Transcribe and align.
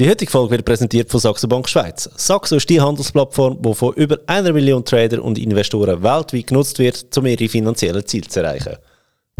Die 0.00 0.10
heutige 0.10 0.28
Folge 0.28 0.50
wird 0.50 0.64
präsentiert 0.64 1.08
von 1.08 1.20
Saxo 1.20 1.46
Bank 1.46 1.68
Schweiz. 1.68 2.10
Saxo 2.16 2.56
ist 2.56 2.68
die 2.68 2.80
Handelsplattform, 2.80 3.62
die 3.62 3.74
von 3.74 3.94
über 3.94 4.18
einer 4.26 4.52
Million 4.52 4.84
Trader 4.84 5.22
und 5.22 5.38
Investoren 5.38 6.02
weltweit 6.02 6.48
genutzt 6.48 6.80
wird, 6.80 7.16
um 7.16 7.26
ihre 7.26 7.48
finanziellen 7.48 8.04
Ziele 8.04 8.26
zu 8.26 8.40
erreichen. 8.40 8.74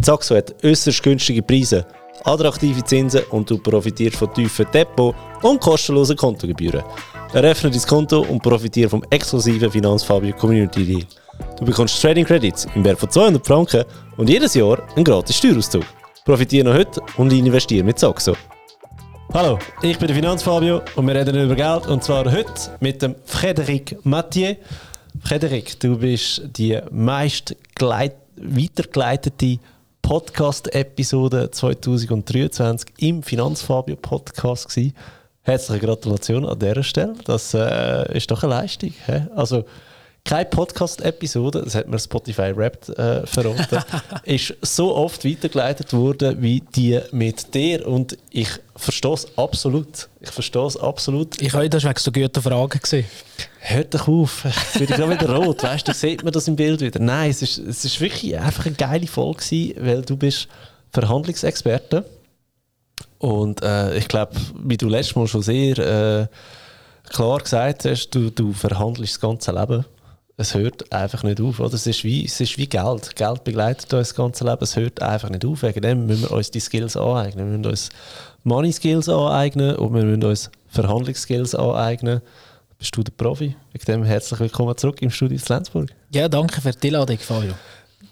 Saxo 0.00 0.36
hat 0.36 0.54
äußerst 0.64 1.02
günstige 1.02 1.42
Preise, 1.42 1.84
attraktive 2.22 2.84
Zinsen 2.84 3.22
und 3.32 3.50
du 3.50 3.58
profitierst 3.58 4.14
von 4.14 4.32
tiefen 4.32 4.66
Depot- 4.72 5.16
und 5.42 5.60
kostenlosen 5.60 6.16
Kontogebühren. 6.16 6.84
Eröffne 7.32 7.72
dein 7.72 7.82
Konto 7.82 8.20
und 8.20 8.40
profitiere 8.40 8.90
vom 8.90 9.02
exklusiven 9.10 9.72
Finanzfabio 9.72 10.36
Community 10.36 10.84
Deal. 10.84 11.06
Du 11.58 11.64
bekommst 11.64 12.00
Trading 12.00 12.26
Credits 12.26 12.68
im 12.76 12.84
Wert 12.84 13.00
von 13.00 13.10
200 13.10 13.44
Franken 13.44 13.84
und 14.16 14.30
jedes 14.30 14.54
Jahr 14.54 14.78
einen 14.94 15.04
gratis 15.04 15.36
Steuerauszug. 15.36 15.82
Profitiere 16.24 16.68
noch 16.68 16.74
heute 16.74 17.00
und 17.16 17.32
investiere 17.32 17.82
mit 17.82 17.98
Saxo. 17.98 18.36
Hallo, 19.34 19.58
ich 19.82 19.98
bin 19.98 20.06
der 20.06 20.14
Finanzfabio 20.14 20.80
und 20.94 21.08
wir 21.08 21.14
reden 21.16 21.34
über 21.34 21.56
Geld 21.56 21.88
und 21.88 22.04
zwar 22.04 22.24
heute 22.30 22.52
mit 22.78 23.02
dem 23.02 23.16
Frédéric 23.26 23.96
Mathieu. 24.04 24.54
Frédéric, 25.26 25.80
du 25.80 25.98
bist 25.98 26.42
die 26.56 26.78
meist 26.92 27.56
weitergeleitete 27.80 29.58
Podcast-Episode 30.02 31.50
2023 31.50 32.88
im 32.98 33.24
Finanzfabio 33.24 33.96
Podcast 33.96 34.68
gewesen. 34.68 34.94
Herzliche 35.42 35.84
Gratulation 35.84 36.46
an 36.46 36.56
dieser 36.56 36.84
Stelle. 36.84 37.14
Das 37.24 37.54
äh, 37.54 38.16
ist 38.16 38.30
doch 38.30 38.44
eine 38.44 38.54
Leistung. 38.54 38.94
He? 39.04 39.20
Also 39.34 39.64
keine 40.24 40.46
Podcast-Episode, 40.46 41.62
das 41.62 41.74
hat 41.74 41.86
mir 41.86 41.98
Spotify 41.98 42.56
Wrapped 42.56 42.88
äh, 42.88 43.26
verraten, 43.26 43.84
ist 44.24 44.54
so 44.62 44.94
oft 44.96 45.24
weitergeleitet 45.24 45.92
worden 45.92 46.40
wie 46.40 46.62
die 46.74 46.98
mit 47.12 47.54
dir 47.54 47.86
und 47.86 48.16
ich 48.30 48.48
verstehe 48.74 49.12
es 49.12 49.26
absolut. 49.36 50.08
Ich 50.20 50.30
verstehe 50.30 50.64
es 50.64 50.78
absolut. 50.78 51.40
Ich 51.42 51.52
habe 51.52 51.68
das 51.68 51.84
wegen 51.84 51.98
so 51.98 52.10
gute 52.10 52.40
Fragen 52.40 52.80
gesehen. 52.80 53.04
Hört 53.60 53.94
doch 53.94 54.08
auf, 54.08 54.44
jetzt 54.44 54.72
bin 54.74 54.84
ich 54.84 54.88
gerade 54.88 55.20
wieder 55.20 55.36
rot, 55.36 55.62
weißt 55.62 55.88
du, 55.88 55.92
sieht 55.92 56.24
man 56.24 56.32
das 56.32 56.48
im 56.48 56.56
Bild 56.56 56.80
wieder. 56.80 57.00
Nein, 57.00 57.30
es 57.30 57.42
ist, 57.42 57.58
es 57.58 57.84
ist 57.84 58.00
wirklich 58.00 58.38
einfach 58.38 58.64
eine 58.64 58.74
geile 58.74 59.06
Folge 59.06 59.42
gewesen, 59.44 59.74
weil 59.78 60.02
du 60.02 60.16
bist 60.16 60.48
Verhandlungsexperte 60.90 62.08
und 63.18 63.62
äh, 63.62 63.98
ich 63.98 64.08
glaube, 64.08 64.32
wie 64.54 64.78
du 64.78 64.88
letztes 64.88 65.16
Mal 65.16 65.26
schon 65.26 65.42
sehr 65.42 65.78
äh, 65.78 66.26
klar 67.10 67.40
gesagt 67.40 67.84
hast, 67.84 68.08
du, 68.10 68.30
du 68.30 68.54
verhandelst 68.54 69.14
das 69.14 69.20
ganze 69.20 69.52
Leben 69.52 69.84
es 70.36 70.54
hört 70.54 70.92
einfach 70.92 71.22
nicht 71.22 71.40
auf. 71.40 71.60
Oder? 71.60 71.74
Es, 71.74 71.86
ist 71.86 72.04
wie, 72.04 72.24
es 72.24 72.40
ist 72.40 72.58
wie 72.58 72.66
Geld. 72.66 73.14
Geld 73.14 73.44
begleitet 73.44 73.92
uns 73.94 74.08
das 74.08 74.14
ganze 74.14 74.44
Leben. 74.44 74.62
Es 74.62 74.76
hört 74.76 75.00
einfach 75.00 75.30
nicht 75.30 75.44
auf. 75.44 75.62
Wegen 75.62 75.80
dem 75.80 76.06
müssen 76.06 76.22
wir 76.22 76.32
uns 76.32 76.50
die 76.50 76.60
Skills 76.60 76.96
aneignen. 76.96 77.50
Wir 77.50 77.58
müssen 77.58 77.70
uns 77.70 77.88
Money 78.42 78.72
Skills 78.72 79.08
aneignen 79.08 79.76
und 79.76 79.94
wir 79.94 80.04
müssen 80.04 80.24
uns 80.24 80.50
Verhandlungsskills 80.68 81.54
aneignen. 81.54 82.20
Bist 82.78 82.96
du 82.96 83.02
der 83.02 83.12
Profi? 83.12 83.54
Wegen 83.72 83.84
dem 83.86 84.04
herzlich 84.04 84.40
willkommen 84.40 84.76
zurück 84.76 85.00
im 85.02 85.10
Studio 85.10 85.38
in 85.38 85.44
Lenzburg. 85.48 85.90
Ja, 86.12 86.28
danke 86.28 86.60
für 86.60 86.72
die 86.72 86.88
Einladung, 86.88 87.18
Fabio. 87.18 87.52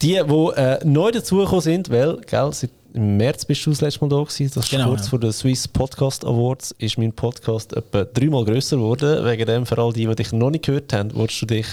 Die, 0.01 0.13
die 0.13 0.59
äh, 0.59 0.79
neu 0.85 1.11
dazugekommen 1.11 1.61
sind, 1.61 1.89
weil, 1.89 2.17
gell, 2.21 2.49
seit 2.51 2.71
im 2.93 3.17
März 3.17 3.45
bist 3.45 3.65
du 3.65 3.71
das 3.71 3.81
letzte 3.81 4.01
Mal 4.01 4.09
da 4.09 4.23
gewesen, 4.23 4.51
das 4.53 4.69
genau, 4.69 4.89
kurz 4.89 5.03
ja. 5.03 5.09
vor 5.09 5.19
den 5.19 5.31
Swiss 5.31 5.67
Podcast 5.67 6.23
Awards, 6.25 6.75
ist 6.77 6.97
mein 6.97 7.11
Podcast 7.11 7.73
etwa 7.73 8.03
dreimal 8.05 8.45
grösser 8.45 8.77
geworden. 8.77 9.25
Wegen 9.25 9.45
dem, 9.45 9.65
für 9.65 9.77
all 9.79 9.91
die, 9.93 10.05
die 10.05 10.15
dich 10.15 10.31
noch 10.31 10.51
nicht 10.51 10.65
gehört 10.65 10.93
haben, 10.93 11.13
würdest 11.15 11.41
du 11.41 11.47
dich 11.47 11.65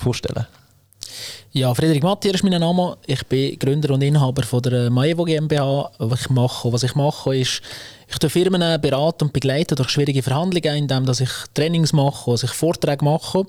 vorstellen? 0.00 0.46
Ja, 1.52 1.74
Friedrich 1.74 2.02
Mattier 2.02 2.32
ist 2.32 2.44
mein 2.44 2.60
Name. 2.60 2.96
Ich 3.06 3.26
bin 3.26 3.58
Gründer 3.58 3.94
und 3.94 4.02
Inhaber 4.02 4.44
von 4.44 4.62
der 4.62 4.88
Maevo 4.88 5.24
GmbH. 5.24 5.90
Was 5.98 6.20
ich 6.20 6.30
mache, 6.30 6.72
was 6.72 6.84
ich 6.84 6.94
mache 6.94 7.36
ist, 7.36 7.60
ich 8.10 8.18
tue 8.18 8.28
Firmen 8.28 8.80
beraten 8.80 9.24
und 9.24 9.32
begleiten 9.32 9.76
durch 9.76 9.90
schwierige 9.90 10.22
Verhandlungen, 10.22 10.76
indem 10.76 11.06
dass 11.06 11.20
ich 11.20 11.30
Trainings 11.54 11.92
mache, 11.92 12.32
dass 12.32 12.42
ich 12.42 12.50
Vorträge 12.50 13.04
mache. 13.04 13.44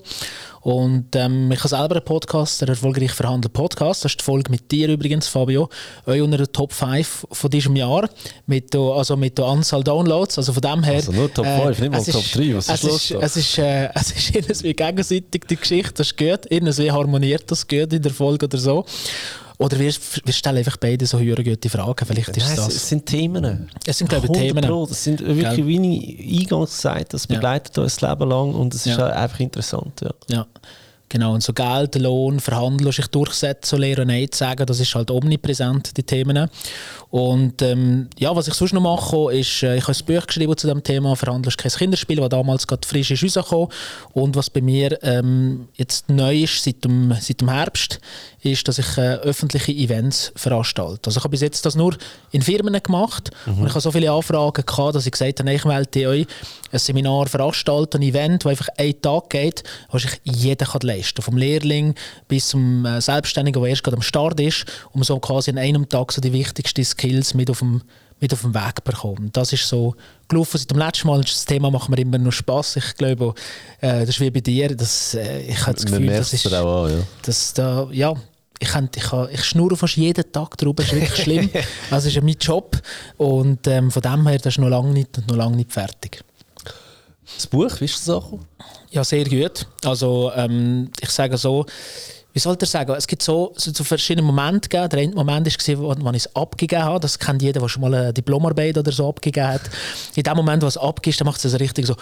Und 0.60 1.16
ähm, 1.16 1.50
ich 1.50 1.58
habe 1.58 1.68
selber 1.68 1.96
einen 1.96 2.04
Podcast, 2.04 2.60
der 2.60 2.68
erfolgreich 2.68 3.10
verhandelt 3.10 3.52
Podcast. 3.52 4.04
Das 4.04 4.12
ist 4.12 4.20
die 4.20 4.24
Folge 4.24 4.48
mit 4.48 4.70
dir 4.70 4.88
übrigens, 4.88 5.26
Fabio. 5.26 5.68
Euch 6.06 6.22
unter 6.22 6.36
der 6.36 6.52
Top 6.52 6.72
5 6.72 7.26
von 7.32 7.50
diesem 7.50 7.74
Jahr. 7.74 8.08
Mit, 8.46 8.72
also 8.76 9.16
mit 9.16 9.36
der 9.36 9.46
Anzahl 9.46 9.82
Downloads. 9.82 10.38
Also 10.38 10.52
von 10.52 10.62
dem 10.62 10.84
her. 10.84 10.94
Also 10.94 11.10
nur 11.10 11.34
Top 11.34 11.44
5, 11.44 11.78
äh, 11.78 11.82
nicht 11.82 11.90
mal 11.90 12.04
Top 12.04 12.32
3. 12.32 12.54
Was 12.54 12.68
ist 12.68 12.82
los? 12.84 13.10
Es 13.10 13.36
ist, 13.36 13.58
äh, 13.58 13.88
es 13.94 14.12
ist 14.12 14.34
irgendwie 14.36 14.74
gegenseitig 14.74 15.42
die 15.50 15.56
Geschichte, 15.56 15.94
das 15.94 16.12
ist 16.12 16.16
gut. 16.16 16.46
Irgendwie 16.48 16.92
harmoniert 16.92 17.50
das 17.50 17.66
gut 17.66 17.92
in 17.92 18.02
der 18.02 18.12
Folge 18.12 18.46
oder 18.46 18.58
so. 18.58 18.86
Oder 19.62 19.78
wir, 19.78 19.92
wir 20.24 20.32
stellen 20.32 20.58
einfach 20.58 20.76
beide 20.76 21.06
so 21.06 21.18
höhere 21.18 21.44
gute 21.44 21.70
Fragen. 21.70 22.06
Vielleicht 22.06 22.36
ist 22.36 22.46
Nein, 22.46 22.56
das. 22.56 22.68
Es 22.68 22.88
sind 22.88 23.06
Themen. 23.06 23.70
Es 23.86 23.98
sind, 23.98 24.08
glaube 24.08 24.26
ich, 24.26 24.32
Themen. 24.32 24.64
Pro. 24.64 24.86
Das 24.86 25.04
sind 25.04 25.20
wirklich, 25.20 25.66
wie 25.66 26.26
ich 26.30 26.42
eingangs 26.42 26.76
gesagt 26.76 27.14
das 27.14 27.26
begleitet 27.26 27.76
ja. 27.76 27.82
uns 27.82 27.96
das 27.96 28.10
Leben 28.10 28.28
lang 28.28 28.54
und 28.54 28.74
es 28.74 28.86
ist 28.86 28.98
ja. 28.98 29.06
einfach 29.06 29.40
interessant. 29.40 30.00
Ja. 30.00 30.10
ja. 30.28 30.46
Genau, 31.12 31.34
und 31.34 31.42
so 31.42 31.52
Geld, 31.52 31.94
Lohn, 31.96 32.40
Verhandeln, 32.40 32.90
sich 32.90 33.06
durchsetzen, 33.06 33.78
lernen, 33.78 34.08
Nein 34.08 34.28
zu 34.30 34.38
sagen, 34.38 34.64
das 34.64 34.80
ist 34.80 34.94
halt 34.94 35.10
omnipräsent, 35.10 35.94
die 35.94 36.04
Themen. 36.04 36.48
Und 37.10 37.60
ähm, 37.60 38.08
ja, 38.18 38.34
was 38.34 38.48
ich 38.48 38.54
sonst 38.54 38.72
noch 38.72 38.80
mache, 38.80 39.34
ist, 39.34 39.62
äh, 39.62 39.76
ich 39.76 39.86
habe 39.86 39.94
ein 39.94 40.06
Buch 40.06 40.26
geschrieben 40.26 40.56
zu 40.56 40.68
dem 40.68 40.82
Thema 40.82 41.14
«Verhandelst 41.14 41.58
kein 41.58 41.70
Kinderspiel», 41.70 42.16
das 42.16 42.30
damals 42.30 42.66
gerade 42.66 42.88
frisch 42.88 43.10
ist 43.10 43.22
rausgekommen. 43.22 43.68
Und 44.14 44.36
was 44.36 44.48
bei 44.48 44.62
mir 44.62 44.98
ähm, 45.02 45.68
jetzt 45.74 46.08
neu 46.08 46.44
ist, 46.44 46.64
seit 46.64 46.82
dem, 46.82 47.14
seit 47.20 47.42
dem 47.42 47.50
Herbst, 47.50 48.00
ist, 48.42 48.66
dass 48.66 48.78
ich 48.78 48.98
äh, 48.98 49.14
öffentliche 49.16 49.72
Events 49.72 50.32
veranstalte. 50.36 51.08
Also 51.08 51.18
ich 51.18 51.24
habe 51.24 51.30
bis 51.30 51.40
jetzt 51.40 51.64
das 51.64 51.74
nur 51.74 51.96
in 52.32 52.42
Firmen 52.42 52.80
gemacht 52.82 53.30
mhm. 53.46 53.60
und 53.60 53.66
ich 53.66 53.72
habe 53.72 53.80
so 53.80 53.92
viele 53.92 54.10
Anfragen 54.10 54.64
gehabt, 54.64 54.94
dass 54.94 55.06
ich 55.06 55.12
gesagt 55.12 55.40
habe, 55.40 55.52
ich 55.52 55.64
melde 55.64 56.08
euch 56.08 56.26
ein 56.72 56.78
Seminar 56.78 57.26
veranstalten, 57.28 57.98
ein 57.98 58.02
Event, 58.02 58.44
das 58.44 58.50
einfach 58.50 58.68
einen 58.76 59.00
Tag 59.00 59.30
geht, 59.30 59.62
was 59.90 60.02
sich 60.02 60.20
jeder 60.24 60.66
kann 60.66 60.80
leisten 60.82 61.16
kann. 61.16 61.24
Vom 61.24 61.36
Lehrling 61.36 61.94
bis 62.28 62.48
zum 62.48 62.84
äh, 62.84 63.00
Selbstständigen, 63.00 63.62
der 63.62 63.70
erst 63.70 63.84
gerade 63.84 63.96
am 63.96 64.02
Start 64.02 64.40
ist, 64.40 64.64
um 64.92 65.04
so 65.04 65.18
quasi 65.20 65.50
an 65.50 65.58
einem 65.58 65.88
Tag 65.88 66.12
so 66.12 66.20
die 66.20 66.32
wichtigsten 66.32 66.84
Skills 66.84 67.34
mit 67.34 67.50
auf 67.50 67.60
dem, 67.60 67.82
mit 68.20 68.32
auf 68.32 68.40
dem 68.40 68.54
Weg 68.54 68.76
zu 68.76 68.82
bekommen. 68.84 69.30
Das 69.32 69.52
ist 69.52 69.68
so 69.68 69.94
gelaufen 70.28 70.58
seit 70.58 70.70
dem 70.70 70.78
letzten 70.78 71.08
Mal. 71.08 71.20
Das 71.20 71.44
Thema 71.44 71.70
macht 71.70 71.88
mir 71.88 71.98
immer 71.98 72.18
noch 72.18 72.32
Spass. 72.32 72.76
Ich 72.76 72.94
glaube, 72.96 73.34
äh, 73.80 74.00
das 74.00 74.10
ist 74.10 74.20
wie 74.20 74.30
bei 74.30 74.40
dir. 74.40 74.74
Das, 74.74 75.14
äh, 75.14 75.42
ich 75.42 75.60
habe 75.62 75.74
das 75.74 75.84
Gefühl, 75.84 76.06
das 76.06 76.32
ist... 76.32 76.52
Auch 76.52 76.88
ja. 76.88 76.98
Das, 77.22 77.52
da, 77.52 77.88
ja, 77.92 78.14
ich, 78.62 78.74
ich, 78.96 79.12
ich 79.32 79.44
schnurre 79.44 79.76
fast 79.76 79.96
jeden 79.96 80.30
Tag 80.32 80.56
darüber, 80.56 80.82
das 80.82 80.92
ist 80.92 81.00
wirklich 81.00 81.22
schlimm. 81.22 81.50
Das 81.90 82.04
ist 82.04 82.14
ja 82.14 82.22
mein 82.22 82.36
Job 82.40 82.76
und 83.16 83.66
ähm, 83.66 83.90
von 83.90 84.02
dem 84.02 84.26
her, 84.26 84.38
das 84.38 84.54
ist 84.54 84.58
noch 84.58 84.68
lange 84.68 84.92
nicht, 84.92 85.26
noch 85.28 85.36
lange 85.36 85.56
nicht 85.56 85.72
fertig. 85.72 86.24
Das 87.34 87.46
Buch, 87.46 87.80
wie 87.80 87.84
ist 87.84 88.00
das 88.00 88.10
auch? 88.10 88.38
Ja, 88.90 89.04
sehr 89.04 89.24
gut. 89.24 89.66
Also 89.84 90.32
ähm, 90.34 90.90
ich 91.00 91.10
sage 91.10 91.36
so, 91.36 91.64
wie 92.32 92.38
soll 92.38 92.56
ich 92.60 92.68
sagen, 92.68 92.94
es 92.94 93.06
gibt 93.06 93.22
so, 93.22 93.52
so, 93.56 93.72
so 93.72 93.84
verschiedene 93.84 94.26
Momente 94.26 94.68
gegeben. 94.68 94.88
Der 94.88 94.98
eine 95.00 95.14
Moment 95.14 95.46
war, 95.46 96.04
wo 96.04 96.10
ich 96.10 96.16
es 96.16 96.36
abgegeben 96.36 96.82
habe. 96.82 97.00
Das 97.00 97.18
kennt 97.18 97.42
jeder, 97.42 97.60
der 97.60 97.68
schon 97.68 97.82
mal 97.82 97.94
eine 97.94 98.12
Diplomarbeit 98.12 98.78
oder 98.78 98.90
so 98.90 99.08
abgegeben 99.08 99.48
hat. 99.48 99.62
In 100.14 100.22
dem 100.22 100.36
Moment, 100.36 100.62
wo 100.62 100.66
es 100.66 100.76
abgibst, 100.76 101.20
dann 101.20 101.26
macht 101.26 101.44
es 101.44 101.50
so 101.50 101.58
richtig 101.58 101.86
so 101.86 101.94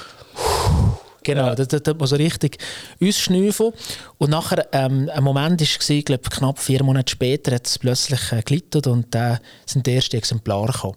Genau, 1.23 1.49
ja. 1.49 1.55
das, 1.55 1.69
das, 1.69 1.83
das 1.83 2.11
so 2.11 2.17
richtig 2.17 2.59
ausschnüffeln. 3.03 3.73
Und 4.19 4.31
nachher, 4.31 4.67
ähm, 4.73 5.11
ein 5.13 5.23
Moment 5.23 5.61
war, 5.61 5.97
ich 5.97 6.05
glaube, 6.05 6.31
knapp 6.31 6.59
vier 6.59 6.83
Monate 6.83 7.11
später, 7.11 7.55
hat 7.55 7.67
es 7.67 7.79
plötzlich 7.79 8.33
äh, 8.33 8.43
gelitten 8.43 8.91
und 8.91 9.15
dann 9.15 9.37
äh, 9.37 9.39
sind 9.67 9.87
die 9.87 9.95
ersten 9.95 10.17
Exemplare 10.17 10.73
gekommen. 10.73 10.97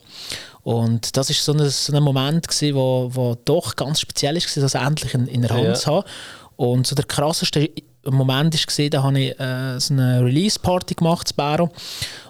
Und 0.64 1.18
das 1.18 1.30
war 1.30 1.36
so 1.36 1.54
ein, 1.54 1.70
so 1.70 1.94
ein 1.94 2.04
Moment, 2.04 2.48
der 2.50 2.76
wo, 2.76 3.10
wo 3.12 3.36
doch 3.44 3.76
ganz 3.76 4.00
speziell 4.00 4.36
war, 4.36 4.64
das 4.64 4.76
endlich 4.76 5.14
in, 5.14 5.28
in 5.28 5.42
der 5.42 5.52
Hand 5.52 5.64
ja. 5.64 5.74
zu 5.74 5.92
haben. 5.92 6.08
Und 6.56 6.88
so 6.88 6.96
der 6.96 7.06
krasseste 7.06 7.70
Moment 8.06 8.54
war, 8.54 8.90
da 8.90 9.04
habe 9.04 9.20
ich 9.20 9.40
äh, 9.40 9.80
so 9.80 9.94
eine 9.94 10.24
Release-Party 10.24 10.96
gemacht 10.96 11.30
in 11.32 11.36
Bäro. 11.36 11.70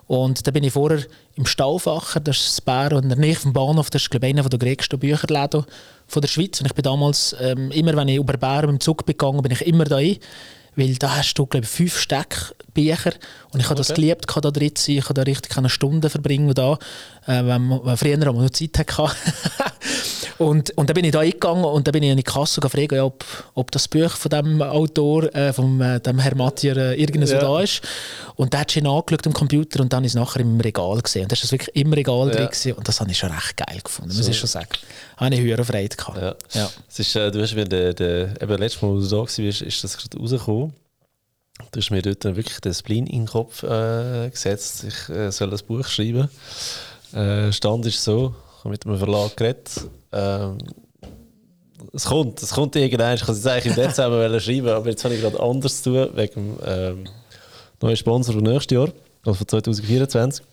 Und 0.07 0.45
da 0.45 0.51
bin 0.51 0.63
ich 0.63 0.73
vorher 0.73 1.03
im 1.35 1.45
Stauffacher, 1.45 2.19
das 2.19 2.37
ist 2.37 2.47
das 2.57 2.61
Bäro, 2.61 2.99
in 2.99 3.09
der 3.09 3.17
Nähe 3.17 3.35
vom 3.35 3.53
Bahnhof, 3.53 3.89
das 3.89 4.03
ist 4.03 4.11
glaube 4.11 4.27
ich 4.27 4.33
einer 4.33 4.47
der 4.47 4.59
größten 4.59 4.99
Bücherläden 4.99 5.65
von 6.07 6.21
der 6.21 6.29
Schweiz. 6.29 6.59
Und 6.59 6.67
ich 6.67 6.73
bin 6.73 6.83
damals, 6.83 7.35
ähm, 7.39 7.71
immer 7.71 7.95
wenn 7.95 8.09
ich 8.09 8.17
über 8.17 8.37
Bären 8.37 8.69
im 8.69 8.79
Zug 8.79 9.05
bin 9.05 9.17
gegangen, 9.17 9.41
bin 9.41 9.51
ich 9.51 9.61
immer 9.61 9.85
da 9.85 9.97
ein. 9.97 10.17
Weil 10.75 10.95
da 10.95 11.17
hast 11.17 11.35
du, 11.35 11.45
glaube 11.45 11.65
ich, 11.65 11.71
fünf 11.71 11.99
Steckbücher. 11.99 13.13
Und 13.51 13.59
ich 13.59 13.65
habe 13.65 13.75
okay. 13.79 13.87
das 13.87 13.93
geliebt, 13.93 14.25
da 14.27 14.51
drin 14.51 14.75
zu 14.75 14.85
sein. 14.85 14.97
Ich 14.97 15.03
habe 15.03 15.13
da 15.13 15.21
richtig 15.21 15.55
eine 15.55 15.69
Stunde 15.69 16.09
verbringen 16.09 16.51
da, 16.53 16.79
äh, 17.27 17.45
wenn, 17.45 17.67
man, 17.67 17.97
früher 17.97 18.17
noch 18.17 18.49
Zeit 18.49 18.77
hatte. 18.97 19.15
und, 20.43 20.71
und 20.77 20.89
dann 20.89 20.93
bin 20.93 21.05
ich 21.05 21.11
da 21.11 21.19
eingegangen 21.19 21.65
und 21.65 21.87
dann 21.87 21.91
bin 21.91 22.03
ich 22.03 22.09
in 22.09 22.17
die 22.17 22.23
Kasse 22.23 22.61
gefragt, 22.61 22.91
ja, 22.91 23.03
ob, 23.03 23.23
ob 23.53 23.71
das 23.71 23.87
Buch 23.87 24.11
von 24.11 24.29
dem 24.29 24.61
Autor, 24.61 25.33
äh, 25.35 25.53
von 25.53 25.79
äh, 25.81 25.99
dem 25.99 26.19
Herr 26.19 26.35
Mattier, 26.35 26.77
äh, 26.77 27.01
irgendwo 27.01 27.31
ja. 27.31 27.39
da 27.39 27.61
ist. 27.61 27.81
Und 28.35 28.53
da 28.53 28.59
hat 28.59 28.75
ihn 28.75 28.87
angeschaut 28.87 29.25
am 29.27 29.33
Computer 29.33 29.81
und 29.81 29.91
dann 29.91 30.03
ist 30.03 30.11
es 30.11 30.15
nachher 30.15 30.41
im 30.41 30.59
Regal 30.59 31.01
gesehen. 31.01 31.23
Und 31.23 31.31
da 31.31 31.33
ist 31.33 31.43
das 31.43 31.51
wirklich 31.51 31.75
im 31.75 31.91
Regal 31.93 32.29
ja. 32.29 32.35
drin 32.35 32.47
gewesen. 32.47 32.73
und 32.73 32.87
das 32.87 32.99
habe 32.99 33.11
ich 33.11 33.17
schon 33.17 33.31
recht 33.31 33.57
geil 33.57 33.79
gefunden, 33.83 34.11
so. 34.11 34.17
muss 34.17 34.27
ich 34.27 34.37
schon 34.37 34.49
sagen. 34.49 34.69
Habe 35.17 35.35
ich 35.35 35.41
höhere 35.41 35.65
Freude 35.65 35.95
gehabt. 35.95 36.17
Ja. 36.17 36.35
ja. 36.53 36.69
Es 36.89 36.99
ist, 36.99 37.15
äh, 37.15 37.31
du 37.31 37.41
hast, 37.41 37.55
wenn 37.55 37.69
der, 37.69 37.93
der, 37.93 38.41
eben 38.41 38.57
letztes 38.57 38.81
Mal, 38.81 38.89
wo 38.89 38.99
du 38.99 39.07
da 39.07 39.17
warst, 39.17 39.39
ist 39.39 39.83
das 39.83 39.97
gerade 39.97 40.17
rausgekommen. 40.17 40.73
Du 41.71 41.79
hast 41.79 41.91
mir 41.91 42.01
dort 42.01 42.23
wirklich 42.23 42.59
den 42.59 42.73
Spleen 42.73 43.07
in 43.07 43.21
den 43.21 43.27
Kopf 43.27 43.63
äh, 43.63 44.29
gesetzt. 44.29 44.85
Ich 44.85 45.09
äh, 45.09 45.31
soll 45.31 45.49
das 45.49 45.63
Buch 45.63 45.85
schreiben. 45.87 46.29
Äh, 47.13 47.51
Stand 47.51 47.85
ist 47.85 48.03
so, 48.03 48.33
ich 48.63 48.65
habe 48.65 48.69
mit 48.69 48.85
einem 48.85 48.97
Verlag 48.97 49.35
geredet. 49.35 49.69
Ähm, 50.13 50.57
Es 51.91 52.05
kommt, 52.05 52.41
es 52.41 52.51
kommt 52.51 52.75
irgendwann. 52.77 53.15
Ich 53.15 53.21
kann 53.21 53.35
es 53.35 53.45
eigentlich 53.45 53.75
im 53.77 53.83
Dezember 53.83 54.39
schreiben, 54.39 54.69
aber 54.69 54.89
jetzt 54.89 55.03
habe 55.03 55.15
ich 55.15 55.21
gerade 55.21 55.39
anders 55.39 55.81
zu 55.83 55.91
tun, 55.91 56.09
wegen 56.15 56.33
dem 56.33 56.57
ähm, 56.65 57.03
neuen 57.81 57.97
Sponsor 57.97 58.33
für 58.33 58.41
nächstes 58.41 58.75
Jahr, 58.75 58.89
also 59.25 59.33
für 59.37 59.45
2024. 59.45 60.45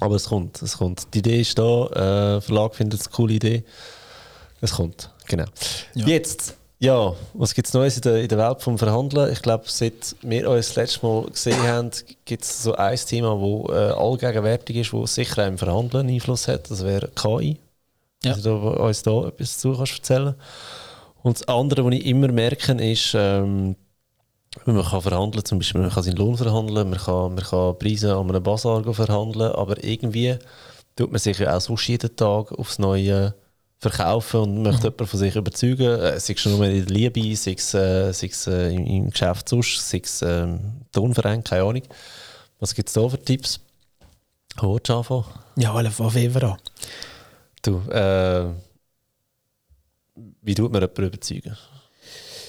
Aber 0.00 0.14
es 0.16 0.24
kommt, 0.24 0.62
es 0.62 0.78
kommt. 0.78 1.12
Die 1.12 1.18
Idee 1.18 1.40
ist 1.42 1.58
da, 1.58 1.86
äh, 1.86 1.90
der 1.90 2.40
Verlag 2.40 2.74
findet 2.74 3.00
es 3.00 3.06
eine 3.06 3.14
coole 3.14 3.34
Idee. 3.34 3.64
Es 4.60 4.72
kommt, 4.72 5.10
genau. 5.26 5.44
Ja. 5.94 6.06
Jetzt, 6.06 6.56
ja, 6.80 7.12
was 7.34 7.54
gibt 7.54 7.66
es 7.66 7.74
Neues 7.74 7.96
in 7.96 8.02
der, 8.02 8.22
in 8.22 8.28
der 8.28 8.38
Welt 8.38 8.62
vom 8.62 8.78
Verhandeln? 8.78 9.32
Ich 9.32 9.42
glaube, 9.42 9.64
seit 9.66 10.14
wir 10.22 10.48
uns 10.48 10.68
das 10.68 10.76
letzte 10.76 11.06
Mal 11.06 11.24
gesehen 11.24 11.62
haben, 11.62 11.90
gibt 12.24 12.44
es 12.44 12.62
so 12.62 12.74
ein 12.74 12.96
Thema, 12.96 13.34
das 13.34 13.76
äh, 13.76 13.92
allgegenwärtig 13.94 14.76
ist, 14.76 14.92
das 14.92 15.14
sicher 15.14 15.42
auch 15.42 15.48
im 15.48 15.58
Verhandeln 15.58 16.08
Einfluss 16.08 16.46
hat. 16.46 16.70
Das 16.70 16.84
wäre 16.84 17.08
KI. 17.08 17.58
Ja. 18.22 18.32
Also, 18.32 18.60
du 18.60 18.68
uns 18.82 19.02
da 19.02 19.26
etwas 19.26 19.58
zu 19.58 19.72
kannst 19.72 19.98
erzählen 19.98 20.34
Und 21.22 21.40
das 21.40 21.48
andere, 21.48 21.84
was 21.84 21.94
ich 21.94 22.06
immer 22.06 22.28
merke, 22.28 22.72
ist, 22.74 23.12
ähm, 23.14 23.74
man 24.64 24.84
kann 24.84 25.02
verhandeln, 25.02 25.44
zum 25.44 25.58
Beispiel 25.58 25.80
man 25.80 25.90
kann 25.90 26.02
seinen 26.02 26.16
Lohn 26.16 26.36
verhandeln, 26.36 26.90
man 26.90 26.98
kann, 26.98 27.34
man 27.34 27.44
kann 27.44 27.78
Preise 27.78 28.16
an 28.16 28.28
einem 28.28 28.42
Bazar 28.42 28.82
verhandeln, 28.94 29.52
aber 29.52 29.82
irgendwie 29.82 30.36
tut 30.96 31.10
man 31.10 31.18
sich 31.18 31.38
ja 31.38 31.56
auch 31.56 31.60
sonst 31.60 31.86
jeden 31.88 32.14
Tag 32.16 32.52
aufs 32.52 32.78
Neue 32.78 33.34
verkaufen 33.78 34.40
und 34.40 34.62
möchte 34.62 34.78
mhm. 34.78 34.84
jemanden 34.84 35.06
von 35.06 35.18
sich 35.18 35.36
überzeugen, 35.36 36.00
äh, 36.00 36.18
sei 36.18 36.34
es 36.34 36.40
schon 36.40 36.52
nur 36.52 36.66
in 36.66 36.84
der 36.84 36.94
Liebe, 36.94 37.36
sei 37.36 37.52
es, 37.52 37.74
äh, 37.74 38.12
sei 38.12 38.26
es 38.26 38.46
äh, 38.46 38.74
im, 38.74 38.86
im, 38.86 39.10
Geschäft 39.10 39.48
sonst, 39.48 39.88
sei 39.88 40.00
es 40.02 40.22
äh, 40.22 40.46
Tonverein, 40.92 41.44
keine 41.44 41.62
Ahnung. 41.62 41.82
Was 42.58 42.74
gibt 42.74 42.88
es 42.88 42.94
da 42.94 43.08
für 43.08 43.22
Tipps? 43.22 43.60
Willst 44.60 44.88
du 44.88 44.94
anfangen? 44.94 45.24
Ja, 45.56 45.72
alle 45.72 45.90
von 45.90 46.12
Weber 46.12 46.42
an. 46.42 46.58
Du, 47.62 47.78
äh, 47.90 48.48
wie 50.42 50.54
tut 50.54 50.72
man 50.72 50.82
jemanden 50.82 51.04
überzeugen? 51.04 51.56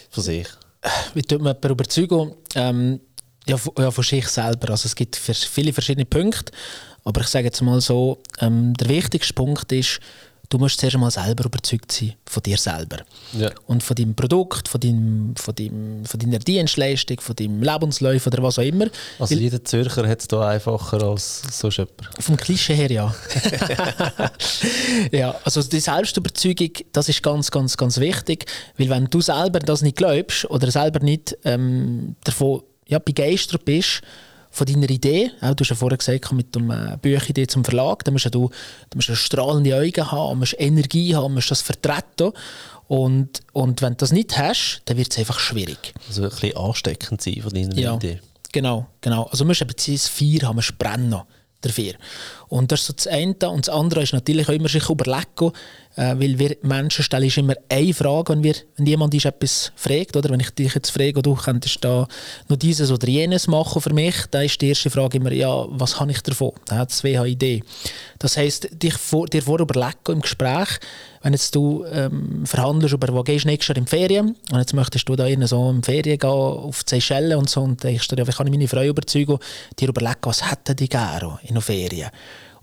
Von 0.09 0.23
sich? 0.23 0.47
Wie 1.13 1.21
tut 1.21 1.41
man 1.41 1.53
jemanden 1.53 1.71
überzeugen? 1.71 2.35
Ähm, 2.55 2.99
ja, 3.47 3.57
von, 3.57 3.73
ja, 3.77 3.91
von 3.91 4.03
sich 4.03 4.27
selber. 4.27 4.71
Also 4.71 4.87
es 4.87 4.95
gibt 4.95 5.15
viele 5.15 5.73
verschiedene 5.73 6.05
Punkte, 6.05 6.51
aber 7.03 7.21
ich 7.21 7.27
sage 7.27 7.45
jetzt 7.45 7.61
mal 7.61 7.81
so, 7.81 8.21
ähm, 8.39 8.73
der 8.73 8.89
wichtigste 8.89 9.33
Punkt 9.33 9.71
ist, 9.71 9.99
du 10.49 10.57
musst 10.57 10.79
zuerst 10.79 10.95
einmal 10.95 11.11
selber 11.11 11.45
überzeugt 11.45 11.91
sein 11.91 12.13
von 12.25 12.43
dir 12.43 12.57
selber. 12.57 12.97
Ja. 13.33 13.51
Und 13.67 13.83
von 13.83 13.95
deinem 13.95 14.15
Produkt, 14.15 14.67
von, 14.67 14.81
deinem, 14.81 15.35
von, 15.35 15.53
deinem, 15.55 16.05
von 16.05 16.19
deiner 16.19 16.39
Dienstleistung, 16.39 17.21
von 17.21 17.35
deinem 17.35 17.61
Lebenslauf 17.61 18.25
oder 18.27 18.41
was 18.41 18.57
auch 18.57 18.63
immer. 18.63 18.87
Also 19.19 19.35
Weil, 19.35 19.43
jeder 19.43 19.63
Zürcher 19.63 20.07
hat 20.07 20.19
es 20.19 20.27
da 20.27 20.49
einfacher 20.49 21.03
als 21.03 21.43
so 21.51 21.69
jemand? 21.69 21.93
Vom 22.19 22.35
Klischee 22.35 22.73
her, 22.73 22.91
ja. 22.91 23.15
ja, 25.11 25.35
also 25.43 25.61
die 25.61 25.79
Selbstüberzeugung, 25.79 26.71
das 26.91 27.09
ist 27.09 27.21
ganz, 27.21 27.51
ganz, 27.51 27.77
ganz 27.77 27.99
wichtig. 27.99 28.45
Weil 28.77 28.89
wenn 28.89 29.05
du 29.05 29.21
selber 29.21 29.59
das 29.59 29.83
nicht 29.83 29.97
glaubst 29.97 30.49
oder 30.49 30.71
selber 30.71 30.99
nicht 30.99 31.37
ähm, 31.45 32.15
davon 32.23 32.63
ja, 32.87 32.97
begeistert 32.97 33.65
bist, 33.65 34.01
von 34.51 34.65
deiner 34.65 34.89
Idee. 34.89 35.31
Auch, 35.41 35.53
du 35.53 35.63
hast 35.63 35.69
ja 35.69 35.75
vorher 35.75 35.97
gesagt, 35.97 36.31
mit 36.31 36.55
der 36.55 36.61
äh, 36.93 36.97
Bücheridee 36.97 37.47
zum 37.47 37.63
Verlag, 37.63 38.03
da 38.03 38.11
musst 38.11 38.25
du, 38.33 38.49
du 38.89 38.95
musst 38.95 39.15
strahlende 39.15 39.75
Augen 39.75 40.11
haben, 40.11 40.39
musst 40.39 40.55
Energie 40.59 41.15
haben, 41.15 41.33
musst 41.33 41.51
das 41.51 41.61
vertreten. 41.61 42.31
Und, 42.87 43.41
und 43.53 43.81
wenn 43.81 43.93
du 43.93 43.97
das 43.97 44.11
nicht 44.11 44.37
hast, 44.37 44.81
dann 44.85 44.97
wird 44.97 45.11
es 45.11 45.19
einfach 45.19 45.39
schwierig. 45.39 45.93
Also 46.07 46.23
ein 46.23 46.29
bisschen 46.29 46.57
ansteckend 46.57 47.21
sein 47.21 47.41
von 47.41 47.53
deiner 47.53 47.77
ja, 47.77 47.95
Idee. 47.95 48.19
Genau, 48.51 48.87
genau. 49.01 49.25
Also 49.25 49.43
du 49.43 49.47
musst 49.47 49.61
eben 49.61 49.75
dieses 49.77 50.07
Feier 50.07 50.47
haben, 50.47 50.55
musst 50.55 50.77
brennen 50.77 51.21
dafür. 51.61 51.93
Und 52.47 52.71
das 52.71 52.81
ist 52.81 52.87
so 52.87 52.93
das 52.93 53.07
eine. 53.07 53.35
Und 53.49 53.67
das 53.67 53.73
andere 53.73 54.01
ist 54.01 54.13
natürlich 54.13 54.47
auch 54.49 54.53
immer 54.53 54.69
sich 54.69 54.89
überlegen, 54.89 55.51
äh, 55.99 56.15
weil 56.17 56.39
wir 56.39 56.55
Menschen 56.61 57.03
stellen 57.03 57.29
immer 57.35 57.55
eine 57.67 57.93
Frage, 57.93 58.31
wenn, 58.31 58.41
wir, 58.41 58.55
wenn 58.77 58.85
jemand 58.85 59.13
ist 59.13 59.25
etwas 59.25 59.73
fragt, 59.75 60.15
oder 60.15 60.29
wenn 60.29 60.39
ich 60.39 60.51
dich 60.51 60.73
jetzt 60.73 60.91
frage, 60.91 61.21
du 61.21 61.35
könntest 61.35 61.83
da 61.83 62.07
noch 62.47 62.57
dieses 62.57 62.89
oder 62.89 63.07
jenes 63.07 63.47
machen 63.47 63.81
für 63.81 63.93
mich, 63.93 64.15
dann 64.31 64.45
ist 64.45 64.61
die 64.61 64.69
erste 64.69 64.89
Frage 64.89 65.17
immer, 65.17 65.33
ja, 65.33 65.65
was 65.69 65.99
habe 65.99 66.11
ich 66.11 66.21
davon? 66.21 66.53
Dann 66.67 66.79
hat 66.79 66.91
zwei 66.91 67.27
Idee. 67.27 67.63
Das 68.17 68.37
heisst, 68.37 68.69
dich 68.81 68.93
vor, 68.93 69.27
dir 69.27 69.41
vorher 69.41 69.63
überlegen 69.63 69.97
im 70.07 70.21
Gespräch, 70.21 70.79
wenn 71.21 71.33
jetzt 71.33 71.53
du 71.53 71.83
ähm, 71.91 72.45
verhandelst 72.45 72.93
über, 72.93 73.13
wo 73.13 73.21
gehst 73.21 73.43
du 73.43 73.49
nächstes 73.49 73.75
Jahr 73.75 73.77
in 73.77 73.83
die 73.83 73.89
Ferien 73.89 74.37
und 74.51 74.57
jetzt 74.57 74.73
möchtest 74.73 75.09
du 75.09 75.17
da 75.17 75.25
in 75.25 75.45
so 75.47 75.69
in 75.69 75.83
Ferien 75.83 76.17
gehen, 76.17 76.29
auf 76.29 76.85
die 76.85 76.91
Seychellen 76.91 77.37
und 77.37 77.49
so 77.49 77.61
und 77.61 77.83
denkst 77.83 78.07
dir, 78.07 78.19
ja, 78.19 78.25
wie 78.25 78.31
kann 78.31 78.47
ich 78.47 78.53
meine 78.53 78.69
Frau 78.69 78.83
überzeugen, 78.83 79.37
dir 79.77 79.89
überlegen, 79.89 80.19
was 80.21 80.49
hätten 80.49 80.77
die 80.77 80.87
gerne 80.87 81.39
in 81.43 81.55
der 81.55 81.61
Ferien? 81.61 82.09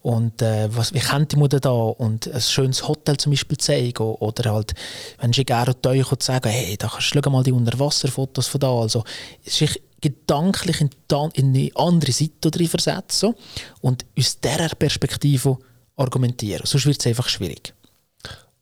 Und 0.06 0.40
äh, 0.40 0.68
was, 0.72 0.94
wie 0.94 1.00
könnte 1.00 1.36
man 1.36 1.48
da 1.48 1.68
und 1.68 2.32
ein 2.32 2.40
schönes 2.40 2.86
Hotel 2.86 3.16
zum 3.16 3.32
Beispiel 3.32 3.58
zeigen 3.58 4.04
oder 4.04 4.52
halt, 4.52 4.72
wenn 5.18 5.32
sie 5.32 5.44
gerne 5.44 5.74
euch 5.84 6.12
und 6.12 6.22
sagen, 6.22 6.48
hey, 6.48 6.76
da 6.76 6.86
kannst 6.86 7.12
du 7.12 7.28
mal 7.28 7.42
die 7.42 7.50
Unterwasserfotos 7.50 8.46
von 8.46 8.60
da, 8.60 8.70
also 8.70 9.02
sich 9.42 9.82
gedanklich 10.00 10.80
in, 10.80 10.90
in 11.34 11.46
eine 11.56 11.70
andere 11.74 12.12
Seite 12.12 12.52
drin 12.52 12.68
versetzen 12.68 13.34
und 13.80 14.06
aus 14.16 14.38
dieser 14.38 14.76
Perspektive 14.76 15.58
argumentieren. 15.96 16.66
Sonst 16.66 16.86
wird 16.86 17.00
es 17.00 17.06
einfach 17.08 17.28
schwierig. 17.28 17.74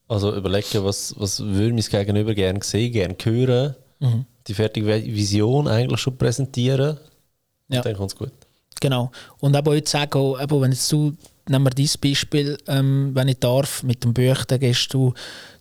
Also 0.08 0.35
überlegen, 0.35 0.82
was, 0.82 1.14
was 1.19 1.41
würde 1.41 1.75
mein 1.75 1.82
Gegenüber 1.82 2.35
gerne 2.35 2.61
sehen, 2.62 2.91
gerne 2.91 3.17
hören, 3.23 3.75
mhm. 4.00 4.25
die 4.46 4.55
fertige 4.55 4.87
Vision 4.87 5.69
eigentlich 5.69 6.00
schon 6.00 6.17
präsentieren, 6.17 6.96
ja. 7.69 7.82
dann 7.82 7.96
kommt 7.96 8.12
es 8.12 8.17
gut. 8.17 8.32
Genau. 8.81 9.11
Und 9.38 9.56
aber 9.56 9.75
jetzt 9.75 9.91
sagen, 9.91 10.35
eben, 10.41 10.61
wenn 10.61 10.73
jetzt 10.73 10.91
du 10.91 11.17
nehmen 11.49 11.65
wir 11.65 11.71
dieses 11.71 11.99
Beispiel, 11.99 12.59
ähm, 12.67 13.11
wenn 13.15 13.29
ich 13.29 13.38
darf, 13.38 13.82
mit 13.82 14.05
dem 14.05 14.15
Buch, 14.15 14.44
dann 14.44 14.61
gehst 14.61 14.93
du 14.94 15.12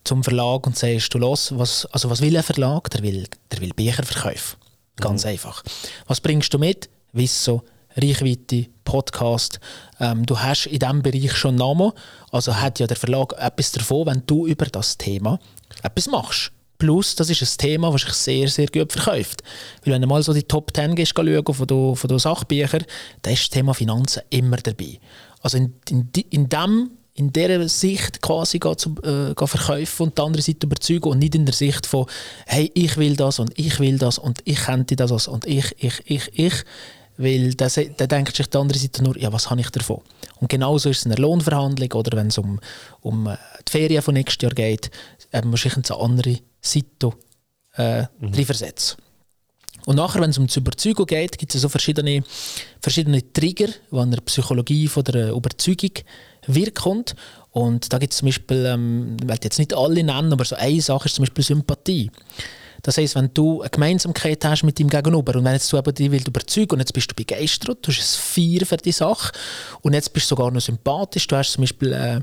zum 0.04 0.24
Verlag 0.24 0.66
und 0.66 0.78
sagst, 0.78 1.14
du 1.14 1.18
los, 1.18 1.54
was, 1.58 1.86
also 1.88 2.10
was 2.10 2.22
will 2.22 2.36
ein 2.36 2.44
Verlag? 2.44 2.90
Der 2.92 3.04
will, 3.04 3.28
der 3.52 3.62
will 3.62 3.74
Bücher 3.74 4.04
verkaufen. 4.04 4.58
Ganz 4.98 5.24
mhm. 5.24 5.32
einfach. 5.32 5.64
Was 6.08 6.22
bringst 6.22 6.54
du 6.54 6.60
mit? 6.60 6.90
Wissen, 7.12 7.62
Reichweite, 7.96 8.68
Podcast. 8.84 9.60
Ähm, 10.00 10.26
du 10.26 10.40
hast 10.40 10.66
in 10.66 10.80
diesem 10.80 11.02
Bereich 11.04 11.36
schon 11.36 11.56
Namen, 11.56 11.92
also 12.32 12.56
hat 12.56 12.80
ja 12.80 12.88
der 12.88 12.98
Verlag 12.98 13.34
etwas 13.38 13.72
davon, 13.72 14.08
wenn 14.08 14.24
du 14.26 14.48
über 14.48 14.66
das 14.66 14.98
Thema 14.98 15.40
etwas 15.84 16.08
machst. 16.08 16.52
Plus, 16.84 17.16
das 17.16 17.30
ist 17.30 17.42
ein 17.42 17.58
Thema, 17.60 17.92
das 17.92 18.02
sich 18.02 18.12
sehr, 18.12 18.50
sehr 18.50 18.68
gut 18.68 18.92
verkauft. 18.92 19.42
Weil 19.86 19.94
wenn 19.94 20.02
du 20.02 20.08
mal 20.10 20.22
so 20.22 20.34
die 20.34 20.44
Top 20.44 20.76
10 20.76 20.96
gehst, 20.96 21.14
schauen 21.16 21.46
von 21.46 21.66
den, 22.10 22.20
Sachbüchern, 22.20 22.84
dann 23.22 23.34
ist 23.34 23.44
das 23.44 23.50
Thema 23.52 23.74
Finanzen 23.74 24.22
immer 24.30 24.58
dabei. 24.58 25.00
Also 25.42 25.60
in, 25.60 25.76
in, 25.90 26.10
in 26.30 26.50
dem 26.50 26.90
in 27.14 27.32
dieser 27.32 27.70
Sicht 27.70 28.22
quasi 28.22 28.60
zu, 28.60 28.96
äh, 29.02 29.34
verkaufen 29.34 30.04
und 30.04 30.18
die 30.18 30.22
andere 30.22 30.42
Seite 30.42 30.66
überzeugen 30.66 31.08
und 31.10 31.20
nicht 31.20 31.36
in 31.36 31.46
der 31.46 31.56
Sicht 31.56 31.86
von 31.86 32.06
hey, 32.48 32.70
ich 32.74 32.98
will 32.98 33.16
das 33.16 33.40
und 33.40 33.58
ich 33.58 33.80
will 33.80 33.98
das 33.98 34.18
und 34.18 34.40
ich 34.44 34.58
könnte 34.58 34.98
das 34.98 35.30
und 35.30 35.46
ich, 35.46 35.74
ich, 35.78 36.02
ich, 36.04 36.38
ich. 36.38 36.54
Weil 37.16 37.54
da, 37.54 37.68
da 37.70 38.08
denkt 38.08 38.36
sich 38.36 38.48
die 38.48 38.58
andere 38.58 38.78
Seite 38.78 39.04
nur, 39.04 39.18
ja, 39.18 39.32
was 39.32 39.50
habe 39.50 39.62
ich 39.62 39.70
davon? 39.70 40.02
Und 40.42 40.50
genauso 40.50 40.90
ist 40.90 40.98
es 40.98 41.06
in 41.06 41.14
einer 41.14 41.22
Lohnverhandlung 41.22 41.94
oder 41.94 42.18
wenn 42.18 42.28
es 42.28 42.38
um, 42.38 42.60
um 43.00 43.28
äh, 43.28 43.38
die 43.66 43.72
Ferien 43.72 44.02
von 44.02 44.16
nächstes 44.16 44.42
Jahr 44.42 44.54
geht, 44.54 44.92
äh, 45.32 45.44
muss 45.44 45.64
ich 45.64 45.78
in 45.78 45.84
eine 45.86 45.98
andere 45.98 46.40
Seite 46.64 47.12
äh, 47.76 48.04
mhm. 48.20 48.46
versetzen. 48.46 48.98
Und 49.86 49.98
nachher, 49.98 50.22
wenn 50.22 50.30
es 50.30 50.38
um 50.38 50.48
die 50.48 50.60
Überzeugung 50.60 51.06
geht, 51.06 51.38
gibt 51.38 51.54
es 51.54 51.62
so 51.62 51.68
verschiedene, 51.68 52.24
verschiedene 52.80 53.34
Trigger, 53.34 53.68
die 53.68 53.98
an 53.98 54.12
der 54.12 54.22
Psychologie 54.22 54.88
von 54.88 55.04
der 55.04 55.32
Überzeugung 55.32 55.92
wirken. 56.48 57.04
Und 57.52 57.92
da 57.92 57.98
gibt 57.98 58.14
es 58.14 58.20
zum 58.20 58.28
Beispiel, 58.28 58.66
ähm, 58.66 59.18
ich 59.22 59.28
will 59.28 59.38
jetzt 59.44 59.60
nicht 59.60 59.74
alle 59.74 60.04
nennen, 60.04 60.32
aber 60.32 60.46
so 60.46 60.56
eine 60.56 60.82
Sache 60.82 61.08
ist 61.08 61.16
zum 61.16 61.24
Beispiel 61.24 61.44
Sympathie. 61.44 62.12
Das 62.84 62.98
heisst, 62.98 63.16
wenn 63.16 63.34
du 63.34 63.62
eine 63.62 63.70
Gemeinsamkeit 63.70 64.44
hast 64.44 64.64
mit 64.64 64.78
deinem 64.78 64.90
Gegenüber 64.90 65.36
und 65.36 65.46
wenn 65.46 65.54
jetzt 65.54 65.72
du 65.72 65.78
aber 65.78 65.94
dich 65.94 66.12
willst 66.12 66.28
überzeugen 66.28 66.74
und 66.74 66.80
jetzt 66.80 66.94
bist 66.94 67.10
du 67.10 67.16
begeistert, 67.16 67.80
du 67.82 67.92
hast 67.92 68.00
ein 68.00 68.60
Feier 68.60 68.66
für 68.66 68.76
die 68.76 68.92
Sache 68.92 69.32
und 69.82 69.94
jetzt 69.94 70.12
bist 70.12 70.26
du 70.26 70.36
sogar 70.36 70.52
noch 70.52 70.60
sympathisch, 70.60 71.26
du 71.28 71.38
hast 71.38 71.54
zum 71.54 71.62
Beispiel 71.62 71.94
äh, 71.94 72.20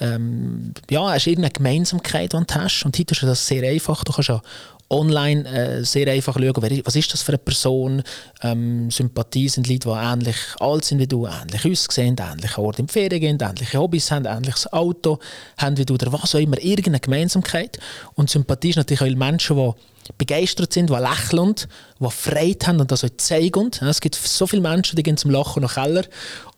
ähm, 0.00 0.74
ja, 0.90 1.10
hast 1.10 1.28
irgendeine 1.28 1.52
Gemeinsamkeit, 1.52 2.32
die 2.32 2.44
du 2.44 2.54
hast 2.54 2.84
und 2.84 2.98
heute 2.98 3.12
ist 3.14 3.22
das 3.22 3.46
sehr 3.46 3.62
einfach, 3.62 4.02
du 4.02 4.12
kannst 4.12 4.30
ja 4.30 4.42
online 4.90 5.48
äh, 5.48 5.84
sehr 5.84 6.08
einfach 6.08 6.34
schauen, 6.34 6.54
wer, 6.58 6.84
was 6.84 6.96
ist 6.96 7.12
das 7.12 7.22
für 7.22 7.32
eine 7.32 7.38
Person. 7.38 8.02
Ähm, 8.42 8.90
Sympathie 8.90 9.48
sind 9.48 9.68
Leute, 9.68 9.88
die 9.88 9.94
ähnlich 9.94 10.36
alt 10.58 10.84
sind 10.84 10.98
wie 10.98 11.06
du, 11.06 11.26
ähnlich 11.26 11.64
aussehen, 11.64 12.16
ähnliche 12.18 12.60
Orte 12.60 12.80
in 12.80 12.86
die 12.86 12.92
Ferien 12.92 13.20
gehen, 13.20 13.38
ähnliche 13.40 13.78
Hobbys 13.78 14.10
haben, 14.10 14.24
ähnliches 14.24 14.72
Auto 14.72 15.20
haben 15.58 15.78
wie 15.78 15.86
du 15.86 15.94
oder 15.94 16.12
was 16.12 16.34
auch 16.34 16.40
immer, 16.40 16.60
irgendeine 16.60 16.98
Gemeinsamkeit. 16.98 17.78
Und 18.14 18.30
Sympathie 18.30 18.70
ist 18.70 18.76
natürlich 18.76 19.02
auch 19.02 19.16
Menschen, 19.16 19.56
die 19.56 19.72
begeistert 20.18 20.72
sind, 20.72 20.90
die 20.90 20.94
lächeln, 20.94 21.54
die 21.98 22.10
Freude 22.10 22.66
haben 22.66 22.80
und 22.80 22.90
das 22.90 23.04
auch 23.04 23.10
zeigen. 23.16 23.70
Es 23.80 24.00
gibt 24.00 24.14
so 24.14 24.46
viele 24.46 24.62
Menschen, 24.62 24.96
die 24.96 25.02
gehen 25.02 25.16
zum 25.16 25.30
Lachen 25.30 25.62
nach 25.62 25.74
Keller 25.74 26.04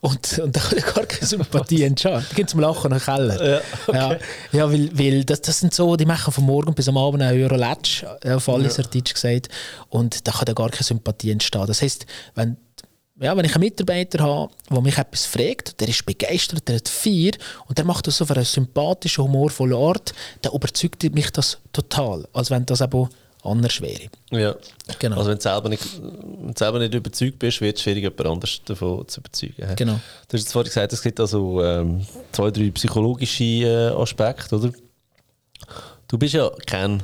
und, 0.01 0.39
und 0.39 0.57
da 0.57 0.61
kann 0.61 0.79
ich 0.79 0.85
gar 0.85 1.07
keine 1.07 1.27
Sympathie 1.27 1.85
entscheiden. 1.85 2.27
Die 2.31 2.35
gehen 2.35 2.49
zum 2.49 2.61
Lachen 2.61 2.91
nach 2.91 3.05
Keller. 3.05 3.45
Ja, 3.45 3.61
okay. 3.87 3.97
ja, 3.97 4.19
ja, 4.53 4.73
weil, 4.73 4.99
weil 4.99 5.25
das, 5.25 5.41
das 5.43 5.61
sind 5.61 5.75
so, 5.75 5.97
die 5.97 6.07
machen 6.07 6.33
von 6.33 6.45
morgen 6.45 6.75
bis 6.75 6.89
am 6.89 6.97
Abend 6.97 7.23
einen 7.23 7.41
Euro 7.43 7.57
Letsch, 7.57 8.05
auf 8.25 8.49
alles 8.49 8.77
ja. 8.77 8.85
Deutsch 8.85 9.15
gesagt. 9.15 9.49
Und 9.89 10.27
da 10.27 10.33
kann 10.33 10.47
da 10.47 10.53
gar 10.53 10.71
keine 10.71 10.85
Sympathie 10.85 11.31
entstehen. 11.31 11.67
Das 11.67 11.83
heisst, 11.83 12.07
wenn 12.35 12.57
ja, 13.21 13.37
wenn 13.37 13.45
ich 13.45 13.55
einen 13.55 13.65
Mitarbeiter 13.65 14.25
habe, 14.25 14.53
der 14.69 14.81
mich 14.81 14.99
etwas 14.99 15.27
fragt, 15.27 15.81
der 15.81 15.89
ist 15.89 16.05
begeistert, 16.05 16.67
der 16.67 16.77
hat 16.77 16.89
vier 16.89 17.33
und 17.69 17.79
der 17.79 17.85
macht 17.85 18.07
das 18.07 18.17
so 18.17 18.25
auf 18.25 18.33
eine 18.33 18.45
sympathische, 18.45 19.23
humorvolle 19.23 19.77
Art, 19.77 20.13
dann 20.41 20.53
überzeugt 20.53 21.03
mich 21.15 21.31
das 21.31 21.59
total, 21.73 22.27
als 22.33 22.51
wenn 22.51 22.67
das 22.67 22.81
eben 22.81 23.09
anders 23.43 23.81
wäre. 23.81 24.09
Ja, 24.31 24.55
genau. 24.99 25.17
Also 25.17 25.31
wenn 25.31 25.37
du 25.37 25.43
selber 25.43 25.69
nicht, 25.69 25.85
wenn 26.03 26.53
du 26.53 26.59
selber 26.59 26.79
nicht 26.79 26.95
überzeugt 26.95 27.39
bist, 27.39 27.61
wird 27.61 27.77
es 27.77 27.83
schwierig, 27.83 28.03
jemand 28.03 28.27
anders 28.27 28.61
davon 28.65 29.07
zu 29.09 29.21
überzeugen. 29.21 29.77
Genau. 29.77 29.95
Du 30.29 30.35
hast 30.35 30.43
jetzt 30.43 30.53
vorhin 30.53 30.69
gesagt, 30.69 30.93
es 30.93 31.03
gibt 31.03 31.19
also 31.19 31.63
ähm, 31.63 32.07
zwei, 32.31 32.51
drei 32.51 32.71
psychologische 32.71 33.45
äh, 33.45 33.89
Aspekte, 33.89 34.57
oder? 34.57 34.73
Du 36.09 36.19
bist 36.19 36.35
ja 36.35 36.51
kein 36.67 37.03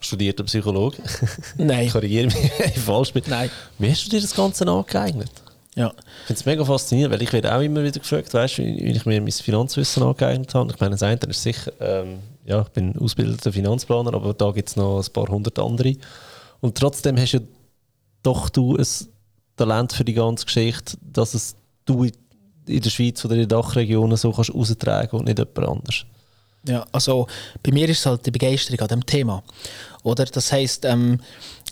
studierter 0.00 0.44
Psychologe. 0.44 0.98
Nein. 1.56 1.90
Korrigiere 1.90 2.26
mich, 2.26 2.34
wenn 2.58 2.70
ich 2.70 2.78
falsch 2.78 3.12
bin. 3.12 3.22
Nein. 3.26 3.50
Wie 3.78 3.90
hast 3.90 4.06
du 4.06 4.10
dir 4.10 4.20
das 4.20 4.34
Ganze 4.34 4.66
angeeignet? 4.66 5.30
Ja. 5.74 5.92
Ich 6.22 6.26
finde 6.26 6.40
es 6.40 6.46
mega 6.46 6.64
faszinierend, 6.64 7.14
weil 7.14 7.22
ich 7.22 7.32
werde 7.32 7.54
auch 7.54 7.60
immer 7.60 7.84
wieder 7.84 8.00
gefragt, 8.00 8.34
weißt, 8.34 8.58
wie, 8.58 8.78
wie 8.84 8.90
ich 8.90 9.06
mir 9.06 9.20
mein 9.20 9.30
Finanzwissen 9.30 10.02
angeeignet 10.02 10.52
habe. 10.54 10.72
Ich 10.72 10.80
meine, 10.80 10.92
das 10.92 11.02
eine 11.04 11.20
ist 11.28 11.42
sicher, 11.42 11.72
ähm, 11.80 12.18
ja, 12.48 12.62
ich 12.62 12.68
bin 12.68 12.96
ausgebildeter 12.96 13.52
Finanzplaner, 13.52 14.14
aber 14.14 14.32
da 14.32 14.50
gibt 14.52 14.70
es 14.70 14.76
noch 14.76 15.04
ein 15.04 15.12
paar 15.12 15.28
hundert 15.28 15.58
andere. 15.58 15.94
Und 16.60 16.78
trotzdem 16.78 17.18
hast 17.18 17.32
ja 17.32 17.40
doch 18.22 18.48
du 18.48 18.76
ein 18.76 18.86
Talent 19.56 19.92
für 19.92 20.04
die 20.04 20.14
ganze 20.14 20.46
Geschichte, 20.46 20.96
dass 21.02 21.34
es 21.34 21.56
du 21.84 22.04
in 22.04 22.80
der 22.80 22.90
Schweiz 22.90 23.22
oder 23.24 23.34
in 23.34 23.40
den 23.40 23.48
Dachregionen 23.48 24.16
so 24.16 24.32
kannst 24.32 24.54
austragen 24.54 25.18
und 25.18 25.26
nicht 25.26 25.38
jemand 25.38 25.58
anders. 25.58 26.06
Ja, 26.66 26.86
also 26.90 27.26
bei 27.62 27.70
mir 27.70 27.88
ist 27.88 28.00
es 28.00 28.06
halt 28.06 28.26
die 28.26 28.30
Begeisterung 28.30 28.80
an 28.80 28.88
dem 28.88 29.06
Thema. 29.06 29.42
Oder? 30.02 30.24
Das 30.24 30.50
heisst, 30.50 30.84
ähm, 30.84 31.20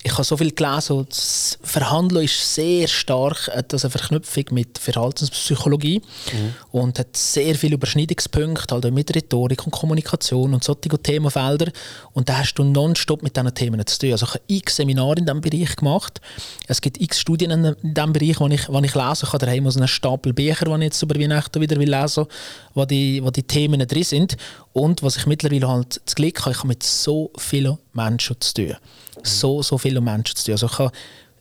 ich 0.06 0.12
habe 0.12 0.22
so 0.22 0.36
viel 0.36 0.52
gelesen, 0.52 1.04
das 1.08 1.58
Verhandeln 1.62 2.24
ist 2.24 2.54
sehr 2.54 2.86
stark 2.86 3.48
hat 3.48 3.74
eine 3.74 3.90
Verknüpfung 3.90 4.44
mit 4.52 4.78
Verhaltenspsychologie 4.78 6.00
mhm. 6.32 6.54
und 6.70 6.98
hat 7.00 7.16
sehr 7.16 7.56
viele 7.56 7.74
Überschneidungspunkte 7.74 8.72
halt 8.72 8.94
mit 8.94 9.14
Rhetorik 9.14 9.66
und 9.66 9.72
Kommunikation 9.72 10.54
und 10.54 10.62
solche 10.62 10.96
Themenfelder 11.02 11.72
und 12.12 12.28
da 12.28 12.38
hast 12.38 12.54
du 12.54 12.62
nonstop 12.62 13.24
mit 13.24 13.36
diesen 13.36 13.52
Themen 13.52 13.84
zu 13.84 13.98
tun. 13.98 14.12
Also 14.12 14.26
ich 14.26 14.34
habe 14.34 14.44
x 14.46 14.76
Seminare 14.76 15.16
in 15.18 15.26
diesem 15.26 15.40
Bereich 15.40 15.74
gemacht. 15.74 16.20
Es 16.68 16.80
gibt 16.80 17.00
x 17.00 17.18
Studien 17.18 17.50
in 17.50 17.76
diesem 17.82 18.12
Bereich, 18.12 18.36
die 18.38 18.54
ich, 18.54 18.68
ich 18.68 18.94
lese. 18.94 19.26
Ich 19.26 19.32
habe 19.32 19.38
daheim 19.38 19.68
so 19.68 19.80
einen 19.80 19.88
Stapel 19.88 20.32
Bücher, 20.32 20.66
die 20.66 20.72
ich 20.72 20.82
jetzt 20.82 21.02
über 21.02 21.18
Weihnachten 21.18 21.60
wieder 21.60 21.80
will 21.80 21.90
lesen 21.90 22.26
will, 22.26 22.32
wo 22.74 22.84
die, 22.84 23.24
wo 23.24 23.30
die 23.32 23.42
Themen 23.42 23.80
drin 23.80 24.04
sind. 24.04 24.36
Und 24.72 25.02
was 25.02 25.16
ich 25.16 25.26
mittlerweile 25.26 25.66
halt 25.66 26.00
das 26.04 26.14
Glück 26.14 26.40
habe, 26.42 26.52
ich 26.52 26.58
habe 26.58 26.68
mit 26.68 26.84
so 26.84 27.32
vielen 27.36 27.78
Menschen 27.92 28.36
zu 28.40 28.54
tun 28.54 28.76
so, 29.22 29.62
so 29.62 29.78
viele 29.78 30.00
Menschen 30.00 30.36
zu 30.36 30.44
tun. 30.44 30.52
Also 30.52 30.66
ich 30.66 30.78
habe 30.78 30.92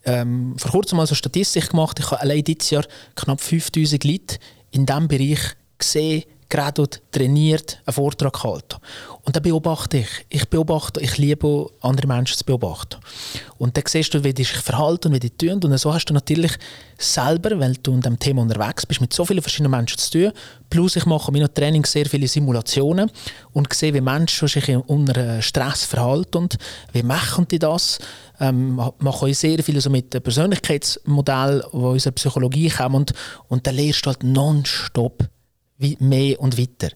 ähm, 0.06 0.56
vor 0.58 0.72
kurzem 0.72 0.98
mal 0.98 1.08
so 1.08 1.16
Statistik 1.16 1.70
gemacht, 1.70 2.00
ich 2.00 2.06
habe 2.12 2.22
allein 2.22 2.44
dieses 2.44 2.70
Jahr 2.70 2.86
knapp 3.16 3.42
5000 3.42 4.04
Leute 4.04 4.38
in 4.72 4.86
diesem 4.86 5.08
Bereich 5.08 5.56
gesehen, 5.78 6.24
gerade 6.50 6.88
trainiert, 7.12 7.82
einen 7.86 7.94
Vortrag 7.94 8.34
gehalten. 8.34 8.76
Und 9.26 9.36
da 9.36 9.40
beobachte 9.40 9.98
ich. 9.98 10.26
Ich 10.30 10.48
beobachte, 10.48 11.02
ich 11.02 11.18
liebe 11.18 11.68
andere 11.82 12.06
Menschen 12.06 12.38
zu 12.38 12.46
beobachten. 12.46 13.00
Und 13.58 13.76
dann 13.76 13.84
siehst 13.88 14.14
du, 14.14 14.24
wie 14.24 14.36
die 14.36 14.44
sich 14.44 14.58
verhalten, 14.58 15.12
wie 15.14 15.20
die 15.20 15.32
tun. 15.32 15.64
Und 15.64 15.76
so 15.80 15.92
hast 15.92 16.06
du 16.06 16.14
natürlich 16.14 16.52
selber, 17.00 17.60
weil 17.60 17.74
du 17.82 17.94
in 17.94 18.02
diesem 18.02 18.20
Thema 18.20 18.44
unterwegs 18.44 18.86
bist, 18.86 19.02
mit 19.02 19.14
so 19.14 19.26
vielen 19.26 19.42
verschiedenen 19.42 19.72
Menschen 19.72 19.98
zu 19.98 20.12
tun. 20.12 20.32
Plus 20.70 20.96
ich 20.96 21.08
mache 21.08 21.32
in 21.32 21.40
meinem 21.40 21.52
Training 21.52 21.86
sehr 21.86 22.06
viele 22.06 22.28
Simulationen 22.28 23.10
und 23.52 23.74
sehe, 23.74 23.96
wie 23.96 24.02
Menschen 24.02 24.48
sich 24.48 24.70
unter 24.86 25.42
Stress 25.42 25.86
verhalten. 25.86 26.38
Und 26.38 26.58
wie 26.94 27.04
machen 27.04 27.48
die 27.48 27.60
das? 27.60 27.98
Ähm, 28.40 28.80
ich 29.26 29.40
sehr 29.40 29.64
viel 29.64 29.82
so 29.82 29.90
mit 29.90 30.24
Persönlichkeitsmodellen, 30.24 31.64
die 31.74 31.78
aus 31.78 32.04
der 32.04 32.12
Psychologie 32.12 32.70
kommen. 32.70 32.96
Und, 32.96 33.14
und 33.48 33.66
dann 33.66 33.76
lernst 33.76 34.06
du 34.06 34.12
halt 34.12 34.24
nonstop 34.24 35.28
mehr 35.78 36.40
und 36.40 36.58
weiter. 36.58 36.90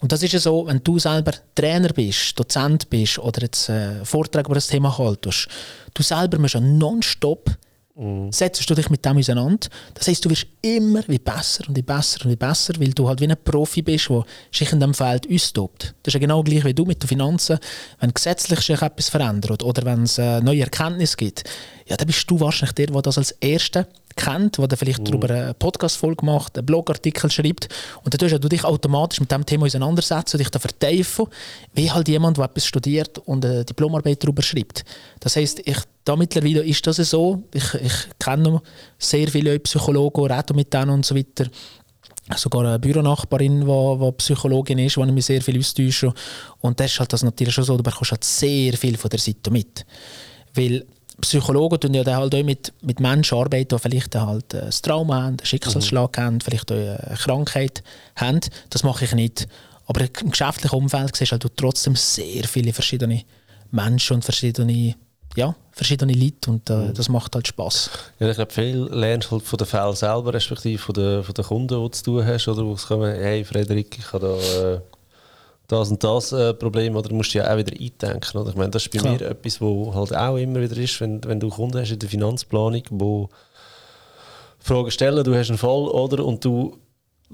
Und 0.00 0.12
das 0.12 0.22
ist 0.22 0.32
ja 0.32 0.38
so, 0.38 0.66
wenn 0.66 0.82
du 0.82 0.98
selber 0.98 1.32
Trainer 1.54 1.90
bist, 1.90 2.38
Dozent 2.38 2.88
bist 2.88 3.18
oder 3.18 3.42
jetzt 3.42 3.68
einen 3.68 4.02
äh, 4.02 4.04
Vortrag 4.04 4.46
über 4.46 4.54
das 4.54 4.68
Thema 4.68 4.96
haltest, 4.96 5.48
du 5.94 6.02
selber 6.02 6.38
musst 6.38 6.54
ja 6.54 6.60
nonstop 6.60 7.50
Mhm. 7.94 8.32
Setzt 8.32 8.68
du 8.68 8.74
dich 8.74 8.88
mit 8.88 9.04
dem 9.04 9.18
auseinander. 9.18 9.68
Das 9.92 10.08
heißt, 10.08 10.24
du 10.24 10.30
wirst 10.30 10.46
immer 10.62 11.02
wie 11.08 11.18
besser 11.18 11.68
und 11.68 11.76
wie 11.76 11.82
besser 11.82 12.24
und 12.24 12.30
wie 12.30 12.36
besser, 12.36 12.72
weil 12.78 12.92
du 12.92 13.06
halt 13.06 13.20
wie 13.20 13.26
ein 13.26 13.36
Profi 13.44 13.82
bist, 13.82 14.08
der 14.08 14.24
sich 14.50 14.72
in 14.72 14.80
diesem 14.80 14.94
Feld 14.94 15.30
austobt. 15.30 15.94
Das 16.02 16.10
ist 16.10 16.14
ja 16.14 16.20
genau 16.20 16.42
gleich 16.42 16.64
wie 16.64 16.72
du 16.72 16.86
mit 16.86 17.02
den 17.02 17.08
Finanzen. 17.08 17.58
Wenn 18.00 18.14
gesetzlich 18.14 18.60
sich 18.60 18.80
etwas 18.80 19.10
verändert 19.10 19.62
oder 19.62 19.84
wenn 19.84 20.04
es 20.04 20.18
eine 20.18 20.42
neue 20.42 20.62
Erkenntnis 20.62 21.16
gibt, 21.16 21.44
ja, 21.86 21.96
dann 21.96 22.06
bist 22.06 22.30
du 22.30 22.40
wahrscheinlich 22.40 22.74
der, 22.74 22.86
der 22.86 23.02
das 23.02 23.18
als 23.18 23.32
Erster 23.32 23.86
kennt, 24.16 24.58
der 24.58 24.78
vielleicht 24.78 25.00
mhm. 25.00 25.04
darüber 25.04 25.30
eine 25.30 25.54
Podcast-Folge 25.54 26.24
macht, 26.24 26.56
einen 26.56 26.66
Blogartikel 26.66 27.30
schreibt. 27.30 27.68
Und 28.02 28.12
dann 28.12 28.18
tust 28.18 28.42
du 28.42 28.48
dich 28.48 28.64
automatisch 28.64 29.20
mit 29.20 29.30
dem 29.30 29.46
Thema 29.46 29.66
auseinandersetzen 29.66 30.36
und 30.36 30.40
dich 30.40 30.50
da 30.50 30.58
vertiefen, 30.58 31.26
wie 31.74 31.90
halt 31.90 32.08
jemand, 32.08 32.38
der 32.38 32.44
etwas 32.44 32.66
studiert 32.66 33.18
und 33.18 33.44
eine 33.44 33.64
Diplomarbeit 33.64 34.22
darüber 34.22 34.42
schreibt. 34.42 34.84
Das 35.20 35.36
heisst, 35.36 35.60
ich, 35.64 35.78
da 36.04 36.16
mittlerweile 36.16 36.62
ist 36.62 36.86
das 36.86 36.96
so. 36.96 37.42
Ich, 37.54 37.74
ich 37.74 38.08
kenne 38.18 38.60
sehr 38.98 39.28
viele 39.28 39.58
Psychologen, 39.60 40.30
rede 40.30 40.54
mit 40.54 40.72
denen 40.72 40.90
und 40.90 41.06
so 41.06 41.14
weiter 41.14 41.46
sogar 42.36 42.64
eine 42.64 42.78
Büronachbarin, 42.78 43.60
die, 43.60 44.04
die 44.04 44.12
Psychologin 44.12 44.78
ist, 44.78 44.96
ich 44.96 45.06
mich 45.06 45.26
sehr 45.26 45.42
viel 45.42 45.58
austausche. 45.58 46.12
Und 46.60 46.78
das 46.78 46.92
ist 46.92 47.00
halt 47.00 47.12
das 47.12 47.22
natürlich 47.22 47.54
schon 47.54 47.64
so, 47.64 47.76
du 47.76 47.82
bekommst 47.82 48.12
halt 48.12 48.24
sehr 48.24 48.72
viel 48.74 48.96
von 48.96 49.10
der 49.10 49.18
Seite 49.18 49.50
mit. 49.50 49.84
Weil 50.54 50.84
Psychologen 51.22 51.80
tun 51.80 51.94
ja 51.94 52.04
halt 52.04 52.34
auch 52.34 52.42
mit, 52.42 52.72
mit 52.82 53.00
Menschen 53.00 53.38
arbeiten, 53.38 53.74
die 53.74 53.78
vielleicht 53.78 54.14
halt 54.14 54.54
ein 54.54 54.70
Trauma 54.70 55.14
haben, 55.14 55.26
einen 55.38 55.44
Schicksalsschlag 55.46 56.18
mhm. 56.18 56.22
haben, 56.22 56.40
vielleicht 56.40 56.70
auch 56.70 56.76
eine 56.76 57.16
Krankheit 57.16 57.82
haben. 58.16 58.40
Das 58.70 58.82
mache 58.82 59.04
ich 59.04 59.14
nicht. 59.14 59.48
Aber 59.86 60.00
im 60.00 60.30
geschäftlichen 60.30 60.76
Umfeld 60.76 61.16
siehst 61.16 61.32
du 61.32 61.38
halt 61.38 61.56
trotzdem 61.56 61.96
sehr 61.96 62.44
viele 62.44 62.72
verschiedene 62.72 63.22
Menschen 63.70 64.16
und 64.16 64.24
verschiedene, 64.24 64.94
ja, 65.36 65.54
verschiedene 65.70 66.12
Leute 66.12 66.50
und 66.50 66.68
äh, 66.68 66.74
mhm. 66.74 66.94
das 66.94 67.08
macht 67.08 67.34
halt 67.34 67.48
Spass. 67.48 67.90
Ja, 68.18 68.28
ich 68.28 68.36
glaube, 68.36 68.52
viel 68.52 68.88
lernst 68.92 69.30
halt 69.30 69.42
von 69.42 69.56
den 69.56 69.66
Fällen 69.66 69.96
selber, 69.96 70.34
respektive 70.34 70.78
von 70.78 70.94
den, 70.94 71.24
von 71.24 71.34
den 71.34 71.44
Kunden, 71.44 71.68
die 71.68 71.74
du 71.74 71.88
zu 71.88 72.04
tun 72.04 72.26
hast, 72.26 72.48
oder 72.48 72.64
wo 72.64 72.74
es 72.74 72.86
kommen, 72.86 73.14
hey 73.14 73.44
Frederik, 73.44 73.96
ich 73.98 74.12
habe 74.12 74.26
da... 74.26 74.72
Äh 74.74 74.80
das 75.72 75.90
und 75.90 76.02
das 76.04 76.32
äh, 76.32 76.54
Problem, 76.54 76.96
oder 76.96 77.08
du 77.08 77.14
musst 77.14 77.34
ja 77.34 77.52
auch 77.52 77.56
wieder 77.56 77.72
eindenken. 77.72 78.38
Oder? 78.38 78.50
Ich 78.50 78.56
meine, 78.56 78.70
das 78.70 78.82
ist 78.82 78.92
bei 78.92 78.98
Klar. 78.98 79.14
mir 79.14 79.22
etwas, 79.22 79.60
wo 79.60 79.94
halt 79.94 80.14
auch 80.14 80.36
immer 80.36 80.60
wieder 80.60 80.76
ist, 80.76 81.00
wenn, 81.00 81.22
wenn 81.24 81.40
du 81.40 81.48
Kunden 81.48 81.78
hast 81.78 81.90
in 81.90 81.98
der 81.98 82.08
Finanzplanung, 82.08 82.82
wo 82.90 83.28
Fragen 84.58 84.90
stellen, 84.90 85.24
du 85.24 85.34
hast 85.34 85.48
einen 85.48 85.58
Fall, 85.58 85.88
oder? 85.88 86.24
Und 86.24 86.44
du 86.44 86.78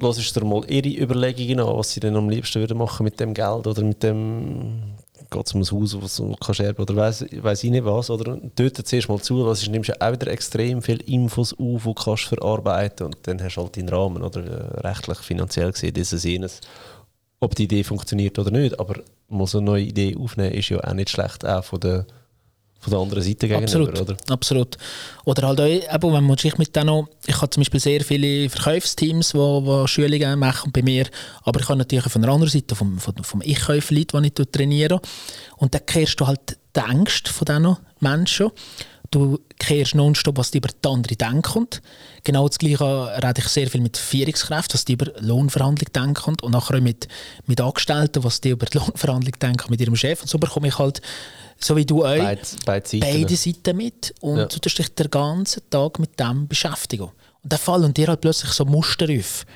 hörst 0.00 0.36
dir 0.36 0.44
mal 0.44 0.64
ihre 0.70 1.02
Überlegungen 1.02 1.60
an, 1.60 1.76
was 1.76 1.92
sie 1.92 2.00
denn 2.00 2.16
am 2.16 2.30
liebsten 2.30 2.60
würden 2.60 2.78
machen 2.78 3.04
mit 3.04 3.18
dem 3.20 3.34
Geld 3.34 3.66
oder 3.66 3.82
mit 3.82 4.02
dem 4.02 4.96
geht 5.30 5.46
es 5.46 5.54
um 5.54 5.60
ein 5.60 5.70
Haus, 5.70 6.00
was 6.00 6.16
du 6.16 6.34
kannst 6.36 6.60
erben 6.60 6.82
oder 6.82 6.96
weiss, 6.96 7.24
weiss 7.42 7.64
ich 7.64 7.70
nicht 7.70 7.84
was. 7.84 8.10
Oder 8.10 8.38
dort 8.56 8.76
zuerst 8.76 9.08
mal 9.08 9.20
zu, 9.20 9.44
was 9.46 9.62
ist, 9.62 9.70
nimmst 9.70 9.90
du 9.90 10.00
auch 10.00 10.12
wieder 10.12 10.28
extrem 10.28 10.80
viele 10.82 11.02
Infos 11.04 11.52
auf, 11.52 11.82
die 11.82 11.88
du 11.88 11.94
kannst 11.94 12.24
verarbeiten 12.24 13.06
und 13.06 13.18
dann 13.22 13.42
hast 13.42 13.56
du 13.56 13.62
halt 13.62 13.76
deinen 13.76 13.88
Rahmen, 13.88 14.22
oder 14.22 14.44
äh, 14.44 14.80
rechtlich, 14.86 15.18
finanziell 15.18 15.72
gesehen, 15.72 15.92
dieses, 15.92 16.24
jenes 16.24 16.60
ob 17.40 17.54
die 17.54 17.64
Idee 17.64 17.84
funktioniert 17.84 18.38
oder 18.38 18.50
nicht. 18.50 18.78
Aber 18.78 19.00
mal 19.28 19.46
so 19.46 19.58
eine 19.58 19.66
neue 19.66 19.84
Idee 19.84 20.16
aufnehmen 20.16 20.52
ist 20.52 20.68
ja 20.68 20.82
auch 20.82 20.92
nicht 20.92 21.10
schlecht, 21.10 21.44
auch 21.44 21.64
von 21.64 21.80
der, 21.80 22.06
von 22.80 22.90
der 22.90 23.00
anderen 23.00 23.22
Seite 23.22 23.48
gegenüber, 23.48 23.62
absolut, 23.62 24.00
oder? 24.00 24.16
Absolut. 24.28 24.78
Oder 25.24 25.48
halt 25.48 25.60
auch, 25.60 25.66
eben, 25.66 26.12
wenn 26.12 26.24
man 26.24 26.38
sich 26.38 26.56
mit 26.58 26.74
denen 26.74 27.06
ich 27.26 27.36
habe 27.36 27.50
zum 27.50 27.60
Beispiel 27.60 27.80
sehr 27.80 28.00
viele 28.02 28.48
Verkaufsteams, 28.48 29.32
die, 29.32 29.62
die 29.62 29.88
Schulungen 29.88 30.38
machen 30.38 30.72
bei 30.72 30.82
mir, 30.82 31.06
aber 31.42 31.60
ich 31.60 31.68
habe 31.68 31.78
natürlich 31.78 32.10
von 32.10 32.22
der 32.22 32.30
anderen 32.30 32.50
Seite, 32.50 32.74
vom, 32.74 32.98
vom, 32.98 33.14
vom 33.22 33.42
Ich-Käufer-Leute, 33.42 34.20
die 34.20 34.42
ich 34.42 34.50
trainiere. 34.50 35.00
Und 35.56 35.74
dann 35.74 35.86
kehrst 35.86 36.20
du 36.20 36.26
halt 36.26 36.58
die 36.76 36.80
Ängste 36.80 37.32
von 37.32 37.44
diesen 37.44 37.76
Menschen 38.00 38.50
Du 39.10 39.38
kehrst 39.58 39.94
nonstop, 39.94 40.36
was 40.36 40.50
die 40.50 40.58
über 40.58 40.68
die 40.68 40.88
andere 40.88 41.16
denken. 41.16 41.66
Genau 42.24 42.46
das 42.46 42.58
Gleiche 42.58 42.84
rede 43.22 43.40
ich 43.40 43.48
sehr 43.48 43.68
viel 43.68 43.80
mit 43.80 43.96
Führungskräften, 43.96 44.74
was 44.74 44.84
die 44.84 44.92
über 44.92 45.06
Lohnverhandlung 45.20 45.92
denken 45.92 46.36
und 46.42 46.52
nachher 46.52 46.76
auch 46.76 46.80
mit, 46.80 47.08
mit 47.46 47.60
Angestellten, 47.60 48.22
was 48.22 48.40
die 48.40 48.50
über 48.50 48.66
die 48.66 48.76
Lohnverhandlung 48.78 49.32
denken 49.40 49.70
mit 49.70 49.80
ihrem 49.80 49.96
Chef. 49.96 50.20
Und 50.20 50.28
so 50.28 50.38
bekomme 50.38 50.68
ich 50.68 50.78
halt, 50.78 51.00
so 51.58 51.74
wie 51.76 51.86
du 51.86 52.04
auch, 52.04 52.16
beide, 52.16 52.40
beide, 52.66 52.88
Seiten. 52.88 53.00
beide 53.00 53.36
Seiten 53.36 53.76
mit. 53.76 54.14
Und 54.20 54.38
ja. 54.38 54.46
du 54.46 54.58
dich 54.58 54.94
den 54.94 55.10
ganzen 55.10 55.62
Tag 55.70 55.98
mit 55.98 56.20
dem 56.20 56.46
beschäftigen. 56.46 57.10
Und 57.42 57.52
dann 57.52 57.58
fallen 57.58 57.94
dir 57.94 58.08
halt 58.08 58.20
plötzlich 58.20 58.50
so 58.50 58.64
Muster 58.64 59.06
auf. 59.08 59.46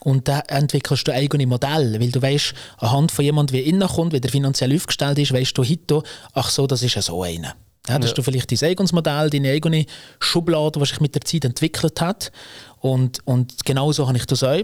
Und 0.00 0.26
dann 0.28 0.40
entwickelst 0.48 1.06
du 1.06 1.12
eigene 1.12 1.46
Modelle, 1.46 2.00
weil 2.00 2.10
du 2.10 2.22
weißt, 2.22 2.54
anhand 2.78 3.12
von 3.12 3.24
jemandem, 3.24 3.58
wie 3.58 3.68
innen 3.68 3.88
kommt, 3.88 4.12
wie 4.12 4.20
der 4.20 4.30
finanziell 4.30 4.74
aufgestellt 4.74 5.18
ist, 5.18 5.32
weißt 5.32 5.56
du 5.58 5.64
heute, 5.64 6.02
ach 6.32 6.50
so, 6.50 6.66
das 6.66 6.82
ist 6.82 6.94
ja 6.94 7.02
so 7.02 7.22
einer. 7.22 7.54
Ja, 7.88 7.94
hast 7.94 8.08
ja. 8.08 8.14
du 8.14 8.22
vielleicht 8.22 8.50
dein 8.50 8.70
eigenes 8.70 8.92
Modell, 8.92 9.28
deine 9.28 9.50
eigene 9.50 9.86
Schublade, 10.20 10.78
die 10.78 10.86
sich 10.86 11.00
mit 11.00 11.14
der 11.14 11.22
Zeit 11.22 11.44
entwickelt 11.44 12.00
hat. 12.00 12.30
Und, 12.80 13.18
und 13.26 13.64
genau 13.64 13.90
so 13.92 14.06
habe 14.06 14.18
ich 14.18 14.26
das 14.26 14.44
auch. 14.44 14.62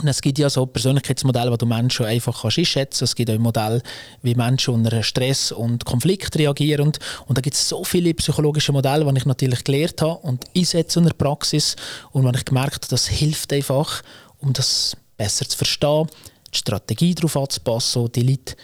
Und 0.00 0.06
es 0.06 0.20
gibt 0.22 0.38
ja 0.38 0.48
so 0.48 0.64
Persönlichkeitsmodelle, 0.64 1.50
wo 1.50 1.56
du 1.56 1.66
Menschen 1.66 2.06
einfach 2.06 2.40
kannst 2.40 2.58
einschätzen 2.58 3.00
kannst. 3.00 3.02
Es 3.02 3.14
gibt 3.16 3.30
auch 3.30 3.38
Modelle, 3.38 3.82
wie 4.22 4.36
Menschen 4.36 4.74
unter 4.74 5.02
Stress 5.02 5.50
und 5.50 5.84
Konflikt 5.84 6.38
reagieren. 6.38 6.86
Und, 6.86 6.98
und 7.26 7.36
da 7.36 7.40
gibt 7.40 7.56
es 7.56 7.68
so 7.68 7.82
viele 7.82 8.14
psychologische 8.14 8.70
Modelle, 8.70 9.04
die 9.04 9.18
ich 9.18 9.26
natürlich 9.26 9.64
gelernt 9.64 10.00
habe 10.00 10.20
und 10.20 10.44
einsetze 10.56 11.00
in 11.00 11.06
der 11.06 11.14
Praxis. 11.14 11.74
Und 12.12 12.24
wenn 12.24 12.34
ich 12.34 12.44
gemerkt 12.44 12.74
habe, 12.74 12.86
das 12.88 13.08
hilft 13.08 13.52
einfach, 13.52 14.02
um 14.38 14.52
das 14.52 14.96
besser 15.16 15.48
zu 15.48 15.56
verstehen, 15.56 16.06
die 16.54 16.58
Strategie 16.58 17.16
darauf 17.16 17.36
anzupassen, 17.36 18.12
die 18.12 18.22
Leute 18.22 18.54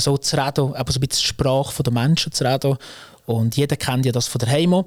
so 0.00 0.12
also 0.12 0.18
zu 0.18 0.36
reden, 0.36 0.74
aber 0.74 0.92
so 0.92 0.98
ein 0.98 1.06
bisschen 1.06 1.22
die 1.22 1.26
Sprache 1.26 1.82
der 1.82 1.92
Menschen 1.92 2.32
zu 2.32 2.44
reden. 2.44 2.76
Und 3.26 3.56
jeder 3.56 3.76
kennt 3.76 4.04
ja 4.04 4.12
das 4.12 4.26
von 4.26 4.38
daheim. 4.38 4.84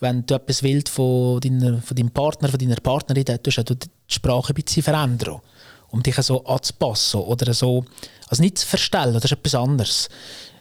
Wenn 0.00 0.24
du 0.24 0.34
etwas 0.34 0.62
willst 0.62 0.88
von, 0.88 1.40
deiner, 1.40 1.82
von 1.82 1.96
deinem 1.96 2.10
Partner, 2.10 2.48
von 2.48 2.58
deiner 2.58 2.76
Partnerin, 2.76 3.24
dann 3.24 3.42
tust 3.42 3.58
du 3.58 3.74
die 3.74 3.88
Sprache 4.06 4.52
ein 4.52 4.54
bisschen 4.54 4.82
verändern, 4.82 5.40
um 5.90 6.02
dich 6.02 6.16
so 6.16 6.44
anzupassen 6.44 7.20
oder 7.20 7.52
so, 7.52 7.84
also 8.28 8.42
nicht 8.42 8.58
zu 8.58 8.66
verstellen, 8.66 9.14
das 9.14 9.24
ist 9.24 9.32
etwas 9.32 9.54
anderes. 9.54 10.08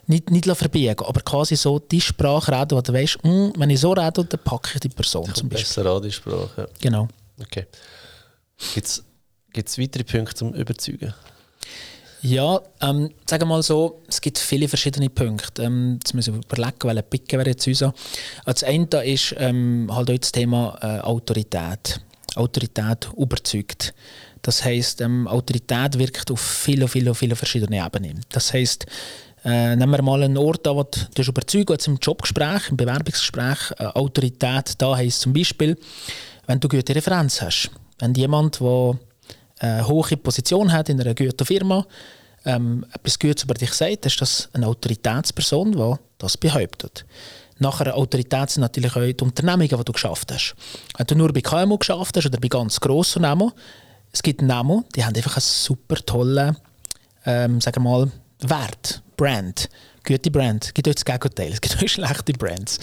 Nicht, 0.06 0.32
nicht 0.32 0.46
verbiegen, 0.46 1.06
aber 1.06 1.22
quasi 1.22 1.56
so 1.56 1.80
die 1.80 2.02
Sprache 2.02 2.52
reden, 2.52 2.72
wo 2.72 2.82
du 2.82 2.92
weißt, 2.92 3.20
hm, 3.24 3.54
wenn 3.56 3.70
ich 3.70 3.80
so 3.80 3.94
rede, 3.94 4.26
dann 4.26 4.40
packe 4.44 4.72
ich 4.74 4.82
die 4.82 4.90
Person 4.90 5.34
zum 5.34 5.48
Beispiel. 5.48 5.66
Besser 5.66 5.86
an 5.86 6.02
die 6.02 6.12
Sprache. 6.12 6.70
Genau. 6.82 7.08
Okay. 7.40 7.68
Gibt 8.74 9.70
es 9.70 9.80
weitere 9.80 10.04
Punkte 10.04 10.36
zum 10.36 10.54
Überzeugen? 10.54 11.14
Ja, 12.24 12.62
ähm, 12.80 13.10
sagen 13.30 13.42
wir 13.42 13.48
mal 13.48 13.64
so, 13.64 14.02
es 14.08 14.22
gibt 14.22 14.38
viele 14.38 14.70
verschiedene 14.70 15.10
Punkte. 15.10 15.64
Ähm, 15.64 16.00
jetzt 16.02 16.14
müssen 16.14 16.36
wir 16.36 16.42
überlegen, 16.42 16.80
welche 16.84 17.04
picken 17.04 17.40
wir 17.40 17.48
jetzt 17.48 17.68
raus. 17.68 17.82
Also 17.82 17.94
das 18.46 18.64
eine 18.64 19.04
ist 19.04 19.36
ähm, 19.38 19.90
halt 19.92 20.10
auch 20.10 20.18
das 20.18 20.32
Thema 20.32 20.78
äh, 20.82 21.02
Autorität. 21.02 22.00
Autorität 22.36 23.10
überzeugt. 23.18 23.94
Das 24.42 24.64
heisst, 24.64 25.02
ähm, 25.02 25.28
Autorität 25.28 26.00
wirkt 26.00 26.32
auf 26.32 26.40
viele, 26.40 26.88
viele, 26.88 27.14
viele 27.14 27.36
verschiedene 27.36 27.86
Ebenen. 27.86 28.22
Das 28.30 28.54
heisst, 28.54 28.86
äh, 29.44 29.76
nehmen 29.76 29.92
wir 29.92 30.02
mal 30.02 30.24
einen 30.24 30.38
Ort 30.38 30.66
an, 30.66 30.78
wo 30.78 30.84
du 30.84 31.22
überzeugt 31.22 31.72
jetzt 31.72 31.88
im 31.88 31.98
Jobgespräch, 31.98 32.70
im 32.70 32.78
Bewerbungsgespräch, 32.78 33.72
äh, 33.80 33.86
Autorität 33.88 34.76
da 34.78 34.96
heisst 34.96 35.20
zum 35.20 35.34
Beispiel, 35.34 35.78
wenn 36.48 36.62
du 36.62 36.70
gute 36.70 36.96
Referenz 36.96 37.42
hast. 37.42 37.70
Wenn 38.00 38.14
jemand, 38.14 38.62
der 38.62 38.98
eine 39.64 39.88
hohe 39.88 40.18
Position 40.18 40.72
hat 40.72 40.90
in 40.90 41.00
einer 41.00 41.16
guten 41.16 41.46
Firma, 41.46 41.86
ähm, 42.46 42.86
etwas 42.94 43.18
Gutes 43.18 43.44
über 43.44 43.54
dich 43.54 43.72
sagt, 43.74 44.06
ist 44.06 44.20
das 44.20 44.50
eine 44.54 44.68
Autoritätsperson, 44.68 45.72
die 45.72 45.96
das 46.18 46.38
behauptet. 46.38 47.06
Nachher 47.60 47.96
Autorität 47.96 48.50
sind 48.50 48.62
natürlich 48.62 48.96
auch 48.96 49.02
die 49.02 49.24
Unternehmungen, 49.24 49.70
die 49.70 49.84
du 49.86 49.92
geschafft 49.94 50.32
hast. 50.34 50.56
Wenn 50.98 51.08
du 51.08 51.16
nur 51.16 51.32
bei 51.32 51.42
KMU 51.42 51.78
geschafft 51.78 52.18
hast 52.18 52.26
oder 52.26 52.40
bei 52.40 52.50
ganz 52.50 52.80
grossen 52.80 53.22
Namen, 53.22 53.52
es 54.12 54.22
gibt 54.22 54.42
Namen, 54.42 54.84
die 54.96 55.06
haben 55.06 55.16
einfach 55.16 55.38
einen 55.38 55.42
super 55.42 55.96
tollen, 55.96 56.58
ähm, 57.26 57.62
sagen 57.62 57.84
wir 57.84 57.90
mal, 57.90 58.12
Wert, 58.42 59.02
Brand, 59.16 59.70
gute 60.06 60.30
Brand. 60.30 60.66
Es 60.66 60.74
gibt 60.74 60.90
auch 60.90 60.94
das 60.94 61.06
Gegenteil, 61.06 61.54
es 61.54 61.62
gibt 61.62 61.78
auch 61.82 61.88
schlechte 61.88 62.34
Brands. 62.34 62.80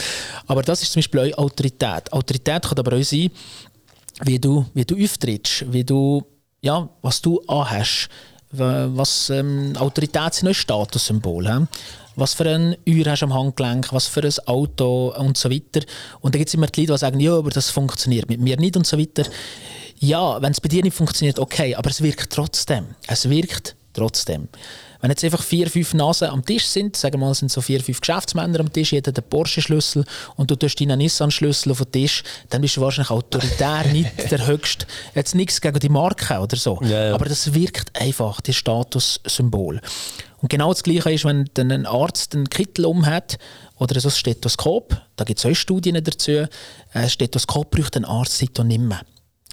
Aber 0.46 0.62
das 0.62 0.82
ist 0.82 0.92
zum 0.92 1.00
Beispiel 1.00 1.34
auch 1.34 1.38
Autorität. 1.44 2.10
Autorität 2.12 2.62
kann 2.62 2.78
aber 2.78 2.96
auch 2.96 3.02
sein, 3.02 3.30
wie 4.22 4.38
du, 4.38 4.64
wie 4.72 4.84
du 4.84 5.02
auftrittst, 5.02 5.70
wie 5.70 5.84
du 5.84 6.25
ja, 6.60 6.88
was 7.02 7.20
du 7.20 7.40
anhast, 7.46 8.08
was 8.52 9.30
ähm, 9.30 9.74
Autorität 9.76 10.34
sind, 10.34 10.48
ein 10.48 10.54
Statussymbol. 10.54 11.46
He? 11.46 11.66
Was 12.16 12.34
für 12.34 12.48
ein 12.48 12.76
Uhr 12.86 13.04
hast 13.06 13.22
du 13.22 13.26
am 13.26 13.34
Handgelenk, 13.34 13.92
was 13.92 14.06
für 14.06 14.22
ein 14.22 14.34
Auto 14.46 15.14
und 15.16 15.38
so 15.38 15.50
weiter. 15.50 15.80
Und 16.20 16.34
da 16.34 16.38
gibt 16.38 16.48
es 16.48 16.54
immer 16.54 16.66
die 16.66 16.82
Leute, 16.82 16.92
die 16.92 16.98
sagen, 16.98 17.20
ja, 17.20 17.36
aber 17.36 17.50
das 17.50 17.70
funktioniert 17.70 18.28
mit 18.28 18.40
mir 18.40 18.56
nicht 18.56 18.76
und 18.76 18.86
so 18.86 18.98
weiter. 18.98 19.24
Ja, 19.98 20.42
wenn 20.42 20.52
es 20.52 20.60
bei 20.60 20.68
dir 20.68 20.82
nicht 20.82 20.96
funktioniert, 20.96 21.38
okay, 21.38 21.74
aber 21.74 21.90
es 21.90 22.02
wirkt 22.02 22.32
trotzdem. 22.32 22.86
Es 23.06 23.28
wirkt 23.28 23.76
trotzdem. 23.92 24.48
Wenn 25.00 25.11
jetzt 25.11 25.25
einfach 25.25 25.42
vier, 25.42 25.71
fünf 25.71 25.95
Nasen 25.95 26.28
am 26.28 26.45
Tisch 26.45 26.66
sind, 26.66 26.97
sagen 26.97 27.21
wir 27.21 27.26
mal, 27.26 27.35
sind 27.35 27.50
so 27.50 27.61
vier, 27.61 27.80
fünf 27.80 28.00
Geschäftsmänner 28.00 28.61
am 28.61 28.73
Tisch, 28.73 28.92
jeder 28.92 29.12
den 29.12 29.25
Porsche-Schlüssel 29.25 30.04
und 30.37 30.50
du 30.50 30.57
tust 30.57 30.80
deinen 30.80 30.99
Nissan-Schlüssel 30.99 31.73
auf 31.73 31.78
den 31.78 31.92
Tisch, 31.92 32.23
dann 32.50 32.61
bist 32.61 32.76
du 32.76 32.83
wahrscheinlich 32.83 33.11
autoritär 33.11 33.85
nicht 33.92 34.30
der 34.30 34.47
Höchste. 34.47 34.87
Jetzt 35.14 35.35
nichts 35.35 35.61
gegen 35.61 35.78
die 35.78 35.88
Marke 35.88 36.38
oder 36.38 36.57
so, 36.57 36.78
ja, 36.83 37.07
ja. 37.07 37.14
aber 37.14 37.26
das 37.26 37.54
wirkt 37.54 37.99
einfach, 37.99 38.40
das 38.40 38.57
Statussymbol. 38.57 39.80
Und 40.42 40.49
genau 40.49 40.73
das 40.73 40.83
Gleiche 40.83 41.12
ist, 41.12 41.25
wenn 41.25 41.49
ein 41.59 41.87
Arzt 41.87 42.35
einen 42.35 42.49
Kittel 42.49 42.87
umhat 42.87 43.38
oder 43.78 43.99
so 44.00 44.09
ein 44.09 44.12
Stethoskop, 44.12 45.00
da 45.17 45.25
gibt 45.25 45.39
es 45.39 45.47
auch 45.47 45.54
Studien 45.54 46.02
dazu, 46.02 46.47
ein 46.93 47.10
Stethoskop 47.10 47.71
braucht 47.71 47.97
ein 47.97 48.04
Arzt 48.04 48.39
seit 48.39 48.58
nicht 48.65 48.80
mehr. 48.80 49.00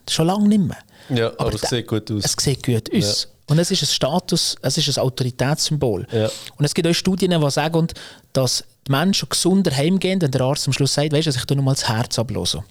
Schon 0.09 0.27
lange 0.27 0.47
nicht 0.47 0.61
mehr. 0.61 0.77
Ja, 1.09 1.27
aber, 1.31 1.47
aber 1.47 1.55
es 1.55 1.61
sieht 1.61 1.87
gut 1.87 2.09
aus. 2.11 2.23
Es 2.23 2.35
sieht 2.39 2.65
gut 2.65 2.93
aus. 2.93 3.23
Ja. 3.23 3.36
Und 3.49 3.59
es 3.59 3.71
ist 3.71 3.81
ein 3.81 3.87
Status, 3.87 4.57
es 4.61 4.77
ist 4.77 4.97
ein 4.97 5.03
Autoritätssymbol. 5.03 6.05
Ja. 6.11 6.29
Und 6.57 6.65
es 6.65 6.73
gibt 6.73 6.87
auch 6.87 6.93
Studien, 6.93 7.39
die 7.39 7.51
sagen, 7.51 7.87
dass 8.33 8.65
die 8.85 8.91
Menschen 8.91 9.29
gesunder 9.29 9.75
heimgehen, 9.75 10.21
wenn 10.21 10.31
der 10.31 10.41
Arzt 10.41 10.67
am 10.67 10.73
Schluss 10.73 10.93
sagt, 10.93 11.13
weißt 11.13 11.27
du, 11.27 11.31
ich 11.31 11.45
tue 11.45 11.55
nur 11.55 11.63
mal 11.63 11.73
das 11.73 11.87
Herz 11.87 12.19
ablösen. 12.19 12.63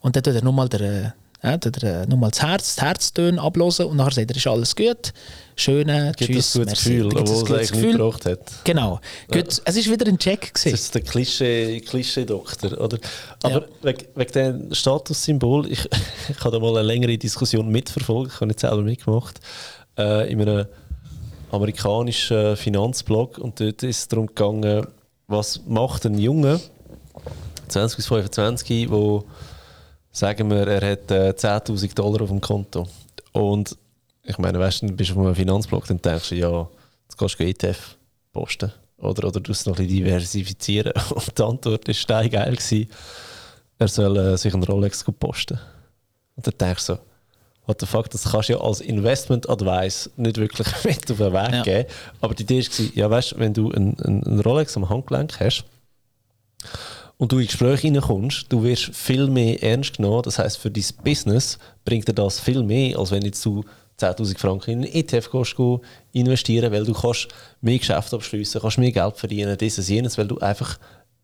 Und 0.00 0.16
dann 0.16 0.22
tut 0.22 0.34
er 0.34 0.42
nur 0.42 0.52
mal 0.54 0.68
der, 0.68 1.14
ja, 1.42 1.56
der, 1.58 2.06
nur 2.06 2.18
mal 2.18 2.30
das 2.30 2.42
Herz, 2.42 2.74
das 2.74 2.84
Herztöne 2.84 3.40
ablösen 3.40 3.84
und 3.86 3.98
nachher 3.98 4.12
sagt 4.12 4.30
er, 4.30 4.36
ist 4.36 4.46
alles 4.46 4.74
gut. 4.74 5.12
Schöne, 5.56 6.12
Gibt 6.16 6.32
tschüss, 6.32 6.54
ein 6.54 6.62
gutes 6.62 6.84
Gefühl, 6.84 7.06
obwohl 7.06 7.20
es 7.22 7.50
eigentlich 7.50 7.72
Gefühl. 7.72 7.82
nicht 7.82 7.92
gebraucht 7.92 8.24
hat. 8.24 8.40
Genau. 8.64 9.00
Ja. 9.30 9.40
Gut, 9.40 9.60
es 9.62 9.76
ist 9.76 9.90
wieder 9.90 10.06
ein 10.06 10.18
Check 10.18 10.54
gewesen. 10.54 10.70
Das 10.70 10.80
ist 10.80 10.94
der 10.94 11.02
Klischee-Doktor, 11.02 12.70
Klischee 12.70 12.76
oder? 12.76 12.98
Aber 13.42 13.60
ja. 13.60 13.66
wegen, 13.82 14.06
wegen 14.14 14.32
dem 14.32 14.74
Statussymbol, 14.74 15.70
ich, 15.70 15.86
ich 16.30 16.40
habe 16.40 16.52
da 16.52 16.58
mal 16.58 16.78
eine 16.78 16.86
längere 16.86 17.18
Diskussion 17.18 17.68
mitverfolgt, 17.68 18.32
ich 18.32 18.36
habe 18.36 18.46
nicht 18.46 18.60
selber 18.60 18.82
mitgemacht 18.82 19.38
äh, 19.98 20.30
in 20.30 20.40
einem 20.40 20.66
amerikanischen 21.50 22.56
Finanzblog. 22.56 23.38
Und 23.38 23.60
dort 23.60 23.82
ist 23.82 23.98
es 23.98 24.08
darum 24.08 24.26
gegangen, 24.26 24.86
was 25.26 25.60
macht 25.66 26.06
ein 26.06 26.18
Junge, 26.18 26.60
20 27.68 27.96
bis 27.96 28.06
25, 28.06 28.90
wo 28.90 29.24
sagen 30.10 30.50
wir, 30.50 30.66
er 30.66 30.92
hat 30.92 31.10
äh, 31.10 31.30
10.000 31.30 31.94
Dollar 31.94 32.22
auf 32.22 32.28
dem 32.28 32.40
Konto. 32.40 32.86
Und 33.32 33.76
ich 34.24 34.38
meine, 34.38 34.58
weißt 34.58 34.82
du, 34.82 34.92
bist 34.92 35.10
auf 35.12 35.18
einem 35.18 35.34
Finanzblog, 35.34 35.86
dann 35.86 36.00
denkst 36.00 36.30
du, 36.30 36.34
ja, 36.36 36.68
jetzt 37.04 37.16
kannst 37.16 37.38
du 37.38 37.44
ETF 37.44 37.96
posten 38.32 38.72
oder, 38.98 39.26
oder 39.28 39.40
du 39.40 39.52
es 39.52 39.66
noch 39.66 39.78
ein 39.78 39.88
diversifizieren. 39.88 40.92
Und 41.10 41.38
die 41.38 41.42
Antwort 41.42 41.86
war 41.86 41.94
steingeil 41.94 42.56
er 43.78 43.88
soll 43.88 44.16
äh, 44.16 44.36
sich 44.36 44.54
einen 44.54 44.62
Rolex 44.62 45.04
posten. 45.18 45.58
Und 46.36 46.46
dann 46.46 46.54
denkst 46.56 46.86
du 46.86 46.94
so, 46.94 47.00
what 47.66 47.80
the 47.80 47.86
fuck, 47.86 48.10
das 48.10 48.24
kannst 48.24 48.48
du 48.48 48.54
ja 48.54 48.60
als 48.60 48.80
Investment 48.80 49.48
Advice 49.48 50.10
nicht 50.16 50.36
wirklich 50.36 50.68
mit 50.84 51.10
auf 51.10 51.18
den 51.18 51.32
Weg 51.32 51.52
ja. 51.52 51.62
geben. 51.62 51.88
Aber 52.20 52.34
die 52.34 52.42
Idee 52.42 52.62
war, 52.62 52.86
ja 52.94 53.10
weißt, 53.10 53.38
wenn 53.38 53.54
du 53.54 53.70
einen, 53.70 53.98
einen 54.00 54.40
Rolex 54.40 54.76
am 54.76 54.88
Handgelenk 54.88 55.38
hast 55.40 55.64
und 57.18 57.30
du 57.30 57.38
in 57.38 57.46
Gespräche 57.46 57.88
reinkommst, 57.88 58.46
du 58.48 58.62
wirst 58.64 58.94
viel 58.94 59.28
mehr 59.28 59.62
ernst 59.62 59.96
genommen. 59.96 60.22
Das 60.22 60.38
heißt, 60.38 60.58
für 60.58 60.70
dein 60.70 60.84
Business 61.04 61.58
bringt 61.84 62.08
dir 62.08 62.14
das 62.14 62.40
viel 62.40 62.62
mehr, 62.62 62.98
als 62.98 63.10
wenn 63.10 63.22
jetzt 63.22 63.44
du 63.44 63.64
10.000 64.00 64.38
Franken 64.38 64.70
in 64.70 64.78
einen 64.78 64.92
ETF 64.92 65.30
gehst, 65.30 65.54
investieren 66.12 66.72
weil 66.72 66.84
du 66.84 66.92
kannst 66.92 67.28
mehr 67.60 67.78
Geschäfte 67.78 68.16
abschließen, 68.16 68.60
kannst 68.60 68.78
mehr 68.78 68.90
Geld 68.90 69.16
verdienen, 69.16 69.56
dieses, 69.56 69.88
jenes, 69.88 70.18
weil 70.18 70.26
du 70.26 70.38
einfach 70.38 70.78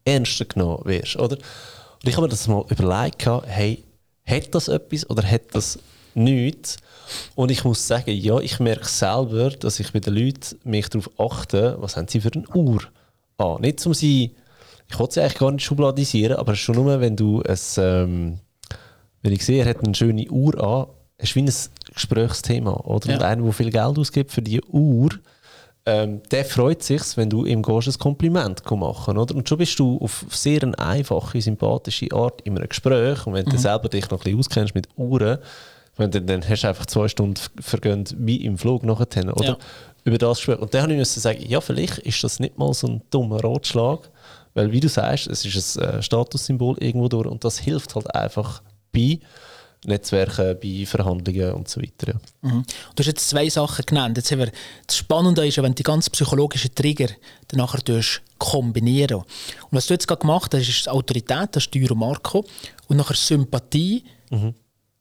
ernster 0.05 0.45
genommen 0.45 0.85
wirst, 0.85 1.17
oder? 1.17 1.37
Und 1.37 2.09
ich 2.09 2.17
habe 2.17 2.27
mir 2.27 2.31
das 2.31 2.47
mal 2.47 2.65
überlegt, 2.69 3.27
hey, 3.47 3.83
hat 4.25 4.55
das 4.55 4.69
etwas 4.69 5.09
oder 5.11 5.29
hat 5.29 5.43
das 5.53 5.79
nichts. 6.19 6.77
Und 7.35 7.51
ich 7.51 7.65
muss 7.65 7.87
sagen, 7.87 8.11
ja, 8.11 8.39
ich 8.39 8.61
merke 8.61 8.87
selber, 8.87 9.51
dass 9.51 9.81
ich 9.81 9.93
bei 9.93 10.01
den 10.01 10.15
Leuten 10.15 10.59
mich 10.65 10.89
darauf 10.89 11.11
achte, 11.19 11.77
was 11.81 11.97
haben 11.97 12.09
sie 12.09 12.21
für 12.21 12.33
eine 12.33 12.49
Uhr 12.55 12.83
an. 13.39 13.61
Nicht 13.63 13.85
um 13.87 13.95
sie, 13.95 14.35
ich 14.89 14.99
wollte 14.99 15.15
sie 15.15 15.21
eigentlich 15.21 15.39
gar 15.39 15.51
nicht 15.51 15.65
schubladisieren, 15.65 16.37
aber 16.37 16.55
schon 16.55 16.77
nur, 16.77 17.01
wenn 17.01 17.17
du 17.17 17.43
es, 17.43 17.79
ähm, 17.79 18.41
wenn 19.23 19.33
ich 19.33 19.45
sehe, 19.45 19.63
er 19.63 19.71
hat 19.71 19.83
eine 19.83 19.95
schöne 19.95 20.29
Uhr 20.31 20.63
an, 20.63 20.87
ist 21.19 21.35
wie 21.35 21.43
ein 21.43 21.53
Gesprächsthema. 21.95 22.73
Oder? 22.85 23.09
Ja. 23.09 23.17
Und 23.17 23.23
einer, 23.23 23.43
der 23.43 23.53
viel 23.53 23.71
Geld 23.71 23.99
ausgibt 23.99 24.33
für 24.33 24.43
diese 24.43 24.65
Uhr, 24.69 25.11
ähm, 25.89 26.21
der 26.31 26.45
freut 26.45 26.83
sich, 26.83 27.17
wenn 27.17 27.31
du 27.31 27.47
ihm 27.47 27.63
gehst, 27.63 27.89
ein 27.89 27.99
Kompliment 27.99 28.63
machen 28.71 29.17
oder? 29.17 29.35
Und 29.35 29.49
schon 29.49 29.57
bist 29.57 29.79
du 29.79 29.99
auf 29.99 30.27
sehr 30.29 30.63
eine 30.63 30.79
einfache, 30.79 31.41
sympathische 31.41 32.13
Art 32.13 32.43
in 32.43 32.59
einem 32.59 32.69
Gespräch. 32.69 33.27
Und 33.27 33.33
wenn 33.33 33.47
mhm. 33.47 33.51
du 33.51 33.59
selber 33.59 33.89
dich 33.89 34.11
noch 34.11 34.19
ein 34.19 34.25
bisschen 34.25 34.39
auskennst 34.39 34.75
mit 34.75 34.89
Uhren, 34.97 35.39
wenn 35.99 36.11
dann, 36.11 36.27
dann 36.27 36.49
hast 36.49 36.63
du 36.63 36.69
einfach 36.69 36.87
zwei 36.87 37.09
Stunden 37.09 37.41
vergönnt, 37.61 38.15
wie 38.19 38.45
im 38.45 38.57
Flug 38.57 38.85
nachher, 38.85 39.37
oder? 39.37 39.45
Ja. 39.45 39.59
Über 40.05 40.17
das 40.17 40.39
Gespräch. 40.39 40.59
Und 40.59 40.73
dann 40.73 40.83
habe 40.83 40.95
ich 40.95 41.09
sagen, 41.09 41.45
ja, 41.47 41.61
vielleicht 41.61 41.99
ist 41.99 42.25
das 42.25 42.41
nicht 42.41 42.57
mal 42.57 42.73
so 42.73 42.87
ein 42.87 43.03
dummer 43.11 43.43
Ratschlag, 43.45 44.09
weil, 44.55 44.73
wie 44.73 44.81
du 44.81 44.89
sagst, 44.89 45.27
es 45.27 45.45
ist 45.45 45.77
ein 45.77 45.99
äh, 45.99 46.03
Statussymbol 46.03 46.79
irgendwo 46.79 47.09
durch 47.09 47.27
und 47.27 47.45
das 47.45 47.59
hilft 47.59 47.95
halt 47.95 48.15
einfach 48.15 48.63
bei 48.93 49.19
Netzwerken, 49.85 50.57
bei 50.63 50.87
Verhandlungen 50.87 51.53
und 51.53 51.69
so 51.69 51.83
weiter. 51.83 52.13
Ja. 52.13 52.49
Mhm. 52.49 52.65
Du 52.95 53.01
hast 53.01 53.07
jetzt 53.07 53.29
zwei 53.29 53.49
Sachen 53.49 53.85
genannt. 53.85 54.17
Jetzt 54.17 54.31
haben 54.31 54.39
wir, 54.39 54.53
das 54.87 54.97
Spannende 54.97 55.47
ist 55.47 55.57
ja, 55.57 55.63
wenn 55.63 55.73
du 55.73 55.77
die 55.77 55.83
ganz 55.83 56.09
psychologischen 56.11 56.75
Trigger 56.75 57.09
dann 57.49 57.59
nachher 57.59 57.81
kombinieren 58.39 59.17
Und 59.17 59.27
was 59.73 59.87
du 59.87 59.95
jetzt 59.95 60.07
gerade 60.07 60.21
gemacht 60.21 60.55
hast, 60.55 60.69
ist 60.69 60.89
Autorität, 60.89 61.51
das 61.53 61.67
ist 61.67 61.91
Marco, 61.91 62.45
und 62.87 62.97
nachher 62.97 63.15
Sympathie, 63.15 64.05
mhm 64.31 64.55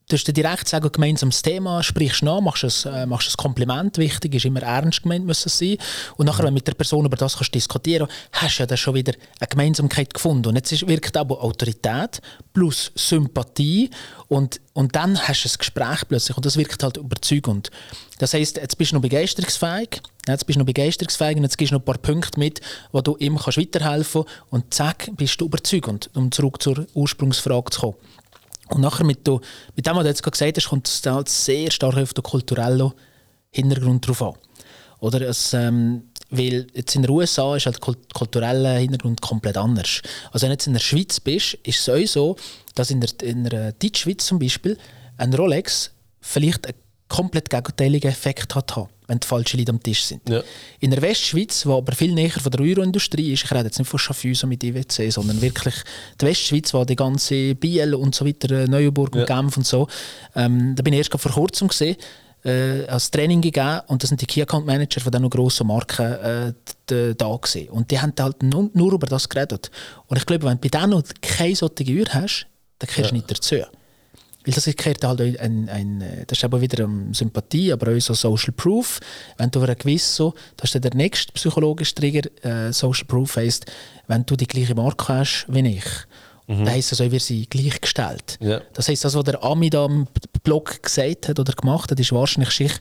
Du 0.09 0.15
dir 0.15 0.31
direkt 0.31 0.69
sagen, 0.69 0.89
gemeinsames 0.89 1.41
Thema, 1.41 1.83
sprichst 1.83 2.23
nach, 2.23 2.39
machst 2.39 2.85
ein, 2.85 2.93
äh, 2.93 3.05
machst 3.05 3.29
ein 3.29 3.35
Kompliment, 3.35 3.97
wichtig 3.97 4.35
ist 4.35 4.45
immer 4.45 4.61
ernst 4.61 5.03
gemeint 5.03 5.25
müssen 5.25 5.49
sein. 5.49 5.75
Und 6.15 6.27
nachher, 6.27 6.43
wenn 6.43 6.51
du 6.51 6.53
mit 6.53 6.67
der 6.67 6.75
Person 6.75 7.05
über 7.05 7.17
das 7.17 7.35
kannst 7.35 7.53
diskutieren 7.53 8.07
hast 8.31 8.57
du 8.57 8.63
ja 8.63 8.67
dann 8.67 8.77
schon 8.77 8.95
wieder 8.95 9.11
eine 9.41 9.47
Gemeinsamkeit 9.49 10.13
gefunden. 10.13 10.47
Und 10.47 10.55
jetzt 10.55 10.87
wirkt 10.87 11.17
aber 11.17 11.43
Autorität 11.43 12.21
plus 12.53 12.93
Sympathie 12.95 13.89
und, 14.29 14.61
und 14.71 14.95
dann 14.95 15.19
hast 15.19 15.43
du 15.43 15.49
ein 15.49 15.57
Gespräch 15.57 16.07
plötzlich 16.07 16.37
und 16.37 16.45
das 16.45 16.55
wirkt 16.55 16.81
halt 16.83 16.95
überzeugend. 16.95 17.69
Das 18.19 18.33
heisst, 18.33 18.55
jetzt 18.55 18.77
bist 18.77 18.93
du 18.93 18.95
noch 18.95 19.01
begeisterungsfähig, 19.01 20.01
jetzt 20.25 20.47
bist 20.47 20.55
du 20.55 20.61
noch 20.61 20.65
begeisterungsfähig 20.65 21.35
und 21.35 21.43
jetzt 21.43 21.57
gibst 21.57 21.73
du 21.73 21.75
noch 21.75 21.81
ein 21.81 21.85
paar 21.85 21.97
Punkte 21.97 22.39
mit, 22.39 22.61
wo 22.93 23.01
du 23.01 23.17
ihm 23.17 23.37
kannst 23.37 23.57
weiterhelfen 23.57 24.23
kannst 24.23 24.53
und 24.53 24.73
zack, 24.73 25.09
bist 25.17 25.41
du 25.41 25.47
überzeugend, 25.47 26.09
um 26.15 26.31
zurück 26.31 26.61
zur 26.63 26.87
Ursprungsfrage 26.93 27.71
zu 27.71 27.81
kommen. 27.81 27.95
Und 28.69 28.81
nachher 28.81 29.05
mit, 29.05 29.27
du, 29.27 29.39
mit 29.75 29.85
dem, 29.85 29.95
was 29.95 30.03
du 30.03 30.09
jetzt 30.09 30.23
gerade 30.23 30.31
gesagt 30.31 30.57
hast, 30.57 30.69
kommt 30.69 30.87
es 30.87 31.05
halt 31.05 31.29
sehr 31.29 31.71
stark 31.71 31.97
auf 31.97 32.13
den 32.13 32.23
kulturellen 32.23 32.91
Hintergrund 33.51 34.07
drauf 34.07 34.21
an. 34.21 34.33
Oder 34.99 35.21
es, 35.21 35.53
ähm, 35.53 36.09
weil 36.29 36.67
jetzt 36.73 36.95
in 36.95 37.03
den 37.03 37.11
USA 37.11 37.55
ist 37.55 37.65
halt 37.65 37.77
der 37.85 37.95
kulturelle 38.13 38.77
Hintergrund 38.77 39.21
komplett 39.21 39.57
anders. 39.57 40.01
Also 40.31 40.43
wenn 40.43 40.49
du 40.49 40.53
jetzt 40.53 40.67
in 40.67 40.73
der 40.73 40.79
Schweiz 40.79 41.19
bist, 41.19 41.53
ist 41.63 41.87
es 41.87 42.13
so, 42.13 42.35
dass 42.75 42.91
in 42.91 43.01
der, 43.01 43.09
in 43.21 43.43
der 43.43 43.71
Deutschschweiz 43.73 44.25
zum 44.25 44.39
Beispiel 44.39 44.77
ein 45.17 45.33
Rolex 45.33 45.91
vielleicht 46.19 46.65
einen 46.67 46.75
komplett 47.07 47.49
gegenteiligen 47.49 48.11
Effekt 48.11 48.55
hat 48.55 48.75
haben 48.75 48.89
wenn 49.07 49.19
die 49.19 49.27
falschen 49.27 49.57
Leute 49.57 49.71
am 49.71 49.81
Tisch 49.81 50.03
sind. 50.03 50.27
Ja. 50.29 50.43
In 50.79 50.91
der 50.91 51.01
Westschweiz, 51.01 51.65
wo 51.65 51.77
aber 51.77 51.93
viel 51.93 52.13
näher 52.13 52.29
von 52.29 52.51
der 52.51 52.61
Euroindustrie 52.61 53.33
ist, 53.33 53.45
ich 53.45 53.51
rede 53.51 53.65
jetzt 53.65 53.79
nicht 53.79 53.87
von 53.87 53.99
Schaffhäusern 53.99 54.49
mit 54.49 54.63
IWC, 54.63 55.09
sondern 55.09 55.41
wirklich 55.41 55.75
die 56.19 56.25
Westschweiz, 56.25 56.73
wo 56.73 56.83
die 56.83 56.95
ganze 56.95 57.55
Biel 57.55 57.95
und 57.95 58.13
so 58.13 58.25
weiter, 58.25 58.63
äh, 58.63 58.67
Neuenburg 58.67 59.15
und 59.15 59.21
ja. 59.21 59.25
Genf 59.25 59.57
und 59.57 59.65
so, 59.65 59.87
ähm, 60.35 60.75
da 60.75 60.83
bin 60.83 60.93
ich 60.93 60.99
erst 60.99 61.21
vor 61.21 61.31
kurzem 61.31 61.69
gesehen, 61.69 61.95
äh, 62.43 62.85
als 62.87 63.09
Training 63.09 63.41
gegeben 63.41 63.81
und 63.87 64.03
da 64.03 64.07
sind 64.07 64.21
die 64.21 64.25
Key 64.25 64.41
Account 64.41 64.65
Manager 64.65 65.01
von 65.01 65.11
diesen 65.11 65.29
grossen 65.29 65.67
Marken 65.67 66.05
äh, 66.05 66.53
da 66.85 67.35
gewesen. 67.35 67.69
Und 67.69 67.89
die 67.89 67.99
haben 67.99 68.13
halt 68.19 68.43
nur, 68.43 68.69
nur, 68.73 68.93
über 68.93 69.07
das 69.07 69.27
geredet. 69.27 69.71
Und 70.07 70.17
ich 70.17 70.25
glaube, 70.25 70.45
wenn 70.45 70.59
du 70.59 70.69
bei 70.69 70.79
denen 70.79 71.03
keine 71.21 71.55
solche 71.55 71.83
Uhr 71.83 72.05
hast, 72.09 72.47
dann 72.79 72.89
kommst 72.89 72.97
du 72.97 73.03
ja. 73.03 73.11
nicht 73.13 73.31
dazu. 73.31 73.55
Weil 74.47 74.53
das 74.53 74.63
gehört 74.63 75.03
halt 75.03 75.41
ein, 75.41 75.67
ein, 75.67 75.99
das 76.25 76.37
ist 76.37 76.43
aber 76.45 76.61
wieder 76.61 76.89
Sympathie, 77.11 77.73
aber 77.73 77.91
auch 77.91 77.99
so 77.99 78.13
Social 78.13 78.53
Proof. 78.53 79.01
Wenn 79.37 79.51
du 79.51 79.61
ein 79.61 79.75
gewiss 79.75 80.15
so, 80.15 80.33
das 80.55 80.73
ist 80.73 80.81
der 80.81 80.95
nächste 80.95 81.33
psychologische 81.33 81.95
Trigger, 81.95 82.29
äh, 82.45 82.71
Social 82.71 83.03
Proof 83.05 83.35
heisst, 83.35 83.65
wenn 84.07 84.25
du 84.25 84.37
die 84.37 84.47
gleiche 84.47 84.73
Marke 84.73 85.09
hast 85.09 85.47
wie 85.49 85.67
ich, 85.67 85.85
mhm. 86.47 86.59
dann 86.59 86.69
heisst 86.69 86.93
das 86.93 87.01
auch, 87.01 87.11
wir 87.11 87.19
sind 87.19 87.49
gleichgestellt. 87.49 88.37
Ja. 88.39 88.61
Das 88.71 88.87
heisst, 88.87 89.03
das, 89.03 89.15
was 89.15 89.25
der 89.25 89.43
Ami 89.43 89.69
da 89.69 89.85
im 89.85 90.07
Blog 90.43 90.81
gesagt 90.81 91.27
hat 91.27 91.39
oder 91.39 91.51
gemacht 91.51 91.91
hat, 91.91 91.99
ist 91.99 92.13
wahrscheinlich 92.13 92.51
sich 92.51 92.71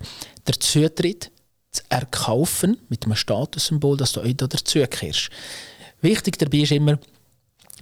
der 0.46 0.60
Zutritt 0.60 1.32
zu 1.72 1.82
erkaufen 1.88 2.78
mit 2.88 3.06
einem 3.06 3.16
Statussymbol, 3.16 3.96
dass 3.96 4.12
du 4.12 4.20
auch 4.20 4.32
da 4.36 4.46
dazugehörst. 4.46 5.30
Wichtig 6.00 6.38
dabei 6.38 6.58
ist 6.58 6.70
immer, 6.70 7.00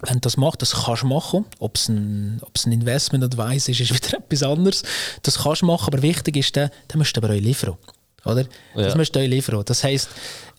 wenn 0.02 0.14
du 0.14 0.20
das 0.20 0.36
machst, 0.36 0.60
das 0.62 0.72
kannst 0.72 1.02
du 1.02 1.06
machen. 1.06 1.44
Ob 1.58 1.76
es 1.76 1.88
ein, 1.88 2.40
ein 2.66 2.72
Investment 2.72 3.24
Advice 3.24 3.68
ist, 3.68 3.80
ist 3.80 3.94
wieder 3.94 4.18
etwas 4.24 4.42
anderes. 4.42 4.82
Das 5.22 5.38
kannst 5.38 5.62
du 5.62 5.66
machen, 5.66 5.92
aber 5.92 6.02
wichtig 6.02 6.36
ist, 6.36 6.56
dann, 6.56 6.70
dann 6.88 6.98
musst 6.98 7.16
du 7.16 7.20
aber 7.22 7.32
auch 7.32 7.38
liefern. 7.38 7.76
Oder? 8.24 8.42
Ja. 8.74 8.82
Das 8.82 8.96
musst 8.96 9.14
du 9.14 9.20
auch 9.20 9.26
liefern. 9.26 9.62
Das 9.64 9.84
heisst, 9.84 10.08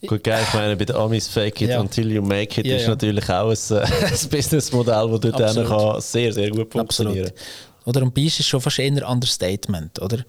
Gut, 0.08 0.24
geil, 0.24 0.44
ich 0.48 0.54
meine, 0.54 0.76
bei 0.76 0.86
den 0.86 0.96
Amis 0.96 1.28
Fake 1.28 1.62
It 1.62 1.70
ja. 1.70 1.80
Until 1.80 2.12
You 2.12 2.22
Make 2.22 2.62
It 2.62 2.68
ja, 2.68 2.76
ist 2.76 2.88
natürlich 2.88 3.28
auch 3.30 3.50
ein, 3.50 3.78
ein 3.82 4.30
Businessmodell, 4.30 5.20
das 5.20 5.20
dort 5.20 5.68
kann 5.68 6.02
sehr, 6.02 6.32
sehr 6.32 6.52
gut 6.52 6.72
funktionieren 6.72 7.26
kann. 7.26 7.36
Oder? 7.86 8.02
Und 8.04 8.14
bei 8.14 8.22
ist 8.22 8.44
schon 8.46 8.62
fast 8.62 8.80
eher 8.80 8.92
ein 8.92 9.04
Understatement. 9.04 10.00
Oder? 10.02 10.20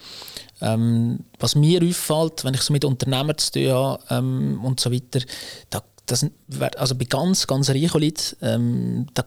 Ähm, 0.60 1.20
was 1.38 1.54
mir 1.54 1.82
auffällt, 1.82 2.44
wenn 2.44 2.54
ich 2.54 2.62
so 2.62 2.72
mit 2.72 2.84
Unternehmern 2.84 3.36
zu 3.36 3.52
tun 3.52 3.68
habe 3.68 4.02
ähm, 4.10 4.60
und 4.64 4.80
so 4.80 4.92
weiter, 4.92 5.20
da 5.70 5.82
das, 6.06 6.26
also 6.76 6.94
bei 6.94 7.04
ganz, 7.04 7.46
ganz 7.46 7.68
reichen 7.70 8.00
Leuten, 8.00 8.36
ähm, 8.42 9.06
da, 9.14 9.24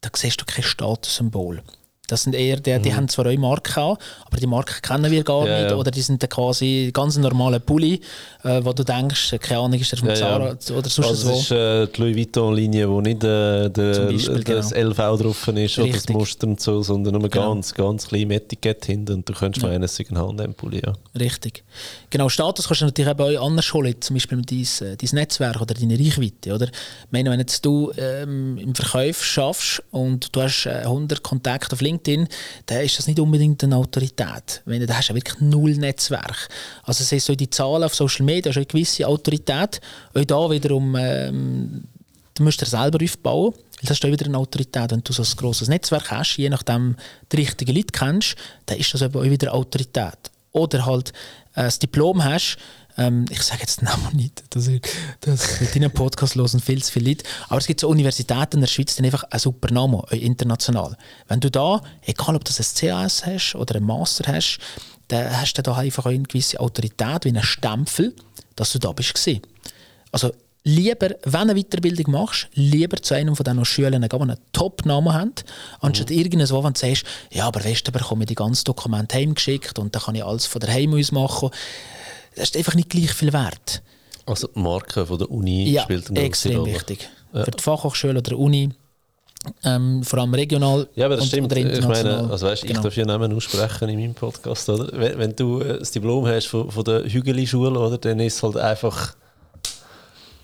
da 0.00 0.10
siehst 0.14 0.40
du 0.40 0.44
kein 0.44 0.64
Statussymbol. 0.64 1.62
Das 2.08 2.24
sind 2.24 2.34
eher 2.34 2.56
die, 2.56 2.76
die 2.80 2.90
mhm. 2.90 2.96
haben 2.96 3.08
zwar 3.08 3.26
eine 3.26 3.38
Marke 3.38 3.80
an, 3.80 3.96
aber 4.26 4.36
die 4.36 4.48
Marke 4.48 4.80
kennen 4.82 5.10
wir 5.10 5.22
gar 5.22 5.46
ja, 5.46 5.60
nicht. 5.60 5.70
Ja. 5.70 5.76
Oder 5.76 5.92
die 5.92 6.02
sind 6.02 6.28
quasi 6.28 6.90
ganz 6.92 7.16
normale 7.16 7.60
Pulli, 7.60 8.00
äh, 8.42 8.60
wo 8.64 8.72
du 8.72 8.84
denkst, 8.84 9.36
keine 9.40 9.60
Ahnung, 9.60 9.78
ist 9.78 9.92
der 9.92 10.00
von 10.00 10.08
ja, 10.08 10.14
Zara 10.16 10.50
oder 10.50 10.88
sonst 10.88 10.98
also 10.98 11.30
Das 11.30 11.40
ist 11.42 11.50
äh, 11.52 11.86
die 11.86 12.00
Louis 12.00 12.16
Vuitton-Linie, 12.16 12.90
wo 12.90 13.00
nicht 13.00 13.22
äh, 13.22 13.70
der, 13.70 14.10
Beispiel, 14.10 14.42
das 14.42 14.72
genau. 14.72 14.90
LV 14.90 14.96
drauf 14.96 15.48
ist 15.48 15.48
Richtig. 15.48 15.80
oder 15.80 15.92
das 15.92 16.08
Muster 16.08 16.46
und 16.48 16.60
so, 16.60 16.82
sondern 16.82 17.14
nur 17.14 17.30
genau. 17.30 17.54
ganz, 17.54 17.72
ganz 17.72 18.08
klein 18.08 18.32
Etikett 18.32 18.84
hinten 18.84 19.12
und 19.14 19.28
du 19.28 19.32
könntest 19.32 19.62
ja. 19.62 19.70
meinen, 19.70 19.84
es 19.84 19.98
ist 19.98 20.10
ein 20.10 20.18
Handempulli. 20.18 20.82
Ja. 20.84 20.94
Richtig. 21.18 21.62
Genau, 22.10 22.28
Status 22.28 22.66
kannst 22.66 22.80
du 22.80 22.86
natürlich 22.86 23.10
auch 23.16 23.46
anders 23.46 23.72
holen, 23.72 23.94
zum 24.00 24.14
Beispiel 24.14 24.38
mit 24.38 24.50
dein, 24.50 24.62
äh, 24.88 24.96
dein 24.96 25.10
Netzwerk 25.12 25.60
oder 25.60 25.72
deine 25.72 25.96
Reichweite. 25.96 26.52
Oder? 26.52 26.66
Ich 26.66 27.12
meine, 27.12 27.30
wenn 27.30 27.38
jetzt 27.38 27.64
du 27.64 27.92
ähm, 27.96 28.58
im 28.58 28.74
Verkauf 28.74 29.24
schaffst 29.24 29.84
und 29.92 30.34
du 30.34 30.42
hast 30.42 30.66
100 30.66 31.18
äh, 31.18 31.22
Kontakte 31.22 31.74
auf 31.74 31.80
LinkedIn, 31.80 31.91
LinkedIn, 31.92 32.28
dann 32.66 32.80
ist 32.80 32.98
das 32.98 33.06
nicht 33.06 33.20
unbedingt 33.20 33.62
eine 33.64 33.76
Autorität. 33.76 34.62
Wenn 34.64 34.84
du 34.84 34.96
hast 34.96 35.08
ja 35.08 35.14
wirklich 35.14 35.40
null 35.40 35.72
Netzwerk. 35.72 36.48
Also 36.84 37.02
es 37.02 37.12
ist 37.12 37.26
so 37.26 37.34
die 37.34 37.50
Zahlen 37.50 37.84
auf 37.84 37.94
Social 37.94 38.24
Media 38.24 38.52
schon 38.52 38.62
eine 38.62 38.66
gewisse 38.66 39.06
Autorität. 39.06 39.80
Auch 40.14 40.24
da 40.24 40.50
wiederum, 40.50 40.96
ähm, 40.96 41.84
du 42.34 42.42
musst 42.42 42.60
dir 42.60 42.66
selber 42.66 43.02
aufbauen. 43.02 43.54
Das 43.82 43.98
ist 43.98 44.04
auch 44.04 44.10
wieder 44.10 44.26
eine 44.26 44.38
Autorität. 44.38 44.90
Wenn 44.90 45.02
du 45.02 45.12
so 45.12 45.22
ein 45.22 45.36
grosses 45.36 45.68
Netzwerk 45.68 46.10
hast, 46.10 46.36
je 46.36 46.48
nachdem 46.48 46.96
die 47.30 47.36
richtigen 47.36 47.74
Leute 47.74 47.92
kennst, 47.92 48.36
dann 48.66 48.78
ist 48.78 48.94
das 48.94 49.02
auch 49.02 49.22
wieder 49.22 49.52
Autorität. 49.52 50.30
Oder 50.52 50.86
halt 50.86 51.10
äh, 51.54 51.64
das 51.64 51.78
Diplom 51.78 52.22
hast, 52.22 52.58
ähm, 52.98 53.24
ich 53.30 53.42
sage 53.42 53.60
jetzt 53.60 53.80
den 53.80 53.86
Namen 53.86 54.14
nicht, 54.14 54.42
das, 54.50 54.68
das 55.20 55.60
mit 55.60 55.74
deinem 55.74 55.90
Podcast 55.90 56.34
hören 56.34 56.60
viel 56.60 56.82
zu 56.82 56.92
viele 56.92 57.10
Leute. 57.10 57.24
Aber 57.48 57.58
es 57.58 57.66
gibt 57.66 57.80
so 57.80 57.88
Universitäten 57.88 58.56
in 58.56 58.60
der 58.60 58.68
Schweiz, 58.68 58.96
die 58.96 59.04
einfach 59.04 59.24
einen 59.24 59.40
super 59.40 59.72
Namen, 59.72 60.02
äh, 60.10 60.16
international. 60.18 60.96
Wenn 61.28 61.40
du 61.40 61.50
da, 61.50 61.80
egal 62.02 62.36
ob 62.36 62.44
du 62.44 62.52
ein 62.52 62.66
CAS 62.74 63.26
hast 63.26 63.54
oder 63.54 63.76
einen 63.76 63.86
Master 63.86 64.32
hast, 64.32 64.58
dann 65.08 65.40
hast 65.40 65.54
du 65.54 65.62
da 65.62 65.74
einfach 65.74 66.06
eine 66.06 66.22
gewisse 66.22 66.60
Autorität, 66.60 67.24
wie 67.24 67.30
einen 67.30 67.42
Stempel, 67.42 68.14
dass 68.56 68.72
du 68.72 68.78
da 68.78 68.92
bist. 68.92 69.14
Also 70.10 70.32
lieber, 70.64 71.10
wenn 71.24 71.48
du 71.48 71.52
eine 71.52 71.54
Weiterbildung 71.54 72.12
machst, 72.12 72.48
lieber 72.54 72.96
zu 72.98 73.14
einem 73.14 73.36
von 73.36 73.44
diesen 73.44 73.64
Schülern 73.64 74.02
gehen, 74.02 74.08
die 74.10 74.22
einen 74.22 74.38
Top-Namen 74.52 75.12
haben, 75.12 75.32
anstatt 75.80 76.10
mhm. 76.10 76.18
irgendwas, 76.18 76.52
wo 76.52 76.62
du 76.62 76.72
sagst, 76.74 77.04
ja, 77.30 77.46
aber 77.46 77.64
weißt 77.64 77.88
du, 77.88 77.92
bekomme 77.92 78.24
ich 78.24 78.28
die 78.28 78.34
ganzen 78.34 78.64
Dokumente 78.64 79.16
heimgeschickt 79.16 79.78
und 79.78 79.94
dann 79.94 80.02
kann 80.02 80.14
ich 80.14 80.24
alles 80.24 80.46
von 80.46 80.60
daheim 80.60 80.94
aus 80.94 81.12
machen 81.12 81.50
das 82.34 82.50
ist 82.50 82.56
einfach 82.56 82.74
nicht 82.74 82.90
gleich 82.90 83.12
viel 83.12 83.32
wert. 83.32 83.82
Also 84.26 84.48
die 84.48 84.60
Marke 84.60 85.06
von 85.06 85.18
der 85.18 85.30
Uni 85.30 85.70
ja, 85.70 85.82
spielt 85.82 86.10
eine 86.10 86.20
extrem 86.20 86.60
Rolle. 86.60 86.74
wichtig. 86.74 87.08
Ja. 87.32 87.44
Für 87.44 87.50
die 87.50 87.62
Fachhochschule 87.62 88.18
oder 88.18 88.38
Uni, 88.38 88.70
ähm, 89.64 90.02
vor 90.04 90.20
allem 90.20 90.34
regional 90.34 90.86
Ja, 90.94 91.06
aber 91.06 91.16
das 91.16 91.24
und, 91.24 91.28
stimmt. 91.28 91.52
Ich 91.56 91.86
meine, 91.86 92.30
also 92.30 92.46
weißt, 92.46 92.62
genau. 92.62 92.78
ich 92.78 92.84
darf 92.84 92.96
ja 92.96 93.04
Namen 93.04 93.34
aussprechen 93.34 93.88
in 93.88 93.98
meinem 93.98 94.14
Podcast, 94.14 94.68
oder? 94.68 94.88
Wenn, 94.92 95.18
wenn 95.18 95.36
du 95.36 95.60
äh, 95.60 95.78
das 95.78 95.90
Diplom 95.90 96.26
hast 96.26 96.46
von, 96.46 96.70
von 96.70 96.84
der 96.84 97.04
Hügeli-Schule, 97.04 97.78
oder, 97.78 97.98
dann 97.98 98.20
ist 98.20 98.36
es 98.36 98.42
halt 98.42 98.56
einfach 98.56 99.14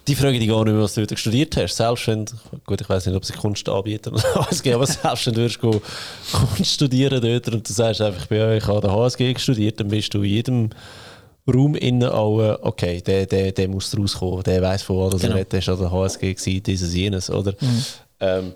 die 0.09 0.14
Frage 0.16 0.38
die 0.38 0.46
gar 0.46 0.64
nicht 0.64 0.72
mehr, 0.72 0.83
was 0.83 0.94
du 0.94 1.07
dort 1.07 1.18
studiert 1.20 1.57
hast. 1.57 1.77
Selbst 1.77 2.07
wenn, 2.09 2.24
gut, 2.66 2.81
ich 2.81 2.88
weiß 2.88 3.07
nicht, 3.07 3.14
ob 3.14 3.24
sie 3.24 3.35
Kunst 3.35 3.68
anbieten 3.68 4.14
oder 4.14 4.35
HSG, 4.35 4.72
aber 4.72 4.87
selbst 4.87 5.27
wenn 5.27 5.35
du 5.35 5.40
würdest 5.42 5.61
Kunst 5.61 6.72
studieren 6.72 7.20
dort 7.20 7.48
und 7.55 7.68
du 7.68 7.72
sagst 7.72 8.01
einfach, 8.01 8.29
ich 8.31 8.66
habe 8.66 8.81
der 8.81 8.92
HSG 8.92 9.38
studiert, 9.38 9.79
dann 9.79 9.88
bist 9.88 10.12
du 10.14 10.22
in 10.22 10.31
jedem 10.31 10.70
Raum 11.49 11.75
innen 11.75 12.09
auch, 12.09 12.41
äh, 12.41 12.59
okay, 12.63 13.01
der, 13.01 13.27
der, 13.27 13.53
der 13.53 13.69
muss 13.69 13.97
rauskommen, 13.97 14.43
der 14.43 14.63
weiß 14.63 14.83
von 14.83 15.13
was 15.13 15.21
genau. 15.21 15.35
er 15.35 15.41
redet, 15.41 15.55
ist 15.55 15.69
oder 15.69 15.91
HSG 15.91 16.35
gewesen, 16.35 16.63
dieses, 16.63 16.95
jenes, 16.95 17.31
oder? 17.31 17.53
Mhm. 17.61 17.85
Ähm, 18.21 18.53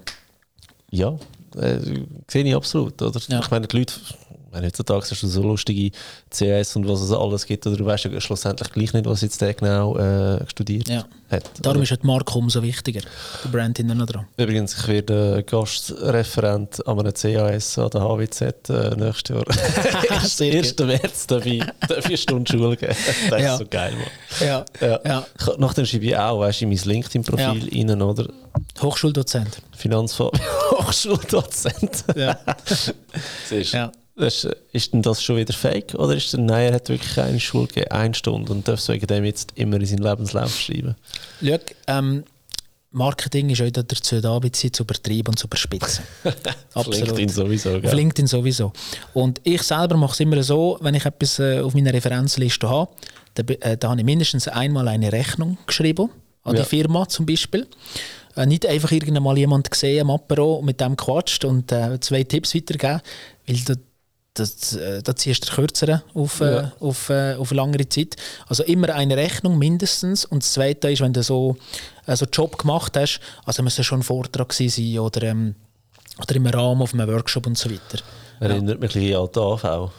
ja, 0.90 1.16
äh, 1.56 1.78
sehe 2.28 2.44
ich 2.44 2.54
absolut, 2.54 3.00
oder? 3.00 3.20
Ja. 3.28 3.40
Ich 3.40 3.50
meine, 3.50 3.66
die 3.66 3.78
Leute 3.78 3.94
meine, 4.52 4.66
heutzutage 4.66 5.00
hast 5.10 5.22
du 5.22 5.26
so 5.26 5.42
lustige 5.42 5.90
CS 6.30 6.76
und 6.76 6.88
was 6.88 7.00
es 7.00 7.12
alles 7.12 7.46
gibt, 7.46 7.66
oder 7.66 7.76
du 7.76 7.86
weißt 7.86 8.04
ja 8.04 8.20
schlussendlich 8.20 8.70
gleich 8.72 8.92
nicht, 8.92 9.06
was 9.06 9.20
jetzt 9.22 9.40
der 9.40 9.54
genau 9.54 9.96
äh, 9.96 10.46
studiert 10.48 10.88
ja. 10.88 11.04
hat. 11.30 11.50
Darum 11.60 11.78
oder? 11.78 11.90
ist 11.90 12.02
die 12.02 12.06
Marke 12.06 12.38
umso 12.38 12.62
wichtiger, 12.62 13.00
der 13.44 13.48
Brand 13.48 13.76
hinten 13.76 13.98
dran. 14.06 14.26
Übrigens, 14.36 14.78
ich 14.78 14.88
werde 14.88 15.42
Gastreferent 15.44 16.86
an 16.86 17.00
einem 17.00 17.14
CAS 17.14 17.78
an 17.78 17.90
der 17.90 18.00
HWZ 18.02 18.70
äh, 18.70 18.96
nächstes 18.96 19.36
Jahr. 19.36 19.44
1. 20.10 20.40
1. 20.40 20.78
März 20.78 21.26
darf 21.26 21.46
ich, 21.46 21.64
darf 21.88 22.08
ich 22.08 22.20
Stunde 22.22 22.50
Schule 22.50 22.76
geben. 22.76 22.94
Das 23.30 23.40
ja. 23.40 23.52
ist 23.52 23.58
so 23.60 23.66
geil, 23.68 23.92
Mann. 23.92 24.46
Ja. 24.48 24.64
Ja. 24.80 25.00
ja. 25.04 25.26
Nachdem 25.58 25.86
schreibe 25.86 26.04
ich 26.04 26.16
auch, 26.16 26.40
weißt 26.40 26.60
du, 26.60 26.64
in 26.64 26.70
mein 26.70 26.78
LinkedIn-Profil 26.78 27.68
ja. 27.72 27.86
rein, 27.86 28.02
oder? 28.02 28.28
Hochschuldozent. 28.80 29.58
Finanzfach. 29.76 30.30
Hochschuldozent. 30.70 32.04
Ja. 32.16 32.38
Siehst 33.48 33.72
ja. 33.72 33.92
Das, 34.14 34.46
ist 34.72 34.92
denn 34.92 35.02
das 35.02 35.22
schon 35.22 35.36
wieder 35.36 35.54
fake? 35.54 35.94
Oder 35.94 36.14
ist 36.14 36.32
der, 36.32 36.40
nein, 36.40 36.68
er 36.68 36.74
hat 36.74 36.88
wirklich 36.88 37.18
eine 37.18 37.40
Schule 37.40 37.66
gegeben, 37.66 37.90
eine 37.90 38.14
Stunde 38.14 38.52
und 38.52 38.68
darf 38.68 38.86
wegen 38.88 39.06
dem 39.06 39.24
jetzt 39.24 39.52
immer 39.54 39.76
in 39.76 39.86
seinen 39.86 40.02
Lebenslauf 40.02 40.58
schreiben? 40.58 40.96
Schau, 41.42 41.58
ähm, 41.86 42.24
Marketing 42.92 43.48
ist 43.48 43.62
auch 43.62 43.70
dazu 43.70 44.20
da, 44.20 44.34
ein 44.34 44.40
bisschen 44.40 44.72
zu 44.72 44.82
übertreiben 44.82 45.28
und 45.28 45.38
zu 45.38 45.46
überspitzen. 45.46 46.04
Auf 46.74 46.88
LinkedIn 46.88 47.28
sowieso. 47.30 47.70
Gell? 47.80 47.86
Auf 47.86 47.94
LinkedIn 47.94 48.26
sowieso. 48.26 48.72
Und 49.14 49.40
ich 49.44 49.62
selber 49.62 49.96
mache 49.96 50.12
es 50.12 50.20
immer 50.20 50.42
so, 50.42 50.78
wenn 50.82 50.94
ich 50.94 51.06
etwas 51.06 51.38
äh, 51.38 51.60
auf 51.60 51.74
meiner 51.74 51.94
Referenzliste 51.94 52.68
habe, 52.68 52.92
da, 53.34 53.42
äh, 53.60 53.78
da 53.78 53.88
habe 53.88 54.00
ich 54.00 54.04
mindestens 54.04 54.46
einmal 54.46 54.88
eine 54.88 55.10
Rechnung 55.10 55.56
geschrieben, 55.66 56.10
an 56.44 56.54
ja. 56.54 56.62
die 56.62 56.68
Firma 56.68 57.08
zum 57.08 57.24
Beispiel. 57.24 57.66
Äh, 58.36 58.44
nicht 58.44 58.66
einfach 58.66 58.92
irgendwann 58.92 59.36
jemand 59.36 59.70
gesehen 59.70 60.02
am 60.02 60.10
Apero 60.10 60.56
und 60.56 60.66
mit 60.66 60.80
dem 60.80 60.96
quatscht 60.96 61.46
und 61.46 61.72
äh, 61.72 61.98
zwei 62.00 62.24
Tipps 62.24 62.54
weitergeben, 62.54 63.00
weil 63.46 63.56
da, 63.64 63.74
das, 64.34 64.74
äh, 64.74 65.02
da 65.02 65.14
ziehst 65.14 65.44
du 65.44 65.46
den 65.48 65.54
kürzeren 65.54 66.02
auf, 66.14 66.40
äh, 66.40 66.54
ja. 66.54 66.72
auf, 66.80 67.10
äh, 67.10 67.34
auf 67.34 67.52
eine 67.52 67.60
längere 67.60 67.88
Zeit. 67.88 68.16
Also 68.46 68.62
immer 68.62 68.94
eine 68.94 69.16
Rechnung 69.16 69.58
mindestens. 69.58 70.24
Und 70.24 70.42
das 70.42 70.52
Zweite 70.52 70.90
ist, 70.90 71.00
wenn 71.00 71.12
du 71.12 71.22
so, 71.22 71.56
äh, 72.06 72.16
so 72.16 72.24
einen 72.24 72.32
Job 72.32 72.58
gemacht 72.58 72.96
hast, 72.96 73.20
also 73.44 73.62
muss 73.62 73.78
es 73.78 73.86
schon 73.86 74.00
ein 74.00 74.04
Vortrag 74.04 74.52
sein 74.52 74.98
oder, 74.98 75.22
ähm, 75.22 75.54
oder 76.18 76.36
im 76.36 76.46
Rahmen 76.46 76.82
auf 76.82 76.94
einem 76.94 77.08
Workshop 77.08 77.46
und 77.46 77.58
so 77.58 77.70
weiter. 77.70 78.02
Erinnert 78.40 78.80
mich 78.80 78.96
ein 78.96 79.00
bisschen 79.00 79.16
an 79.16 79.28
die 79.32 79.38
AV. 79.38 79.90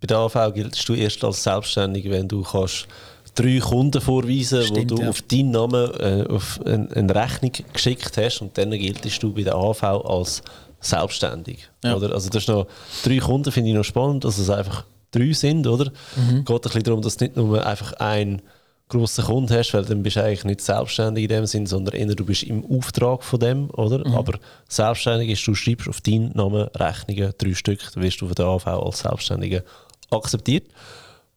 Bei 0.00 0.06
der 0.06 0.18
AV 0.18 0.54
giltst 0.54 0.88
du 0.88 0.94
erst 0.94 1.24
als 1.24 1.42
Selbstständiger, 1.42 2.10
wenn 2.10 2.28
du 2.28 2.42
kannst 2.42 2.86
drei 3.34 3.58
Kunden 3.58 4.00
vorweisen, 4.00 4.62
Stimmt, 4.62 4.90
wo 4.92 4.96
du 4.96 5.02
ja. 5.02 5.08
auf 5.10 5.22
deinen 5.22 5.50
Namen 5.50 5.90
äh, 5.98 6.26
auf 6.28 6.60
eine, 6.64 6.88
eine, 6.94 7.14
Rechnung 7.14 7.52
geschickt 7.72 8.16
hast 8.16 8.40
und 8.40 8.56
dann 8.56 8.70
giltest 8.70 9.22
du 9.22 9.32
bei 9.32 9.42
der 9.42 9.54
AV 9.54 9.82
als 9.82 10.42
selbstständig. 10.88 11.68
Ja. 11.84 11.96
Oder? 11.96 12.12
Also 12.12 12.28
das 12.28 12.42
ist 12.42 12.48
noch, 12.48 12.66
drei 13.04 13.18
Kunden 13.18 13.52
finde 13.52 13.70
ich 13.70 13.76
noch 13.76 13.84
spannend, 13.84 14.24
dass 14.24 14.38
es 14.38 14.50
einfach 14.50 14.84
drei 15.10 15.32
sind, 15.32 15.66
oder? 15.66 15.90
Mhm. 16.16 16.44
Geht 16.44 16.56
ein 16.56 16.60
bisschen 16.60 16.82
darum, 16.82 17.02
dass 17.02 17.16
du 17.16 17.24
nicht 17.24 17.36
nur 17.36 17.64
einfach 17.64 17.92
ein 17.94 18.42
grossen 18.88 19.24
Kunden 19.24 19.52
hast, 19.52 19.74
weil 19.74 19.84
dann 19.84 20.02
bist 20.02 20.16
du 20.16 20.22
eigentlich 20.22 20.44
nicht 20.44 20.60
selbstständig 20.60 21.24
in 21.24 21.28
dem 21.28 21.46
Sinn, 21.46 21.66
sondern 21.66 21.94
eher 21.94 22.14
du 22.14 22.24
bist 22.24 22.44
im 22.44 22.64
Auftrag 22.64 23.24
von 23.24 23.40
dem, 23.40 23.70
oder? 23.70 24.06
Mhm. 24.06 24.14
Aber 24.14 24.38
selbstständig 24.68 25.30
ist, 25.30 25.46
du 25.46 25.54
schreibst 25.54 25.88
auf 25.88 26.00
deinen 26.00 26.30
Namen 26.34 26.68
Rechnungen, 26.74 27.32
drei 27.36 27.54
Stück, 27.54 27.80
dann 27.92 28.02
wirst 28.02 28.20
du 28.20 28.26
von 28.26 28.34
der 28.34 28.46
AV 28.46 28.66
als 28.66 29.00
Selbstständiger 29.00 29.62
akzeptiert. 30.10 30.68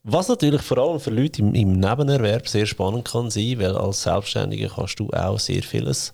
Was 0.02 0.28
natürlich 0.28 0.62
vor 0.62 0.78
allem 0.78 1.00
für 1.00 1.10
Leute 1.10 1.42
im, 1.42 1.54
im 1.54 1.72
Nebenerwerb 1.72 2.48
sehr 2.48 2.66
spannend 2.66 3.08
kann 3.10 3.30
sein, 3.30 3.58
weil 3.58 3.76
als 3.76 4.02
Selbstständiger 4.02 4.70
kannst 4.74 4.98
du 5.00 5.10
auch 5.10 5.38
sehr 5.38 5.62
vieles 5.62 6.12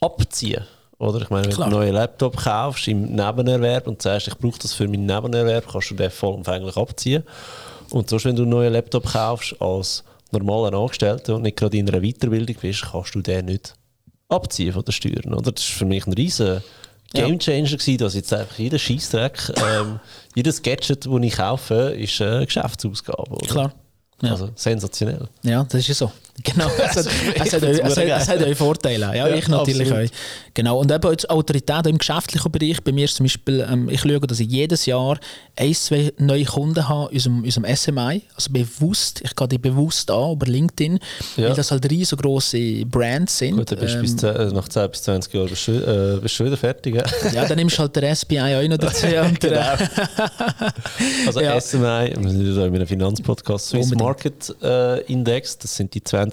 abziehen. 0.00 0.64
Oder? 0.98 1.22
Ich 1.22 1.30
meine, 1.30 1.46
wenn 1.46 1.52
Klar. 1.52 1.70
du 1.70 1.76
einen 1.76 1.84
neuen 1.84 1.94
Laptop 1.94 2.36
kaufst 2.36 2.88
im 2.88 3.02
Nebenerwerb 3.14 3.86
und 3.86 4.02
sagst, 4.02 4.28
ich 4.28 4.36
brauche 4.36 4.58
das 4.58 4.74
für 4.74 4.88
meinen 4.88 5.06
Nebenerwerb, 5.06 5.66
kannst 5.70 5.90
du 5.90 5.94
den 5.94 6.10
vollumfänglich 6.10 6.76
abziehen. 6.76 7.22
Und 7.90 8.10
sonst, 8.10 8.24
wenn 8.24 8.36
du 8.36 8.42
einen 8.42 8.50
neuen 8.50 8.72
Laptop 8.72 9.06
kaufst 9.06 9.54
als 9.60 10.02
normaler 10.32 10.76
Angestellter 10.76 11.36
und 11.36 11.42
nicht 11.42 11.56
gerade 11.56 11.78
in 11.78 11.88
einer 11.88 12.00
Weiterbildung 12.00 12.56
bist, 12.60 12.82
kannst 12.90 13.14
du 13.14 13.22
den 13.22 13.46
nicht 13.46 13.74
abziehen 14.28 14.72
von 14.72 14.84
den 14.84 14.92
Steuern. 14.92 15.34
Oder? 15.34 15.52
Das 15.52 15.64
ist 15.64 15.72
für 15.72 15.86
mich 15.86 16.06
ein 16.06 16.12
riesen 16.12 16.62
Gamechanger 17.14 17.78
ja. 17.86 17.96
dass 17.96 18.14
jetzt 18.14 18.32
einfach 18.34 18.58
jeder 18.58 18.78
Scheißdreck, 18.78 19.54
ähm, 19.56 20.00
jedes 20.34 20.60
Gadget, 20.60 21.06
das 21.06 21.22
ich 21.22 21.36
kaufe, 21.36 21.74
ist 21.74 22.20
eine 22.20 22.44
Geschäftsausgabe. 22.44 23.30
Oder? 23.30 23.46
Klar. 23.46 23.72
Ja. 24.20 24.32
Also 24.32 24.50
sensationell. 24.54 25.28
Ja, 25.42 25.64
das 25.64 25.80
ist 25.80 25.88
ja 25.88 25.94
so. 25.94 26.12
Genau. 26.44 26.70
Es 26.78 26.96
hat, 26.96 27.06
es 27.06 27.52
hat, 27.52 27.62
es 27.62 27.96
hat, 27.96 28.06
es 28.06 28.28
hat 28.28 28.56
Vorteile. 28.56 29.06
Ja, 29.06 29.28
ja 29.28 29.34
ich 29.34 29.48
natürlich 29.48 29.90
absolut. 29.90 30.10
auch. 30.10 30.54
Genau. 30.54 30.78
Und 30.78 30.90
eben 30.90 31.06
als 31.06 31.28
Autorität 31.28 31.86
im 31.86 31.98
geschäftlichen 31.98 32.50
Bereich, 32.50 32.82
bei 32.82 32.92
mir 32.92 33.04
ist 33.04 33.16
zum 33.16 33.24
Beispiel, 33.24 33.66
ähm, 33.70 33.88
ich 33.88 34.00
schaue, 34.00 34.20
dass 34.20 34.40
ich 34.40 34.48
jedes 34.48 34.86
Jahr 34.86 35.18
ein, 35.56 35.74
zwei 35.74 36.12
neue 36.18 36.44
Kunden 36.44 36.88
habe 36.88 37.10
in 37.10 37.16
unserem, 37.16 37.44
unserem 37.44 37.76
SMI. 37.76 38.22
Also 38.34 38.52
bewusst, 38.52 39.20
ich 39.24 39.34
gehe 39.34 39.48
die 39.48 39.58
bewusst 39.58 40.10
an 40.10 40.32
über 40.32 40.46
LinkedIn, 40.46 40.98
ja. 41.36 41.48
weil 41.48 41.54
das 41.54 41.70
halt 41.70 41.90
riesengroße 41.90 42.86
Brands 42.86 43.38
sind. 43.38 43.56
Gut, 43.56 43.72
dann 43.72 43.78
bist 43.80 43.94
ähm, 43.94 44.02
bis 44.02 44.16
10, 44.16 44.36
äh, 44.36 44.44
nach 44.52 44.68
10 44.68 44.90
bis 44.90 45.02
20 45.02 45.34
Jahren 45.34 45.48
bist 45.48 45.68
du, 45.68 45.72
äh, 45.72 46.20
bist 46.20 46.38
du 46.38 46.44
wieder 46.44 46.56
fertig. 46.56 46.94
Ja? 46.94 47.04
ja, 47.32 47.44
dann 47.46 47.56
nimmst 47.56 47.76
du 47.78 47.82
halt 47.82 47.96
der 47.96 48.14
SBI 48.14 48.38
auch 48.38 48.68
noch 48.68 48.78
dazu. 48.78 49.06
genau. 49.40 49.60
also 51.26 51.40
ja. 51.40 51.60
SMI, 51.60 52.14
wir 52.16 52.30
sind 52.30 52.40
wieder 52.40 52.66
in 52.66 52.74
einem 52.74 52.86
Finanzpodcast, 52.86 53.68
Swiss 53.68 53.92
Unbedingt. 53.92 54.00
Market 54.00 54.56
äh, 54.62 55.00
Index, 55.12 55.58
das 55.58 55.76
sind 55.76 55.94
die 55.94 56.02
20 56.02 56.27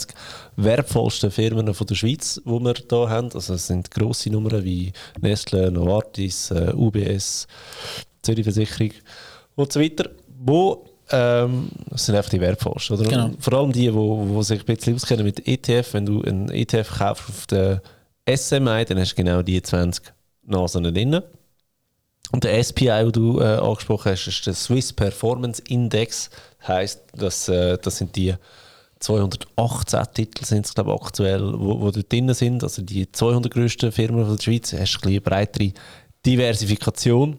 wertvollsten 0.56 1.32
Firmen 1.32 1.74
von 1.74 1.88
der 1.88 1.96
Schweiz, 1.96 2.42
die 2.46 2.50
wir 2.50 2.74
hier 2.90 3.10
haben. 3.10 3.32
Also 3.34 3.54
es 3.54 3.68
sind 3.68 3.92
grosse 3.92 4.30
Nummern 4.30 4.64
wie 4.64 4.92
Nestle, 5.22 5.72
Novartis, 5.72 6.52
äh, 6.52 6.74
UBS, 6.74 7.48
Zürich 8.22 8.44
Versicherung 8.44 8.92
und 9.56 9.72
so 9.72 9.80
weiter, 9.80 10.10
wo 10.40 10.86
ähm, 11.12 11.70
das 11.90 12.06
sind 12.06 12.16
einfach 12.16 12.32
die 12.32 12.42
wertvollsten. 12.42 13.00
Oder? 13.00 13.10
Genau. 13.10 13.32
Vor 13.40 13.54
allem 13.54 13.72
die, 13.72 13.92
die 13.92 14.44
sich 14.44 14.60
ein 14.60 14.66
bisschen 14.66 14.96
auskennen 14.96 15.26
mit 15.26 15.48
ETF. 15.48 15.94
Wenn 15.94 16.06
du 16.06 16.22
einen 16.24 16.50
ETF 16.50 16.98
kaufst 16.98 17.30
auf 17.30 17.48
der 17.48 17.82
SMI, 18.28 18.86
dann 18.86 19.00
hast 19.00 19.12
du 19.12 19.16
genau 19.16 19.42
die 19.42 19.62
20 19.62 20.04
Nasen 20.44 20.84
drin. 20.84 21.22
Und 22.32 22.44
der 22.44 22.64
SPI, 22.64 22.86
den 22.86 23.12
du 23.12 23.40
äh, 23.40 23.58
angesprochen 23.58 24.12
hast, 24.12 24.28
ist 24.28 24.48
der 24.48 24.56
Swiss 24.56 24.92
Performance 24.92 25.62
Index. 25.68 26.30
Heißt, 26.68 27.02
dass, 27.14 27.48
äh, 27.50 27.78
das 27.78 27.98
sind 27.98 28.16
die 28.16 28.34
218 29.06 30.04
Titel 30.14 30.46
sind 30.46 30.66
es, 30.66 30.74
glaube 30.74 30.92
ich, 30.92 31.02
aktuell, 31.02 31.54
wo, 31.54 31.80
wo 31.80 31.92
dort 31.92 32.12
drin 32.12 32.34
sind. 32.34 32.64
Also 32.64 32.82
die 32.82 33.12
200 33.12 33.54
grössten 33.54 33.92
Firmen 33.92 34.26
von 34.26 34.36
der 34.36 34.44
Schweiz. 34.44 34.72
Du 34.72 34.80
hast 34.80 35.00
eine 35.04 35.22
breitere 35.22 35.72
Diversifikation. 36.26 37.38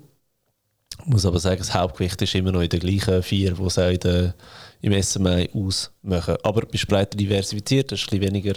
Ich 1.00 1.06
muss 1.06 1.26
aber 1.26 1.40
sagen, 1.40 1.58
das 1.58 1.74
Hauptgewicht 1.74 2.22
ist 2.22 2.34
immer 2.36 2.52
noch 2.52 2.60
in 2.60 2.68
den 2.68 2.80
gleichen 2.80 3.22
vier, 3.22 3.52
die 3.52 3.62
es 3.62 3.78
auch 3.78 4.32
im 4.80 5.02
SMI 5.02 5.50
ausmachen. 5.52 6.36
Aber 6.44 6.60
du 6.60 6.68
bist 6.68 6.86
breiter 6.86 7.16
diversifiziert, 7.16 7.90
hast 7.90 8.04
ein 8.04 8.20
bisschen 8.20 8.32
weniger 8.32 8.54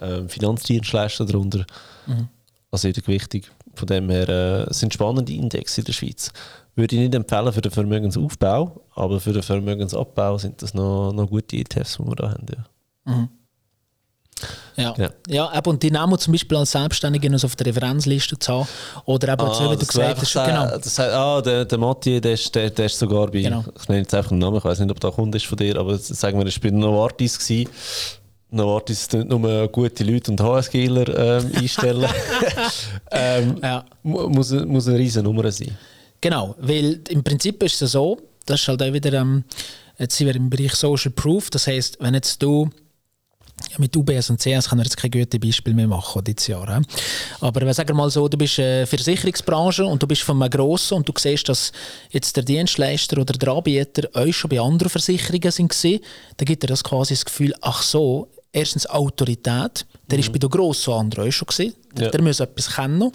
ähm, 0.00 0.28
Finanzdienstleister 0.28 1.26
darunter. 1.26 1.64
Mhm. 2.06 2.28
Also 2.72 2.88
in 2.88 2.94
der 2.94 3.02
Gewichtung. 3.04 3.42
Von 3.74 3.86
dem 3.86 4.10
her 4.10 4.28
äh, 4.28 4.74
sind 4.74 4.92
spannende 4.92 5.32
Indexe 5.32 5.80
in 5.80 5.84
der 5.84 5.92
Schweiz. 5.92 6.32
Würde 6.78 6.94
ich 6.94 7.02
nicht 7.02 7.14
empfehlen 7.16 7.52
für 7.52 7.60
den 7.60 7.72
Vermögensaufbau, 7.72 8.80
aber 8.94 9.18
für 9.18 9.32
den 9.32 9.42
Vermögensabbau 9.42 10.38
sind 10.38 10.62
das 10.62 10.74
noch, 10.74 11.12
noch 11.12 11.28
gute 11.28 11.56
ETFs, 11.56 11.96
die 11.96 12.06
wir 12.06 12.14
da 12.14 12.30
haben. 12.30 12.46
Ja. 12.48 13.12
Mhm. 13.12 13.28
Ja, 14.76 14.94
ja. 14.96 15.10
ja 15.26 15.60
und 15.64 15.82
die 15.82 15.90
nehmen 15.90 16.16
zum 16.20 16.30
Beispiel 16.30 16.56
als 16.56 16.70
Selbstständige 16.70 17.34
auf 17.34 17.56
der 17.56 17.66
Referenzliste 17.66 18.38
zu 18.38 18.52
haben. 18.52 18.68
Oder 19.06 19.32
eben, 19.32 19.42
ah, 19.42 19.72
wie 19.72 19.76
du 19.76 19.86
gesagt 19.86 20.20
hast, 20.20 20.32
genau. 20.34 20.66
Das 20.78 20.96
heißt, 20.96 21.12
ah, 21.12 21.42
der, 21.42 21.64
der 21.64 21.78
Matti, 21.78 22.20
der 22.20 22.34
ist, 22.34 22.54
der, 22.54 22.70
der 22.70 22.86
ist 22.86 22.96
sogar 22.96 23.26
bei, 23.26 23.40
genau. 23.40 23.64
ich 23.76 23.88
nenne 23.88 24.02
jetzt 24.02 24.14
einfach 24.14 24.30
einen 24.30 24.38
Namen, 24.38 24.58
ich 24.58 24.64
weiß 24.64 24.78
nicht, 24.78 24.90
ob 24.92 25.00
der 25.00 25.10
Kunde 25.10 25.36
ist 25.36 25.46
von 25.46 25.58
dir, 25.58 25.76
aber 25.76 25.98
sagen 25.98 26.38
wir, 26.38 26.46
er 26.46 26.52
war 26.52 26.60
bei 26.62 26.70
Novartis. 26.70 27.40
Gewesen. 27.40 27.70
Novartis 28.50 29.10
nicht 29.10 29.28
nur 29.28 29.66
gute 29.66 30.04
Leute 30.04 30.30
und 30.30 30.40
HSGler 30.40 31.08
ähm, 31.18 31.50
einstellen. 31.56 32.08
ähm, 33.10 33.56
ja. 33.60 33.84
muss, 34.04 34.52
muss 34.52 34.86
eine 34.86 34.98
riesen 34.98 35.24
Nummer 35.24 35.50
sein. 35.50 35.76
Genau, 36.20 36.54
weil 36.58 37.00
im 37.08 37.22
Prinzip 37.22 37.62
ist 37.62 37.80
es 37.80 37.92
so, 37.92 38.18
das 38.46 38.60
ist 38.60 38.68
halt 38.68 38.82
auch 38.82 38.92
wieder, 38.92 39.12
ähm, 39.12 39.44
jetzt 39.98 40.16
sind 40.16 40.26
wir 40.26 40.34
im 40.34 40.50
Bereich 40.50 40.74
Social 40.74 41.12
Proof, 41.12 41.50
das 41.50 41.66
heißt, 41.66 41.98
wenn 42.00 42.14
jetzt 42.14 42.42
du 42.42 42.70
ja, 43.70 43.76
mit 43.78 43.96
UBS 43.96 44.30
und 44.30 44.40
CS 44.40 44.68
kann 44.68 44.78
wir 44.78 44.84
jetzt 44.84 44.96
kein 44.96 45.10
gutes 45.10 45.40
Beispiel 45.40 45.74
mehr 45.74 45.88
machen 45.88 46.22
dieses 46.24 46.46
Jahr. 46.46 46.80
Aber 47.40 47.60
wenn 47.60 47.72
sagen 47.72 47.88
wir 47.88 47.94
mal 47.94 48.10
so, 48.10 48.28
du 48.28 48.38
bist 48.38 48.58
äh, 48.58 48.86
Versicherungsbranche 48.86 49.84
und 49.84 50.02
du 50.02 50.06
bist 50.06 50.22
von 50.22 50.40
einem 50.40 50.50
Grossen 50.50 50.94
und 50.98 51.08
du 51.08 51.12
siehst, 51.16 51.48
dass 51.48 51.72
jetzt 52.10 52.36
der 52.36 52.44
Dienstleister 52.44 53.20
oder 53.20 53.34
der 53.34 53.52
Anbieter 53.52 54.08
euch 54.14 54.36
schon 54.36 54.50
bei 54.50 54.60
anderen 54.60 54.90
Versicherungen 54.90 55.70
sind 55.70 56.02
dann 56.36 56.46
gibt 56.46 56.62
dir 56.62 56.68
das 56.68 56.84
quasi 56.84 57.14
das 57.14 57.24
Gefühl, 57.24 57.54
ach 57.60 57.82
so, 57.82 58.28
erstens 58.52 58.86
Autorität, 58.86 59.86
der 60.06 60.18
mhm. 60.18 60.20
ist 60.20 60.32
bei 60.32 60.38
den 60.38 60.50
grossen 60.50 60.92
anderen 60.92 61.28
auch 61.28 61.32
schon 61.32 61.46
gesehen. 61.46 61.74
Ja. 61.98 62.10
Der 62.10 62.22
muss 62.22 62.40
etwas 62.40 62.74
kennen. 62.74 63.10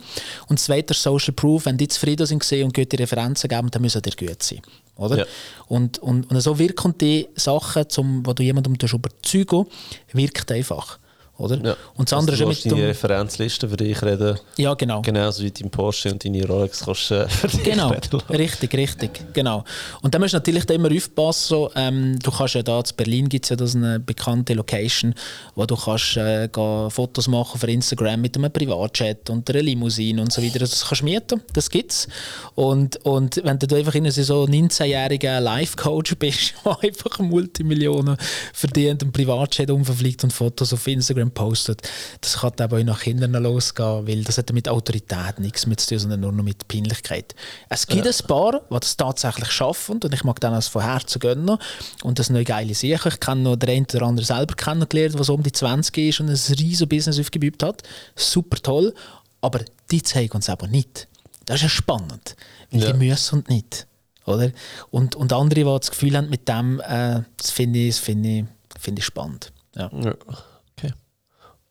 Und 0.48 0.60
zweitens 0.60 1.02
Social 1.02 1.34
Proof, 1.34 1.66
wenn 1.66 1.78
die 1.78 1.88
zufrieden 1.88 2.26
sind 2.26 2.44
und 2.64 2.74
gute 2.74 3.00
Referenzen 3.00 3.48
geben, 3.48 3.70
dann 3.72 3.82
müssen 3.82 4.02
die 4.02 4.12
gut 4.12 4.44
sein. 4.44 4.62
Oder? 4.96 5.20
Ja. 5.20 5.26
Und, 5.68 6.00
und, 6.00 6.30
und 6.30 6.42
so 6.42 6.58
wirken 6.60 6.98
die 6.98 7.28
Sachen, 7.36 7.90
zum, 7.90 8.26
wo 8.26 8.34
du 8.34 8.44
jemandem 8.44 8.76
überzeugen 8.76 9.66
wirkt 10.12 10.52
einfach. 10.52 11.00
Oder? 11.44 11.58
Ja. 11.64 11.76
Und 11.96 12.10
das 12.12 12.18
andere 12.18 12.36
also, 12.36 12.50
ist 12.50 12.66
mit 12.66 12.74
deine 12.74 12.88
Referenzliste 12.88 13.68
für 13.68 13.78
dich 13.78 14.02
reden. 14.02 14.40
Ja, 14.58 14.74
genau. 14.74 15.02
Genauso 15.02 15.44
wie 15.44 15.52
dein 15.52 15.70
Porsche 15.70 16.12
und 16.12 16.24
deine 16.24 16.48
Rolex 16.48 16.86
kannst 16.86 17.12
äh, 17.12 17.28
Genau, 17.64 17.94
richtig, 18.30 18.74
richtig. 18.74 19.34
Genau. 19.34 19.64
Und 20.02 20.14
da 20.14 20.20
musst 20.20 20.34
du 20.34 20.38
natürlich 20.38 20.66
da 20.66 20.74
immer 20.74 20.90
aufpassen. 20.92 21.68
Ähm, 21.76 22.20
du 22.20 22.32
kannst 22.32 22.56
ja 22.56 22.64
da 22.64 22.80
in 22.80 22.86
Berlin 22.96 23.30
gibt 23.30 23.46
es 23.46 23.50
ja 23.50 23.56
das 23.56 23.76
eine 23.76 24.00
bekannte 24.00 24.54
Location, 24.54 25.14
wo 25.56 25.66
du 25.66 25.76
kannst 25.76 26.18
äh, 26.18 26.48
Fotos 26.90 27.28
machen 27.28 27.60
für 27.60 27.70
Instagram 27.70 28.22
mit 28.22 28.38
einem 28.38 28.52
Privatchat 28.52 29.30
und 29.30 29.50
einer 29.50 29.62
Limousine 29.62 30.22
und 30.22 30.32
so 30.32 30.42
weiter. 30.42 30.62
Also, 30.62 30.72
das 30.72 30.86
kannst 30.88 31.02
du 31.02 31.06
mieten, 31.06 31.42
das 31.54 31.70
gibt's. 31.70 32.08
Und, 32.56 32.98
und 33.06 33.42
wenn 33.44 33.60
du 33.60 33.76
einfach 33.76 33.96
in 33.96 34.10
so 34.12 34.44
19-jähriger 34.44 35.40
Life-Coach 35.40 36.16
bist, 36.18 36.54
der 36.66 36.78
einfach 36.82 37.20
Multimillionen 37.20 38.18
verdient 38.54 39.04
und 39.04 39.12
Privatchat 39.12 39.70
umverfliegt 39.70 40.24
und 40.24 40.32
Fotos 40.32 40.74
auf 40.74 40.88
Instagram 40.88 41.32
postet, 41.34 41.82
das 42.22 42.38
kann 42.38 42.54
eben 42.60 42.74
auch 42.74 42.84
nach 42.84 43.02
Kindern 43.02 43.32
losgehen, 43.34 44.08
weil 44.08 44.24
das 44.24 44.38
hat 44.38 44.52
mit 44.54 44.70
Autorität 44.70 45.40
nichts 45.40 45.66
mehr 45.66 45.78
zu 45.78 45.90
tun, 45.90 46.00
sondern 46.00 46.20
nur 46.22 46.32
noch 46.32 46.44
mit 46.44 46.68
Peinlichkeit. 46.68 47.36
Es 47.70 47.88
gibt 47.88 48.06
ja. 48.06 48.12
ein 48.12 48.28
paar, 48.28 48.62
die 48.70 48.80
das 48.80 48.98
tatsächlich 48.98 49.52
schaffen 49.52 50.00
und 50.04 50.14
ich 50.14 50.24
mag 50.24 50.40
dann 50.40 50.54
als 50.54 50.68
von 50.68 50.84
Herzen 50.84 51.20
gönnen 51.20 51.58
und 52.04 52.20
das 52.20 52.30
eine 52.30 52.44
geile 52.44 52.74
Sache. 52.74 53.10
Ich 53.10 53.20
kenne 53.20 53.42
noch 53.42 53.56
den 53.56 53.70
einen 53.70 53.88
oder 53.94 54.04
anderen 54.04 54.26
selber 54.26 54.56
kennengelernt, 54.56 55.16
der 55.16 55.24
so 55.24 55.34
um 55.34 55.44
die 55.44 55.52
20 55.52 55.98
ist 55.98 56.20
und 56.20 56.30
ein 56.30 56.56
riesiges 56.60 56.88
Business 56.88 57.20
aufgebaut 57.20 57.64
hat. 57.64 57.84
Super 58.16 58.58
toll, 58.58 58.94
aber 59.42 59.62
die 59.92 60.02
zeigen 60.02 60.34
uns 60.34 60.50
aber 60.50 60.68
nicht. 60.68 61.08
Das 61.46 61.58
ist 61.58 61.64
ja 61.64 61.70
spannend, 61.70 62.36
weil 62.72 62.82
ja. 62.82 62.92
die 62.92 62.98
müssen 62.98 63.40
und 63.40 63.50
nicht. 63.50 63.88
Oder? 64.26 64.52
Und, 64.90 65.16
und 65.16 65.34
andere, 65.34 65.60
die 65.60 65.66
das 65.66 65.92
Gefühl 65.92 66.16
haben 66.16 66.30
mit 66.30 66.48
dem, 66.48 66.80
äh, 66.80 67.22
das 67.38 67.52
finde 67.52 67.80
ich, 67.80 67.96
find 67.96 68.26
ich, 68.26 68.46
find 68.80 69.00
ich 69.00 69.06
spannend. 69.06 69.52
Ja. 69.76 69.92
ja. 69.94 70.16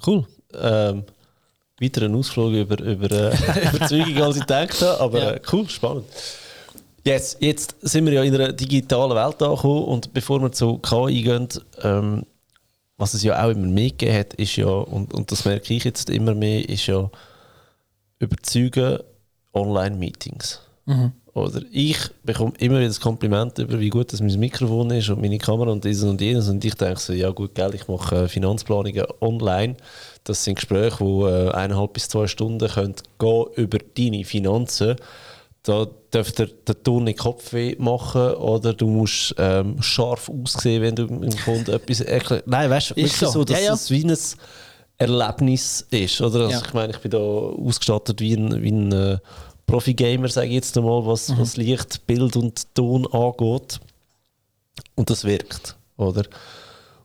Cool. 0.07 0.27
Ähm, 0.55 1.05
weiter 1.81 2.03
ein 2.03 2.15
Ausflug 2.15 2.53
über, 2.53 2.81
über 2.81 3.11
äh, 3.11 3.69
Überzeugung, 3.75 4.23
als 4.23 4.37
ich 4.37 4.43
gedacht 4.43 4.81
habe, 4.83 5.01
aber 5.01 5.19
ja. 5.19 5.31
äh, 5.33 5.41
cool, 5.53 5.69
spannend. 5.69 6.07
Jetzt, 7.05 7.39
jetzt 7.41 7.75
sind 7.81 8.07
wir 8.07 8.13
ja 8.13 8.23
in 8.23 8.35
einer 8.35 8.53
digitalen 8.53 9.17
Welt 9.17 9.43
angekommen 9.43 9.85
und 9.85 10.13
bevor 10.13 10.41
wir 10.41 10.53
zu 10.53 10.79
KI 10.79 11.23
gehen, 11.23 11.49
ähm, 11.83 12.25
was 12.97 13.15
es 13.15 13.25
ja 13.25 13.45
auch 13.45 13.51
immer 13.51 13.67
mehr 13.67 13.91
gegeben 13.91 14.19
hat, 14.19 14.35
ist 14.35 14.55
ja, 14.57 14.69
und, 14.69 15.13
und 15.13 15.33
das 15.33 15.45
merke 15.45 15.75
ich 15.75 15.83
jetzt 15.83 16.09
immer 16.11 16.35
mehr, 16.35 16.69
ist 16.69 16.87
ja 16.87 17.11
überzeugen 18.21 19.01
Online-Meetings. 19.53 20.61
Mhm. 20.87 21.13
Oder 21.35 21.63
ich 21.71 21.97
bekomme 22.25 22.53
immer 22.59 22.77
wieder 22.77 22.89
das 22.89 23.01
Kompliment 23.01 23.57
über, 23.59 23.81
wie 23.81 23.89
gut 23.89 24.13
das 24.13 24.21
mein 24.21 24.39
Mikrofon 24.39 24.91
ist 24.91 25.09
und 25.09 25.21
meine 25.21 25.39
Kamera 25.39 25.71
und 25.71 25.83
dieses 25.83 26.05
und 26.05 26.21
jenes. 26.21 26.49
Und 26.49 26.63
ich 26.63 26.75
denke 26.75 27.01
so, 27.01 27.15
ja 27.15 27.31
gut, 27.31 27.55
gell, 27.55 27.75
ich 27.75 27.89
mache 27.89 28.25
äh, 28.25 28.29
Finanzplanungen 28.29 29.07
online. 29.21 29.77
Das 30.25 30.45
sind 30.45 30.57
Gespräche, 30.57 30.99
die 31.03 31.23
äh, 31.23 31.51
eineinhalb 31.53 31.95
bis 31.95 32.09
zwei 32.09 32.27
Stunden 32.27 32.69
können 32.69 32.95
gehen 33.19 33.47
über 33.57 33.79
deine 33.79 34.25
Finanzen. 34.25 34.97
Da 35.63 35.87
darf 36.11 36.33
der, 36.33 36.49
der 36.67 36.83
Ton 36.83 37.05
nicht 37.05 37.21
Kopfweh 37.21 37.77
machen 37.79 38.35
oder 38.35 38.75
du 38.75 38.89
musst 38.89 39.35
ähm, 39.39 39.81
scharf 39.81 40.29
aussehen, 40.29 40.83
wenn 40.83 40.97
du 40.97 41.07
dem 41.07 41.37
Kunden 41.45 41.71
etwas 41.75 42.01
erklärst. 42.01 42.47
Nein, 42.47 42.69
weißt 42.69 42.95
du, 42.95 43.07
so, 43.07 43.27
so 43.31 43.45
dass 43.45 43.59
ja, 43.59 43.67
ja. 43.67 43.75
es 43.75 43.91
wie 43.91 44.05
ein 44.05 44.17
Erlebnis 44.99 45.87
ist. 45.91 46.21
Oder? 46.21 46.41
Also 46.41 46.51
ja. 46.51 46.63
Ich 46.67 46.75
meine, 46.75 46.93
ich 46.93 46.99
bin 46.99 47.11
da 47.11 47.19
ausgestattet 47.19 48.21
wie 48.21 48.35
ein, 48.35 48.63
wie 48.63 48.73
ein 48.73 48.93
äh, 48.93 49.19
Profi-Gamer, 49.67 50.29
sage 50.29 50.49
ich 50.49 50.55
jetzt 50.55 50.77
einmal, 50.77 51.07
was, 51.07 51.29
mhm. 51.29 51.39
was 51.39 51.57
Licht, 51.57 52.07
Bild 52.07 52.37
und 52.37 52.75
Ton 52.75 53.07
angeht. 53.07 53.81
Und 54.95 55.11
das 55.11 55.25
wirkt, 55.25 55.77
oder? 55.97 56.25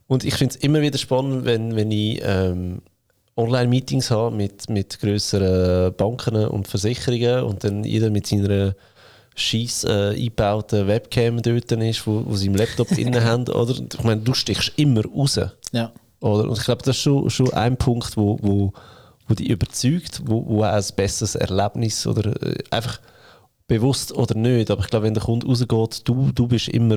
Und 0.06 0.24
ich 0.24 0.34
finde 0.34 0.54
es 0.54 0.62
immer 0.62 0.80
wieder 0.80 0.98
spannend, 0.98 1.44
wenn, 1.44 1.76
wenn 1.76 1.90
ich 1.90 2.20
ähm, 2.22 2.80
Online-Meetings 3.36 4.10
habe 4.10 4.34
mit, 4.34 4.68
mit 4.68 4.98
grösseren 4.98 5.94
Banken 5.94 6.46
und 6.46 6.66
Versicherungen 6.66 7.44
und 7.44 7.62
dann 7.62 7.84
jeder 7.84 8.10
mit 8.10 8.26
seiner 8.26 8.74
scheiß 9.36 9.84
äh, 9.84 10.14
eingebauten 10.16 10.88
Webcam 10.88 11.40
dort 11.40 11.70
ist, 11.70 12.06
wo, 12.06 12.24
wo 12.26 12.34
sie 12.34 12.48
im 12.48 12.56
Laptop 12.56 12.90
innen 12.98 13.22
haben, 13.22 13.48
oder? 13.48 13.74
Ich 13.74 14.02
meine, 14.02 14.20
du 14.20 14.34
stichst 14.34 14.72
immer 14.76 15.04
raus. 15.04 15.38
Ja. 15.72 15.92
Oder? 16.20 16.48
Und 16.48 16.58
ich 16.58 16.64
glaube, 16.64 16.82
das 16.82 16.96
ist 16.96 17.02
schon, 17.02 17.30
schon 17.30 17.52
ein 17.52 17.76
Punkt, 17.76 18.16
wo, 18.16 18.38
wo 18.42 18.72
wo 19.28 19.34
dich 19.34 19.48
überzeugt, 19.48 20.22
wo, 20.24 20.44
wo 20.46 20.64
auch 20.64 20.72
ein 20.72 20.84
besseres 20.96 21.34
Erlebnis 21.34 22.06
oder 22.06 22.40
äh, 22.42 22.58
einfach 22.70 23.00
bewusst 23.66 24.12
oder 24.12 24.34
nicht. 24.34 24.70
Aber 24.70 24.82
ich 24.82 24.88
glaube, 24.88 25.06
wenn 25.06 25.14
der 25.14 25.22
Kunde 25.22 25.46
rausgeht, 25.46 26.08
du, 26.08 26.32
du 26.34 26.48
bist 26.48 26.68
immer, 26.68 26.96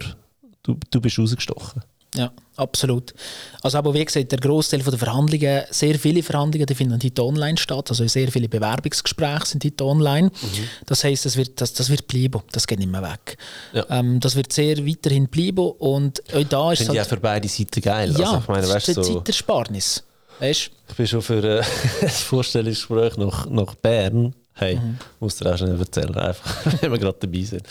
du, 0.64 0.78
du 0.90 1.02
bist 1.02 1.20
rausgestochen. 1.20 1.84
Ja, 2.16 2.30
absolut. 2.58 3.14
Also 3.62 3.78
aber 3.78 3.94
wie 3.94 4.04
gesagt, 4.04 4.34
der 4.34 4.40
Großteil 4.40 4.82
der 4.82 4.98
Verhandlungen, 4.98 5.64
sehr 5.70 5.98
viele 5.98 6.22
Verhandlungen, 6.22 6.66
die 6.66 6.76
finden 6.76 7.00
heute 7.02 7.24
online 7.24 7.58
statt. 7.58 7.90
Also 7.90 8.06
sehr 8.06 8.30
viele 8.30 8.50
Bewerbungsgespräche 8.50 9.46
sind 9.46 9.64
heute 9.64 9.86
online. 9.86 10.28
Mhm. 10.28 10.68
Das 10.88 11.06
heißt, 11.06 11.26
das 11.26 11.38
wird, 11.38 11.62
das, 11.62 11.72
das 11.72 11.90
wird 11.90 12.08
bleiben. 12.08 12.42
Das 12.52 12.68
geht 12.68 12.80
nicht 12.80 12.92
mehr 12.92 13.02
weg. 13.02 13.38
Ja. 13.72 13.86
Ähm, 13.90 14.20
das 14.20 14.36
wird 14.36 14.52
sehr 14.52 14.86
weiterhin 14.86 15.28
bleiben 15.28 15.72
und 15.80 16.22
auch 16.34 16.44
da 16.44 16.72
ist 16.74 16.80
Finde 16.80 16.90
halt, 16.90 16.98
ja 16.98 17.06
für 17.06 17.18
beide 17.18 17.48
Seiten 17.48 17.82
geil. 17.82 18.14
Ja, 18.18 18.26
also 18.26 18.38
ich 18.40 18.48
meine, 18.48 18.68
weißt, 18.68 18.88
das 18.90 18.98
ist 18.98 19.06
so 19.06 19.14
Zeitersparnis. 19.14 20.04
Weißt? 20.42 20.72
Ich 20.90 20.96
bin 20.96 21.06
schon 21.06 21.22
für 21.22 21.44
äh, 21.44 21.64
ein 22.02 22.10
Vorstellungsgespräch 22.10 23.16
nach, 23.18 23.48
nach 23.48 23.76
Bern. 23.76 24.34
Hey, 24.54 24.78
mhm. 24.78 24.98
muss 25.20 25.36
dir 25.36 25.54
auch 25.54 25.58
schon 25.58 25.80
erzählen, 25.80 26.16
einfach, 26.16 26.66
wenn 26.82 26.92
wir 26.92 26.98
gerade 26.98 27.18
dabei 27.20 27.44
sind. 27.44 27.62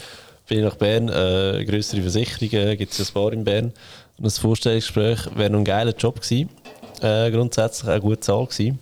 Bin 0.47 0.59
ich 0.59 0.63
nach 0.63 0.75
Bern, 0.75 1.09
äh, 1.09 1.65
größere 1.65 2.01
Versicherungen, 2.01 2.77
gibt 2.77 2.93
es 2.93 2.97
ja 2.97 3.05
ein 3.05 3.13
paar 3.13 3.33
in 3.33 3.43
Bern. 3.43 3.73
Und 4.17 4.23
das 4.23 4.37
Vorstellungsgespräch 4.37 5.35
wäre 5.35 5.53
ein 5.53 5.65
geiler 5.65 5.93
Job 5.93 6.21
gewesen. 6.21 6.49
Äh, 7.01 7.29
grundsätzlich 7.31 7.91
auch 7.91 7.99
gut 7.99 8.23
Zahl 8.23 8.45
gewesen. 8.45 8.79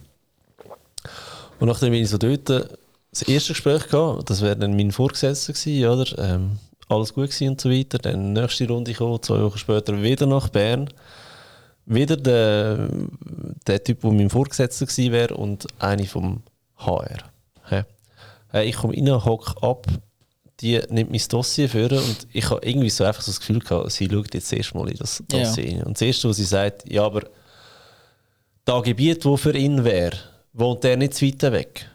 Und 1.60 1.67
nachdem 1.67 1.91
bin 1.91 2.04
ich 2.04 2.10
so 2.10 2.19
dort 2.19 2.47
das 2.47 3.23
erste 3.23 3.54
Gespräch 3.54 3.88
gehabt, 3.88 4.30
das 4.30 4.43
wäre 4.43 4.56
dann 4.56 4.75
mein 4.75 4.91
Vorgesetzter 4.91 5.54
gewesen, 5.54 5.88
oder? 5.88 6.36
Ähm, 6.36 6.60
alles 6.89 7.12
gut 7.12 7.32
gewesen 7.32 7.49
und 7.49 7.62
so 7.62 7.71
weiter. 7.71 7.97
Dann 7.97 8.34
nächste 8.34 8.67
Runde 8.67 8.91
gekommen, 8.91 9.21
zwei 9.23 9.41
Wochen 9.41 9.58
später 9.58 9.99
wieder 9.99 10.28
nach 10.28 10.49
Bern 10.49 10.91
wieder 11.89 12.15
der, 12.15 12.89
der 13.67 13.84
Typ, 13.84 14.02
der 14.02 14.12
mein 14.12 14.30
Vorgesetzter 14.30 14.86
gewesen 14.86 15.12
wäre 15.12 15.36
und 15.36 15.67
eine 15.80 16.06
vom 16.06 16.43
HR. 16.78 17.17
Ich 18.63 18.78
komme 18.78 18.95
rein, 18.95 19.25
hocke 19.25 19.62
ab, 19.62 19.86
die 20.60 20.80
nimmt 20.89 21.12
mein 21.12 21.21
Dossier 21.30 21.69
für 21.69 21.91
und 21.91 22.28
ich 22.34 22.49
habe 22.49 22.65
irgendwie 22.65 22.89
so 22.89 23.04
einfach 23.04 23.21
so 23.21 23.32
das 23.32 23.39
Gefühl 23.39 23.60
gehabt, 23.60 23.91
sie 23.91 24.10
schaut 24.10 24.34
jetzt 24.34 24.52
erstmal 24.52 24.89
in 24.89 24.97
das 24.97 25.23
Dossier 25.28 25.78
ja. 25.78 25.84
Und 25.86 25.97
das 25.97 26.02
Erste, 26.02 26.30
was 26.30 26.38
sie 26.38 26.45
sagt, 26.45 26.91
ja, 26.91 27.04
aber 27.04 27.23
das 28.65 28.84
Gebiet, 28.84 29.23
das 29.23 29.41
für 29.41 29.56
ihn 29.56 29.84
wäre, 29.84 30.17
wohnt 30.54 30.84
der 30.84 30.97
nicht 30.97 31.13
zu 31.13 31.25
weit 31.25 31.41
weg 31.52 31.89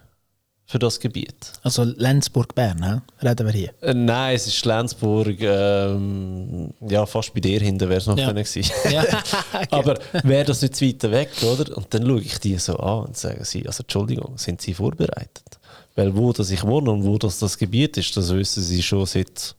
für 0.74 0.80
das 0.80 0.98
Gebiet. 0.98 1.52
Also 1.62 1.84
Lenzburg-Bern, 1.84 2.82
he? 2.82 3.28
reden 3.28 3.46
wir 3.46 3.52
hier? 3.52 3.70
Äh, 3.80 3.94
nein, 3.94 4.34
es 4.34 4.48
ist 4.48 4.64
Lenzburg, 4.64 5.40
ähm, 5.40 6.74
ja, 6.80 7.06
fast 7.06 7.32
bei 7.32 7.38
dir 7.38 7.60
hinten 7.60 7.88
wäre 7.88 7.98
es 7.98 8.08
noch 8.08 8.18
ja. 8.18 8.32
gewesen. 8.32 8.64
Ja. 8.90 9.04
Aber 9.70 9.96
wäre 10.24 10.44
das 10.44 10.62
nicht 10.62 10.74
zu 10.74 10.84
weit 10.84 11.02
weg, 11.12 11.30
oder? 11.44 11.76
Und 11.76 11.94
dann 11.94 12.04
schaue 12.04 12.20
ich 12.22 12.38
die 12.40 12.58
so 12.58 12.76
an 12.78 13.04
und 13.04 13.16
sage 13.16 13.44
sie, 13.44 13.64
also 13.64 13.84
Entschuldigung, 13.84 14.36
sind 14.36 14.62
sie 14.62 14.74
vorbereitet? 14.74 15.60
Weil 15.94 16.16
wo 16.16 16.32
das 16.32 16.50
ich 16.50 16.64
wohne 16.64 16.90
und 16.90 17.04
wo 17.04 17.18
das 17.18 17.38
das 17.38 17.56
Gebiet 17.56 17.96
ist, 17.96 18.16
das 18.16 18.34
wissen 18.34 18.64
sie 18.64 18.82
schon 18.82 19.06
seit 19.06 19.54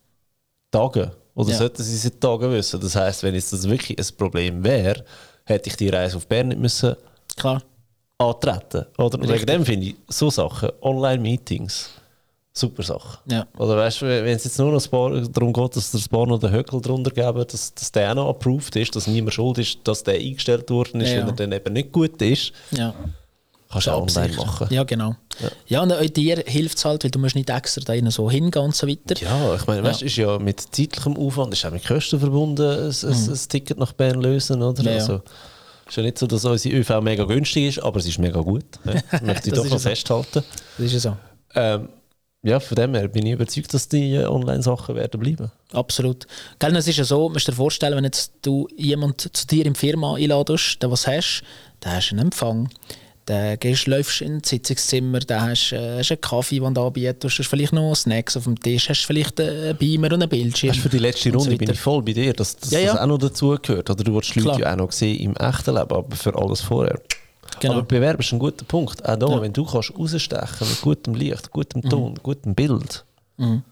Tagen. 0.69 1.11
Oder 1.33 1.51
ja. 1.51 1.57
sollten 1.59 1.81
sie 1.81 1.95
seit 1.95 2.19
Tagen 2.19 2.51
wissen. 2.51 2.81
Das 2.81 2.93
heißt, 2.93 3.23
wenn 3.23 3.35
jetzt 3.35 3.53
das 3.53 3.69
wirklich 3.69 3.97
ein 3.97 4.17
Problem 4.17 4.61
wäre, 4.65 5.05
hätte 5.45 5.69
ich 5.69 5.77
die 5.77 5.87
Reise 5.87 6.17
auf 6.17 6.27
Bern 6.27 6.49
nicht 6.49 6.59
müssen 6.59 6.97
Klar 7.37 7.61
antreten. 8.17 8.85
Oder? 8.97 9.19
Und 9.19 9.29
wegen 9.29 9.45
dem 9.45 9.65
finde 9.65 9.87
ich 9.87 9.95
so 10.07 10.29
Sachen, 10.29 10.69
Online-Meetings, 10.81 11.89
super 12.53 12.83
Sache. 12.83 13.19
Ja. 13.29 13.45
Oder 13.57 13.77
weißt 13.77 14.01
du, 14.01 14.05
wenn 14.05 14.35
es 14.35 14.45
jetzt 14.45 14.57
nur 14.57 14.71
noch 14.71 15.27
darum 15.27 15.53
geht, 15.53 15.75
dass 15.75 15.91
das 15.91 16.07
Bar 16.07 16.25
noch 16.25 16.39
den 16.39 16.51
Höckel 16.51 16.81
drunter 16.81 17.11
geben, 17.11 17.45
dass, 17.47 17.73
dass 17.73 17.91
der 17.91 18.11
auch 18.11 18.15
noch 18.15 18.29
approved 18.29 18.75
ist, 18.77 18.95
dass 18.95 19.07
niemand 19.07 19.33
schuld 19.33 19.57
ist, 19.57 19.79
dass 19.83 20.03
der 20.03 20.15
eingestellt 20.15 20.69
worden 20.69 21.01
ist, 21.01 21.11
ja, 21.11 21.17
wenn 21.17 21.27
er 21.27 21.33
dann 21.33 21.51
eben 21.51 21.73
nicht 21.73 21.91
gut 21.91 22.21
ist. 22.21 22.53
Ja. 22.71 22.93
Kannst 23.69 23.87
du 23.87 23.91
auch 23.91 24.03
online 24.03 24.35
machen. 24.35 24.67
Ja, 24.69 24.83
genau. 24.83 25.15
Ja, 25.39 25.49
ja 25.67 25.81
und 25.81 25.91
auch 25.91 26.05
dir 26.05 26.43
hilft 26.45 26.77
es 26.77 26.85
halt, 26.85 27.03
weil 27.03 27.11
du 27.11 27.19
musst 27.19 27.35
nicht 27.35 27.49
extra 27.49 27.81
da 27.81 28.11
so 28.11 28.31
hingehen 28.31 28.63
und 28.63 28.75
so 28.75 28.87
weiter. 28.87 29.21
Ja, 29.21 29.55
ich 29.55 29.67
meine, 29.67 29.83
weißt 29.83 30.01
du, 30.01 30.05
ist 30.05 30.15
ja 30.15 30.39
mit 30.39 30.61
zeitlichem 30.61 31.17
Aufwand, 31.17 31.51
ist 31.51 31.65
auch 31.65 31.71
mit 31.71 31.85
Kosten 31.85 32.19
verbunden, 32.19 32.61
ein, 32.65 32.87
ein, 32.87 33.23
mhm. 33.25 33.33
ein 33.33 33.49
Ticket 33.49 33.77
nach 33.77 33.91
Bern 33.91 34.21
lösen, 34.21 34.61
oder? 34.61 34.89
Also, 34.91 35.21
ist 35.87 35.97
ja 35.97 36.03
nicht 36.03 36.17
so, 36.17 36.27
dass 36.27 36.45
unsere 36.45 36.75
ÖV 36.75 37.01
mega 37.01 37.23
günstig 37.25 37.67
ist, 37.67 37.79
aber 37.79 37.99
es 37.99 38.07
ist 38.07 38.19
mega 38.19 38.39
gut. 38.41 38.65
Ja, 38.85 38.93
möchte 39.21 39.49
ich 39.49 39.55
doch 39.55 39.69
mal 39.69 39.79
festhalten. 39.79 40.43
Das 40.77 40.85
ist 40.85 40.93
ja 40.93 40.99
so. 40.99 41.17
Ähm, 41.53 41.89
ja, 42.45 42.59
von 42.59 42.75
dem 42.75 42.93
her 42.93 43.07
bin 43.07 43.25
ich 43.25 43.33
überzeugt, 43.33 43.73
dass 43.73 43.87
die 43.87 44.13
äh, 44.13 44.25
Online-Sachen 44.25 44.95
werden 44.95 45.19
bleiben. 45.19 45.51
Absolut. 45.73 46.27
Gell, 46.59 46.75
es 46.75 46.87
ist 46.87 46.97
ja 46.97 47.03
so, 47.03 47.27
musst 47.29 47.47
dir 47.47 47.53
vorstellen, 47.53 47.95
wenn 47.95 48.03
jetzt 48.03 48.33
du 48.43 48.67
jemanden 48.75 49.17
zu 49.17 49.47
dir 49.47 49.65
in 49.65 49.73
die 49.73 49.79
Firma 49.79 50.15
einladest, 50.15 50.81
der 50.83 50.91
was 50.91 51.07
hast, 51.07 51.43
dann 51.79 51.93
hast 51.93 52.09
du 52.09 52.15
einen 52.15 52.25
Empfang 52.25 52.69
dann 53.25 53.57
gehst, 53.59 53.87
läufst 53.87 54.21
ins 54.21 54.49
Sitzungszimmer, 54.49 55.19
dann 55.19 55.49
hast 55.49 55.71
du 55.71 55.75
äh, 55.75 56.01
einen 56.07 56.21
Kaffee, 56.21 56.59
den 56.59 56.73
du 56.73 56.85
anbietest, 56.85 57.39
hast 57.39 57.47
vielleicht 57.47 57.73
noch 57.73 57.95
Snacks 57.95 58.37
auf 58.37 58.43
dem 58.43 58.59
Tisch, 58.59 58.89
hast 58.89 59.05
vielleicht 59.05 59.39
einen 59.39 59.75
Beamer 59.77 60.07
und 60.13 60.21
einen 60.21 60.29
Bildschirm. 60.29 60.71
Weißt, 60.71 60.79
für 60.79 60.89
die 60.89 60.99
letzte 60.99 61.31
Runde 61.31 61.51
so 61.51 61.57
bin 61.57 61.69
ich 61.69 61.79
voll 61.79 62.03
bei 62.03 62.13
dir, 62.13 62.33
dass, 62.33 62.55
dass 62.55 62.71
ja, 62.71 62.79
ja. 62.79 62.93
das 62.93 63.01
auch 63.01 63.07
noch 63.07 63.17
dazugehört. 63.17 63.89
Oder 63.89 64.03
du 64.03 64.13
willst 64.13 64.35
die 64.35 64.41
Leute 64.41 64.61
ja 64.61 64.73
auch 64.73 64.77
noch 64.77 64.91
sehen 64.91 65.19
im 65.19 65.35
echten 65.35 65.75
Leben, 65.75 65.91
aber 65.91 66.15
für 66.15 66.35
alles 66.35 66.61
vorher. 66.61 66.99
Genau. 67.59 67.75
Aber 67.75 67.83
Bewerben 67.83 68.19
ist 68.19 68.31
ein 68.31 68.39
guter 68.39 68.65
Punkt. 68.65 69.03
Auch 69.05 69.15
da, 69.15 69.27
ja. 69.27 69.41
wenn 69.41 69.53
du 69.53 69.65
kannst 69.65 69.93
rausstechen 69.97 70.67
mit 70.67 70.81
gutem 70.81 71.15
Licht, 71.15 71.51
gutem 71.51 71.81
mhm. 71.83 71.89
Ton, 71.89 72.11
mhm. 72.11 72.23
gutem 72.23 72.55
Bild. 72.55 73.05
Mhm. 73.37 73.63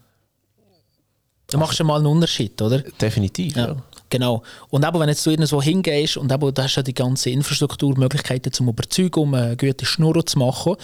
Du 1.50 1.58
machst 1.58 1.78
ja 1.78 1.84
mal 1.84 1.98
einen 1.98 2.06
Unterschied, 2.06 2.60
oder? 2.60 2.78
Definitiv, 2.78 3.54
ja. 3.56 3.76
Genau. 4.14 4.44
Und 4.70 4.84
aber 4.84 5.00
wenn 5.00 5.08
jetzt 5.08 5.26
du 5.26 5.30
irgendwo 5.30 5.60
hingehst 5.60 6.16
und 6.16 6.30
aber, 6.30 6.52
du 6.52 6.62
hast 6.62 6.76
ja 6.76 6.84
die 6.84 6.94
ganze 6.94 7.30
Infrastrukturmöglichkeiten 7.30 8.52
zum 8.52 8.68
Überzeugen, 8.68 9.18
um 9.18 9.34
eine 9.34 9.56
gute 9.56 9.84
Schnur 9.84 10.24
zu 10.24 10.38
machen. 10.38 10.76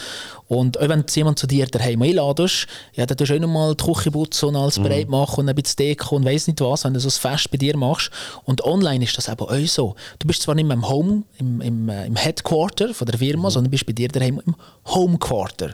Und 0.49 0.81
auch 0.81 0.89
wenn 0.89 1.05
jemand 1.15 1.39
zu 1.39 1.47
dir 1.47 1.67
daheim 1.67 2.03
einladest, 2.03 2.67
ja, 2.95 3.07
dann 3.07 3.17
tust 3.17 3.31
du 3.31 3.37
auch 3.37 3.39
nochmal 3.39 3.77
die 3.77 3.85
Küche 3.85 4.11
putzen 4.11 4.49
und 4.49 4.57
alles 4.57 4.81
mhm. 4.81 4.83
bereit 4.83 5.09
machen 5.09 5.43
und 5.43 5.49
ein 5.49 5.55
bisschen 5.55 5.77
Deko 5.77 6.17
und 6.17 6.25
weiss 6.25 6.49
nicht 6.49 6.61
was, 6.61 6.83
wenn 6.83 6.93
du 6.93 6.99
so 6.99 7.07
ein 7.07 7.13
Fest 7.13 7.53
bei 7.53 7.57
dir 7.57 7.77
machst. 7.77 8.11
Und 8.47 8.65
online 8.65 9.05
ist 9.05 9.17
das 9.17 9.29
eben 9.29 9.43
auch 9.43 9.67
so. 9.69 9.95
Du 10.19 10.27
bist 10.27 10.43
zwar 10.43 10.57
nicht 10.57 10.67
mehr 10.67 10.75
im 10.75 10.89
Home, 10.89 11.23
im, 11.39 11.61
im, 11.61 11.89
äh, 11.89 12.07
im 12.07 12.17
Headquarter 12.17 12.93
von 12.95 13.07
der 13.07 13.21
Firma, 13.21 13.49
mhm. 13.49 13.53
sondern 13.53 13.71
bist 13.71 13.87
bei 13.87 13.93
dir 13.93 14.09
daheim 14.09 14.43
im 14.45 14.57
Homequarter. 14.87 15.71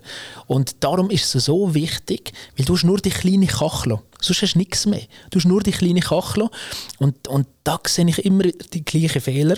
Und 0.46 0.84
darum 0.84 1.08
ist 1.08 1.34
es 1.34 1.46
so 1.46 1.74
wichtig, 1.74 2.34
weil 2.58 2.66
du 2.66 2.74
hast 2.74 2.84
nur 2.84 2.98
die 2.98 3.08
kleine 3.08 3.46
Kachel. 3.46 3.98
Sonst 4.26 4.42
hast 4.42 4.54
du 4.54 4.58
nichts 4.58 4.86
mehr. 4.86 5.02
Du 5.30 5.38
hast 5.38 5.46
nur 5.46 5.62
die 5.62 5.72
kleine 5.72 6.00
Kachel. 6.00 6.48
Und, 6.98 7.28
und 7.28 7.46
da 7.64 7.78
sehe 7.86 8.08
ich 8.08 8.24
immer 8.24 8.44
die 8.44 8.84
gleichen 8.84 9.20
Fehler. 9.20 9.56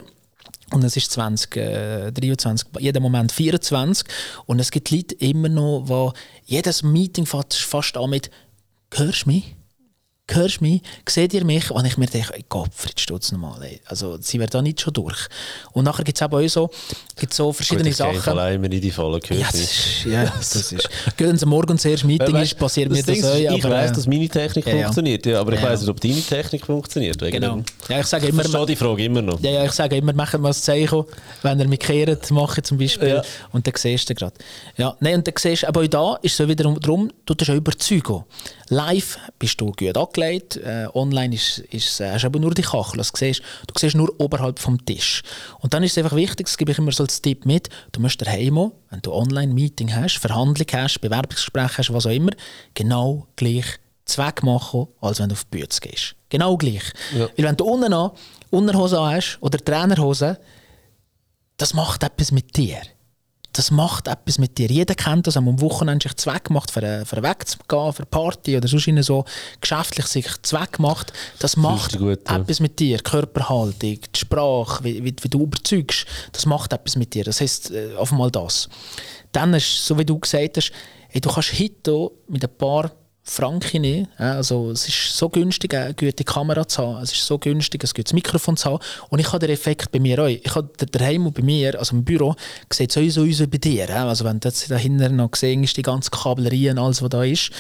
Und 0.71 0.85
es 0.85 0.97
ist 0.97 1.11
2023, 1.13 2.69
äh, 2.77 2.83
jeden 2.83 3.03
Moment 3.03 3.33
24. 3.33 4.07
Und 4.47 4.59
es 4.59 4.71
gibt 4.71 4.91
Leute 4.91 5.15
immer 5.15 5.49
noch, 5.49 5.85
wo 5.87 6.13
jedes 6.45 6.83
Meeting 6.83 7.25
fast, 7.25 7.55
fast 7.55 7.97
an 7.97 8.11
mit 8.11 8.31
«Hörst 8.93 9.25
du 9.25 9.31
mich?» 9.31 9.55
Hörst 10.35 10.61
du 10.61 10.65
mich, 10.65 10.83
seht 11.09 11.35
ihr 11.35 11.45
mich? 11.45 11.71
Und 11.71 11.85
ich 11.85 11.97
mir 11.97 12.07
denke, 12.07 12.35
ey, 12.35 12.45
Gottfried 12.49 13.01
Stutz 13.01 13.33
nochmal, 13.33 13.63
ey. 13.63 13.81
also 13.87 14.19
sie 14.21 14.39
werden 14.39 14.51
da 14.53 14.63
nicht 14.63 14.81
schon 14.81 14.93
durch. 14.93 15.19
Und 15.73 15.85
nachher 15.85 16.05
gibt 16.05 16.21
es 16.21 16.23
auch 16.23 16.49
so, 16.49 16.71
gibt's 17.17 17.37
so 17.37 17.53
verschiedene 17.53 17.85
Gut, 17.85 17.93
ich 17.93 17.97
Sachen. 17.97 18.29
allein 18.33 18.55
immer 18.57 18.71
in 18.71 18.81
die 18.81 18.91
Falle 18.91 19.21
gehört. 19.21 19.41
Ja, 19.41 19.47
das 19.51 19.61
ist, 19.61 20.05
ja, 20.05 20.25
das 20.39 20.55
ist. 20.73 20.89
Wenn 21.17 21.35
es 21.37 21.45
morgen 21.45 21.77
das 21.77 21.85
erste 21.85 22.07
Meeting 22.07 22.37
ist, 22.37 22.57
passiert 22.59 22.91
mir 22.91 23.03
das 23.03 23.25
auch. 23.25 23.35
Ich 23.37 23.65
weiss, 23.65 23.93
dass 23.93 24.07
meine 24.07 24.29
Technik 24.29 24.67
ja, 24.67 24.83
funktioniert, 24.83 25.27
ja, 25.27 25.41
aber 25.41 25.53
ich 25.53 25.61
Ja. 25.61 25.69
weiss 25.69 25.81
nicht, 25.81 25.91
ob 25.91 26.01
deine 26.01 26.21
Technik 26.21 26.67
funktioniert. 26.67 27.19
Genau. 27.19 27.63
Ja, 27.89 28.01
ich 28.01 28.07
sage 28.07 28.25
Ich 28.27 28.33
immer, 28.33 28.43
verstehe 28.43 28.67
die 28.67 28.77
Frage 28.77 29.05
immer 29.05 29.23
noch. 29.23 29.41
Ja, 29.41 29.51
ja, 29.51 29.65
ich 29.65 29.73
sage 29.73 29.97
immer, 29.97 30.13
machen 30.13 30.43
wir 30.43 30.49
ein 30.49 30.55
Zeichen, 30.55 31.05
wenn 31.43 31.61
er 31.61 31.69
mich 31.69 31.81
kehrt, 31.81 32.31
mache 32.31 32.63
zum 32.63 32.79
Beispiel. 32.79 33.09
Ja. 33.09 33.23
Und 33.53 33.67
dann 33.67 33.75
siehst 33.77 34.09
du 34.11 34.15
gerade. 34.15 34.35
Ja, 34.77 34.97
nein, 35.01 35.17
und 35.17 35.27
dann 35.27 35.35
siehst 35.39 35.63
du, 35.63 35.69
aber 35.69 35.83
auch 35.83 35.87
da 35.87 36.15
ist 36.23 36.33
es 36.33 36.37
so 36.39 36.49
wiederum 36.49 36.79
darum, 36.81 37.11
du 37.27 37.35
tust 37.35 37.51
auch 37.51 37.55
überzeugen. 37.55 38.25
Live 38.71 39.19
bist 39.39 39.61
du 39.61 39.67
gut 39.73 39.97
angelegt, 39.97 39.97
äh, 40.23 40.87
online 40.95 41.35
ist, 41.35 41.59
ist, 41.71 42.01
äh, 42.01 42.13
hast 42.13 42.23
du 42.23 42.27
aber 42.27 42.39
nur 42.39 42.55
die 42.55 42.63
Kachel. 42.63 42.99
Also, 42.99 43.13
du, 43.13 43.19
siehst, 43.19 43.43
du 43.67 43.75
siehst 43.79 43.97
nur 43.97 44.13
oberhalb 44.19 44.59
vom 44.59 44.85
Tisch. 44.85 45.23
Und 45.61 45.75
dann 45.75 45.83
ist 45.83 45.93
es 45.93 45.99
einfach 45.99 46.17
wichtig, 46.17 46.47
das 46.47 46.57
gebe 46.57 46.73
ich 46.73 46.79
immer 46.79 46.93
so 46.93 47.05
als 47.05 47.23
Tipp 47.23 47.47
mit, 47.47 47.69
du 47.93 48.01
musst 48.01 48.21
daheim, 48.21 48.73
wenn 48.91 49.01
du 49.03 49.13
Online-Meeting 49.13 49.95
hast, 49.95 50.19
Verhandlung 50.19 50.67
hast, 50.73 51.01
Bewerbungsgespräch 51.01 51.79
hast, 51.79 51.93
was 51.93 52.07
auch 52.07 52.11
immer, 52.11 52.33
genau 52.75 53.27
gleich 53.37 53.79
Zweck 54.05 54.43
machen, 54.43 54.89
als 55.01 55.21
wenn 55.21 55.29
du 55.29 55.35
auf 55.35 55.45
die 55.45 55.59
Bühne 55.59 55.69
gehst. 55.81 56.15
Genau 56.29 56.57
gleich. 56.57 56.83
Ja. 57.17 57.29
Weil 57.37 57.45
wenn 57.45 57.57
du 57.57 57.65
unten 57.65 57.93
an 57.93 58.11
Unterhose 58.51 58.99
an 58.99 59.15
hast 59.15 59.39
oder 59.41 59.59
Trainerhose, 59.59 60.39
das 61.59 61.75
macht 61.75 62.03
etwas 62.03 62.33
mit 62.33 62.57
dir. 62.57 62.79
Das 63.53 63.71
macht 63.71 64.07
etwas 64.07 64.39
mit 64.39 64.57
dir. 64.59 64.69
Jeder 64.69 64.95
kennt 64.95 65.27
das, 65.27 65.37
am 65.37 65.61
Wochenende 65.61 66.05
sich 66.07 66.17
Zweck 66.17 66.51
macht, 66.51 66.71
für, 66.71 66.81
einen- 66.81 67.05
für 67.07 67.17
einen 67.17 67.25
Weg 67.25 67.49
zu 67.49 67.57
gehen, 67.67 67.93
für 67.93 67.99
eine 68.03 68.07
Party 68.07 68.57
oder 68.57 68.69
sonst 68.69 68.89
so 69.05 69.25
geschäftlich 69.61 70.07
sich 70.07 70.27
Zweck 70.43 70.79
macht. 70.79 71.13
Das 71.41 71.57
macht 71.57 71.93
dich 71.95 71.99
gut, 72.01 72.21
ja. 72.29 72.37
etwas 72.37 72.61
mit 72.61 72.79
dir. 72.79 72.99
Körperhaltung, 72.99 73.99
die 74.15 74.19
Sprache, 74.19 74.85
wie, 74.85 75.03
wie, 75.03 75.15
wie 75.21 75.29
du 75.29 75.43
überzeugst, 75.43 76.07
das 76.33 76.47
macht 76.47 76.73
etwas 76.73 76.97
mit 76.97 77.15
dir. 77.15 77.25
Das 77.25 77.41
heisst, 77.41 77.71
äh, 77.71 77.95
auf 77.97 78.13
einmal 78.13 78.31
das. 78.31 78.69
Dann 79.33 79.55
ist, 79.55 79.85
so 79.85 79.99
wie 79.99 80.05
du 80.05 80.19
gesagt 80.19 80.57
hast, 80.57 80.71
ey, 81.11 81.21
du 81.21 81.29
kannst 81.31 81.59
heute 81.59 82.11
mit 82.29 82.45
ein 82.45 82.57
paar 82.57 82.93
Franken 83.31 83.83
nehmen. 83.83 84.09
Also, 84.17 84.71
es 84.71 84.89
ist 84.89 85.17
so 85.17 85.29
günstig, 85.29 85.75
eine 85.75 85.93
gute 85.93 86.25
Kamera 86.25 86.67
zu 86.67 86.83
haben. 86.83 87.03
Es 87.03 87.13
ist 87.13 87.27
so 87.27 87.39
günstig, 87.39 87.85
ein 87.85 87.91
gutes 87.95 88.13
Mikrofon 88.15 88.57
zu 88.57 88.71
haben. 88.71 88.83
Und 89.11 89.19
ich 89.19 89.27
habe 89.29 89.41
den 89.41 89.51
Effekt 89.51 89.93
bei 89.93 90.01
mir 90.01 90.23
auch. 90.23 90.27
Ich 90.27 90.55
habe 90.55 90.71
daheim 90.91 91.27
und 91.27 91.35
bei 91.35 91.43
mir, 91.43 91.79
also 91.79 91.95
im 91.95 92.05
Büro, 92.05 92.35
sieht 92.73 92.91
sowieso 92.91 93.31
so 93.31 93.47
bei 93.47 93.59
dir. 93.59 93.91
Also, 93.91 94.25
wenn 94.25 94.41
du 94.41 94.49
jetzt 94.49 94.71
dahinter 94.71 95.11
noch 95.11 95.31
gesehen 95.31 95.63
ist, 95.63 95.77
die 95.77 95.83
ganze 95.83 96.11
Kabelerie 96.11 96.71
und 96.71 96.79
alles, 96.79 97.03
was 97.03 97.11
da 97.11 97.23
ist. 97.23 97.51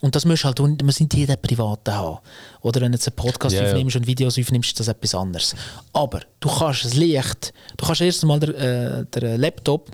Und 0.00 0.14
das 0.14 0.24
musst 0.24 0.44
du 0.44 0.46
halt, 0.46 0.60
man 0.60 0.78
muss 0.84 1.00
nicht 1.00 1.14
jeden 1.14 1.40
Privaten 1.42 1.92
haben. 1.92 2.18
Oder 2.62 2.80
wenn 2.80 2.92
du 2.92 2.96
jetzt 2.96 3.08
einen 3.08 3.16
Podcast 3.16 3.56
ja. 3.56 3.66
aufnimmst 3.66 3.96
und 3.96 4.06
Videos 4.06 4.38
aufnimmst, 4.38 4.70
ist 4.70 4.80
das 4.80 4.88
etwas 4.88 5.14
anderes. 5.14 5.56
Aber 5.92 6.20
du 6.38 6.48
kannst 6.48 6.84
das 6.84 6.94
Licht, 6.94 7.52
du 7.76 7.84
kannst 7.84 8.00
erst 8.00 8.22
einmal 8.22 8.38
den, 8.38 8.54
äh, 8.54 9.04
den 9.06 9.40
Laptop, 9.40 9.90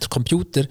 den 0.00 0.08
Computer, 0.08 0.62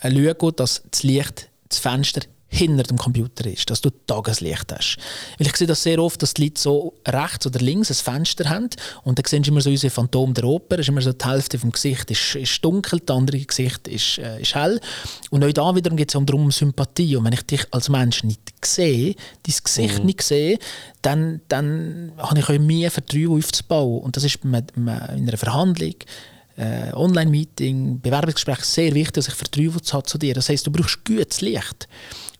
äh, 0.00 0.10
schauen, 0.10 0.52
dass 0.56 0.82
das 0.90 1.02
Licht, 1.04 1.48
das 1.68 1.78
Fenster 1.78 2.22
hinter 2.56 2.84
dem 2.84 2.96
Computer 2.96 3.46
ist, 3.46 3.68
dass 3.70 3.80
du 3.80 3.90
Tageslicht 4.06 4.72
hast. 4.72 4.96
Weil 5.38 5.46
ich 5.46 5.56
sehe 5.56 5.66
das 5.66 5.82
sehr 5.82 5.98
oft, 5.98 6.22
dass 6.22 6.34
die 6.34 6.44
Leute 6.44 6.60
so 6.60 6.94
rechts 7.06 7.46
oder 7.46 7.60
links 7.60 7.90
ein 7.90 7.94
Fenster 7.94 8.48
haben 8.48 8.70
und 9.04 9.18
dann 9.18 9.24
sehen 9.26 9.44
sie 9.44 9.50
immer 9.50 9.60
so 9.60 9.70
unsere 9.70 9.90
Phantom 9.90 10.34
der 10.34 10.44
Oper, 10.44 10.78
ist 10.78 10.88
immer 10.88 11.02
so 11.02 11.12
die 11.12 11.24
Hälfte 11.24 11.58
vom 11.58 11.72
Gesicht 11.72 12.10
ist, 12.10 12.34
ist 12.34 12.64
dunkel, 12.64 13.00
das 13.04 13.16
andere 13.16 13.38
Gesicht 13.38 13.88
ist, 13.88 14.18
äh, 14.18 14.40
ist 14.40 14.54
hell. 14.54 14.80
Und 15.30 15.44
auch 15.44 15.52
da 15.52 15.74
wiederum 15.74 15.96
geht 15.96 16.08
es 16.08 16.12
darum 16.12 16.44
um 16.44 16.50
Sympathie. 16.50 17.16
Und 17.16 17.24
wenn 17.24 17.32
ich 17.32 17.42
dich 17.42 17.66
als 17.70 17.88
Mensch 17.88 18.24
nicht 18.24 18.40
sehe, 18.64 19.14
dein 19.42 19.54
Gesicht 19.62 20.04
nicht 20.04 20.22
sehe, 20.22 20.58
dann, 21.02 21.40
dann 21.48 22.12
habe 22.18 22.38
ich 22.38 22.48
auch 22.48 22.58
mehr 22.58 22.90
Vertrauen 22.90 23.38
aufzubauen. 23.38 24.02
Und 24.02 24.16
das 24.16 24.24
ist 24.24 24.38
in 24.44 24.54
einer 24.88 25.36
Verhandlung, 25.36 25.94
äh, 26.56 26.92
Online-Meeting, 26.94 28.00
Bewerbungsgespräch 28.00 28.64
sehr 28.64 28.94
wichtig, 28.94 29.14
dass 29.14 29.28
ich 29.28 29.34
Vertrauen 29.34 30.04
zu 30.04 30.18
dir. 30.18 30.34
Das 30.34 30.48
heisst, 30.48 30.66
du 30.66 30.70
brauchst 30.70 31.04
gutes 31.04 31.40
Licht. 31.40 31.88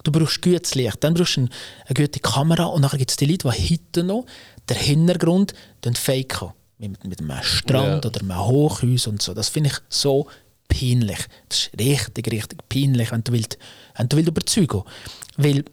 Du 0.07 0.13
brauchst 0.13 0.41
gutes 0.41 0.77
Licht. 0.77 1.03
Dann 1.03 1.15
brauchst 1.15 1.37
du 1.37 1.41
eine, 1.41 1.51
eine 1.87 1.95
gute 1.95 2.21
Kamera 2.21 2.67
und 2.67 2.83
nachher 2.83 2.99
gibt 2.99 3.11
es 3.11 3.17
die 3.17 3.27
Leute, 3.27 3.49
die 3.51 3.75
heute 3.75 4.05
noch 4.05 4.25
den 4.71 4.77
Hintergrund 4.77 5.53
faken. 5.95 6.51
Mit, 6.79 7.05
mit 7.05 7.21
einem 7.21 7.43
Strand 7.43 8.05
Ja. 8.05 8.11
oder 8.11 8.21
einem 8.21 8.39
Hochhaus 8.39 9.07
und 9.07 9.23
so. 9.23 9.33
Das 9.35 9.49
finde 9.49 9.71
ich 9.71 9.77
so 9.89 10.29
peinlich. 10.69 11.19
Das 11.49 11.59
ist 11.59 11.71
richtig, 11.81 12.31
richtig 12.31 12.69
peinlich, 12.69 13.11
wenn 13.11 13.25
du 13.25 13.33
willst, 13.33 13.59
wenn 13.97 14.09
du 14.09 14.17
willst 14.17 14.29
überzeugen 14.29 14.83
Weil 15.39 15.65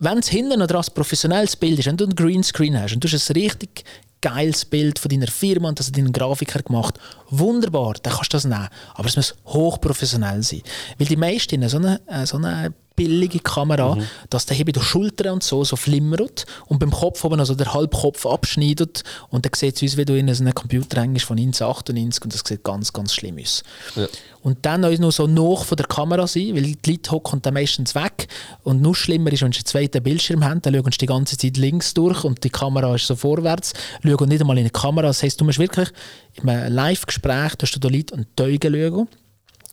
wenn 0.00 0.18
es 0.18 0.28
hinten 0.28 0.60
oder 0.60 0.78
ein 0.78 0.84
professionelles 0.92 1.56
Bild 1.56 1.78
ist, 1.78 1.86
wenn 1.86 1.96
du 1.96 2.04
einen 2.04 2.16
Greenscreen 2.16 2.78
hast 2.78 2.94
und 2.94 3.04
du 3.04 3.08
hast 3.08 3.30
ein 3.30 3.36
richtig 3.36 3.84
geiles 4.20 4.64
Bild 4.64 4.98
von 4.98 5.08
deiner 5.10 5.26
Firma 5.28 5.68
und 5.68 5.78
das 5.78 5.86
hat 5.88 5.96
dein 5.96 6.10
Grafiker 6.12 6.62
gemacht, 6.62 6.98
wunderbar, 7.30 7.94
dann 8.02 8.12
kannst 8.12 8.32
du 8.32 8.36
das 8.36 8.44
nehmen. 8.44 8.68
Aber 8.94 9.06
es 9.06 9.16
muss 9.16 9.34
hochprofessionell 9.46 10.42
sein. 10.42 10.62
Weil 10.98 11.06
die 11.06 11.16
meisten 11.16 11.66
so 11.68 11.76
eine, 11.76 12.00
äh, 12.06 12.26
so 12.26 12.38
eine 12.38 12.72
billige 12.96 13.40
Kamera, 13.40 13.98
dass 14.30 14.46
der 14.46 14.56
hier 14.56 14.64
bei 14.64 14.72
den 14.72 14.82
Schultern 14.82 15.34
und 15.34 15.42
so, 15.42 15.64
so 15.64 15.76
flimmert 15.76 16.46
und 16.66 16.78
beim 16.78 16.90
Kopf 16.90 17.24
oben 17.24 17.40
also 17.40 17.54
der 17.54 17.72
Halbkopf 17.74 18.26
abschneidet 18.26 19.02
und 19.30 19.44
dann 19.44 19.52
sieht 19.54 19.76
es 19.76 19.92
aus, 19.92 19.96
wie 19.96 20.04
du 20.04 20.16
in 20.16 20.30
einem 20.30 20.54
Computer 20.54 21.00
hängst 21.00 21.24
von 21.24 21.38
1998 21.38 22.24
und 22.24 22.34
das 22.34 22.42
sieht 22.46 22.62
ganz, 22.62 22.92
ganz 22.92 23.14
schlimm 23.14 23.38
aus. 23.38 23.62
Ja. 23.96 24.06
Und 24.42 24.58
dann 24.66 24.84
auch 24.84 24.98
noch 24.98 25.10
so 25.10 25.26
nach 25.26 25.64
von 25.64 25.76
der 25.76 25.86
Kamera 25.86 26.26
sein, 26.26 26.54
weil 26.54 26.62
die 26.62 26.90
Leute 26.90 27.10
hocken 27.10 27.40
dann 27.40 27.54
meistens 27.54 27.94
weg. 27.94 28.28
Und 28.62 28.82
noch 28.82 28.94
schlimmer 28.94 29.32
ist, 29.32 29.40
wenn 29.40 29.52
sie 29.52 29.60
einen 29.60 29.66
zweiten 29.66 30.02
Bildschirm 30.02 30.44
haben, 30.44 30.60
dann 30.60 30.74
schauen 30.74 30.92
sie 30.92 30.98
die 30.98 31.06
ganze 31.06 31.38
Zeit 31.38 31.56
links 31.56 31.94
durch 31.94 32.24
und 32.24 32.44
die 32.44 32.50
Kamera 32.50 32.94
ist 32.94 33.06
so 33.06 33.16
vorwärts, 33.16 33.72
schauen 34.02 34.28
nicht 34.28 34.42
einmal 34.42 34.58
in 34.58 34.64
die 34.64 34.70
Kamera. 34.70 35.06
Das 35.06 35.22
heisst, 35.22 35.40
du 35.40 35.46
musst 35.46 35.58
wirklich 35.58 35.88
in 36.34 36.48
einem 36.48 36.74
Live-Gespräch, 36.74 37.54
tust 37.56 37.74
du 37.74 37.80
da 37.80 37.88
Leute 37.88 38.14
und 38.14 38.26
die 38.38 38.42
Augen 38.42 38.74
schauen 38.74 39.08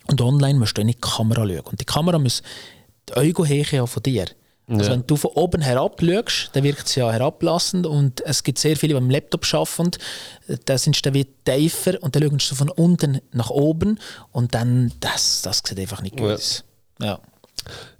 und 0.07 0.21
online 0.21 0.59
musst 0.59 0.77
du 0.77 0.81
in 0.81 0.87
die 0.87 0.93
Kamera 0.93 1.45
schauen. 1.45 1.59
Und 1.59 1.81
die 1.81 1.85
Kamera 1.85 2.17
muss 2.17 2.41
die 3.09 3.13
Augen 3.15 3.47
haben 3.49 3.87
von 3.87 4.03
dir. 4.03 4.25
Also 4.67 4.83
Ja. 4.85 4.91
wenn 4.91 5.05
du 5.05 5.17
von 5.17 5.31
oben 5.31 5.61
herab 5.61 6.01
schaust, 6.01 6.51
dann 6.53 6.63
wirkt 6.63 6.87
es 6.87 6.95
ja 6.95 7.11
herablassend 7.11 7.85
und 7.85 8.21
es 8.21 8.41
gibt 8.43 8.57
sehr 8.57 8.77
viele, 8.77 8.93
die 8.93 8.97
am 8.97 9.09
Laptop 9.09 9.45
arbeiten, 9.53 9.91
da 10.65 10.77
sind 10.77 10.95
sie 10.95 11.01
dann 11.01 11.13
wie 11.13 11.25
tiefer 11.43 12.01
und 12.01 12.15
dann 12.15 12.23
schaust 12.23 12.51
du 12.51 12.55
von 12.55 12.69
unten 12.69 13.19
nach 13.33 13.49
oben 13.49 13.99
und 14.31 14.55
dann, 14.55 14.93
das, 15.01 15.41
das 15.41 15.61
sieht 15.65 15.79
einfach 15.79 16.01
nicht 16.01 16.15
gut 16.15 16.27
Ja. 16.29 16.33
aus. 16.35 16.63
Ja. 17.01 17.19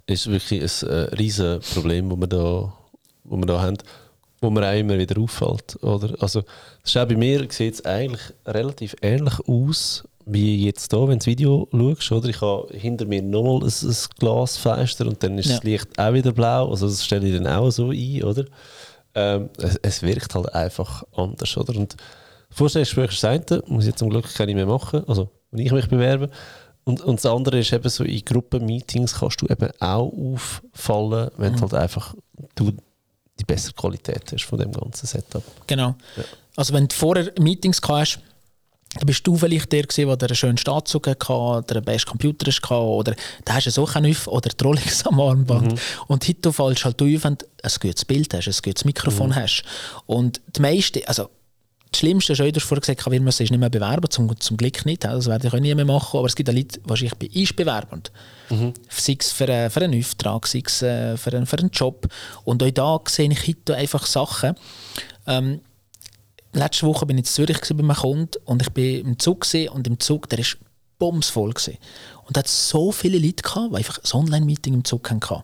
ist 0.06 0.28
wirklich 0.30 0.62
ein 0.62 0.88
äh, 0.88 0.94
riesen 1.14 1.60
Problem, 1.60 2.08
das 2.08 2.18
wir 2.20 2.26
da, 2.28 2.72
wo 3.24 3.36
wir 3.36 3.46
da 3.46 3.60
haben, 3.60 3.76
wo 4.40 4.50
mir 4.50 4.66
auch 4.68 4.76
immer 4.78 4.98
wieder 4.98 5.20
auffällt. 5.20 5.76
Oder? 5.82 6.14
Also, 6.20 6.40
das 6.40 6.90
ist 6.90 6.96
auch 6.96 7.06
bei 7.06 7.16
mir 7.16 7.46
sieht 7.50 7.74
es 7.74 7.84
eigentlich 7.84 8.22
relativ 8.46 8.96
ähnlich 9.02 9.34
aus 9.46 10.04
wie 10.26 10.64
jetzt 10.66 10.92
hier, 10.92 11.00
wenn 11.02 11.10
du 11.10 11.16
das 11.18 11.26
Video 11.26 11.68
schaust. 11.72 12.12
Oder? 12.12 12.28
Ich 12.28 12.40
habe 12.40 12.68
hinter 12.76 13.04
mir 13.06 13.22
nochmal 13.22 13.68
ein, 13.68 13.72
ein 13.88 13.96
Glasfenster 14.18 15.06
und 15.06 15.22
dann 15.22 15.38
ist 15.38 15.46
Ja. 15.48 15.56
das 15.56 15.64
Licht 15.64 15.98
auch 15.98 16.12
wieder 16.12 16.32
blau. 16.32 16.70
Also 16.70 16.86
das 16.88 17.04
stelle 17.04 17.26
ich 17.28 17.34
dann 17.34 17.46
auch 17.46 17.70
so 17.70 17.90
ein. 17.90 18.22
Oder? 18.22 18.44
Ähm, 19.14 19.50
es, 19.58 19.76
es 19.82 20.02
wirkt 20.02 20.34
halt 20.34 20.54
einfach 20.54 21.02
anders. 21.14 21.56
Oder? 21.56 21.76
Und 21.76 21.96
Vorstellungsgespräch 22.50 23.12
ist 23.12 23.22
das 23.24 23.30
eine, 23.50 23.62
muss 23.66 23.86
ich 23.86 23.94
zum 23.94 24.10
Glück 24.10 24.32
keine 24.34 24.54
mehr 24.54 24.66
machen, 24.66 25.02
also 25.08 25.30
wenn 25.50 25.64
ich 25.66 25.72
mich 25.72 25.88
bewerbe. 25.88 26.30
Und, 26.84 27.00
und 27.00 27.16
das 27.16 27.26
andere 27.26 27.60
ist 27.60 27.72
eben 27.72 27.88
so, 27.88 28.04
in 28.04 28.24
Gruppenmeetings 28.24 29.14
kannst 29.14 29.40
du 29.40 29.46
eben 29.46 29.70
auch 29.80 30.12
auffallen, 30.12 31.30
wenn 31.36 31.54
du 31.54 31.60
halt 31.62 31.74
einfach 31.74 32.14
du 32.54 32.72
die 33.38 33.44
bessere 33.44 33.72
Qualität 33.74 34.32
hast 34.32 34.44
von 34.44 34.58
dem 34.58 34.72
ganzen 34.72 35.06
Setup. 35.06 35.42
Genau. 35.66 35.94
Also 36.56 36.74
wenn 36.74 36.88
du 36.88 36.94
vorher 36.94 37.32
Meetings 37.38 37.80
hast, 37.86 38.18
dann 38.94 39.06
bist 39.06 39.26
du 39.26 39.36
vielleicht 39.36 39.72
der 39.72 39.84
gewesen, 39.84 40.18
der 40.18 40.28
einen 40.28 40.36
schönen 40.36 40.58
Staatszug 40.58 41.06
hatte, 41.06 41.32
oder 41.32 41.62
den 41.62 41.84
besten 41.84 42.10
Computer 42.10 42.50
hatte, 42.50 42.74
oder 42.74 43.14
da 43.44 43.54
hast 43.54 43.66
du 43.66 43.70
so 43.70 43.86
einen 43.86 44.10
auf, 44.10 44.26
oder 44.26 44.50
die 44.50 44.64
Rolex 44.64 45.06
am 45.06 45.20
Armband. 45.20 45.80
Und 46.08 46.28
heute 46.28 46.52
fällst 46.52 46.80
du 46.80 46.84
halt 46.84 47.02
auf, 47.02 47.24
wenn 47.24 47.38
du 47.38 47.46
ein 47.62 47.72
gutes 47.80 48.04
Bild 48.04 48.34
hast, 48.34 48.48
ein 48.48 48.62
gutes 48.62 48.84
Mikrofon 48.84 49.34
hast. 49.34 49.62
Und 50.06 50.40
die 50.56 50.60
meisten, 50.60 51.00
also 51.06 51.30
das 51.90 52.00
Schlimmste 52.00 52.32
ist, 52.32 52.38
du 52.40 52.52
hast 52.54 52.64
vorher 52.66 52.80
gesagt, 52.80 53.10
wir 53.10 53.20
müssen 53.20 53.38
sich 53.38 53.50
nicht 53.50 53.60
mehr 53.60 53.70
bewerben, 53.70 54.10
zum, 54.10 54.38
zum 54.40 54.56
Glück 54.56 54.84
nicht, 54.86 55.04
das 55.04 55.26
werde 55.26 55.46
ich 55.46 55.54
auch 55.54 55.58
nie 55.58 55.74
mehr 55.74 55.84
machen, 55.84 56.18
aber 56.18 56.26
es 56.26 56.34
gibt 56.34 56.48
auch 56.48 56.54
Leute, 56.54 56.80
wahrscheinlich 56.84 57.14
bei 57.16 57.28
uns 57.38 57.52
bewerben, 57.52 58.02
mhm. 58.48 58.72
sei 58.88 59.16
es 59.18 59.30
für, 59.30 59.48
äh, 59.48 59.68
für 59.68 59.82
einen 59.82 59.98
Auftrag, 60.00 60.46
sei 60.46 60.62
es 60.64 60.82
äh, 60.82 61.16
für, 61.18 61.32
einen, 61.32 61.46
für 61.46 61.58
einen 61.58 61.70
Job 61.70 62.08
und 62.44 62.62
auch 62.62 62.70
da 62.70 63.00
sehe 63.08 63.30
ich 63.30 63.46
heute 63.46 63.76
einfach 63.76 64.06
Sachen, 64.06 64.54
ähm, 65.26 65.60
letzte 66.52 66.86
Woche 66.86 67.06
bin 67.06 67.18
ich 67.18 67.22
in 67.22 67.26
Zürich 67.26 67.58
bei 67.60 67.78
einem 67.78 67.94
Kunden 67.94 68.30
und 68.44 68.62
ich 68.62 68.70
bin 68.70 69.06
im 69.06 69.18
Zug 69.18 69.46
und 69.72 69.86
im 69.86 70.00
Zug, 70.00 70.28
der 70.28 70.38
ist 70.38 70.58
bumsvoll 70.98 71.52
gewesen. 71.52 71.78
und 72.26 72.38
hat 72.38 72.46
so 72.46 72.92
viele 72.92 73.18
Leute 73.18 73.42
gehabt, 73.42 73.72
die 73.72 73.76
einfach 73.76 73.98
ein 73.98 74.20
Online-Meeting 74.20 74.74
im 74.74 74.84
Zug 74.84 75.10
hatten. 75.10 75.42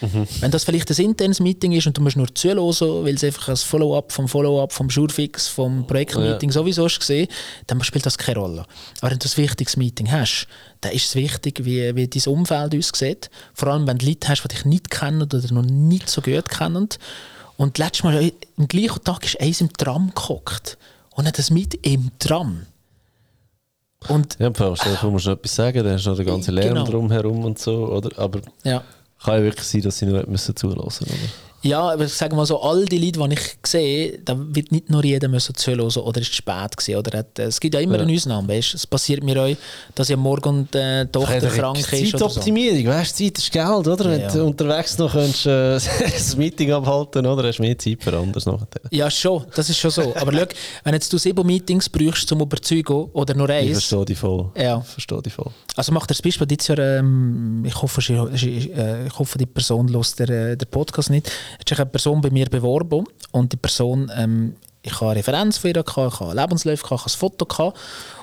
Mhm. 0.00 0.26
Wenn 0.40 0.50
das 0.50 0.64
vielleicht 0.64 0.90
ein 0.90 1.04
internes 1.04 1.40
Meeting 1.40 1.72
ist 1.72 1.86
und 1.86 1.96
du 1.96 2.02
musst 2.02 2.16
nur 2.16 2.32
zuhören, 2.34 3.04
weil 3.04 3.14
es 3.14 3.24
einfach 3.24 3.48
ein 3.48 3.56
Follow-up 3.56 4.12
vom 4.12 4.28
Follow-up, 4.28 4.72
vom 4.72 4.90
Surefix, 4.90 5.48
vom 5.48 5.86
Projektmeeting 5.86 6.50
ja. 6.50 6.52
sowieso 6.52 6.86
ist 6.86 7.00
gesehen, 7.00 7.28
dann 7.66 7.82
spielt 7.82 8.06
das 8.06 8.18
keine 8.18 8.38
Rolle. 8.38 8.66
Aber 9.00 9.10
wenn 9.10 9.18
du 9.18 9.28
ein 9.28 9.36
wichtiges 9.36 9.76
Meeting 9.76 10.10
hast, 10.10 10.46
dann 10.80 10.92
ist 10.92 11.06
es 11.06 11.14
wichtig, 11.14 11.64
wie, 11.64 11.94
wie 11.96 12.08
dein 12.08 12.32
Umfeld 12.32 12.74
aussieht. 12.74 13.30
Vor 13.54 13.68
allem, 13.68 13.86
wenn 13.86 13.98
du 13.98 14.06
Leute 14.06 14.28
hast, 14.28 14.42
die 14.44 14.48
dich 14.48 14.64
nicht 14.64 14.90
kennen 14.90 15.22
oder 15.22 15.40
noch 15.52 15.62
nicht 15.62 16.08
so 16.08 16.20
gut 16.20 16.48
kennen. 16.48 16.88
Und 17.58 17.76
letztes 17.76 18.04
Mal, 18.04 18.32
am 18.56 18.68
gleichen 18.68 19.02
Tag, 19.02 19.24
ist 19.24 19.40
eins 19.40 19.60
im 19.60 19.72
Tram 19.72 20.12
gehockt. 20.14 20.78
Und 21.16 21.26
hat 21.26 21.38
das 21.38 21.50
mit 21.50 21.74
im 21.84 22.12
Tram. 22.20 22.66
Und, 24.06 24.36
ja, 24.38 24.52
Frau, 24.54 24.74
du 24.74 25.10
musst 25.10 25.26
noch 25.26 25.32
etwas 25.32 25.56
sagen, 25.56 25.82
dann 25.82 25.94
hast 25.94 26.06
du 26.06 26.10
noch 26.10 26.16
den 26.16 26.26
ganzen 26.26 26.54
Lärm 26.54 26.74
genau. 26.74 26.84
drumherum 26.84 27.44
und 27.44 27.58
so, 27.58 27.88
oder? 27.88 28.16
Aber 28.16 28.40
ja. 28.62 28.84
Kann 29.20 29.34
ja 29.34 29.42
wirklich 29.42 29.66
sein, 29.66 29.82
dass 29.82 29.98
sie 29.98 30.06
nur 30.06 30.24
müssen 30.28 30.54
zulassen 30.54 31.08
müssen. 31.10 31.32
Ja, 31.62 31.90
aber 31.90 32.06
sagen 32.06 32.36
mal 32.36 32.46
so, 32.46 32.60
all 32.60 32.84
die 32.84 32.98
Leute, 32.98 33.28
die 33.28 33.34
ich 33.34 33.58
sehe, 33.66 34.18
da 34.24 34.36
wird 34.38 34.70
nicht 34.70 34.90
nur 34.90 35.04
jeder 35.04 35.26
müssen 35.26 35.56
zuhören 35.56 35.80
oder 35.80 36.20
ist 36.20 36.30
es 36.30 36.36
spät 36.36 36.76
gewesen, 36.76 36.96
oder 36.96 37.18
hat, 37.18 37.36
es 37.38 37.58
gibt 37.58 37.74
ja 37.74 37.80
immer 37.80 37.96
ja. 37.96 38.02
eine 38.02 38.14
Ausnahme, 38.14 38.48
weißt? 38.48 38.74
Es 38.74 38.86
passiert 38.86 39.24
mir 39.24 39.42
auch, 39.42 39.56
dass 39.94 40.08
ja 40.08 40.16
morgen 40.16 40.68
die 40.72 40.78
äh, 40.78 41.06
Tochter 41.06 41.42
ja, 41.42 41.50
krank 41.50 41.78
ist 41.78 41.90
Zeitoptimierung, 41.90 42.84
so. 42.84 42.90
weißt 42.90 43.16
Zeit 43.16 43.38
ist 43.38 43.50
Geld, 43.50 43.88
oder? 43.88 44.16
Ja, 44.16 44.28
Wenn 44.28 44.38
du 44.38 44.44
unterwegs 44.44 44.98
noch 44.98 45.10
könntest, 45.10 45.46
äh, 45.46 45.72
das 46.12 46.36
Meeting 46.36 46.70
abhalten, 46.72 47.26
oder? 47.26 47.48
Hast 47.48 47.58
du 47.58 47.62
mehr 47.62 47.76
Zeit 47.76 48.04
für 48.04 48.16
anderes 48.16 48.46
nachher. 48.46 48.66
Ja, 48.90 49.10
schon, 49.10 49.44
das 49.54 49.68
ist 49.68 49.78
schon 49.78 49.90
so. 49.90 50.14
aber 50.14 50.32
schau, 50.32 50.46
wenn 50.84 50.94
jetzt 50.94 51.12
du 51.12 51.18
sieben 51.18 51.44
Meetings 51.44 51.88
brauchst 51.88 52.28
zum 52.28 52.40
Überzeugen, 52.40 53.10
oder 53.12 53.34
nur 53.34 53.50
eins... 53.50 53.66
Ich 53.66 53.72
verstehe 53.72 54.04
dich 54.04 54.18
voll. 54.18 54.50
Ja. 54.56 54.78
Ich 54.78 54.92
verstehe 54.92 55.22
dich 55.22 55.32
voll. 55.32 55.50
Also 55.74 55.92
mach 55.92 56.02
dir 56.02 56.14
das 56.14 56.22
Beispiel, 56.22 56.46
dieses 56.46 56.68
Jahr, 56.68 56.78
ähm, 56.78 57.64
ich, 57.66 57.82
hoffe, 57.82 58.00
äh, 58.12 59.06
ich 59.06 59.18
hoffe, 59.18 59.38
die 59.38 59.46
Person 59.46 59.86
der, 60.18 60.28
äh, 60.28 60.56
der 60.56 60.66
Podcast 60.66 61.10
nicht, 61.10 61.30
hat 61.58 61.68
sich 61.68 61.78
eine 61.78 61.86
Person 61.86 62.20
bei 62.20 62.30
mir 62.30 62.46
beworben 62.46 63.04
und 63.32 63.52
die 63.52 63.56
Person, 63.56 64.10
ähm, 64.14 64.56
ich 64.82 64.94
habe 64.94 65.10
eine 65.10 65.18
Referenz 65.18 65.58
für 65.58 65.68
ihr, 65.68 65.82
gehabt, 65.82 66.14
ich 66.14 66.20
habe 66.20 66.34
gehabt, 66.34 66.64
ich 66.64 66.90
habe 66.90 67.02
ein 67.02 67.08
Foto 67.08 67.44
gehabt, 67.44 67.78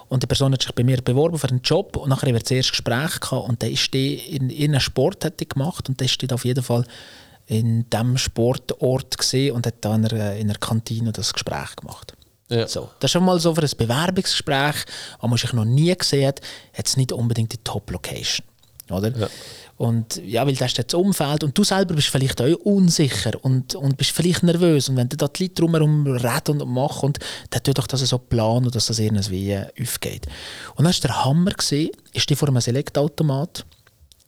und 0.07 0.23
die 0.23 0.27
Person 0.27 0.53
hat 0.53 0.61
sich 0.61 0.71
bei 0.73 0.83
mir 0.83 1.01
beworben 1.01 1.37
für 1.37 1.49
einen 1.49 1.61
Job 1.61 1.97
und 1.97 2.09
nachher 2.09 2.27
haben 2.27 2.35
wir 2.35 2.41
das 2.41 2.51
erste 2.51 2.71
Gespräch 2.71 3.19
gehabt 3.19 3.49
und 3.49 3.61
dann 3.63 3.71
ist 3.71 3.93
die 3.93 4.15
in, 4.15 4.49
in 4.49 4.71
einem 4.71 4.79
Sport 4.79 5.25
hat 5.25 5.39
die 5.39 5.49
gemacht 5.49 5.89
und 5.89 5.99
dann 5.99 6.05
ist 6.05 6.21
die 6.21 6.31
auf 6.31 6.45
jeden 6.45 6.63
Fall 6.63 6.85
in 7.47 7.89
diesem 7.89 8.17
Sportort 8.17 9.17
gesehen 9.17 9.55
und 9.55 9.65
hat 9.65 9.75
dann 9.81 10.03
in 10.03 10.11
einer, 10.11 10.35
in 10.35 10.49
einer 10.49 10.59
Kantine 10.59 11.11
das 11.11 11.33
Gespräch 11.33 11.75
gemacht. 11.75 12.15
Ja. 12.49 12.67
So, 12.67 12.89
das 12.99 13.09
ist 13.09 13.13
schon 13.13 13.25
mal 13.25 13.39
so 13.39 13.55
für 13.55 13.63
ein 13.63 13.69
Bewerbungsgespräch, 13.77 14.85
was 15.19 15.29
man 15.29 15.37
sich 15.37 15.53
noch 15.53 15.65
nie 15.65 15.95
gesehen 15.95 16.27
hat, 16.27 16.41
hat 16.73 16.87
es 16.87 16.97
nicht 16.97 17.11
unbedingt 17.11 17.53
die 17.53 17.57
Top-Location. 17.57 18.45
Oder? 18.91 19.17
Ja. 19.17 19.27
Und 19.77 20.21
ja, 20.25 20.47
weil 20.47 20.55
das 20.55 20.71
ist 20.71 20.77
das 20.77 20.93
Umfeld 20.93 21.43
und 21.43 21.57
du 21.57 21.65
selber 21.65 21.95
bist 21.95 22.07
vielleicht 22.07 22.41
auch 22.41 22.55
unsicher 22.63 23.33
und, 23.43 23.75
und 23.75 23.97
bist 23.97 24.11
vielleicht 24.11 24.43
nervös 24.43 24.87
und 24.87 24.95
wenn 24.95 25.09
du 25.09 25.17
da 25.17 25.27
die 25.27 25.43
Leute 25.43 25.55
drumherum 25.55 26.07
reden 26.07 26.61
und 26.61 26.73
machen 26.73 27.07
und 27.07 27.19
dann 27.49 27.61
tu 27.61 27.73
doch 27.73 27.87
das 27.87 27.99
so 27.99 28.17
planen, 28.17 28.71
dass 28.71 28.85
das 28.85 28.99
irgendwie 28.99 29.57
aufgeht. 29.81 30.27
Und 30.75 30.85
dann 30.85 30.93
war 30.93 30.99
der 31.01 31.25
Hammer, 31.25 31.51
gesehen, 31.51 31.89
ist 32.13 32.29
die 32.29 32.35
vor 32.37 32.47
einem 32.47 32.61
Select-Automat 32.61 33.65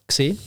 gesehen 0.06 0.38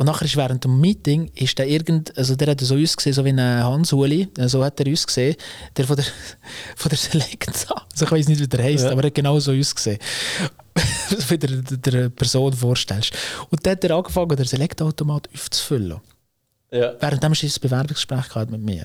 und 0.00 0.06
nachher 0.06 0.24
ist 0.24 0.36
während 0.36 0.64
dem 0.64 0.80
Meeting, 0.80 1.30
ist 1.34 1.58
der 1.58 1.68
irgend, 1.68 2.16
also 2.16 2.34
der 2.34 2.52
hat 2.52 2.60
so 2.62 2.74
ausgesehen, 2.74 3.12
so 3.12 3.22
wie 3.22 3.30
ein 3.30 3.38
Hans 3.38 3.92
Uli, 3.92 4.28
so 4.46 4.64
hat 4.64 4.80
er 4.80 4.86
uns 4.86 5.06
gesehen, 5.06 5.36
der 5.76 5.84
von 5.84 5.96
der, 5.96 6.06
von 6.76 6.88
der 6.88 6.96
Selecta, 6.96 7.84
also 7.92 8.06
ich 8.06 8.10
weiß 8.10 8.28
nicht, 8.28 8.40
wie 8.40 8.48
der 8.48 8.64
heißt, 8.64 8.84
ja. 8.84 8.92
aber 8.92 9.02
er 9.02 9.08
hat 9.08 9.14
genau 9.14 9.38
so 9.38 9.52
ausgesehen. 9.52 9.98
wie 9.98 10.59
du 11.28 11.78
der, 11.78 12.08
Person 12.08 12.52
vorstellst. 12.52 13.12
Und 13.50 13.64
dann 13.64 13.72
hat 13.72 13.84
er 13.84 13.96
angefangen, 13.96 14.36
den 14.36 14.46
Selectautomat 14.46 15.28
aufzufüllen. 15.34 16.00
Ja. 16.70 16.92
Währenddem 17.00 17.32
ist 17.32 17.42
ein 17.42 17.52
Bewerbungsgespräch 17.60 18.48
mit 18.48 18.60
mir. 18.60 18.84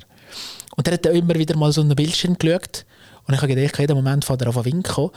Und 0.76 0.88
dann 0.88 0.96
hat 0.96 1.06
er 1.06 1.14
immer 1.14 1.36
wieder 1.36 1.56
mal 1.56 1.72
so 1.72 1.82
einen 1.82 1.96
Bildschirm 1.96 2.38
geschaut 2.38 2.86
und 3.28 3.34
ich 3.34 3.42
habe 3.42 3.54
gedacht, 3.54 3.80
jeden 3.80 3.96
Moment 3.96 4.26
fährt 4.26 4.42
er 4.42 4.50
auf 4.50 4.66
winken 4.66 5.10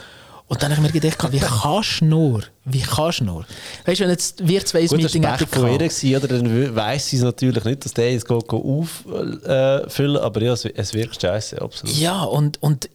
und 0.49 0.63
dann 0.63 0.75
habe 0.75 0.87
ich 0.87 0.95
mir 0.95 1.01
gedacht, 1.01 1.31
wie 1.31 1.41
kannst 1.41 2.01
du 2.01 2.07
nur? 2.07 2.43
Wie 2.65 2.81
kannst 2.81 3.21
du 3.21 3.25
nur? 3.25 3.45
Weißt 3.85 4.01
du, 4.01 4.05
wenn 4.05 4.11
jetzt 4.11 4.49
wir 4.49 4.65
zwei 4.65 4.81
ein 4.81 4.97
Meeting 4.97 5.27
hätten 5.27 5.47
von 5.47 5.69
ihr 5.69 6.17
oder, 6.17 6.29
dann 6.29 6.75
weiss 6.75 7.09
sie 7.09 7.19
natürlich 7.19 7.65
nicht, 7.65 7.85
dass 7.85 7.93
der 7.93 8.13
jetzt 8.13 8.31
auffüllen 8.31 9.43
äh, 9.45 10.19
aber 10.19 10.43
ja, 10.43 10.55
es, 10.55 10.65
es 10.65 10.95
wirkt 10.95 11.21
scheiße, 11.21 11.61
absolut. 11.61 11.95
Ja, 11.97 12.23
und, 12.23 12.63
und 12.63 12.89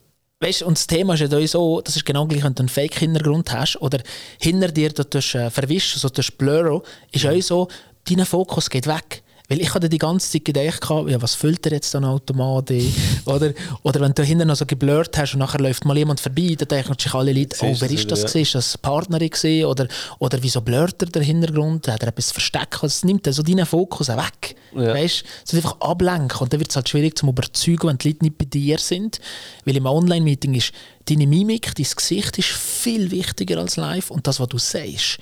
Weißt, 0.44 0.64
und 0.64 0.78
das 0.78 0.88
Thema 0.88 1.14
ist 1.14 1.22
ja 1.22 1.48
so, 1.48 1.80
das 1.80 1.96
ist 1.96 2.06
genau 2.06 2.28
gleich, 2.28 2.44
wenn 2.44 2.54
du 2.54 2.64
einen 2.64 2.70
Fake-Hintergrund 2.70 3.54
hast 3.54 3.82
oder 3.82 4.00
hinter 4.42 4.68
dir 4.68 4.90
du 4.90 5.18
äh, 5.18 5.50
verwischst, 5.50 5.98
so 5.98 6.10
durch 6.10 6.38
Blurro, 6.38 6.84
ist 7.14 7.24
ja. 7.24 7.32
auch 7.32 7.42
so, 7.42 7.68
dein 8.10 8.26
Fokus 8.26 8.70
geht 8.70 8.86
weg. 8.86 9.23
Weil 9.50 9.60
ich 9.60 9.74
hatte 9.74 9.90
die 9.90 9.98
ganze 9.98 10.32
Zeit 10.32 10.46
gedacht, 10.46 10.88
ja, 10.90 11.22
was 11.22 11.36
füllt 11.36 11.66
er 11.66 11.74
jetzt 11.74 11.94
dann 11.94 12.06
automatisch? 12.06 12.86
oder, 13.26 13.52
oder 13.82 14.00
wenn 14.00 14.14
du 14.14 14.24
hinten 14.24 14.48
noch 14.48 14.56
so 14.56 14.66
geblurrt 14.66 15.18
hast 15.18 15.34
und 15.34 15.40
nachher 15.40 15.60
läuft 15.60 15.84
mal 15.84 15.98
jemand 15.98 16.22
vorbei, 16.22 16.56
dann 16.58 16.70
denken 16.70 16.96
sich 16.98 17.14
alle 17.14 17.34
Leute, 17.34 17.58
oh, 17.60 17.76
wer 17.78 17.92
ist 17.92 18.10
das? 18.10 18.34
Ja. 18.34 18.40
Ist 18.40 18.56
das 18.56 18.78
Partnerin 18.78 19.30
gewesen? 19.30 19.66
Oder, 19.66 19.88
oder 20.20 20.42
wieso 20.42 20.62
blurrt 20.62 21.02
er 21.02 21.08
den 21.10 21.24
Hintergrund? 21.24 21.90
Hat 21.90 22.02
er 22.04 22.10
etwas 22.10 22.32
versteckt? 22.32 22.82
Das 22.82 23.04
nimmt 23.04 23.32
so 23.34 23.44
deinen 23.44 23.66
Fokus 23.66 24.10
auch 24.10 24.18
weg. 24.18 24.56
Ja. 24.74 24.94
Weißt 24.94 25.24
du? 25.52 25.58
einfach 25.58 25.80
ablenken. 25.82 26.40
Und 26.40 26.54
dann 26.54 26.60
wird 26.62 26.70
es 26.70 26.78
halt 26.78 26.88
schwierig 26.88 27.18
zu 27.18 27.28
überzeugen, 27.28 27.90
wenn 27.90 27.98
die 27.98 28.08
Leute 28.10 28.24
nicht 28.24 28.38
bei 28.38 28.46
dir 28.46 28.78
sind. 28.80 29.20
Weil 29.66 29.76
im 29.76 29.86
Online-Meeting 29.86 30.54
ist 30.54 30.72
deine 31.10 31.28
Mimik, 31.28 31.76
dein 31.76 31.86
Gesicht 31.96 32.38
ist 32.38 32.48
viel 32.48 33.12
wichtiger 33.12 33.60
als 33.60 33.76
live 33.76 34.10
und 34.10 34.26
das, 34.26 34.40
was 34.40 34.48
du 34.48 34.58
sagst. 34.58 35.20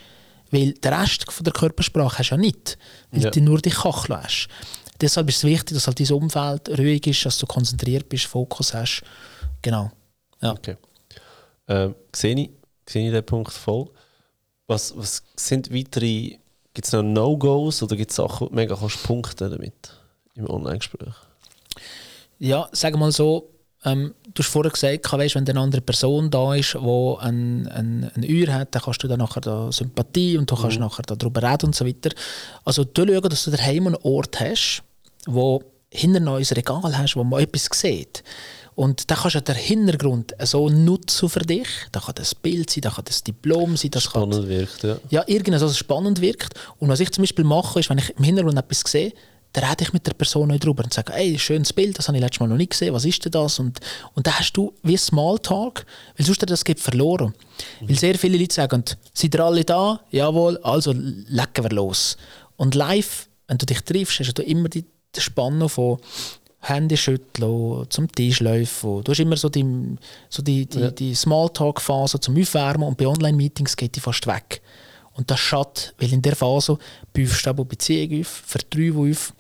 Weil 0.52 0.74
der 0.74 1.00
Rest 1.00 1.32
von 1.32 1.44
der 1.44 1.54
Körpersprache 1.54 2.20
hast 2.20 2.30
du 2.30 2.36
ja 2.36 2.42
nicht, 2.42 2.78
weil 3.12 3.24
ja. 3.24 3.30
du 3.30 3.42
nur 3.42 3.60
die 3.60 3.70
Kachel 3.70 4.18
hast. 4.18 4.50
Deshalb 5.00 5.30
ist 5.30 5.38
es 5.38 5.44
wichtig, 5.46 5.74
dass 5.74 5.88
halt 5.88 6.00
dein 6.00 6.12
Umfeld 6.12 6.70
ruhig 6.78 7.08
ist, 7.08 7.26
dass 7.26 7.38
du 7.38 7.48
konzentriert 7.48 8.08
bist, 8.08 8.26
Fokus 8.26 8.74
hast. 8.74 9.02
Genau. 9.62 9.92
Ja. 10.42 10.52
Okay. 10.52 10.78
Ähm, 11.68 11.96
sehe, 12.14 12.36
ich, 12.36 12.50
sehe 12.88 13.08
ich 13.08 13.14
den 13.14 13.26
Punkt 13.26 13.52
voll. 13.52 13.90
Was, 14.68 14.96
was 14.96 15.24
sind 15.36 15.74
weitere, 15.74 16.38
gibt 16.74 16.86
es 16.86 16.94
noch 16.94 17.02
No-Gos 17.02 17.82
oder 17.82 17.96
gibt 17.96 18.12
es 18.12 18.18
Sachen, 18.18 18.50
die 18.50 18.56
mega 18.56 18.76
kannst 18.76 19.04
punkten 19.04 19.50
damit 19.50 19.94
im 20.36 20.50
Online-Gespräch? 20.50 21.16
Ja, 22.40 22.70
sag 22.72 22.96
mal 22.98 23.12
so, 23.12 23.50
ähm, 23.84 24.14
du 24.34 24.44
hast 24.44 24.50
vorher 24.50 24.72
gesagt, 24.72 25.12
weißt, 25.12 25.36
wenn 25.36 25.48
eine 25.48 25.60
andere 25.60 25.82
Person 25.82 26.30
da 26.30 26.56
ist, 26.56 26.74
die 26.74 26.78
ein, 26.78 27.68
ein, 27.68 28.12
ein 28.16 28.26
Uhr 28.28 28.54
hat, 28.54 28.74
dann 28.74 28.82
kannst 28.82 29.04
du 29.04 29.08
dann 29.08 29.20
nachher 29.20 29.42
da 29.42 29.72
Sympathie 29.72 30.38
und 30.38 30.50
du 30.50 30.56
kannst 30.56 30.78
mhm. 30.78 30.86
nachher 30.86 31.04
darüber 31.04 31.42
reden 31.44 31.68
und 31.68 31.76
so 31.76 31.86
weiter. 31.86 32.12
Also 32.64 32.84
du 32.84 33.06
schauen, 33.06 33.30
dass 33.30 33.44
du 33.44 33.52
daheim 33.52 33.88
einen 33.88 33.98
Ort 34.04 34.40
hast, 34.40 34.84
wo 35.26 35.64
hinter 35.90 36.20
ein 36.20 36.28
Regal 36.28 36.98
hast, 36.98 37.16
wo 37.16 37.24
man 37.24 37.42
etwas 37.42 37.68
sieht. 37.74 38.24
Und 38.74 39.12
da 39.12 39.16
kannst 39.16 39.36
du 39.36 39.42
den 39.42 39.56
Hintergrund 39.56 40.34
so 40.44 40.70
nutzen 40.70 41.30
für 41.30 41.42
dich. 41.42 41.68
Da 41.92 42.00
kann 42.00 42.16
das 42.16 42.34
Bild 42.34 42.70
sein, 42.70 42.82
da 42.82 42.90
kann 42.90 43.04
das 43.06 43.22
Diplom 43.22 43.76
sein. 43.76 43.92
Das 43.92 44.04
spannend 44.04 44.34
kann, 44.34 44.48
wirkt, 44.48 44.84
ja. 44.84 44.98
Ja, 45.10 45.24
irgendwas, 45.28 45.62
was 45.62 45.78
spannend 45.78 46.22
wirkt. 46.22 46.54
Und 46.80 46.88
was 46.88 47.02
ich 47.02 47.12
zum 47.12 47.24
Beispiel 47.24 47.44
mache, 47.44 47.82
ist, 47.82 47.90
wenn 47.90 47.98
ich 47.98 48.10
im 48.18 48.24
Hintergrund 48.24 48.58
etwas 48.58 48.84
sehe, 48.88 49.14
dann 49.54 49.66
rede 49.66 49.84
ich 49.84 49.94
mit 49.94 50.08
der 50.08 50.14
Person 50.14 50.48
nicht 50.48 50.64
drüber 50.64 50.84
und 50.84 50.94
sage, 50.94 51.14
ey, 51.14 51.38
schönes 51.38 51.74
Bild, 51.74 51.98
das 51.98 52.08
habe 52.08 52.18
ich 52.18 52.24
letztes 52.24 52.40
Mal 52.40 52.48
noch 52.48 52.58
nicht 52.58 52.72
gesehen, 52.72 52.94
was 52.94 53.06
ist 53.06 53.24
denn 53.26 53.32
das? 53.32 53.60
Und, 53.60 53.80
und 54.14 54.26
dann 54.26 54.40
hast 54.40 54.54
du 54.54 54.74
wie 54.84 54.96
Smalltalk, 54.96 55.86
weil 56.18 56.26
sonst 56.26 56.50
das 56.50 56.64
geht 56.64 56.80
verloren. 56.80 57.34
Mhm. 57.82 57.90
Weil 57.90 57.98
sehr 57.98 58.18
viele 58.18 58.38
Leute 58.38 58.56
sagen, 58.56 58.84
seid 59.14 59.36
ihr 59.36 59.44
alle 59.44 59.66
da? 59.66 60.00
Jawohl, 60.12 60.58
also 60.60 60.94
lecken 60.96 61.66
wir 61.66 61.72
los. 61.72 62.18
Und 62.56 62.76
live, 62.76 63.28
wenn 63.48 63.58
du 63.58 63.66
dich 63.66 63.82
triffst, 63.82 64.20
hast 64.20 64.38
du 64.38 64.44
immer 64.44 64.70
die, 64.70 64.86
die 65.16 65.22
Spannung 65.22 65.68
von 65.68 65.98
Hände 66.62 66.96
schütteln, 66.96 67.88
zum 67.90 68.10
Tisch 68.12 68.40
laufen. 68.40 69.04
Du 69.04 69.12
hast 69.12 69.20
immer 69.20 69.36
so 69.36 69.50
die, 69.50 69.66
so 70.30 70.44
die, 70.44 70.68
die, 70.68 70.80
ja. 70.80 70.92
die 70.92 71.16
Smalltalk-Phase 71.16 72.20
zum 72.20 72.40
Aufwärmen 72.40 72.88
und 72.88 72.98
bei 72.98 73.08
Online-Meetings 73.08 73.76
geht 73.76 73.96
die 73.96 74.00
fast 74.00 74.28
weg. 74.28 74.62
Und 75.14 75.30
das 75.30 75.40
schadet, 75.40 75.94
weil 75.98 76.14
in 76.14 76.22
der 76.22 76.36
Phase 76.36 76.78
baust 77.14 77.46
du 77.46 77.50
aber 77.50 77.66
Beziehung 77.66 78.22
auf, 78.22 78.28
Vertrauen 78.28 79.12
auf 79.12 79.34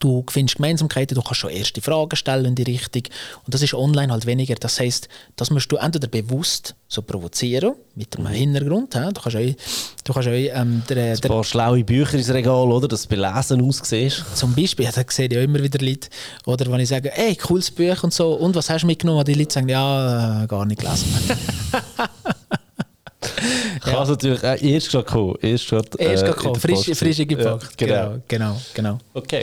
Du 0.00 0.24
findest 0.28 0.56
Gemeinsamkeiten, 0.56 1.14
du 1.14 1.22
kannst 1.22 1.40
schon 1.40 1.50
erste 1.50 1.80
Fragen 1.80 2.16
stellen 2.16 2.46
in 2.46 2.54
die 2.54 2.64
Richtung. 2.64 3.02
Und 3.44 3.54
das 3.54 3.62
ist 3.62 3.74
online 3.74 4.12
halt 4.12 4.26
weniger. 4.26 4.56
Das 4.56 4.80
heißt, 4.80 5.08
das 5.36 5.50
musst 5.50 5.70
du 5.70 5.76
entweder 5.76 6.08
bewusst 6.08 6.74
so 6.88 7.02
provozieren, 7.02 7.74
mit 7.94 8.16
einem 8.16 8.26
Hintergrund. 8.28 8.94
He? 8.94 9.12
Du 9.12 9.20
kannst 9.20 9.36
auch, 9.36 10.02
du 10.04 10.12
kannst 10.12 10.28
auch 10.28 10.32
ähm, 10.32 10.82
der, 10.88 11.12
Ein 11.12 11.20
paar 11.20 11.44
schlaue 11.44 11.84
Bücher 11.84 12.14
ins 12.14 12.30
Regal, 12.30 12.70
oder? 12.70 12.88
Dass 12.88 13.02
du 13.02 13.08
belesen 13.08 13.60
aussiehst. 13.62 14.24
Zum 14.34 14.54
Beispiel, 14.54 14.84
ja, 14.84 14.92
da 14.92 15.04
sehe 15.08 15.26
ich 15.26 15.32
ja 15.32 15.40
immer 15.40 15.62
wieder 15.62 15.84
Leute, 15.84 16.08
oder 16.46 16.70
wenn 16.70 16.80
ich 16.80 16.88
sage, 16.88 17.16
ey, 17.16 17.36
cooles 17.36 17.70
Buch 17.70 18.02
und 18.02 18.12
so, 18.12 18.34
und 18.34 18.54
was 18.54 18.68
hast 18.70 18.82
du 18.82 18.86
mitgenommen? 18.86 19.24
Die 19.24 19.34
Leute 19.34 19.54
sagen, 19.54 19.68
ja, 19.68 20.44
äh, 20.44 20.46
gar 20.46 20.64
nicht 20.64 20.80
gelesen. 20.80 21.12
Kann 23.80 23.92
ja. 23.92 24.04
natürlich 24.04 24.44
auch 24.44 24.62
erst 24.62 24.90
gerade 24.90 25.04
kommen. 25.04 25.34
Erst 25.40 25.68
gerade, 25.68 25.88
erst 25.98 26.24
gerade 26.24 26.36
kommen, 26.36 26.60
frisch, 26.60 26.98
frisch 26.98 27.18
gepackt. 27.18 27.80
Ja, 27.80 27.86
genau. 27.86 28.20
genau, 28.28 28.60
genau, 28.74 28.98
Okay. 29.14 29.42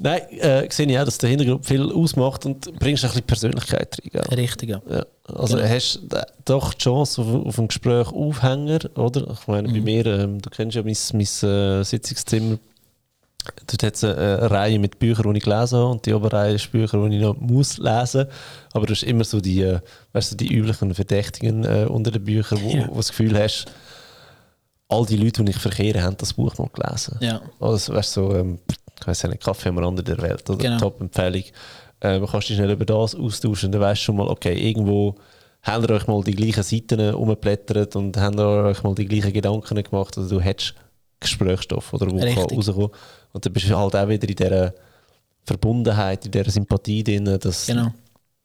Nein, 0.00 0.20
äh, 0.38 0.68
sehe 0.70 0.86
ich 0.86 0.98
auch, 0.98 1.04
dass 1.04 1.18
der 1.18 1.30
Hintergrund 1.30 1.66
viel 1.66 1.90
ausmacht 1.90 2.46
und 2.46 2.78
bringst 2.78 3.04
ein 3.04 3.08
bisschen 3.08 3.22
Persönlichkeit 3.24 3.98
rein. 4.00 4.10
Gell? 4.12 4.38
Richtig, 4.38 4.70
ja. 4.70 4.80
ja. 4.88 5.04
Also 5.24 5.56
genau. 5.56 5.68
hast 5.68 6.00
du 6.08 6.22
doch 6.44 6.72
die 6.72 6.78
Chance 6.78 7.20
auf, 7.20 7.46
auf 7.46 7.58
ein 7.58 7.68
Gespräch 7.68 8.06
Aufhänger, 8.08 8.78
oder? 8.96 9.28
Ich 9.32 9.46
meine, 9.48 9.68
mhm. 9.68 9.72
bei 9.72 9.80
mir, 9.80 10.06
ähm, 10.06 10.40
du 10.40 10.50
kennst 10.50 10.76
ja 10.76 10.82
mein, 10.82 10.96
mein 11.12 11.50
äh, 11.50 11.84
Sitzungszimmer, 11.84 12.58
Dort 13.66 13.82
hat 13.82 13.94
es 13.94 14.04
eine, 14.04 14.16
eine, 14.16 14.50
Reihe 14.50 14.78
mit 14.78 14.98
Büchern, 14.98 15.32
die 15.32 15.38
ich 15.38 15.44
gelesen 15.44 15.78
habe 15.78 15.90
und 15.90 16.06
die 16.06 16.12
Oberreihe 16.12 16.54
ist 16.54 16.70
Bücher, 16.70 17.08
die 17.08 17.16
ich 17.16 17.22
noch 17.22 17.36
muss 17.38 17.78
lesen 17.78 18.26
muss. 18.26 18.34
Aber 18.72 18.86
du 18.86 18.92
hast 18.92 19.02
immer 19.02 19.24
so 19.24 19.40
die, 19.40 19.62
äh, 19.62 19.80
weißt 20.12 20.32
du, 20.32 20.36
die 20.36 20.54
üblichen 20.54 20.94
Verdächtigen 20.94 21.64
äh, 21.64 21.86
unter 21.88 22.10
den 22.10 22.24
Büchern, 22.24 22.58
wo, 22.62 22.70
ja. 22.70 22.88
wo 22.90 22.96
das 22.96 23.08
Gefühl 23.08 23.38
hast, 23.38 23.66
all 24.88 25.04
die 25.06 25.16
Leute, 25.16 25.44
die 25.44 25.50
ich 25.50 25.58
verkehre, 25.58 26.02
haben 26.02 26.16
das 26.16 26.32
Buch 26.32 26.56
noch 26.58 26.72
gelesen. 26.72 27.16
Ja. 27.20 27.40
Also, 27.60 27.94
weißt 27.94 28.12
so, 28.12 28.34
ähm, 28.34 28.58
ich 29.00 29.06
weiß 29.06 29.24
nicht, 29.24 29.44
Kaffee 29.44 29.68
am 29.68 29.78
Rande 29.78 30.02
der 30.02 30.20
Welt 30.20 30.48
oder 30.48 30.58
genau. 30.58 30.78
Top-Empfehlung. 30.78 31.44
Ähm, 32.00 32.26
kannst 32.26 32.48
dich 32.48 32.56
schnell 32.56 32.70
über 32.70 32.84
das 32.84 33.14
austauschen, 33.14 33.72
dann 33.72 33.80
weißt 33.80 34.00
du 34.00 34.04
schon 34.04 34.16
mal, 34.16 34.28
okay, 34.28 34.54
irgendwo 34.54 35.16
habt 35.62 35.88
ihr 35.88 35.94
euch 35.94 36.06
mal 36.06 36.22
die 36.22 36.34
gleichen 36.34 36.62
Seiten 36.62 37.14
umgeblättert 37.14 37.96
und 37.96 38.16
habt 38.16 38.38
ihr 38.38 38.46
euch 38.46 38.82
mal 38.82 38.94
die 38.94 39.06
gleichen 39.06 39.32
Gedanken 39.32 39.82
gemacht. 39.82 40.16
Also 40.16 40.36
du 40.36 40.40
hättest 40.40 40.74
Gesprächsstoff, 41.20 41.92
oder, 41.92 42.10
wo 42.10 42.16
Richtig. 42.16 42.36
kann 42.36 42.56
rauskommen 42.56 42.90
Und 43.32 43.44
dann 43.44 43.52
bist 43.52 43.68
du 43.68 43.76
halt 43.76 43.94
auch 43.94 44.08
wieder 44.08 44.28
in 44.28 44.36
dieser 44.36 44.74
Verbundenheit, 45.44 46.26
in 46.26 46.32
dieser 46.32 46.50
Sympathie 46.50 47.02
drin, 47.02 47.38
dass, 47.40 47.66
genau. 47.66 47.92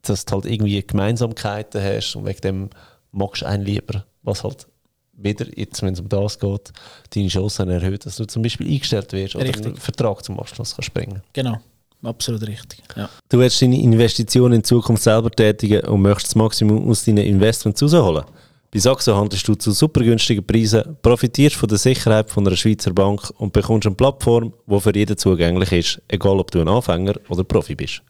dass 0.02 0.26
du 0.26 0.36
halt 0.36 0.46
irgendwie 0.46 0.82
Gemeinsamkeiten 0.86 1.82
hast 1.82 2.16
und 2.16 2.26
wegen 2.26 2.42
dem 2.42 2.70
magst 3.12 3.42
du 3.42 3.46
einen 3.48 3.64
lieber, 3.64 4.06
was 4.24 4.44
halt 4.44 4.68
wieder, 5.14 5.46
jetzt, 5.58 5.82
wenn 5.82 5.94
es 5.94 6.00
um 6.00 6.10
das 6.10 6.40
geht, 6.40 6.72
deine 7.14 7.28
Chancen 7.28 7.70
erhöht, 7.70 8.06
dass 8.06 8.16
du 8.16 8.26
zum 8.26 8.42
Beispiel 8.42 8.68
eingestellt 8.68 9.12
wirst 9.14 9.36
oder 9.36 9.54
einen 9.54 9.76
Vertrag 9.76 10.24
zum 10.24 10.40
Abschluss 10.40 10.76
kannst 10.76 10.94
bringen 10.94 11.22
Genau, 11.34 11.60
absolut 12.02 12.46
richtig. 12.48 12.82
Ja. 12.96 13.10
Du 13.30 13.38
willst 13.38 13.62
deine 13.62 13.80
Investitionen 13.80 14.56
in 14.56 14.64
Zukunft 14.64 15.04
selber 15.04 15.30
tätigen 15.30 15.86
und 15.86 16.02
möchtest 16.02 16.32
das 16.32 16.36
Maximum 16.36 16.90
aus 16.90 17.06
deinen 17.06 17.26
Investments 17.26 17.82
rausholen. 17.84 18.26
Bei 18.74 18.80
Saxo 18.80 19.16
handelst 19.16 19.48
du 19.48 19.54
zu 19.54 19.72
super 19.72 20.02
günstigen 20.02 20.44
Preisen, 20.44 20.98
profitierst 21.04 21.58
von 21.58 21.70
der 21.70 21.78
Sicherheit 21.78 22.32
von 22.32 22.48
einer 22.48 22.56
Schweizer 22.56 22.92
Bank 22.92 23.32
und 23.38 23.54
bekommst 23.54 23.86
eine 23.86 23.96
Plattform, 23.96 24.52
die 24.66 24.80
für 24.80 24.96
jeden 24.96 25.16
zugänglich 25.16 25.72
ist, 25.72 26.02
egal 26.08 26.40
ob 26.40 26.50
du 26.50 26.60
ein 26.60 26.68
Anfänger 26.68 27.14
oder 27.30 27.44
Profi 27.44 27.76
bist. 27.76 28.02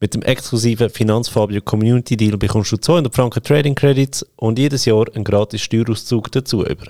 Mit 0.00 0.14
dem 0.14 0.22
exklusiven 0.22 0.88
Finanzfabio 0.88 1.60
Community 1.60 2.16
Deal 2.16 2.38
bekommst 2.38 2.72
du 2.72 2.78
200 2.78 3.14
Franken 3.14 3.42
Trading 3.42 3.74
Credits 3.74 4.24
und 4.36 4.58
jedes 4.58 4.86
Jahr 4.86 5.04
einen 5.14 5.22
gratis 5.22 5.60
Steuerauszug 5.60 6.32
dazu 6.32 6.64
über. 6.64 6.86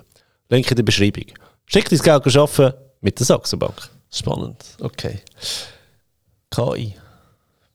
Link 0.49 0.71
in 0.71 0.77
der 0.77 0.85
Beschreibung. 0.85 1.27
Schick 1.67 1.89
dein 1.89 1.99
Geld 1.99 2.37
arbeiten 2.37 2.75
mit 3.01 3.19
der 3.19 3.27
Saxo 3.27 3.57
Bank. 3.57 3.91
Spannend, 4.09 4.65
okay. 4.79 5.19
KI 6.49 6.95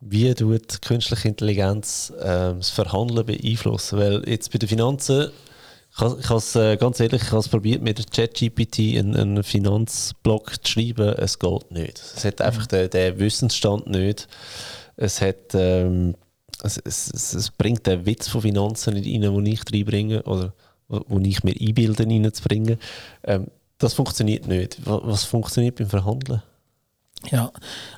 wie 0.02 0.34
tut 0.34 0.82
künstliche 0.82 1.28
Intelligenz 1.28 2.14
äh, 2.20 2.54
das 2.56 2.70
Verhandeln 2.70 3.26
beeinflussen? 3.26 4.00
Weil 4.00 4.28
jetzt 4.28 4.52
bei 4.52 4.58
den 4.58 4.70
Finanzen, 4.70 5.32
ich 5.92 6.00
habe 6.00 6.38
es 6.38 6.56
äh, 6.56 6.78
ganz 6.78 7.00
ehrlich, 7.00 7.22
ich 7.24 7.32
habe 7.32 7.40
es 7.40 7.50
probiert 7.50 7.82
mit 7.82 8.12
ChatGPT 8.12 8.98
einen, 8.98 9.16
einen 9.16 9.44
Finanzblock 9.44 10.64
zu 10.64 10.72
schreiben, 10.72 11.10
es 11.18 11.40
geht 11.40 11.72
nicht. 11.72 12.02
Es 12.16 12.24
hat 12.24 12.42
einfach 12.42 12.64
mhm. 12.64 12.68
den, 12.70 12.90
den, 12.92 13.20
Wissensstand 13.20 13.88
nicht. 13.88 14.28
Es 14.96 15.20
hat 15.22 15.54
ähm, 15.54 16.16
es, 16.64 16.78
es, 16.78 17.34
es, 17.34 17.52
bringt 17.52 17.88
den 17.88 18.06
Witz 18.06 18.28
von 18.28 18.42
Finanzen 18.42 18.94
nicht 18.94 19.08
rein, 19.08 19.22
den 19.22 19.46
ich 19.46 19.62
reinbringe 19.72 20.24
oder 20.24 20.54
wo 20.88 21.20
ich 21.20 21.44
mir 21.44 21.56
einbilde, 21.60 22.04
reinzubringen. 22.04 22.78
Ähm, 23.24 23.48
das 23.78 23.94
funktioniert 23.94 24.48
nicht. 24.48 24.78
Was, 24.86 25.02
was 25.04 25.24
funktioniert 25.24 25.76
beim 25.76 25.88
Verhandeln? 25.88 26.42
Ja, 27.32 27.52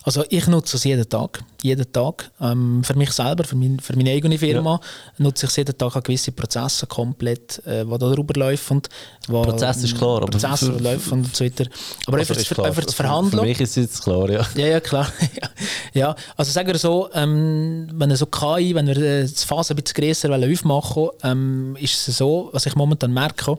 also 0.03 0.23
ich 0.29 0.47
nutze 0.47 0.77
es 0.77 0.83
jeden 0.83 1.07
Tag. 1.07 1.43
Jeden 1.61 1.89
Tag. 1.91 2.31
Ähm, 2.41 2.83
für 2.83 2.95
mich 2.95 3.11
selber, 3.11 3.43
für, 3.43 3.55
mein, 3.55 3.79
für 3.79 3.95
meine 3.95 4.09
eigene 4.09 4.37
Firma, 4.37 4.79
ja. 4.81 5.23
nutze 5.23 5.45
ich 5.45 5.55
jeden 5.57 5.77
Tag 5.77 6.03
gewisse 6.03 6.31
Prozesse 6.31 6.87
komplett, 6.87 7.61
äh, 7.65 7.85
die 7.85 7.97
darüber 7.99 8.39
laufen. 8.39 8.81
Wo, 9.27 9.43
Prozess 9.43 9.83
ist 9.83 9.95
klar, 9.95 10.17
aber 10.17 10.25
Prozesse 10.25 10.71
laufen 10.71 11.19
und 11.19 11.35
so 11.35 11.45
weiter. 11.45 11.65
Aber 12.07 12.17
also 12.17 12.33
einfach, 12.33 12.55
für, 12.55 12.65
einfach 12.65 12.85
zu 12.85 12.95
verhandeln. 12.95 13.39
Für 13.39 13.45
mich 13.45 13.61
ist 13.61 13.77
es 13.77 13.83
jetzt 13.83 14.03
klar, 14.03 14.27
ja. 14.29 14.45
Ja, 14.55 14.65
ja, 14.65 14.79
klar. 14.79 15.07
ja, 15.93 16.15
also 16.35 16.51
sagen 16.51 16.67
wir 16.67 16.79
so, 16.79 17.09
ähm, 17.13 17.89
wenn 17.93 18.09
er 18.09 18.17
so 18.17 18.25
KI, 18.25 18.73
wenn 18.73 18.87
wir 18.87 18.97
äh, 18.97 19.25
die 19.25 19.45
Phase 19.45 19.75
ein 19.75 19.77
bisschen 19.77 20.03
grösser 20.03 20.31
aufmachen 20.31 20.95
wollen, 20.95 21.11
ähm, 21.23 21.77
ist 21.79 22.07
es 22.07 22.17
so, 22.17 22.49
was 22.53 22.65
ich 22.65 22.75
momentan 22.75 23.13
merke, 23.13 23.57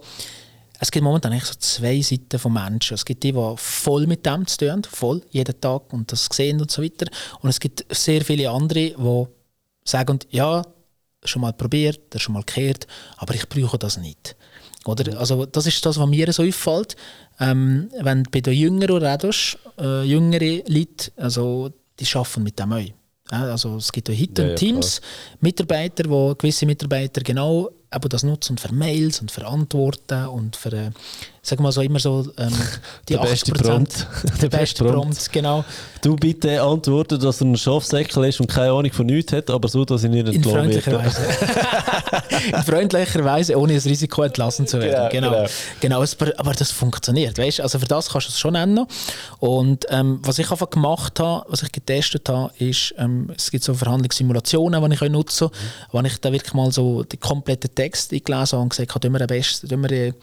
es 0.83 0.91
gibt 0.91 1.05
momentan 1.05 1.30
eigentlich 1.33 1.45
so 1.45 1.55
zwei 1.61 2.01
Seiten 2.01 2.41
von 2.41 2.53
Menschen. 2.53 2.95
Es 2.95 3.05
gibt 3.05 3.22
die, 3.22 3.30
die 3.30 3.55
voll 3.57 4.09
mit 4.09 4.26
dem 4.26 4.45
zu 4.49 4.59
tun 4.59 4.70
haben, 4.72 4.83
voll, 4.83 5.22
jeden 5.30 5.61
Tag 5.61 5.93
und 5.93 6.11
das 6.11 6.28
sehen 6.33 6.61
und 6.61 6.72
so 6.72 6.83
weiter. 6.83 7.07
Und 7.41 7.51
es 7.51 7.61
gibt 7.61 7.87
sehr 7.89 8.24
viele 8.24 8.51
andere, 8.51 8.91
die 8.91 9.24
sagen, 9.85 10.18
ja, 10.30 10.66
schon 11.22 11.43
mal 11.43 11.53
probiert, 11.53 12.01
schon 12.16 12.35
mal 12.35 12.43
gehört, 12.43 12.89
aber 13.18 13.33
ich 13.33 13.49
brauche 13.49 13.78
das 13.78 13.97
nicht. 13.97 14.35
Oder? 14.85 15.20
Also 15.20 15.47
das 15.47 15.68
ist 15.68 15.87
das, 15.87 16.01
was 16.01 16.09
mir 16.09 16.33
so 16.33 16.43
auffällt. 16.43 16.97
Ähm, 17.39 17.89
wenn 18.01 18.24
du 18.24 18.30
bei 18.33 18.41
den 18.41 18.55
Jüngeren 18.55 19.05
redest, 19.05 19.59
äh, 19.78 20.03
jüngere 20.03 20.64
Leute, 20.66 21.12
also 21.16 21.70
die 22.01 22.12
arbeiten 22.12 22.43
mit 22.43 22.59
dem 22.59 22.72
auch. 22.72 22.83
Also 23.30 23.76
es 23.76 23.93
gibt 23.93 24.09
ja 24.09 24.16
heute 24.16 24.49
ja, 24.49 24.55
Teams, 24.57 25.01
klar. 25.01 25.39
Mitarbeiter, 25.43 26.11
wo 26.11 26.35
gewisse 26.35 26.66
Mitarbeiter 26.66 27.20
genau 27.20 27.70
eben 27.95 28.09
das 28.09 28.22
nutzen 28.22 28.59
für 28.59 28.72
Mails 28.72 29.20
und 29.20 29.30
für 29.30 29.47
Antworten 29.47 30.26
und 30.26 30.57
für, 30.57 30.93
äh, 31.43 31.47
sag 31.47 31.61
mal 31.61 31.72
so 31.72 31.80
immer 31.80 31.99
so 31.99 32.26
ähm, 32.38 32.53
die 33.09 33.14
der 33.14 33.22
80%. 33.22 33.24
Beste 33.32 33.53
Prompt. 33.53 34.07
Der 34.40 34.49
beste 34.49 34.84
Prompt, 34.84 35.32
genau. 35.32 35.64
Du 36.01 36.16
bitte 36.16 36.62
antworten, 36.62 37.20
dass 37.20 37.40
er 37.40 37.47
ein 37.47 37.57
Schafsäckel 37.57 38.24
ist 38.24 38.40
und 38.40 38.49
keine 38.49 38.72
Ahnung 38.72 38.93
von 38.93 39.07
nichts 39.07 39.32
hat, 39.32 39.51
aber 39.51 39.68
so, 39.68 39.84
dass 39.84 40.05
ich 40.05 40.11
nicht 40.11 40.26
entlassen 40.28 40.70
In 40.72 40.72
freundlicher 40.72 40.99
Weise. 40.99 41.22
In 42.53 42.62
freundlicher 42.62 43.24
Weise, 43.24 43.59
ohne 43.59 43.74
das 43.74 43.86
Risiko 43.86 44.22
entlassen 44.22 44.66
zu 44.66 44.80
werden. 44.80 45.09
Genau, 45.11 45.30
genau. 45.30 45.49
genau. 45.80 46.01
genau. 46.01 46.32
Aber 46.38 46.53
das 46.53 46.70
funktioniert, 46.70 47.38
weißt 47.38 47.61
Also 47.61 47.78
für 47.78 47.86
das 47.86 48.09
kannst 48.09 48.28
du 48.28 48.30
es 48.30 48.38
schon 48.38 48.53
nennen. 48.53 48.86
Und 49.38 49.86
ähm, 49.90 50.20
was 50.22 50.38
ich 50.38 50.51
einfach 50.51 50.70
gemacht 50.70 51.18
habe, 51.20 51.45
was 51.49 51.62
ich 51.62 51.72
getestet 51.72 52.28
habe, 52.28 52.53
ist, 52.59 52.95
ähm, 52.99 53.30
es 53.36 53.51
gibt 53.51 53.64
so 53.64 53.74
Verhandlungssimulationen, 53.74 54.90
die 54.90 54.95
ich 54.95 55.11
nutzen 55.11 55.51
kann, 55.51 56.03
mhm. 56.03 56.07
wo 56.07 56.07
ich 56.07 56.18
da 56.20 56.32
wirklich 56.32 56.55
mal 56.55 56.70
so 56.70 57.03
die 57.03 57.16
komplette 57.16 57.68
Text 57.68 58.11
gelesen 58.11 58.53
habe 58.53 58.62
und 58.62 58.68
gesagt 58.70 58.95
habe, 58.95 59.11
wir 59.11 59.20
am 59.20 59.26
besten 59.26 59.82
wir, 59.82 59.88
die, 59.88 60.14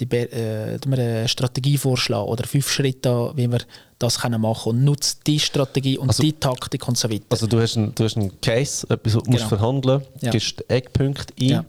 die, 0.00 0.16
äh, 0.16 0.78
eine 0.84 1.28
Strategie 1.28 1.78
vorschlagen 1.78 2.28
oder 2.28 2.44
fünf 2.44 2.70
Schritte, 2.70 3.32
wie 3.34 3.50
wir 3.50 3.60
das 3.98 4.20
können 4.20 4.40
machen 4.40 4.70
und 4.70 4.84
nutzt 4.84 5.26
die 5.26 5.38
Strategie 5.38 5.98
und 5.98 6.08
also, 6.08 6.22
die 6.22 6.32
Taktik 6.32 6.86
und 6.88 6.98
so 6.98 7.10
weiter. 7.10 7.24
Also 7.30 7.46
du 7.46 7.60
hast 7.60 7.76
einen, 7.76 7.94
du 7.94 8.04
hast 8.04 8.16
einen 8.16 8.40
Case, 8.40 8.86
etwas, 8.88 9.14
genau. 9.14 9.30
musst 9.30 9.44
verhandeln, 9.44 10.02
ja. 10.20 10.30
gibst 10.30 10.68
Eckpunkte 10.68 11.32
ein, 11.40 11.48
ja. 11.48 11.64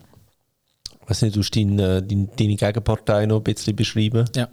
weiß 1.07 1.21
nicht, 1.23 1.35
du 1.35 1.39
musst 1.39 1.55
deine, 1.55 2.01
deine, 2.01 2.27
deine 2.35 2.55
Gegenpartei 2.55 3.25
noch 3.25 3.37
ein 3.37 3.43
bisschen 3.43 3.75
beschreiben. 3.75 4.25
Ja. 4.35 4.47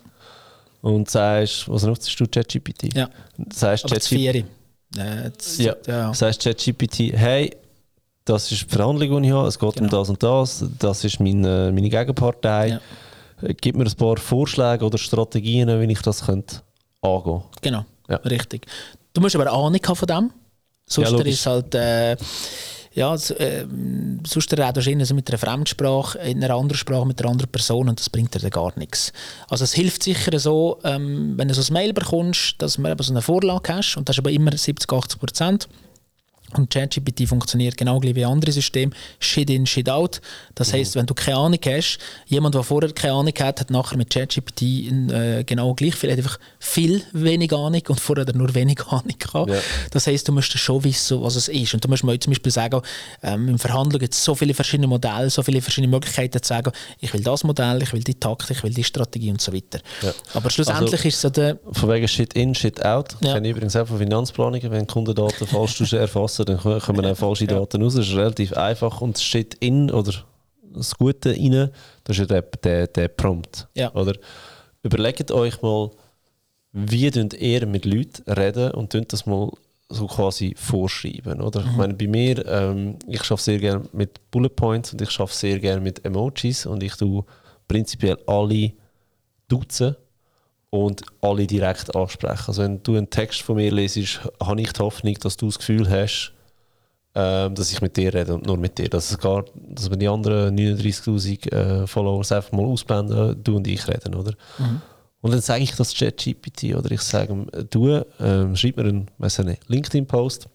Und 0.82 1.08
sagst, 1.08 1.68
was 1.68 1.84
nutzt 1.84 2.18
du, 2.18 2.26
ChatGPT? 2.26 2.94
Ja, 2.94 3.08
sagst 3.52 3.86
ChatGPT. 3.86 4.44
Ja, 4.96 5.30
ja. 5.58 5.76
ja. 5.86 6.14
Sagst 6.14 6.42
ChatGPT, 6.42 7.12
hey, 7.12 7.56
das 8.24 8.50
ist 8.50 8.62
die 8.62 8.68
Verhandlung, 8.68 9.22
die 9.22 9.28
ich 9.28 9.34
habe, 9.34 9.48
es 9.48 9.58
geht 9.58 9.74
genau. 9.74 9.84
um 9.84 9.90
das 9.90 10.08
und 10.10 10.22
das, 10.22 10.64
das 10.78 11.04
ist 11.04 11.20
meine, 11.20 11.70
meine 11.72 11.88
Gegenpartei. 11.88 12.68
Ja. 12.68 12.80
Gib 13.60 13.76
mir 13.76 13.84
ein 13.84 13.96
paar 13.96 14.16
Vorschläge 14.16 14.84
oder 14.84 14.98
Strategien, 14.98 15.68
wie 15.68 15.92
ich 15.92 16.02
das 16.02 16.26
könnte 16.26 16.62
angehen 17.00 17.42
Genau, 17.60 17.84
ja. 18.08 18.16
richtig. 18.18 18.66
Du 19.12 19.20
musst 19.20 19.34
aber 19.36 19.50
Ahnung 19.50 19.80
haben 19.84 19.96
von 19.96 20.06
dem. 20.06 20.30
Sonst 20.86 21.10
ja, 21.10 21.20
ist 21.20 21.46
halt... 21.46 21.74
Äh, 21.74 22.16
ja, 22.94 23.14
äh, 23.14 23.66
sonst 24.26 24.52
redest 24.52 24.86
du 24.86 24.90
also 24.90 25.14
mit 25.14 25.28
einer 25.30 25.38
Fremdsprache, 25.38 26.18
in 26.18 26.44
einer 26.44 26.54
anderen 26.54 26.76
Sprache 26.76 27.06
mit 27.06 27.20
einer 27.20 27.30
anderen 27.30 27.50
Person 27.50 27.88
und 27.88 27.98
das 27.98 28.10
bringt 28.10 28.34
dir 28.34 28.38
dann 28.38 28.50
gar 28.50 28.78
nichts. 28.78 29.12
Also 29.48 29.64
es 29.64 29.72
hilft 29.72 30.02
sicher 30.02 30.38
so, 30.38 30.78
ähm, 30.84 31.34
wenn 31.36 31.48
du 31.48 31.54
so 31.54 31.62
ein 31.62 31.72
Mail 31.72 31.94
bekommst, 31.94 32.56
dass 32.58 32.74
du 32.74 32.94
so 33.02 33.12
eine 33.12 33.22
Vorlage 33.22 33.74
hast 33.74 33.96
und 33.96 34.08
das 34.08 34.16
ist 34.16 34.20
aber 34.20 34.30
immer 34.30 34.54
70, 34.54 34.92
80 34.92 35.18
Prozent 35.18 35.68
Und 36.54 36.70
ChatGPT 36.70 37.28
funktioniert 37.28 37.76
genau 37.76 37.98
gleich 38.00 38.14
wie 38.14 38.24
andere 38.24 38.52
Systeme. 38.52 38.92
Shit 39.18 39.50
in, 39.50 39.66
shit 39.66 39.88
out. 39.88 40.20
Das 40.54 40.68
mhm. 40.68 40.76
heißt, 40.76 40.96
wenn 40.96 41.06
du 41.06 41.14
keine 41.14 41.38
Ahnung 41.38 41.58
hast, 41.64 41.98
jemand, 42.26 42.54
der 42.54 42.62
vorher 42.62 42.92
keine 42.92 43.14
Ahnung 43.14 43.34
hat, 43.38 43.60
hat 43.60 43.70
nachher 43.70 43.96
mit 43.96 44.10
ChatGPT 44.10 44.62
äh, 44.62 45.44
genau 45.44 45.74
gleich 45.74 45.94
viel, 45.94 46.10
hat 46.10 46.18
einfach 46.18 46.38
viel 46.58 47.02
wenig 47.12 47.52
Ahnung 47.52 47.82
und 47.88 48.00
vorher 48.00 48.26
nur 48.34 48.54
wenig 48.54 48.80
Ahnung 48.88 49.14
gehabt. 49.18 49.50
Ja. 49.50 49.58
Das 49.90 50.06
heißt, 50.06 50.28
du 50.28 50.32
musst 50.32 50.56
schon 50.58 50.84
wissen, 50.84 51.22
was 51.22 51.36
es 51.36 51.48
ist. 51.48 51.74
Und 51.74 51.84
du 51.84 51.88
musst 51.88 52.04
mir 52.04 52.18
zum 52.18 52.32
Beispiel 52.32 52.52
sagen, 52.52 52.80
ähm, 53.22 53.48
im 53.48 53.58
Verhandeln 53.58 53.98
gibt 53.98 54.14
es 54.14 54.24
so 54.24 54.34
viele 54.34 54.54
verschiedene 54.54 54.86
Modelle, 54.86 55.30
so 55.30 55.42
viele 55.42 55.60
verschiedene 55.60 55.90
Möglichkeiten 55.90 56.42
zu 56.42 56.48
sagen, 56.48 56.72
ich 57.00 57.12
will 57.12 57.22
das 57.22 57.44
Modell, 57.44 57.82
ich 57.82 57.92
will 57.92 58.02
die 58.02 58.14
Taktik, 58.14 58.58
ich 58.58 58.62
will 58.62 58.72
die 58.72 58.84
Strategie 58.84 59.30
und 59.30 59.40
so 59.40 59.52
weiter. 59.52 59.80
Ja. 60.02 60.12
Aber 60.34 60.50
schlussendlich 60.50 60.92
also, 60.92 61.08
ist 61.08 61.14
es 61.14 61.20
so 61.20 61.30
der... 61.30 61.58
Von 61.72 61.90
wegen 61.90 62.06
Shit 62.08 62.34
in, 62.34 62.54
Shit 62.54 62.84
out. 62.84 63.16
Ja. 63.20 63.28
Ich 63.28 63.34
kenne 63.34 63.48
übrigens 63.48 63.76
auch 63.76 63.86
von 63.86 63.98
Finanzplanungen, 63.98 64.70
wenn 64.70 64.86
Kundendaten 64.86 65.46
falsch 65.46 65.92
erfassen 65.92 66.41
dann 66.44 66.58
kommen 66.58 67.06
auch 67.06 67.16
falsche 67.16 67.46
Daten 67.46 67.82
raus. 67.82 67.94
Das 67.94 68.08
ist 68.08 68.16
relativ 68.16 68.52
einfach 68.54 69.00
und 69.00 69.16
es 69.16 69.22
steht 69.22 69.54
in 69.54 69.90
oder 69.90 70.12
das 70.62 70.96
Gute 70.96 71.30
rein, 71.30 71.70
das 72.04 72.16
ist 72.16 72.20
ja 72.20 72.26
der, 72.26 72.42
der, 72.42 72.86
der 72.86 73.08
Prompt. 73.08 73.68
Ja. 73.74 73.92
Oder? 73.94 74.14
Überlegt 74.82 75.30
euch 75.30 75.60
mal, 75.62 75.90
wie 76.72 77.10
ihr 77.10 77.66
mit 77.66 77.84
Leuten 77.84 78.30
reden 78.30 78.70
und 78.72 78.94
das 79.12 79.26
mal 79.26 79.50
so 79.88 80.06
quasi 80.06 80.54
vorschreiben. 80.56 81.40
Oder? 81.40 81.60
Mhm. 81.60 81.70
Ich 81.70 81.76
meine, 81.76 81.94
bei 81.94 82.06
mir, 82.06 82.46
ähm, 82.46 82.98
ich 83.06 83.20
arbeite 83.20 83.42
sehr 83.42 83.58
gerne 83.58 83.84
mit 83.92 84.30
Bullet 84.30 84.48
Points 84.48 84.92
und 84.92 85.02
ich 85.02 85.20
arbeite 85.20 85.36
sehr 85.36 85.58
gerne 85.58 85.80
mit 85.80 86.04
Emojis 86.04 86.66
und 86.66 86.82
ich 86.82 86.94
tue 86.94 87.24
prinzipiell 87.68 88.18
alle 88.26 88.72
duzen 89.48 89.96
und 90.72 91.02
alle 91.20 91.46
direkt 91.46 91.94
ansprechen. 91.94 92.44
Also 92.48 92.62
wenn 92.62 92.82
du 92.82 92.96
einen 92.96 93.10
Text 93.10 93.42
von 93.42 93.56
mir 93.56 93.70
lesest, 93.70 94.20
habe 94.42 94.62
ich 94.62 94.72
die 94.72 94.80
Hoffnung, 94.80 95.14
dass 95.20 95.36
du 95.36 95.46
das 95.46 95.58
Gefühl 95.58 95.88
hast, 95.88 96.32
ähm, 97.14 97.54
dass 97.54 97.70
ich 97.70 97.82
mit 97.82 97.94
dir 97.98 98.14
rede 98.14 98.32
und 98.32 98.46
nur 98.46 98.56
mit 98.56 98.78
dir. 98.78 98.88
Dass, 98.88 99.10
es 99.10 99.18
gar, 99.18 99.44
dass 99.54 99.90
wir 99.90 99.98
die 99.98 100.08
anderen 100.08 100.56
39'000 100.56 101.52
äh, 101.52 101.86
Followers 101.86 102.32
einfach 102.32 102.52
mal 102.52 102.64
ausblenden, 102.64 103.44
du 103.44 103.56
und 103.56 103.66
ich 103.66 103.86
reden, 103.86 104.14
oder? 104.14 104.32
Mhm. 104.58 104.80
Und 105.20 105.32
dann 105.32 105.42
sage 105.42 105.62
ich 105.62 105.76
das 105.76 105.94
ChatGPT 105.94 106.74
oder 106.74 106.90
ich 106.90 107.02
sage 107.02 107.34
ihm, 107.34 107.46
du, 107.68 108.02
ähm, 108.18 108.56
schreib 108.56 108.78
mir 108.78 108.84
einen, 108.84 109.08
einen 109.20 109.56
LinkedIn-Post, 109.66 110.48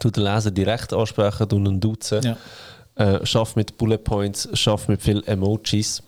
du 0.00 0.10
den 0.10 0.24
Leser 0.24 0.50
direkt 0.50 0.92
ansprechen, 0.92 1.48
du 1.48 1.56
einen 1.58 1.78
duzen, 1.78 2.22
ja. 2.24 2.36
äh, 2.96 3.24
schaff 3.24 3.54
mit 3.54 3.78
Bullet 3.78 3.98
Points, 3.98 4.48
schaff 4.54 4.88
mit 4.88 5.00
viel 5.00 5.22
Emojis, 5.26 6.02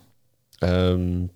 ähm, 0.63 1.31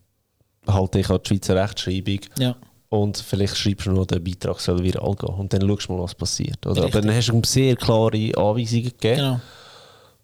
halte 0.69 1.01
ich 1.01 1.11
an 1.11 1.19
die 1.23 1.29
Schweizer 1.29 1.57
Rechtschreibung. 1.57 2.21
Ja. 2.39 2.57
Und 2.91 3.19
vielleicht 3.19 3.57
schreibst 3.57 3.87
du 3.87 3.93
noch, 3.93 4.07
der 4.07 4.19
Beitrag 4.19 4.61
soll 4.61 4.83
viral 4.83 5.15
gehen. 5.15 5.35
Und 5.35 5.53
dann 5.53 5.69
schaust 5.69 5.89
du 5.89 5.93
mal, 5.93 6.03
was 6.03 6.15
passiert. 6.15 6.67
Oder? 6.67 6.85
Aber 6.85 7.01
dann 7.01 7.15
hast 7.15 7.29
du 7.29 7.41
sehr 7.45 7.77
klare 7.77 8.33
Anweisungen 8.37 8.85
gegeben. 8.85 9.17
Genau. 9.17 9.41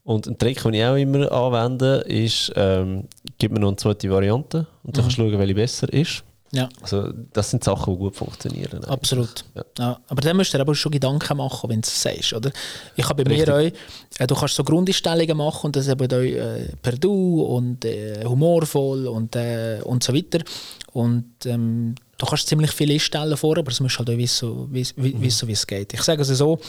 Und 0.04 0.26
ein 0.26 0.38
Trick, 0.38 0.62
den 0.62 0.74
ich 0.74 0.84
auch 0.84 0.96
immer 0.96 1.32
anwende, 1.32 1.96
ist, 2.06 2.52
ähm, 2.56 3.04
gib 3.38 3.52
mir 3.52 3.60
noch 3.60 3.68
eine 3.68 3.76
zweite 3.76 4.10
Variante 4.10 4.66
und 4.82 4.96
dann 4.96 5.02
mhm. 5.02 5.06
kannst 5.06 5.18
du 5.18 5.22
schauen, 5.22 5.38
welche 5.38 5.54
besser 5.54 5.92
ist. 5.92 6.24
Ja. 6.54 6.68
Also, 6.80 7.12
das 7.32 7.50
sind 7.50 7.64
Sachen, 7.64 7.92
die 7.92 7.98
gut 7.98 8.16
funktionieren. 8.16 8.74
Eigentlich. 8.74 8.90
Absolut. 8.90 9.44
Ja. 9.54 9.64
ja. 9.78 10.00
Aber 10.08 10.20
dann 10.20 10.36
musst 10.36 10.52
du 10.52 10.58
dir 10.58 10.62
aber 10.62 10.74
schon 10.74 10.92
Gedanken 10.92 11.36
machen, 11.36 11.68
wenn 11.68 11.80
du 11.80 11.86
es 11.86 12.00
sagst. 12.00 12.32
Oder? 12.32 12.50
Ich 12.96 13.08
habe 13.08 13.24
bei 13.24 13.30
Richtig. 13.30 13.48
mir 13.48 13.54
auch, 13.54 14.20
äh, 14.20 14.26
du 14.26 14.34
kannst 14.34 14.54
so 14.54 14.62
Grundeinstellungen 14.64 15.36
machen 15.36 15.66
und 15.66 15.76
das 15.76 15.88
eben 15.88 16.06
auch, 16.06 16.16
äh, 16.16 16.68
per 16.80 16.92
Du 16.92 17.42
und 17.42 17.84
äh, 17.84 18.24
humorvoll 18.24 19.08
und, 19.08 19.34
äh, 19.36 19.80
und 19.82 20.04
so 20.04 20.14
weiter. 20.14 20.44
Und 20.92 21.44
ähm, 21.46 21.96
du 22.18 22.26
kannst 22.26 22.46
ziemlich 22.46 22.70
viele 22.70 22.94
einstellen 22.94 23.36
vor, 23.36 23.58
aber 23.58 23.72
es 23.72 23.80
musst 23.80 23.98
halt 23.98 24.10
auch 24.10 24.16
wissen, 24.16 24.72
wie, 24.72 24.86
wie, 24.96 25.14
mhm. 25.14 25.22
wie 25.22 25.52
es 25.52 25.66
geht. 25.66 25.92
Ich 25.92 26.02
sage 26.02 26.22
es 26.22 26.28
so, 26.28 26.60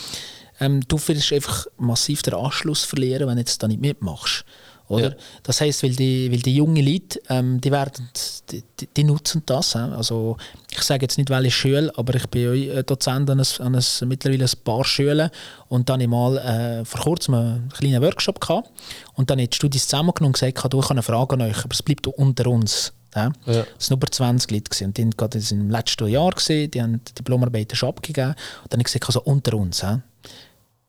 ähm, 0.59 0.81
du 0.87 0.97
wirst 1.07 1.33
einfach 1.33 1.67
massiv 1.77 2.21
den 2.21 2.33
Anschluss 2.33 2.83
verlieren, 2.83 3.27
wenn 3.27 3.35
du 3.35 3.41
jetzt 3.41 3.61
da 3.61 3.67
nicht 3.67 3.81
mitmachst. 3.81 4.45
Oder? 4.87 5.09
Ja. 5.09 5.15
Das 5.43 5.61
heißt, 5.61 5.83
weil 5.83 5.95
die, 5.95 6.31
weil 6.31 6.39
die 6.39 6.55
jungen 6.55 6.85
Leute, 6.85 7.19
ähm, 7.29 7.59
die, 7.59 7.71
werden, 7.71 8.07
die, 8.51 8.63
die, 8.95 9.03
nutzen 9.03 9.41
das. 9.45 9.75
Äh? 9.75 9.79
Also, 9.79 10.37
ich 10.71 10.81
sage 10.81 11.03
jetzt 11.03 11.17
nicht, 11.17 11.29
welche 11.29 11.51
Schule, 11.51 11.91
aber 11.95 12.15
ich 12.15 12.27
bin 12.27 12.71
ja 12.71 12.83
Dozent 12.83 13.29
an, 13.29 13.39
ein, 13.39 13.47
an 13.59 13.75
ein, 13.75 14.07
mittlerweile 14.07 14.45
ein 14.45 14.63
paar 14.63 14.83
Schulen 14.83 15.31
und 15.69 15.89
dann 15.89 15.95
habe 15.95 16.03
ich 16.03 16.09
mal 16.09 16.37
äh, 16.37 16.85
vor 16.85 17.01
kurzem 17.01 17.33
einen 17.33 17.69
kleinen 17.69 18.01
Workshop 18.01 18.39
gehabt 18.39 18.69
und 19.15 19.29
dann 19.29 19.37
habe 19.37 19.43
ich 19.43 19.49
die 19.49 19.55
Studis 19.55 19.87
zusammengenommen 19.87 20.29
und 20.29 20.33
gesagt, 20.33 20.57
ich 20.57 20.63
habe 20.63 20.89
eine 20.89 21.01
Frage 21.01 21.33
an 21.33 21.41
euch, 21.41 21.63
aber 21.63 21.73
es 21.73 21.81
bleibt 21.81 22.07
unter 22.07 22.47
uns. 22.47 22.93
Ja. 23.15 23.31
Es 23.45 23.89
waren 23.89 23.97
über 23.97 24.07
20 24.07 24.51
Leute. 24.51 24.69
Gewesen. 24.69 24.87
Und 24.87 24.97
die 24.97 25.03
waren 25.03 25.11
gerade 25.11 25.39
im 25.51 25.69
letzten 25.69 26.07
Jahr, 26.07 26.31
gewesen, 26.31 26.69
die 26.69 26.81
haben 26.81 27.01
die 27.03 27.13
Diplomarbeit 27.13 27.75
schon 27.75 27.89
abgegeben. 27.89 28.29
Und 28.29 28.73
dann 28.73 28.79
habe 28.79 28.81
ich 28.81 28.85
gesagt, 28.85 29.05
also 29.07 29.21
unter 29.21 29.55
uns, 29.55 29.81
ja. 29.81 30.01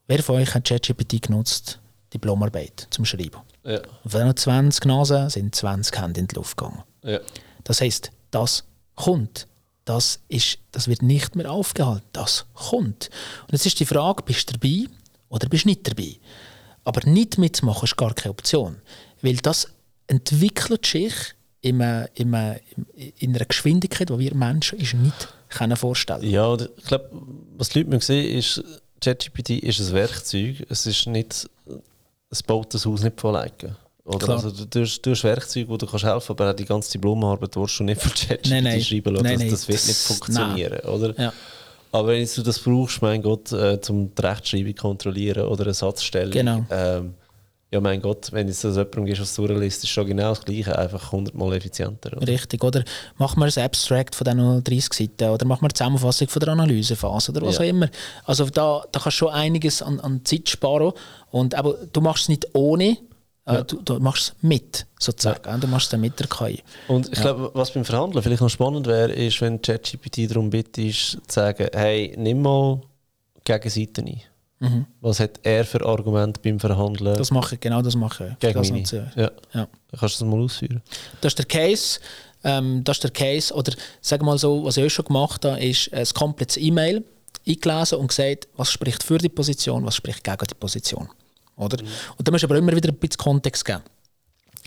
wer 0.08 0.22
von 0.22 0.36
euch 0.36 0.52
hat 0.54 0.64
ChatGPT 0.64 1.22
genutzt, 1.22 1.78
Diplomarbeit 2.18 2.88
zum 2.90 3.04
Schreiben? 3.04 3.40
Ja. 3.64 3.80
Von 4.06 4.20
diesen 4.20 4.36
20 4.36 4.84
Nasen 4.84 5.30
sind 5.30 5.54
20 5.54 6.00
Hände 6.00 6.20
in 6.20 6.28
die 6.28 6.34
Luft 6.34 6.56
gegangen. 6.56 6.82
Ja. 7.02 7.20
Das 7.64 7.80
heisst, 7.80 8.10
das 8.30 8.64
kommt. 8.94 9.46
Das, 9.84 10.20
ist, 10.28 10.58
das 10.72 10.88
wird 10.88 11.02
nicht 11.02 11.36
mehr 11.36 11.50
aufgehalten. 11.50 12.06
Das 12.12 12.46
kommt. 12.54 13.10
Und 13.42 13.52
jetzt 13.52 13.66
ist 13.66 13.78
die 13.78 13.86
Frage, 13.86 14.22
bist 14.24 14.50
du 14.50 14.58
dabei 14.58 14.88
oder 15.28 15.48
bist 15.48 15.64
du 15.64 15.68
nicht 15.68 15.88
dabei? 15.88 16.16
Aber 16.84 17.08
nicht 17.08 17.38
mitmachen 17.38 17.84
ist 17.84 17.96
gar 17.96 18.14
keine 18.14 18.32
Option. 18.32 18.76
Weil 19.22 19.36
das 19.36 19.68
entwickelt 20.08 20.86
sich 20.86 21.14
in, 21.60 21.82
einer, 21.82 22.08
in, 22.14 22.34
einer, 22.34 22.60
in 23.18 23.34
einer 23.34 23.44
Geschwindigkeit, 23.44 24.10
die 24.10 24.18
wir 24.18 24.34
Menschen 24.34 24.78
ist 24.78 24.94
nicht 24.94 25.28
können 25.48 25.76
vorstellen 25.76 26.20
können. 26.20 26.32
Ja, 26.32 26.54
ich 26.54 26.84
glaube, 26.84 27.10
was 27.56 27.68
die 27.70 27.82
Leute 27.82 28.04
sehen, 28.04 28.38
ist, 28.38 28.62
ChatGPT 29.00 29.50
ist 29.50 29.80
ein 29.80 29.92
Werkzeug. 29.92 30.66
Es 30.68 30.86
ist 30.86 31.06
nicht, 31.06 31.48
es 32.30 32.42
baut 32.42 32.72
das 32.74 32.86
Haus 32.86 33.02
nicht 33.02 33.20
von 33.20 33.34
alleine. 33.34 33.76
Oder? 34.04 34.28
Also, 34.28 34.50
du, 34.50 34.80
hast, 34.82 35.00
du 35.02 35.10
hast 35.10 35.24
Werkzeuge, 35.24 35.68
wo 35.68 35.76
du 35.76 35.86
kannst 35.86 36.04
helfen 36.04 36.32
aber 36.32 36.50
auch 36.50 36.54
die 36.54 36.64
ganze 36.64 36.92
Diplomarbeit 36.92 37.56
willst 37.56 37.80
du 37.80 37.84
nicht 37.84 38.00
von 38.00 38.12
ChatGPT 38.12 38.50
nein, 38.50 38.64
nein. 38.64 38.80
schreiben 38.80 39.14
lassen. 39.14 39.24
Nein, 39.24 39.50
das, 39.50 39.66
das 39.66 39.68
wird 39.68 39.86
nicht 39.86 39.98
funktionieren. 39.98 40.80
Oder? 40.80 41.20
Ja. 41.20 41.32
Aber 41.90 42.08
wenn 42.08 42.28
du 42.32 42.42
das 42.42 42.58
brauchst, 42.58 43.02
mein 43.02 43.22
Gott, 43.22 43.50
äh, 43.52 43.80
zum 43.80 44.14
die 44.14 44.22
Rechtschreibung 44.22 44.74
kontrollieren 44.74 45.46
oder 45.46 45.64
eine 45.64 45.74
Satzstellung, 45.74 46.32
genau. 46.32 46.64
ähm, 46.70 47.14
ja 47.76 47.80
mein 47.80 48.00
Gott, 48.00 48.32
wenn 48.32 48.48
jetzt 48.48 48.64
das 48.64 48.76
jemandem 48.76 49.04
gehst, 49.04 49.20
was 49.20 49.34
durchliest, 49.34 49.84
ist 49.84 49.90
schon 49.90 50.06
genau 50.06 50.30
das 50.30 50.44
Gleiche, 50.44 50.78
einfach 50.78 51.12
hundertmal 51.12 51.52
effizienter. 51.54 52.16
Oder? 52.16 52.26
Richtig, 52.26 52.64
oder 52.64 52.82
machen 53.18 53.40
wir 53.40 53.46
ein 53.46 53.64
Abstract 53.64 54.14
von 54.14 54.24
diesen 54.24 54.64
30 54.64 54.92
Seiten 54.92 55.30
oder 55.30 55.46
machen 55.46 55.62
wir 55.62 55.66
eine 55.66 55.74
Zusammenfassung 55.74 56.28
von 56.28 56.40
der 56.40 56.48
Analysephase 56.50 57.32
oder 57.32 57.42
was 57.42 57.58
ja. 57.58 57.64
auch 57.64 57.68
immer. 57.68 57.88
Also 58.24 58.46
da, 58.46 58.84
da 58.90 59.00
kannst 59.00 59.06
du 59.06 59.26
schon 59.26 59.28
einiges 59.30 59.82
an, 59.82 60.00
an 60.00 60.24
Zeit 60.24 60.48
sparen 60.48 60.92
und 61.30 61.54
aber 61.54 61.74
du 61.92 62.00
machst 62.00 62.24
es 62.24 62.28
nicht 62.30 62.46
ohne, 62.54 62.96
äh, 63.46 63.54
ja. 63.54 63.62
du, 63.62 63.80
du, 63.82 64.00
machst 64.00 64.34
es 64.36 64.42
mit, 64.42 64.86
sozusagen. 64.98 65.40
Ja. 65.44 65.58
Du 65.58 65.66
machst 65.66 65.92
es 65.92 65.98
mit 65.98 66.18
der 66.18 66.26
KI. 66.26 66.62
Und 66.88 67.12
ich 67.12 67.20
glaube, 67.20 67.50
was 67.54 67.70
beim 67.72 67.84
Verhandeln 67.84 68.22
vielleicht 68.22 68.42
noch 68.42 68.50
spannend 68.50 68.86
wäre, 68.86 69.12
ist, 69.12 69.40
wenn 69.40 69.60
ChatGPT 69.60 70.30
darum 70.30 70.50
bittet, 70.50 70.94
zu 70.94 71.20
sagen, 71.28 71.68
hey, 71.72 72.14
nimm 72.16 72.42
mal 72.42 72.80
Gegenseiten 73.44 74.06
ein. 74.08 74.22
Mhm. 74.58 74.86
Was 75.00 75.20
hat 75.20 75.40
er 75.42 75.64
für 75.64 75.84
Argumente 75.84 76.40
beim 76.42 76.58
Verhandeln? 76.58 77.16
Das 77.16 77.30
mache 77.30 77.56
ich, 77.56 77.60
genau 77.60 77.82
das 77.82 77.94
mache 77.94 78.28
ich. 78.30 78.38
Gegen 78.38 78.58
das 78.58 78.70
meine. 78.70 79.12
Ja. 79.14 79.30
ja. 79.52 79.68
Kannst 79.98 80.20
du 80.20 80.24
das 80.24 80.32
mal 80.32 80.42
ausführen? 80.42 80.82
Das 81.20 81.32
ist 81.32 81.38
der 81.38 81.46
Case. 81.46 82.00
Ähm, 82.42 82.82
das 82.84 82.96
ist 82.96 83.04
der 83.04 83.10
Case. 83.10 83.52
Oder 83.52 83.72
sag 84.00 84.22
mal 84.22 84.38
so, 84.38 84.64
was 84.64 84.76
ich 84.76 84.86
auch 84.86 84.90
schon 84.90 85.04
gemacht 85.04 85.44
habe, 85.44 85.62
ist 85.62 85.92
ein 85.92 86.06
komplettes 86.14 86.56
E-Mail 86.56 87.04
eingelesen 87.46 87.98
und 87.98 88.08
gesagt, 88.08 88.48
was 88.56 88.70
spricht 88.70 89.02
für 89.02 89.18
die 89.18 89.28
Position, 89.28 89.84
was 89.84 89.96
spricht 89.96 90.24
gegen 90.24 90.46
die 90.48 90.54
Position. 90.54 91.08
Oder? 91.56 91.82
Mhm. 91.82 91.88
Und 92.16 92.26
da 92.26 92.32
musst 92.32 92.42
du 92.42 92.48
aber 92.48 92.56
immer 92.56 92.74
wieder 92.74 92.88
ein 92.88 92.96
bisschen 92.96 93.18
Kontext 93.18 93.64
geben. 93.64 93.82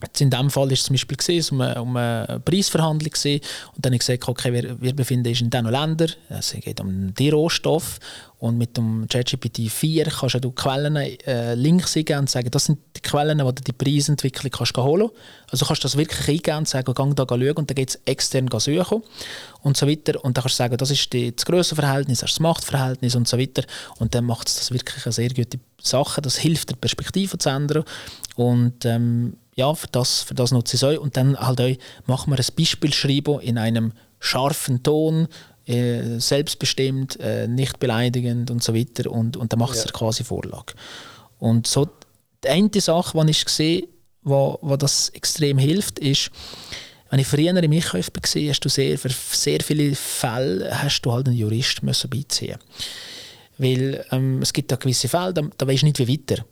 Jetzt 0.02 0.22
in 0.22 0.30
diesem 0.30 0.50
Fall 0.50 0.68
war 0.68 0.72
es 0.72 0.84
zum 0.84 0.94
Beispiel 0.94 1.18
gewesen, 1.18 1.56
um, 1.56 1.62
eine, 1.62 1.82
um 1.82 1.98
eine 1.98 2.42
Preisverhandlung 2.44 3.12
gewesen. 3.12 3.42
und 3.76 3.86
dann 3.86 3.92
habe 3.92 3.96
ich 3.96 4.08
gesagt, 4.08 4.28
okay, 4.28 4.54
wir, 4.54 4.82
wir 4.82 4.96
befinden 4.96 5.28
uns 5.28 5.42
in 5.42 5.50
diesen 5.50 5.66
Ländern, 5.66 6.12
es 6.30 6.54
geht 6.54 6.80
um 6.80 7.14
die 7.14 7.30
Rohstoff 7.30 8.00
und 8.40 8.58
mit 8.58 8.78
dem 8.78 9.06
ChatGPT 9.10 9.70
4 9.70 10.06
kannst 10.06 10.42
du 10.42 10.52
Quellen 10.52 10.96
äh, 10.96 11.56
Links 11.56 11.98
eingeben 11.98 12.20
und 12.20 12.30
sagen, 12.30 12.50
das 12.50 12.66
sind 12.66 12.80
die 12.96 13.02
Quellen, 13.02 13.44
wo 13.44 13.52
du 13.52 13.62
die 13.62 13.74
Preisentwicklung 13.74 14.50
kannst 14.50 14.78
holen 14.78 15.10
Also 15.52 15.66
kannst 15.66 15.84
du 15.84 15.88
das 15.88 15.98
wirklich 15.98 16.28
eingeben 16.30 16.60
und 16.60 16.68
sagen, 16.70 16.94
geh 16.96 17.14
da 17.16 17.26
schauen 17.28 17.52
und 17.52 17.70
dann 17.70 17.76
geht 17.76 17.90
es 17.90 18.00
extern 18.06 18.48
suchen 18.50 19.04
und 19.62 19.76
so 19.76 19.90
weiter. 19.90 20.24
Und 20.24 20.38
dann 20.38 20.44
kannst 20.44 20.58
du 20.58 20.64
sagen, 20.64 20.78
das 20.78 20.90
ist 20.90 21.12
die, 21.12 21.36
das 21.36 21.46
Grössenverhältnis, 21.46 22.20
das 22.20 22.40
Machtverhältnis 22.40 23.16
und 23.16 23.28
so 23.28 23.38
weiter. 23.38 23.64
Und 23.98 24.16
dann 24.16 24.24
macht 24.24 24.48
es 24.48 24.56
das 24.56 24.72
wirklich 24.72 25.06
eine 25.06 25.12
sehr 25.12 25.30
gute 25.30 25.60
Sache. 25.82 26.22
Das 26.22 26.38
hilft 26.38 26.70
der 26.70 26.78
Perspektive 26.78 27.38
zu 27.38 27.50
ändern. 27.50 27.84
Und 28.38 28.86
ähm, 28.86 29.36
ja, 29.60 29.74
für 29.74 29.88
das, 29.88 30.22
für 30.22 30.34
das 30.34 30.52
nutze 30.52 30.76
ich 30.76 30.84
es 30.84 30.84
auch. 30.84 31.02
Und 31.02 31.16
dann 31.18 31.38
halt 31.38 31.62
auch, 31.62 31.76
machen 32.08 32.32
wir 32.32 32.40
ein 32.40 32.56
Beispiel 32.58 32.94
schreiben 32.94 33.40
in 33.42 33.58
einem 33.58 33.94
scharfen 34.20 34.82
Ton, 34.84 35.28
äh, 35.66 36.20
selbstbestimmt, 36.20 37.20
äh, 37.20 37.48
nicht 37.48 37.80
beleidigend 37.80 38.50
und 38.52 38.64
so 38.64 38.74
weiter. 38.74 39.12
Und, 39.12 39.38
und 39.38 39.52
dann 39.54 39.60
macht 39.60 39.76
es 39.76 39.86
ja. 39.86 39.92
quasi 39.92 40.24
Vorlage. 40.24 40.74
Und 41.38 41.68
so 41.68 41.88
die 42.44 42.50
eine 42.50 42.70
Sache, 42.82 43.24
die 43.24 43.32
ich 43.32 43.46
gesehen 43.46 43.88
wo, 44.22 44.60
wo 44.62 44.76
das 44.76 45.10
extrem 45.10 45.58
hilft, 45.58 46.00
ist, 46.00 46.30
wenn 47.10 47.20
ich 47.20 47.28
früher 47.28 47.56
im 47.56 47.72
Einkauf 47.72 48.08
war, 48.08 48.50
hast 48.50 48.60
du 48.60 48.70
sehr, 48.70 48.98
für 48.98 49.10
sehr 49.10 49.60
viele 49.62 49.96
Fälle 49.96 50.70
hast 50.72 51.02
du 51.02 51.12
halt 51.12 51.28
einen 51.28 51.38
Jurist 51.38 51.82
müssen 51.82 52.10
beiziehen 52.10 52.60
Weil 53.58 54.06
ähm, 54.12 54.42
es 54.42 54.54
gibt 54.54 54.72
da 54.72 54.76
gewisse 54.76 55.08
Fälle, 55.08 55.34
da, 55.34 55.42
da 55.58 55.68
weißt 55.68 55.82
du 55.82 55.88
nicht, 55.88 56.00
wie 56.00 56.08
weiter. 56.08 56.46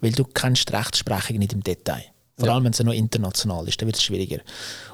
Weil 0.00 0.12
du 0.12 0.24
kennst 0.24 0.68
die 0.68 0.74
Rechtsprechung 0.74 1.38
nicht 1.38 1.52
im 1.52 1.62
Detail. 1.62 2.11
Vor 2.42 2.48
allem, 2.52 2.64
wenn 2.64 2.72
es 2.72 2.80
noch 2.80 2.92
international 2.92 3.68
ist, 3.68 3.80
dann 3.80 3.86
wird 3.86 3.94
es 3.94 4.02
schwieriger. 4.02 4.40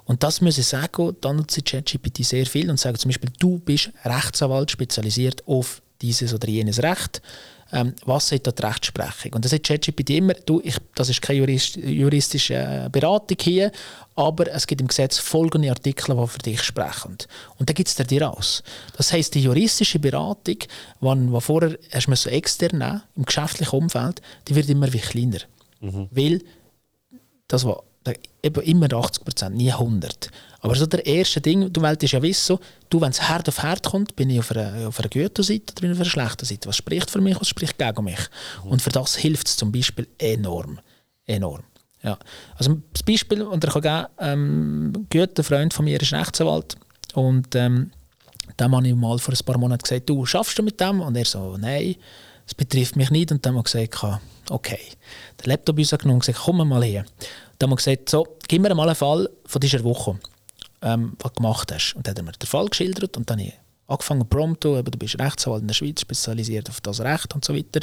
Und 0.05 0.23
das 0.23 0.43
muss 0.43 0.59
ich 0.59 0.67
sagen, 0.67 1.17
dann 1.23 1.37
nutze 1.37 1.61
ich 1.61 1.65
ChatGPT 1.65 2.23
sehr 2.23 2.45
viel 2.45 2.69
und 2.69 2.79
sage 2.79 2.99
zum 2.99 3.09
Beispiel, 3.09 3.31
du 3.39 3.59
bist 3.59 3.91
Rechtsanwalt 4.05 4.71
spezialisiert 4.71 5.49
auf 5.49 5.81
dieses 6.03 6.35
oder 6.35 6.47
jenes 6.47 6.83
Recht. 6.83 7.23
Ähm, 7.73 7.95
was 8.05 8.29
sagt 8.29 8.47
da 8.47 8.51
die 8.51 8.63
Rechtsprechung? 8.63 9.33
Und 9.33 9.47
das 9.47 9.53
sagt 9.53 9.67
ChatGPT 9.67 10.11
immer, 10.11 10.35
du, 10.35 10.61
ich, 10.63 10.77
das 10.95 11.09
ist 11.09 11.23
keine 11.23 11.39
jurist, 11.39 11.77
juristische 11.77 12.55
äh, 12.55 12.91
Beratung 12.93 13.39
hier, 13.41 13.73
aber 14.15 14.53
es 14.53 14.67
gibt 14.67 14.83
im 14.83 14.89
Gesetz 14.89 15.17
folgende 15.17 15.71
Artikel, 15.71 16.15
die 16.15 16.27
für 16.27 16.39
dich 16.41 16.63
sprechen. 16.63 17.17
Und 17.59 17.71
da 17.71 17.73
gibt 17.73 17.89
es 17.89 17.95
dir 17.95 18.31
aus. 18.31 18.63
Das 18.95 19.11
heißt, 19.11 19.35
die 19.35 19.43
juristische 19.43 19.99
Beratung, 19.99 20.59
die 21.01 21.41
vorher 21.41 21.79
hast 21.95 22.09
du 22.09 22.15
so 22.15 22.29
extern 22.29 22.79
nehmen, 22.79 23.03
im 23.17 23.25
geschäftlichen 23.25 23.75
Umfeld, 23.75 24.21
die 24.49 24.55
wird 24.55 24.69
immer 24.69 24.93
wie 24.93 24.99
kleiner. 24.99 25.39
Mhm. 25.81 26.09
Weil 26.11 26.43
das 27.49 27.65
war 27.65 27.83
eben 28.43 28.63
immer 28.63 28.93
80 28.93 29.25
Prozent, 29.25 29.57
nie 29.57 29.73
100. 29.73 30.31
Aber 30.61 30.75
so 30.75 30.87
der 30.87 31.05
erste 31.05 31.41
Ding, 31.41 31.73
du 31.73 31.81
wolltest 31.81 32.13
ja 32.13 32.23
wissen, 32.23 32.59
du, 32.91 33.01
wenn 33.01 33.11
es 33.11 33.29
Herd 33.29 33.49
auf 33.49 33.63
Herd 33.63 33.85
kommt, 33.85 34.17
bin 34.17 34.31
ich 34.31 34.39
auf 34.39 34.51
einer, 34.51 34.89
auf 34.89 34.99
einer 34.99 35.09
guten 35.09 35.43
Seite 35.43 35.73
oder 35.73 35.81
bin 35.81 35.91
ich 35.91 35.97
auf 35.97 36.01
einer 36.01 36.11
schlechten 36.11 36.45
Seite? 36.45 36.69
Was 36.69 36.77
spricht 36.77 37.11
für 37.11 37.21
mich, 37.21 37.39
was 37.41 37.49
spricht 37.49 37.79
gegen 37.79 38.05
mich? 38.05 38.19
Mhm. 38.65 38.71
Und 38.71 38.83
für 38.83 38.91
das 38.91 39.17
hilft 39.17 39.49
es 39.49 39.57
zum 39.57 39.73
Beispiel 39.73 40.09
enorm. 40.19 40.81
Enorm. 41.27 41.63
Ja. 42.03 42.19
Also 42.57 42.79
das 42.93 43.03
Beispiel, 43.03 43.43
und 43.43 43.65
er 43.65 43.71
kann 43.71 43.83
geben, 43.83 44.07
ähm, 44.19 44.93
ein 44.97 45.07
guter 45.11 45.45
Freund 45.45 45.75
von 45.75 45.85
mir 45.85 46.01
ist 46.01 46.13
Rechtsanwalt 46.13 46.77
und 47.15 47.55
ähm, 47.55 47.91
dem 48.59 48.77
habe 48.77 48.89
ich 48.89 48.95
mal 48.95 49.19
vor 49.19 49.35
ein 49.35 49.45
paar 49.45 49.59
Monaten 49.59 49.83
gesagt, 49.83 50.09
du, 50.09 50.25
schaffst 50.25 50.59
du 50.59 50.63
mit 50.63 50.81
dem? 50.81 51.01
Und 51.01 51.17
er 51.17 51.25
so, 51.25 51.57
nein, 51.59 51.97
das 52.49 52.55
betrifft 52.55 52.97
mich 52.97 53.11
nicht. 53.11 53.31
Und 53.31 53.45
dann 53.45 53.57
habe 53.57 53.69
ich 53.69 53.73
gesagt, 53.73 54.23
okay. 54.49 54.81
Den 55.45 55.51
Laptop 55.51 55.79
uns 55.79 55.91
genommen 55.91 56.15
und 56.15 56.21
gesagt, 56.21 56.39
komm 56.45 56.67
mal 56.67 56.83
her. 56.83 57.05
Dann 57.59 57.69
haben 57.69 57.73
wir 57.73 57.77
gesagt, 57.77 58.09
so, 58.09 58.27
gib 58.49 58.63
mir 58.63 58.75
mal 58.75 58.89
einen 58.89 58.97
Fall 58.97 59.29
von 59.45 59.61
dieser 59.61 59.85
Woche, 59.85 60.19
ähm, 60.81 61.13
was 61.19 61.33
du 61.33 61.37
gemacht 61.37 61.73
hast. 61.73 61.95
Und 61.95 62.07
dann 62.07 62.13
hat 62.13 62.19
er 62.19 62.25
mir 62.25 62.33
den 62.33 62.47
Fall 62.47 62.67
geschildert 62.67 63.17
und 63.19 63.29
dann 63.29 63.39
habe 63.39 63.49
ich 63.49 63.55
angefangen 63.89 64.29
prompto, 64.29 64.81
du 64.83 64.99
bist 64.99 65.19
Rechtsanwalt 65.19 65.63
in 65.63 65.69
der 65.69 65.75
Schweiz, 65.75 66.03
spezialisiert 66.03 66.69
auf 66.69 66.81
das 66.83 67.01
Recht 67.01 67.35
und 67.35 67.45
so 67.45 67.55
weiter. 67.55 67.81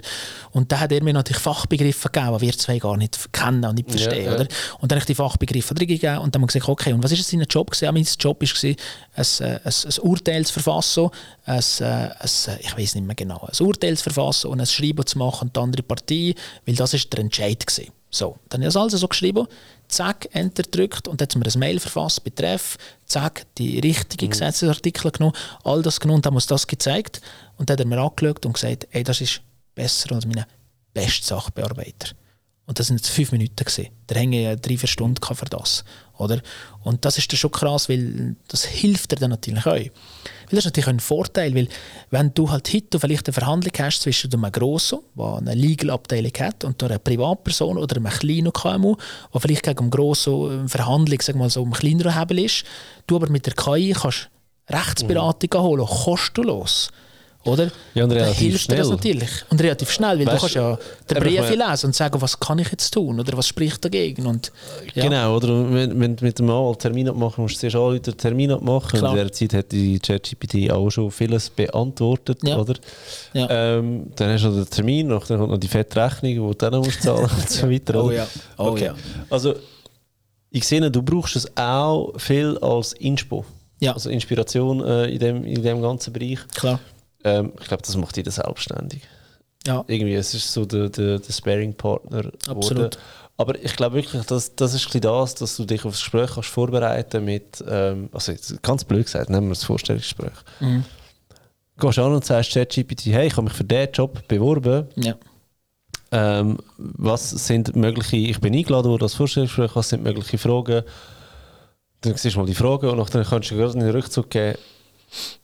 Und 0.51 0.71
dann 0.71 0.79
hat 0.79 0.91
er 0.91 1.03
mir 1.03 1.13
natürlich 1.13 1.41
Fachbegriffe 1.41 2.09
gegeben, 2.09 2.37
die 2.37 2.45
wir 2.45 2.57
zwei 2.57 2.77
gar 2.77 2.95
nicht 2.95 3.33
kennen 3.33 3.65
und 3.65 3.75
nicht 3.75 3.89
verstehen. 3.89 4.25
Ja, 4.25 4.31
ja. 4.31 4.35
Oder? 4.35 4.47
Und 4.79 4.91
dann 4.91 4.97
habe 4.97 4.99
ich 4.99 5.05
die 5.05 5.15
Fachbegriffe 5.15 5.73
drin 5.73 5.87
gegeben 5.87 6.19
und 6.19 6.33
dann 6.33 6.41
haben 6.41 6.43
wir 6.43 6.53
gesagt, 6.53 6.69
okay, 6.69 6.93
und 6.93 7.03
was 7.03 7.11
ist 7.11 7.27
sein 7.27 7.41
Job 7.49 7.71
gewesen? 7.71 7.85
Ja, 7.85 7.91
mein 7.91 8.07
Job 8.19 8.39
war, 8.39 8.63
ein, 8.63 8.75
ein, 9.15 9.43
ein, 9.43 9.61
ein 9.63 9.99
Urteil 10.01 10.45
zu 10.45 10.53
verfassen, 10.53 11.09
ein, 11.45 11.63
ein, 11.79 12.11
ich 12.59 12.77
weiß 12.77 12.95
nicht 12.95 13.07
mehr 13.07 13.15
genau, 13.15 13.47
ein 13.51 13.65
Urteil 13.65 13.97
zu 13.97 14.03
verfassen 14.03 14.51
und 14.51 14.59
ein 14.59 14.67
Schreiben 14.67 15.05
zu 15.05 15.17
machen 15.17 15.47
an 15.47 15.53
die 15.53 15.59
andere 15.59 15.83
Partei, 15.83 16.35
weil 16.67 16.75
das 16.75 16.93
war 16.93 16.99
der 16.99 17.19
Entscheid 17.19 17.65
gewesen. 17.65 17.91
So, 18.11 18.37
dann 18.47 18.61
habe 18.61 18.69
ich 18.69 18.73
das 18.73 18.81
also 18.81 18.97
so 18.97 19.07
geschrieben, 19.07 19.45
zack, 19.87 20.27
Enter 20.33 20.63
gedrückt 20.63 21.07
und 21.07 21.21
dann 21.21 21.27
hat 21.27 21.35
mir 21.35 21.45
ein 21.45 21.59
Mail 21.59 21.79
verfasst, 21.79 22.23
betreff, 22.23 22.77
zack, 23.05 23.45
die 23.57 23.79
richtigen 23.79 24.25
mhm. 24.25 24.31
Gesetzesartikel 24.31 25.11
genommen, 25.11 25.35
all 25.63 25.81
das 25.81 25.99
genommen 25.99 26.17
und 26.17 26.25
dann 26.25 26.33
muss 26.33 26.47
das 26.47 26.67
gezeigt 26.67 27.21
und 27.57 27.69
dann 27.69 27.75
hat 27.75 27.79
er 27.81 27.87
mir 27.87 27.99
angeschaut 27.99 28.45
und 28.45 28.53
gesagt, 28.53 28.87
ey, 28.91 29.03
das 29.03 29.21
ist 29.21 29.41
besser 29.73 30.13
als 30.13 30.25
mein 30.25 30.45
bester 30.93 31.35
Sachbearbeiter. 31.35 32.15
Und 32.65 32.79
das 32.79 32.87
sind 32.87 32.97
jetzt 32.97 33.09
fünf 33.09 33.31
Minuten 33.31 33.55
gewesen. 33.55 33.89
Da 34.07 34.15
hänge 34.15 34.53
ich 34.53 34.59
drei, 34.61 34.77
vier 34.77 34.89
Stunden 34.89 35.21
für 35.23 35.45
das. 35.45 35.83
Oder? 36.17 36.41
Und 36.83 37.05
das 37.05 37.17
ist 37.17 37.31
dann 37.31 37.37
schon 37.37 37.51
krass, 37.51 37.89
weil 37.89 38.35
das 38.47 38.65
hilft 38.65 39.11
dir 39.11 39.17
dann 39.17 39.29
natürlich 39.29 39.65
auch. 39.65 39.77
Weil 40.45 40.55
das 40.55 40.59
ist 40.59 40.65
natürlich 40.65 40.87
ein 40.87 40.99
Vorteil, 40.99 41.55
weil 41.55 41.67
wenn 42.11 42.33
du 42.33 42.49
halt 42.49 42.71
heute 42.73 42.99
vielleicht 42.99 43.27
eine 43.27 43.33
Verhandlung 43.33 43.73
hast 43.79 44.01
zwischen 44.01 44.33
einem 44.33 44.51
Grossen, 44.51 44.99
der 45.15 45.25
eine 45.25 45.53
Legal-Abteilung 45.53 46.33
hat, 46.39 46.63
und 46.63 46.81
einer 46.83 46.99
Privatperson 46.99 47.77
oder 47.77 47.97
einem 47.97 48.09
kleinen 48.09 48.53
KMU, 48.53 48.95
der 49.33 49.41
vielleicht 49.41 49.63
gegen 49.63 49.79
einen 49.79 49.89
Grossen 49.89 50.59
eine 50.59 50.69
Verhandlung 50.69 51.19
sag 51.21 51.35
mal 51.35 51.49
so 51.49 51.61
um 51.61 51.71
kleineren 51.71 52.17
Hebel 52.17 52.39
ist, 52.39 52.63
du 53.07 53.15
aber 53.15 53.29
mit 53.29 53.45
der 53.45 53.53
KI 53.53 53.93
kannst 53.93 54.29
Rechtsberatung 54.69 55.49
mhm. 55.53 55.63
holen, 55.63 55.85
kostenlos. 55.85 56.89
Oder? 57.45 57.71
Ja, 57.93 58.05
und 58.05 58.11
relativ 58.11 58.37
hilft 58.37 58.63
schnell. 58.63 58.79
das 58.79 58.89
natürlich. 58.89 59.29
Und 59.51 59.61
relativ 59.61 59.91
schnell, 59.91 60.17
weil 60.17 60.25
weißt, 60.25 60.35
du 60.35 60.39
kannst 60.39 60.55
ja 60.55 60.79
den 61.11 61.19
Brief 61.19 61.49
lesen 61.49 61.85
und 61.85 61.95
sagen, 61.95 62.19
was 62.19 62.39
kann 62.39 62.57
ich 62.57 62.71
jetzt 62.71 62.91
tun 62.91 63.19
oder 63.19 63.37
was 63.37 63.47
spricht 63.47 63.85
dagegen. 63.85 64.25
Und, 64.25 64.51
ja. 64.95 65.03
Genau, 65.03 65.37
oder 65.37 65.71
wenn, 65.71 65.99
wenn 65.99 66.15
du 66.15 66.25
mit 66.25 66.39
dem 66.39 66.49
Anwalt 66.49 66.79
Termin 66.79 67.07
abmachen 67.07 67.43
musst, 67.43 67.57
du 67.57 67.59
zuerst 67.59 67.75
alle 67.75 67.99
den 67.99 68.17
Termin 68.17 68.51
abmachen. 68.51 68.97
Klar. 68.97 69.11
In 69.11 69.17
der 69.17 69.31
Zeit 69.31 69.53
hat 69.53 69.71
die 69.71 69.99
ChatGPT 69.99 70.71
auch 70.71 70.89
schon 70.89 71.11
vieles 71.11 71.51
beantwortet, 71.51 72.39
ja. 72.41 72.57
oder? 72.57 72.73
Ja. 73.33 73.47
Ähm, 73.49 74.07
dann 74.15 74.31
hast 74.31 74.43
du 74.43 74.49
noch 74.49 74.55
den 74.55 74.69
Termin, 74.71 75.09
dann 75.09 75.19
kommt 75.21 75.51
noch 75.51 75.59
die 75.59 75.67
Fettrechnung, 75.67 76.31
die 76.31 76.37
du 76.37 76.53
dann 76.53 76.79
musst 76.79 77.03
zahlen 77.03 77.29
und 77.37 77.49
so 77.49 77.69
weiter. 77.69 78.03
Oh 78.03 78.09
ja, 78.09 78.27
oh 78.57 78.69
okay. 78.69 78.85
ja. 78.85 78.95
Also, 79.29 79.53
ich 80.49 80.65
sehe, 80.65 80.89
du 80.89 81.03
brauchst 81.03 81.35
es 81.35 81.55
auch 81.55 82.13
viel 82.17 82.57
als 82.57 82.93
Inspo. 82.93 83.45
Ja. 83.79 83.93
Also 83.93 84.09
Inspiration 84.09 84.83
äh, 84.83 85.07
in, 85.07 85.19
dem, 85.19 85.43
in 85.43 85.61
dem 85.61 85.81
ganzen 85.81 86.11
Bereich. 86.11 86.39
Klar. 86.55 86.79
Ähm, 87.25 87.51
ich 87.59 87.67
glaube, 87.67 87.83
das 87.83 87.97
macht 87.97 88.15
jeder 88.15 88.31
selbstständig. 88.31 89.01
Ja. 89.65 89.83
Irgendwie, 89.87 90.13
es 90.13 90.33
ist 90.35 90.53
so 90.53 90.63
der, 90.63 90.89
der, 90.89 91.17
der 91.19 91.33
Sparing-Partner. 91.33 92.31
Absolut. 92.47 92.99
Aber 93.37 93.61
ich 93.61 93.75
glaube 93.75 93.95
wirklich, 93.95 94.23
dass, 94.25 94.55
das 94.55 94.73
ist 94.75 95.03
das, 95.03 95.35
dass 95.35 95.57
du 95.57 95.65
dich 95.65 95.83
auf 95.83 95.91
das 95.91 96.01
Gespräch 96.01 96.29
kannst 96.29 96.49
vorbereiten 96.49 97.25
mit, 97.25 97.63
ähm, 97.67 98.09
also 98.13 98.31
ganz 98.61 98.85
blöd 98.85 99.05
gesagt, 99.05 99.29
nehmen 99.29 99.47
wir 99.47 99.55
das 99.55 99.63
Vorstellungsgespräch. 99.63 100.31
Mhm. 100.59 100.85
Gehst 101.77 101.99
an 101.99 102.13
und 102.13 102.23
sagst 102.23 102.51
ChatGPT, 102.51 103.07
hey, 103.07 103.27
ich 103.27 103.33
habe 103.33 103.43
mich 103.43 103.53
für 103.53 103.65
diesen 103.65 103.91
Job 103.91 104.25
beworben. 104.27 104.87
Ja. 104.95 105.15
Ähm, 106.11 106.59
was 106.77 107.31
sind 107.31 107.75
mögliche, 107.75 108.15
ich 108.17 108.39
bin 108.39 108.55
eingeladen 108.55 108.89
worden 108.89 109.03
als 109.03 109.15
Vorstellungsgespräch, 109.15 109.75
was 109.75 109.89
sind 109.89 110.03
mögliche 110.03 110.37
Fragen? 110.37 110.83
Dann 112.01 112.15
siehst 112.15 112.35
du 112.35 112.39
mal 112.39 112.45
die 112.45 112.55
Fragen 112.55 112.87
und 112.87 113.15
dann 113.15 113.25
kannst 113.25 113.51
du 113.51 113.55
gerade 113.55 113.73
einen 113.73 113.89
Rückzug 113.89 114.29
geben, 114.29 114.57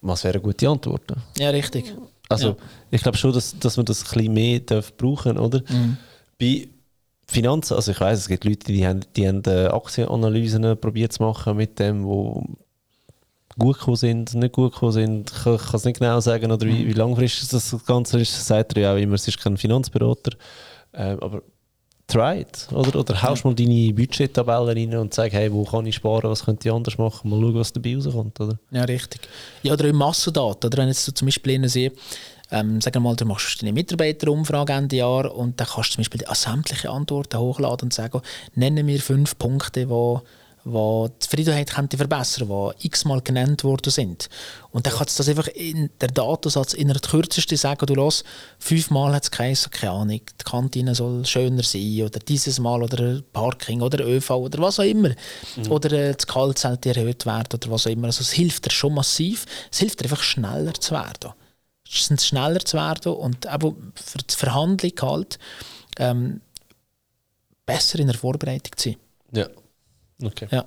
was 0.01 0.23
wären 0.23 0.41
gute 0.41 0.69
Antworten? 0.69 1.15
Ja, 1.37 1.49
richtig. 1.49 1.93
Also, 2.29 2.49
ja. 2.49 2.55
ich 2.91 3.01
glaube 3.01 3.17
schon, 3.17 3.33
dass, 3.33 3.57
dass 3.59 3.77
man 3.77 3.85
das 3.85 4.03
ein 4.03 4.13
bisschen 4.13 4.33
mehr 4.33 4.59
darf 4.61 4.95
brauchen 4.95 5.37
oder? 5.37 5.61
Mhm. 5.69 5.97
Bei 6.39 6.67
Finanzen, 7.27 7.75
also 7.75 7.91
ich 7.91 7.99
weiß, 7.99 8.19
es 8.19 8.27
gibt 8.27 8.43
Leute, 8.43 8.65
die 8.71 8.85
haben, 8.85 9.01
die 9.15 9.27
haben 9.27 9.41
äh, 9.45 9.67
Aktienanalysen 9.67 10.77
probiert 10.79 11.13
zu 11.13 11.23
machen 11.23 11.57
mit 11.57 11.79
dem, 11.79 12.03
wo 12.03 12.45
gut 13.57 13.79
gekommen 13.79 13.97
sind, 13.97 14.33
nicht 14.33 14.53
gut 14.53 14.73
gekommen 14.73 14.91
sind. 14.91 15.31
Ich 15.31 15.43
kann 15.43 15.57
es 15.73 15.85
nicht 15.85 15.99
genau 15.99 16.19
sagen, 16.19 16.51
oder 16.51 16.65
wie, 16.65 16.83
mhm. 16.83 16.87
wie 16.87 16.93
langfristig 16.93 17.49
das 17.49 17.75
Ganze 17.85 18.19
ist. 18.19 18.33
Das 18.33 18.47
sagt 18.47 18.75
er 18.75 18.81
ja 18.81 18.93
auch 18.93 18.97
immer, 18.97 19.15
es 19.15 19.27
ist 19.27 19.39
kein 19.39 19.57
Finanzberater. 19.57 20.37
Ähm, 20.93 21.19
aber 21.19 21.41
it. 22.15 22.67
Oder, 22.71 22.99
oder 22.99 23.21
haust 23.21 23.45
mal 23.45 23.53
deine 23.53 23.93
Budgettabellen 23.93 24.91
rein 24.91 24.99
und 24.99 25.13
sag, 25.13 25.31
hey, 25.33 25.51
wo 25.51 25.63
kann 25.63 25.85
ich 25.85 25.95
sparen, 25.95 26.29
was 26.29 26.45
könnte 26.45 26.67
ich 26.67 26.73
anders 26.73 26.97
machen, 26.97 27.29
mal 27.29 27.39
schauen, 27.39 27.55
was 27.55 27.73
dabei 27.73 27.95
rauskommt. 27.95 28.39
Oder? 28.39 28.59
Ja, 28.71 28.83
richtig. 28.83 29.21
Ja, 29.63 29.73
oder 29.73 29.85
in 29.85 29.95
Massendaten. 29.95 30.67
Oder 30.67 30.77
wenn 30.77 30.87
jetzt 30.87 31.05
so 31.05 31.11
zum 31.11 31.27
Beispiel 31.27 31.67
sehe, 31.69 31.91
ähm, 32.51 32.81
sagen 32.81 32.95
wir 32.95 32.99
mal, 32.99 33.15
du 33.15 33.25
machst 33.25 33.61
eine 33.61 33.71
Mitarbeiterumfrage 33.71 34.73
Ende 34.73 34.97
Jahr 34.97 35.33
und 35.33 35.59
dann 35.59 35.67
kannst 35.67 35.91
du 35.91 35.95
zum 35.95 36.01
Beispiel 36.01 36.23
sämtliche 36.33 36.89
Antworten 36.89 37.39
hochladen 37.39 37.87
und 37.87 37.93
sagen, 37.93 38.21
nenne 38.55 38.83
mir 38.83 38.99
fünf 38.99 39.37
Punkte, 39.37 39.81
die 39.81 39.89
wo 39.89 40.21
die 40.63 41.19
Zufriedenheit 41.19 41.71
könnte 41.71 41.97
verbessern 41.97 42.47
könnte, 42.47 42.75
die 42.81 42.87
x-mal 42.87 43.21
genannt 43.21 43.63
worden 43.63 43.91
sind. 43.91 44.29
Und 44.69 44.85
dann 44.85 44.93
kannst 44.93 45.17
du 45.17 45.23
das 45.23 45.29
einfach 45.29 45.47
in 45.47 45.89
der 45.99 46.09
Datensatz 46.09 46.73
in 46.73 46.87
der 46.87 46.99
kürzesten 46.99 47.57
sagen, 47.57 47.85
du 47.85 47.95
los, 47.95 48.23
fünfmal 48.59 49.13
hat 49.15 49.23
es 49.23 49.31
geheißen, 49.31 49.71
keine 49.71 49.93
Ahnung, 49.93 50.21
die 50.39 50.43
Kantine 50.43 50.93
soll 50.93 51.25
schöner 51.25 51.63
sein 51.63 52.03
oder 52.03 52.19
dieses 52.19 52.59
Mal 52.59 52.83
oder 52.83 53.21
Parking 53.33 53.81
oder 53.81 54.05
ÖV 54.05 54.29
oder 54.31 54.59
was 54.59 54.79
auch 54.79 54.83
immer. 54.83 55.09
Mhm. 55.55 55.71
Oder 55.71 55.91
äh, 55.93 56.13
das 56.13 56.27
sollte 56.59 56.93
erhöht 56.93 57.25
werden 57.25 57.49
oder 57.53 57.71
was 57.71 57.87
auch 57.87 57.91
immer. 57.91 58.07
Also 58.07 58.21
es 58.21 58.31
hilft 58.31 58.65
dir 58.65 58.71
schon 58.71 58.93
massiv, 58.93 59.45
es 59.71 59.79
hilft 59.79 59.99
dir 59.99 60.05
einfach 60.05 60.23
schneller 60.23 60.73
zu 60.73 60.93
werden. 60.93 61.33
Es 61.85 62.25
schneller 62.25 62.59
zu 62.59 62.77
werden 62.77 63.13
und 63.13 63.49
auch 63.49 63.73
für 63.95 64.17
die 64.19 64.35
Verhandlung 64.35 64.93
halt 65.01 65.39
ähm, 65.97 66.41
besser 67.65 67.99
in 67.99 68.07
der 68.07 68.17
Vorbereitung 68.17 68.77
zu 68.77 68.89
sein. 68.89 68.97
Ja. 69.33 69.47
Okay. 70.23 70.47
Ja. 70.51 70.65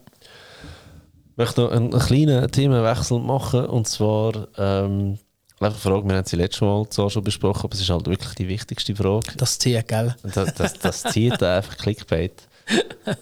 Ich 1.30 1.36
möchte 1.36 1.62
noch 1.62 1.70
einen, 1.72 1.92
einen 1.92 2.02
kleinen 2.02 2.50
Themenwechsel 2.50 3.18
machen 3.18 3.66
und 3.66 3.88
zwar 3.88 4.48
ähm, 4.56 5.18
einfach 5.58 5.84
eine 5.84 5.94
Frage, 5.94 6.08
wir 6.08 6.16
haben 6.16 6.26
sie 6.26 6.36
letztes 6.36 6.60
Mal 6.60 6.88
zwar 6.90 7.10
schon 7.10 7.24
besprochen, 7.24 7.64
aber 7.64 7.74
es 7.74 7.80
ist 7.80 7.90
halt 7.90 8.06
wirklich 8.06 8.34
die 8.34 8.48
wichtigste 8.48 8.94
Frage. 8.94 9.32
Das 9.36 9.58
zieht, 9.58 9.88
gell? 9.88 10.14
Das, 10.22 10.54
das, 10.54 10.74
das 10.74 11.02
zieht 11.02 11.42
einfach 11.42 11.76
Clickbait. 11.76 12.48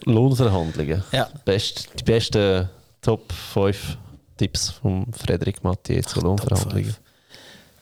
Lohnverhandlungen. 0.04 1.02
Ja. 1.12 1.28
Best, 1.44 1.88
die 1.98 2.04
besten 2.04 2.68
Top 3.00 3.32
5 3.32 3.98
Tipps 4.36 4.70
von 4.70 5.06
Frederik 5.12 5.62
Mathieu 5.64 6.00
zu 6.02 6.20
Lohnverhandlungen. 6.20 6.94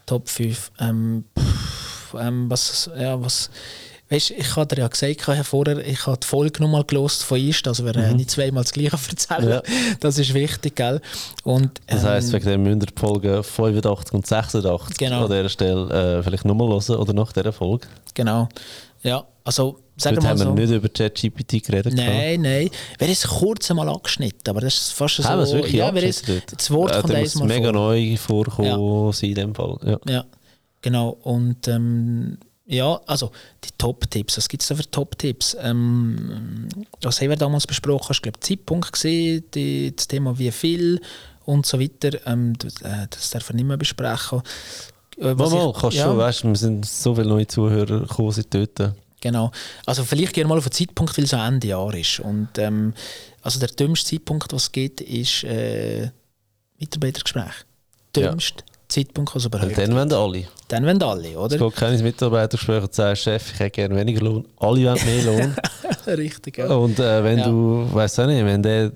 Top 0.06 0.28
5. 0.28 0.72
Ähm, 0.80 1.24
ähm, 2.18 2.50
was, 2.50 2.90
ja, 2.96 3.20
was 3.20 3.50
Weißt, 4.10 4.32
ich 4.32 4.56
habe 4.56 4.74
dir 4.74 4.82
ja 4.82 4.88
gesagt, 4.88 5.28
ich 5.28 5.46
vorher, 5.46 5.86
ich 5.86 6.04
habe 6.04 6.18
die 6.18 6.26
Folge 6.26 6.60
nochmal 6.60 6.82
gelost 6.82 7.22
von 7.22 7.38
Ist, 7.40 7.66
also 7.68 7.84
wir 7.84 7.96
mhm. 7.96 8.16
nicht 8.16 8.30
zweimal 8.30 8.64
das 8.64 8.72
Gleiche 8.72 8.98
erzählen. 9.08 9.48
Ja. 9.48 9.62
Das 10.00 10.18
ist 10.18 10.34
wichtig, 10.34 10.74
gell? 10.74 11.00
Und, 11.44 11.80
das 11.86 12.04
heisst, 12.04 12.28
ähm, 12.28 12.34
wegen 12.34 12.46
dem 12.46 12.62
müsst 12.64 12.82
ihr 12.82 12.86
die 12.86 13.00
Folgen 13.00 13.44
85 13.44 14.12
und 14.12 14.26
86 14.26 14.98
genau. 14.98 15.24
an 15.24 15.30
dieser 15.30 15.48
Stelle 15.48 16.18
äh, 16.18 16.22
vielleicht 16.24 16.44
nochmal 16.44 16.68
hören 16.68 16.96
oder 16.96 17.12
nach 17.12 17.32
dieser 17.32 17.52
Folge. 17.52 17.86
Genau. 18.14 18.48
Ja, 19.04 19.24
also 19.44 19.78
sagen 19.96 20.16
wir 20.16 20.22
mal 20.24 20.30
haben 20.30 20.56
wir 20.56 20.66
so. 20.66 20.72
nicht 20.72 20.84
über 20.84 20.88
ChatGPT 20.88 21.64
geredet. 21.64 21.94
Nein, 21.94 22.40
nein. 22.42 22.68
Wir 22.98 23.06
haben 23.06 23.12
es 23.12 23.26
kurz 23.26 23.70
einmal 23.70 23.88
angeschnitten, 23.88 24.48
aber 24.48 24.60
das 24.60 24.74
ist 24.74 24.92
fast 24.92 25.16
so. 25.16 25.24
Haben 25.24 25.38
wir 25.38 25.44
es 25.44 25.52
wirklich 25.52 25.74
ja, 25.74 25.92
Das 26.50 26.70
Wort 26.72 26.90
ja, 26.90 27.00
kommt 27.00 27.14
einmal 27.14 27.46
mega 27.46 27.72
vor. 27.72 27.72
neu 27.72 28.16
vorkommen 28.16 29.12
ja. 29.12 29.28
in 29.28 29.34
dem 29.36 29.54
Fall. 29.54 29.78
Ja, 29.84 29.98
ja 30.08 30.24
genau. 30.82 31.10
Und 31.22 31.68
ähm, 31.68 32.38
ja, 32.70 33.00
also 33.06 33.32
die 33.64 33.70
Top-Tipps. 33.76 34.36
Was 34.36 34.48
gibt 34.48 34.62
es 34.62 34.68
da 34.68 34.76
für 34.76 34.88
Top-Tipps? 34.88 35.56
Ähm, 35.60 36.68
was 37.02 37.20
haben 37.20 37.30
wir 37.30 37.36
damals 37.36 37.66
besprochen? 37.66 38.12
Ich 38.12 38.22
glaube, 38.22 38.38
Zeitpunkt 38.38 38.92
gesehen, 38.92 39.44
das 39.96 40.06
Thema 40.06 40.38
wie 40.38 40.52
viel 40.52 41.00
und 41.46 41.66
so 41.66 41.80
weiter. 41.80 42.24
Ähm, 42.26 42.52
äh, 42.84 43.08
das 43.10 43.30
darf 43.30 43.48
man 43.48 43.56
nicht 43.56 43.66
mehr 43.66 43.76
besprechen. 43.76 44.42
Äh, 45.18 45.34
mal, 45.34 45.50
mal, 45.50 45.72
kannst 45.72 45.96
ja. 45.96 46.04
schon, 46.04 46.16
weißt, 46.16 46.44
wir 46.44 46.54
sind 46.54 46.86
so 46.86 47.12
viele 47.16 47.28
neue 47.28 47.48
Zuhörer 47.48 48.00
gekommen 48.00 48.30
seit 48.30 48.54
dort. 48.54 48.94
Genau. 49.20 49.50
Also 49.84 50.04
vielleicht 50.04 50.32
gerne 50.32 50.48
mal 50.48 50.58
auf 50.58 50.64
den 50.68 50.72
Zeitpunkt, 50.72 51.18
weil 51.18 51.24
es 51.24 51.34
am 51.34 51.54
Ende 51.54 51.66
Jahr 51.66 51.92
ist. 51.92 52.20
Und 52.20 52.50
ähm, 52.58 52.94
also 53.42 53.58
der 53.58 53.68
dümmste 53.70 54.10
Zeitpunkt, 54.10 54.52
was 54.52 54.62
es 54.62 54.72
gibt, 54.72 55.00
ist 55.00 55.42
äh, 55.42 56.10
Mitarbeitergespräch. 56.78 57.66
Dümmste 58.14 58.62
Zeitpunkt, 58.86 59.34
was 59.34 59.44
überhaupt 59.44 59.76
Dann 59.76 59.94
wollen 59.94 60.12
alle. 60.12 60.46
Dann 60.70 60.86
wollen 60.86 61.02
alle, 61.02 61.36
oder? 61.36 61.56
Es 61.56 61.60
geht 61.60 61.76
keines 61.76 62.00
Mitarbeitergespräch 62.00 62.82
und 62.84 62.94
sagst, 62.94 63.24
Chef, 63.24 63.52
ich 63.52 63.58
hätte 63.58 63.70
gerne 63.72 63.96
weniger 63.96 64.20
Lohn. 64.20 64.46
Alle 64.56 64.84
wollen 64.84 65.04
mehr 65.04 65.24
Lohn. 65.24 65.56
Richtig, 66.06 66.58
ja. 66.58 66.68
Und 66.68 67.00
äh, 67.00 67.24
wenn 67.24 67.38
ja. 67.38 67.46
du, 67.46 67.88
weißt 67.92 68.18
du 68.18 68.26
nicht, 68.28 68.44
wenn 68.44 68.62
der 68.62 68.92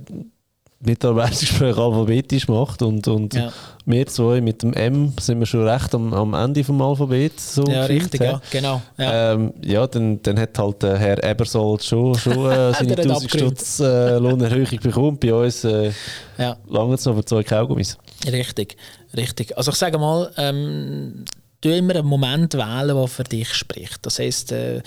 Mitarbeitergespräch 0.78 1.76
alphabetisch 1.76 2.46
macht 2.46 2.80
und, 2.82 3.08
und 3.08 3.34
ja. 3.34 3.52
wir 3.86 4.06
zwei 4.06 4.40
mit 4.40 4.62
dem 4.62 4.72
M 4.72 5.14
sind 5.18 5.40
wir 5.40 5.46
schon 5.46 5.66
recht 5.66 5.92
am, 5.96 6.14
am 6.14 6.32
Ende 6.34 6.62
vom 6.62 6.80
Alphabet. 6.80 7.40
So 7.40 7.64
ja, 7.64 7.86
richtig, 7.86 8.20
ja, 8.20 8.40
genau. 8.52 8.80
Ja, 8.96 9.32
ähm, 9.32 9.52
ja 9.64 9.84
dann, 9.88 10.22
dann 10.22 10.38
hat 10.38 10.56
halt 10.56 10.80
der 10.80 10.96
Herr 10.96 11.24
Ebersold 11.24 11.82
schon, 11.82 12.14
schon 12.14 12.50
äh, 12.52 12.72
seine 12.78 12.96
1000 12.96 13.30
Stutz 13.30 13.80
äh, 13.80 14.16
Lohnerhöhung 14.18 14.78
bekommen. 14.80 15.18
Bei 15.18 15.34
uns 15.34 15.64
äh, 15.64 15.90
ja. 16.38 16.56
lange 16.68 16.94
es 16.94 17.04
noch 17.04 17.16
für 17.16 17.24
zwei 17.24 17.42
Kaugummis. 17.42 17.98
Richtig, 18.30 18.76
richtig. 19.16 19.58
Also 19.58 19.72
ich 19.72 19.76
sage 19.76 19.98
mal, 19.98 20.30
ähm, 20.36 21.24
du 21.64 21.76
immer 21.76 21.96
einen 21.96 22.06
Moment 22.06 22.54
wählen, 22.54 22.94
der 22.94 23.08
für 23.08 23.24
dich 23.24 23.52
spricht. 23.54 23.98
Das 24.02 24.18
heisst, 24.18 24.52
äh, 24.52 24.82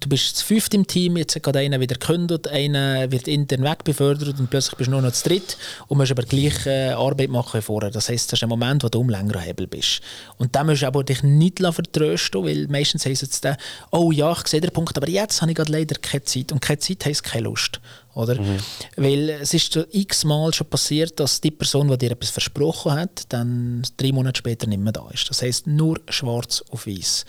du 0.00 0.08
bist 0.08 0.36
zu 0.36 0.44
fünft 0.44 0.74
im 0.74 0.86
Team, 0.86 1.16
jetzt 1.16 1.34
hat 1.34 1.42
gerade 1.42 1.60
einer 1.60 1.80
wieder 1.80 1.96
gekündigt, 1.96 2.48
einer 2.48 3.10
wird 3.10 3.26
intern 3.26 3.62
wegbefördert 3.62 4.38
und 4.38 4.50
plötzlich 4.50 4.76
bist 4.76 4.88
du 4.88 4.92
nur 4.92 5.02
noch 5.02 5.12
zu 5.12 5.28
dritt 5.28 5.56
und 5.88 5.98
musst 5.98 6.10
aber 6.10 6.22
gleich 6.22 6.66
äh, 6.66 6.90
Arbeit 6.90 7.30
machen 7.30 7.58
wie 7.58 7.62
vorher. 7.62 7.90
Das 7.90 8.08
heisst, 8.08 8.32
das 8.32 8.38
ist 8.38 8.42
ein 8.42 8.48
Moment, 8.48 8.84
wo 8.84 8.88
du 8.88 9.00
um 9.00 9.08
länger 9.08 9.40
Hebel 9.40 9.66
bist. 9.66 10.00
Und 10.36 10.54
dann 10.54 10.66
musst 10.66 10.82
du 10.82 10.86
aber 10.86 11.04
dich 11.04 11.22
nicht 11.22 11.58
vertrösten, 11.60 12.44
weil 12.44 12.68
meistens 12.68 13.06
heisst 13.06 13.22
es 13.22 13.40
dann, 13.40 13.56
oh 13.90 14.12
ja, 14.12 14.32
ich 14.32 14.46
sehe 14.46 14.60
den 14.60 14.70
Punkt, 14.70 14.96
aber 14.96 15.08
jetzt 15.08 15.40
habe 15.40 15.52
ich 15.52 15.56
gerade 15.56 15.72
leider 15.72 15.96
keine 15.96 16.24
Zeit. 16.24 16.52
Und 16.52 16.60
keine 16.60 16.78
Zeit 16.78 17.04
heisst 17.06 17.24
keine 17.24 17.44
Lust. 17.44 17.80
Oder? 18.14 18.40
Mhm. 18.40 18.58
Weil 18.96 19.30
es 19.30 19.54
ist 19.54 19.72
so 19.72 19.84
x-mal 19.90 20.52
schon 20.52 20.66
passiert, 20.66 21.20
dass 21.20 21.40
die 21.40 21.52
Person, 21.52 21.88
die 21.88 21.98
dir 21.98 22.10
etwas 22.10 22.30
versprochen 22.30 22.92
hat, 22.92 23.22
dann 23.28 23.82
drei 23.96 24.12
Monate 24.12 24.38
später 24.38 24.66
nicht 24.66 24.80
mehr 24.80 24.92
da 24.92 25.08
ist. 25.12 25.30
Das 25.30 25.40
heisst 25.40 25.66
nur 25.66 26.00
schwarz 26.08 26.64
auf 26.70 26.86
weiß. 26.86 27.24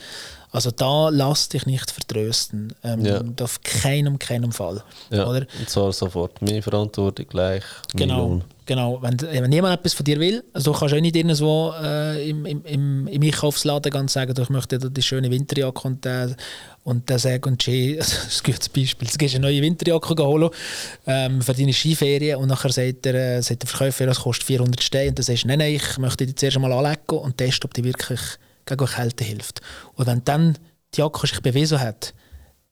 Also 0.52 0.72
da 0.72 1.10
lass 1.10 1.50
dich 1.50 1.66
nicht 1.66 1.91
vertrösten. 1.91 2.74
Ähm, 2.84 3.06
ja. 3.06 3.22
Auf 3.41 3.62
keinem, 3.62 4.18
keinem 4.18 4.52
Fall. 4.52 4.84
Ja, 5.12 5.28
oder? 5.28 5.45
Und 5.60 5.70
zwar 5.70 5.93
sofort. 5.93 6.41
Mehr 6.41 6.64
Verantwortung 6.64 7.28
gleich, 7.28 7.64
genau, 7.95 8.28
Lohn. 8.28 8.43
Genau. 8.66 9.02
Wenn, 9.02 9.20
wenn 9.20 9.50
niemand 9.50 9.80
etwas 9.80 9.93
von 9.93 10.04
dir 10.04 10.20
will, 10.20 10.43
also 10.54 10.72
du 10.72 10.80
kannst 10.80 10.93
auch 10.93 11.00
nicht 11.00 11.16
irgendwo 11.16 11.74
äh, 11.82 12.30
im, 12.30 12.45
im, 12.45 12.66
im, 12.66 13.08
im 13.08 13.22
Einkaufsladen 13.22 13.91
ganz 13.91 14.14
sagen, 14.14 14.34
ich 14.39 14.50
möchte 14.50 14.78
die 14.78 15.02
schöne 15.02 15.30
Winterjacke 15.30 15.88
und 15.88 16.04
der, 16.04 16.36
und 16.84 17.10
der 17.10 17.20
sagt 17.20 17.45
und 17.45 17.62
Ski, 17.62 17.95
das 18.00 18.14
ist 18.14 18.41
ein 18.43 18.52
gutes 18.52 18.70
Beispiel, 18.70 19.08
du 19.08 19.18
gehst 19.18 19.36
eine 19.36 19.45
neue 19.45 19.62
Winterjacke 19.62 20.16
holen 20.24 20.50
ähm, 21.06 21.41
für 21.41 21.54
deine 21.54 21.74
Skiferien 21.74 22.38
und 22.38 22.47
nachher 22.47 22.72
sagt 22.72 23.06
der, 23.06 23.38
äh, 23.38 23.41
sagt 23.41 23.64
der 23.64 23.70
Verkäufer, 23.70 24.08
das 24.08 24.20
kostet 24.20 24.45
400 24.45 24.82
Steine 24.82 25.10
und 25.10 25.20
dann 25.20 25.24
sagst 25.26 25.43
du, 25.43 25.47
nein, 25.47 25.60
nein, 25.60 25.76
ich 25.76 25.97
möchte 25.97 26.26
die 26.26 26.36
zuerst 26.36 26.58
einmal 26.58 26.74
anlegen 26.74 27.18
und 27.18 27.38
testen, 27.38 27.68
ob 27.68 27.74
die 27.74 27.84
wirklich 27.84 28.20
gegen 28.78 28.86
Kälte 28.86 29.24
hilft. 29.24 29.62
Und 29.96 30.08
wenn 30.08 30.24
dann 30.24 30.58
die 30.96 31.02
Jacke 31.02 31.28
sich 31.28 31.42
bewiesen 31.42 31.80
hat, 31.80 32.14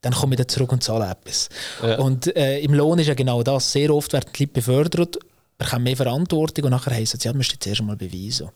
dann 0.01 0.13
komme 0.13 0.33
ich 0.33 0.39
wieder 0.39 0.47
zurück 0.47 0.71
und 0.71 0.83
zahle 0.83 1.09
etwas. 1.09 1.49
Ja. 1.81 1.97
Und 1.99 2.35
äh, 2.35 2.59
im 2.59 2.73
Lohn 2.73 2.99
ist 2.99 3.07
ja 3.07 3.13
genau 3.13 3.43
das. 3.43 3.71
Sehr 3.71 3.93
oft 3.93 4.13
werden 4.13 4.29
die 4.35 4.43
Leute 4.43 4.53
befördert, 4.53 5.17
bekommen 5.57 5.83
mehr 5.83 5.97
Verantwortung 5.97 6.65
und 6.65 6.71
nachher 6.71 6.93
heisst 6.93 7.15
es, 7.15 7.23
ja, 7.23 7.31
du 7.31 7.37
musst 7.37 7.55
zuerst 7.59 7.81
einmal 7.81 7.97
beweisen, 7.97 8.49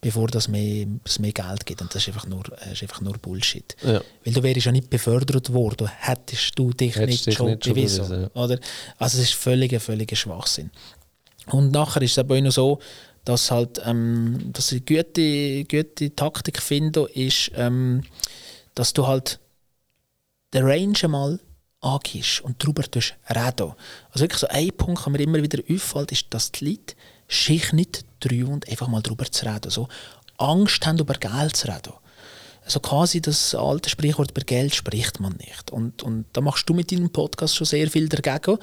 bevor 0.00 0.28
das 0.28 0.48
mehr, 0.48 0.86
es 1.04 1.18
mehr 1.18 1.32
Geld 1.32 1.64
gibt. 1.64 1.80
Und 1.80 1.94
das 1.94 2.02
ist 2.02 2.08
einfach 2.08 2.26
nur, 2.26 2.44
äh, 2.66 2.72
ist 2.72 2.82
einfach 2.82 3.00
nur 3.00 3.14
Bullshit. 3.14 3.74
Ja. 3.82 4.00
Weil 4.24 4.34
du 4.34 4.42
wärst 4.42 4.66
ja 4.66 4.72
nicht 4.72 4.90
befördert 4.90 5.52
worden, 5.52 5.88
hättest 5.98 6.58
du 6.58 6.70
dich 6.72 6.96
Hättest 6.96 7.26
nicht, 7.26 7.36
schon, 7.36 7.46
nicht 7.46 7.64
schon 7.64 7.74
bewiesen. 7.74 8.08
bewiesen 8.08 8.30
ja. 8.34 8.42
oder? 8.42 8.58
Also 8.98 9.18
es 9.18 9.30
ist 9.30 9.34
völliger, 9.34 9.80
völliger 9.80 10.16
Schwachsinn. 10.16 10.70
Und 11.46 11.72
nachher 11.72 12.02
ist 12.02 12.12
es 12.12 12.18
aber 12.18 12.36
auch 12.36 12.40
noch 12.40 12.52
so, 12.52 12.78
dass 13.24 13.50
halt 13.50 13.80
ähm, 13.84 14.52
dass 14.52 14.72
ich 14.72 14.82
eine 14.88 15.02
gute, 15.02 15.64
gute 15.64 16.14
Taktik 16.14 16.60
finde, 16.60 17.08
ist, 17.14 17.50
ähm, 17.54 18.02
dass 18.74 18.92
du 18.92 19.06
halt 19.06 19.40
den 20.52 20.64
Range 20.64 20.98
einmal 21.02 21.40
angehst 21.80 22.40
und 22.40 22.62
darüber 22.62 22.82
reden. 22.82 23.74
Also 24.10 24.20
wirklich 24.24 24.40
so 24.40 24.48
ein 24.48 24.68
Punkt, 24.72 25.04
der 25.04 25.12
mir 25.12 25.20
immer 25.20 25.42
wieder 25.42 25.62
auffällt, 25.70 26.12
ist, 26.12 26.26
dass 26.30 26.52
die 26.52 26.70
Leute 26.70 26.94
sich 27.28 27.72
nicht 27.72 28.04
trauen 28.20 28.46
und 28.46 28.68
einfach 28.68 28.88
mal 28.88 29.02
darüber 29.02 29.30
zu 29.30 29.46
reden. 29.46 29.70
So 29.70 29.88
Angst 30.38 30.86
haben, 30.86 30.98
über 30.98 31.14
Geld 31.14 31.56
zu 31.56 31.68
reden 31.68 31.94
also 32.64 32.80
quasi 32.80 33.20
das 33.20 33.54
alte 33.54 33.90
Sprichwort, 33.90 34.30
über 34.30 34.40
Geld 34.40 34.74
spricht 34.74 35.20
man 35.20 35.34
nicht. 35.36 35.70
Und, 35.70 36.02
und 36.02 36.24
da 36.32 36.40
machst 36.40 36.68
du 36.68 36.74
mit 36.74 36.90
deinem 36.90 37.10
Podcast 37.10 37.56
schon 37.56 37.66
sehr 37.66 37.90
viel 37.90 38.08
dagegen. 38.08 38.58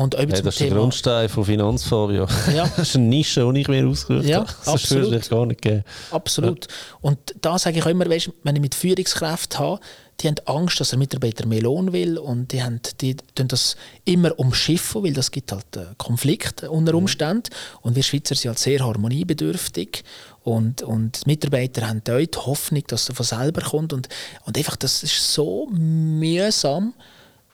Und 0.00 0.14
ja, 0.14 0.24
das 0.24 0.40
ist 0.40 0.60
der 0.60 0.70
Grundstein 0.70 1.28
von 1.28 1.44
Finanzfabio. 1.44 2.26
Ja. 2.54 2.66
das 2.76 2.88
ist 2.88 2.96
eine 2.96 3.04
Nische, 3.04 3.52
die 3.52 3.60
ich 3.60 3.68
mir 3.68 3.86
ausgesucht 3.86 4.24
ja, 4.24 4.38
habe. 4.38 4.48
Das 4.64 4.68
absolut. 4.68 5.10
würde 5.10 5.28
gar 5.28 5.44
nicht 5.44 5.60
geben. 5.60 5.84
Absolut. 6.10 6.68
Ja. 6.68 6.74
Und 7.02 7.18
da 7.42 7.58
sage 7.58 7.76
ich 7.76 7.84
auch 7.84 7.88
immer, 7.88 8.08
weißt, 8.08 8.30
wenn 8.42 8.56
ich 8.56 8.62
mit 8.62 8.74
Führungskräften 8.74 9.58
habe, 9.58 9.78
die 10.18 10.28
haben 10.28 10.36
Angst, 10.46 10.80
dass 10.80 10.88
der 10.88 10.98
Mitarbeiter 10.98 11.46
mehr 11.46 11.60
Lohn 11.60 11.92
will 11.92 12.16
und 12.16 12.50
die, 12.50 12.62
haben, 12.62 12.80
die 13.02 13.14
tun 13.34 13.48
das 13.48 13.76
immer 14.06 14.38
umschiffen, 14.38 15.04
weil 15.04 15.12
das 15.12 15.30
gibt 15.30 15.52
halt 15.52 15.66
Konflikte 15.98 16.70
unter 16.70 16.92
mhm. 16.92 17.00
Umständen. 17.00 17.50
Und 17.82 17.94
wir 17.94 18.02
Schweizer 18.02 18.34
sind 18.34 18.48
halt 18.48 18.58
sehr 18.58 18.80
harmoniebedürftig 18.80 20.02
und, 20.44 20.80
und 20.80 21.26
die 21.26 21.28
Mitarbeiter 21.28 21.86
haben 21.86 22.00
dort 22.04 22.36
die 22.36 22.38
Hoffnung, 22.38 22.84
dass 22.86 23.10
es 23.10 23.14
von 23.14 23.26
selber 23.26 23.60
kommt. 23.60 23.92
Und, 23.92 24.08
und 24.46 24.56
einfach, 24.56 24.76
das 24.76 25.02
ist 25.02 25.34
so 25.34 25.66
mühsam, 25.70 26.94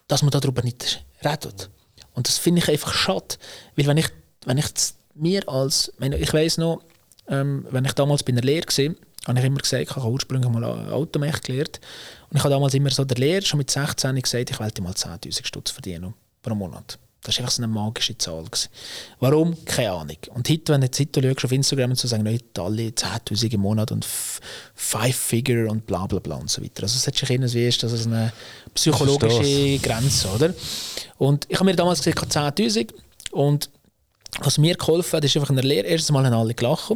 dass 0.06 0.22
man 0.22 0.30
darüber 0.30 0.62
nicht 0.62 1.04
redet. 1.24 1.70
Und 2.16 2.26
das 2.26 2.38
finde 2.38 2.62
ich 2.62 2.68
einfach 2.68 2.92
schade. 2.92 3.36
Weil 3.76 3.86
wenn 3.86 3.98
ich, 3.98 4.08
wenn 4.44 4.58
ich 4.58 4.66
mir 5.14 5.48
als, 5.48 5.92
ich 6.00 6.32
weiß 6.32 6.58
noch, 6.58 6.82
ähm, 7.28 7.66
wenn 7.70 7.84
ich 7.84 7.92
damals 7.92 8.22
bei 8.22 8.32
einer 8.32 8.42
Lehre 8.42 8.66
war, 8.66 8.94
habe 9.28 9.38
ich 9.38 9.44
immer 9.44 9.60
gesagt, 9.60 9.82
ich 9.82 9.96
habe 9.96 10.08
ursprünglich 10.08 10.50
mal 10.50 10.64
Automech 10.64 11.40
gelernt. 11.42 11.80
Und 12.30 12.38
ich 12.38 12.42
habe 12.42 12.54
damals 12.54 12.74
immer 12.74 12.90
so 12.90 13.04
der 13.04 13.18
Lehrer 13.18 13.44
schon 13.44 13.58
mit 13.58 13.70
16 13.70 14.20
gesagt, 14.20 14.50
ich 14.50 14.58
wollte 14.58 14.82
mal 14.82 14.92
10'000 14.92 15.44
Stutz 15.44 15.70
verdienen 15.70 16.14
pro 16.42 16.54
Monat. 16.54 16.98
Das 17.26 17.36
war 17.36 17.42
einfach 17.42 17.52
so 17.52 17.62
eine 17.62 17.72
magische 17.72 18.16
Zahl. 18.16 18.44
Gewesen. 18.44 18.68
Warum? 19.18 19.64
Keine 19.64 19.92
Ahnung. 19.92 20.16
Und 20.32 20.48
heute, 20.48 20.72
wenn 20.72 20.80
du 20.80 20.86
jetzt 20.86 20.98
schaust 20.98 21.44
auf 21.44 21.52
Instagram 21.52 21.90
und 21.90 21.98
so 21.98 22.06
sagen, 22.06 22.24
Leute, 22.24 22.62
alle 22.62 22.88
10'000 22.88 23.54
im 23.54 23.60
Monat 23.60 23.90
und 23.90 24.06
Five-Figure 24.74 25.68
und 25.68 25.86
bla 25.86 26.06
bla 26.06 26.20
bla 26.20 26.36
und 26.36 26.50
so 26.50 26.62
weiter. 26.62 26.84
Also 26.84 26.96
es 26.96 27.06
hat 27.06 27.16
sich 27.16 27.28
irgendwie, 27.28 27.66
ist 27.66 27.82
das 27.82 28.06
eine 28.06 28.32
psychologische 28.74 29.78
Grenze, 29.78 30.28
oder? 30.28 30.54
Und 31.18 31.46
ich 31.48 31.56
habe 31.56 31.64
mir 31.64 31.74
damals 31.74 32.02
gesagt, 32.02 32.16
ich 32.30 32.36
habe 32.36 32.54
10'000 32.54 32.92
und 33.32 33.70
was 34.38 34.58
mir 34.58 34.76
geholfen 34.76 35.16
hat, 35.16 35.24
ist 35.24 35.36
einfach 35.36 35.50
in 35.50 35.56
der 35.56 35.64
Lehre, 35.64 35.86
erstens 35.86 36.12
mal 36.12 36.24
haben 36.24 36.34
alle 36.34 36.54
gelacht, 36.54 36.92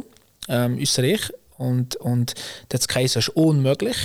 ähm, 0.47 0.79
außer 0.81 1.03
ich. 1.03 1.21
Und, 1.57 1.95
und 1.97 2.33
das 2.69 2.85
ist 2.85 3.29
unmöglich. 3.29 3.97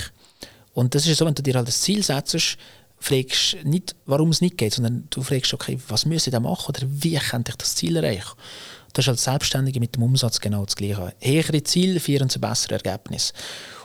Und 0.74 0.94
das 0.94 1.06
ist 1.06 1.18
so, 1.18 1.24
wenn 1.24 1.34
du 1.34 1.42
dir 1.42 1.54
halt 1.54 1.68
das 1.68 1.80
Ziel 1.80 2.02
setzt, 2.02 2.58
fragst 2.98 3.56
nicht, 3.64 3.94
warum 4.06 4.30
es 4.30 4.40
nicht 4.40 4.58
geht, 4.58 4.74
sondern 4.74 5.06
du 5.10 5.22
fragst, 5.22 5.52
okay, 5.54 5.78
was 5.88 6.04
ich 6.04 6.24
da 6.24 6.40
machen 6.40 6.68
oder 6.68 6.80
wie 6.88 7.16
könnte 7.16 7.50
ich 7.52 7.56
das 7.56 7.74
Ziel 7.74 7.96
erreichen? 7.96 8.36
Das 8.92 9.04
ist 9.04 9.10
als 9.10 9.24
Selbstständige 9.24 9.78
mit 9.78 9.94
dem 9.94 10.02
Umsatz 10.02 10.40
genau 10.40 10.64
das 10.64 10.76
Gleiche. 10.76 11.12
Höhere 11.20 11.62
Ziel 11.62 12.00
führen 12.00 12.30
zu 12.30 12.40
besseren 12.40 12.80
Ergebnissen. 12.82 13.34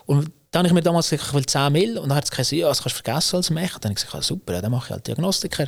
Und 0.05 0.31
dann 0.51 0.59
habe 0.59 0.67
ich 0.67 0.73
mir 0.73 0.81
damals 0.81 1.09
gesagt, 1.09 1.29
ich 1.29 1.33
will 1.33 1.45
10 1.45 1.71
Mil 1.71 1.97
und 1.97 2.09
dann 2.09 2.17
hat 2.17 2.25
es 2.25 2.31
gesagt, 2.31 2.51
ja, 2.51 2.67
das 2.67 2.81
kannst 2.81 2.99
du 2.99 3.03
vergessen 3.03 3.35
als 3.37 3.49
Mech. 3.49 3.71
Dann 3.79 3.91
habe 3.91 3.99
ich 3.99 4.05
gesagt, 4.05 4.23
super, 4.23 4.61
dann 4.61 4.71
mache 4.71 4.85
ich 4.85 4.91
halt 4.91 5.07
Diagnostiker. 5.07 5.67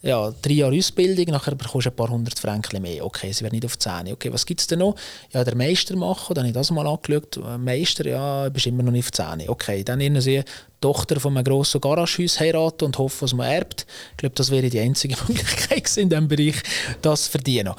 Ja, 0.00 0.32
drei 0.42 0.52
Jahre 0.52 0.76
Ausbildung, 0.76 1.26
nachher 1.26 1.56
bekommst 1.56 1.86
du 1.86 1.90
ein 1.90 1.96
paar 1.96 2.08
hundert 2.08 2.38
Franken 2.38 2.80
mehr. 2.80 3.04
Okay, 3.04 3.32
sie 3.32 3.42
werden 3.42 3.54
nicht 3.54 3.66
auf 3.66 3.76
10. 3.76 4.12
Okay, 4.12 4.32
was 4.32 4.46
gibt 4.46 4.60
es 4.60 4.68
denn 4.68 4.78
noch? 4.78 4.94
Ja, 5.32 5.42
der 5.42 5.56
Meister 5.56 5.96
machen, 5.96 6.34
dann 6.34 6.44
habe 6.44 6.48
ich 6.48 6.54
das 6.54 6.70
mal 6.70 6.86
angeschaut. 6.86 7.36
Äh, 7.36 7.58
Meister, 7.58 8.06
ja, 8.06 8.48
bist 8.48 8.66
immer 8.66 8.84
noch 8.84 8.92
nicht 8.92 9.06
auf 9.06 9.12
10. 9.12 9.48
Okay, 9.48 9.82
dann 9.82 10.00
irgendwie 10.00 10.44
Tochter 10.80 11.18
von 11.18 11.36
einem 11.36 11.44
grossen 11.44 11.80
Garagehaus 11.80 12.38
heiraten 12.38 12.84
und 12.84 12.98
hoffen, 12.98 13.22
dass 13.22 13.34
man 13.34 13.50
erbt. 13.50 13.86
Ich 14.12 14.18
glaube, 14.18 14.36
das 14.36 14.52
wäre 14.52 14.70
die 14.70 14.78
einzige 14.78 15.16
Möglichkeit 15.28 15.96
in 15.96 16.08
diesem 16.08 16.28
Bereich, 16.28 16.62
das 17.02 17.24
zu 17.24 17.30
verdienen. 17.32 17.74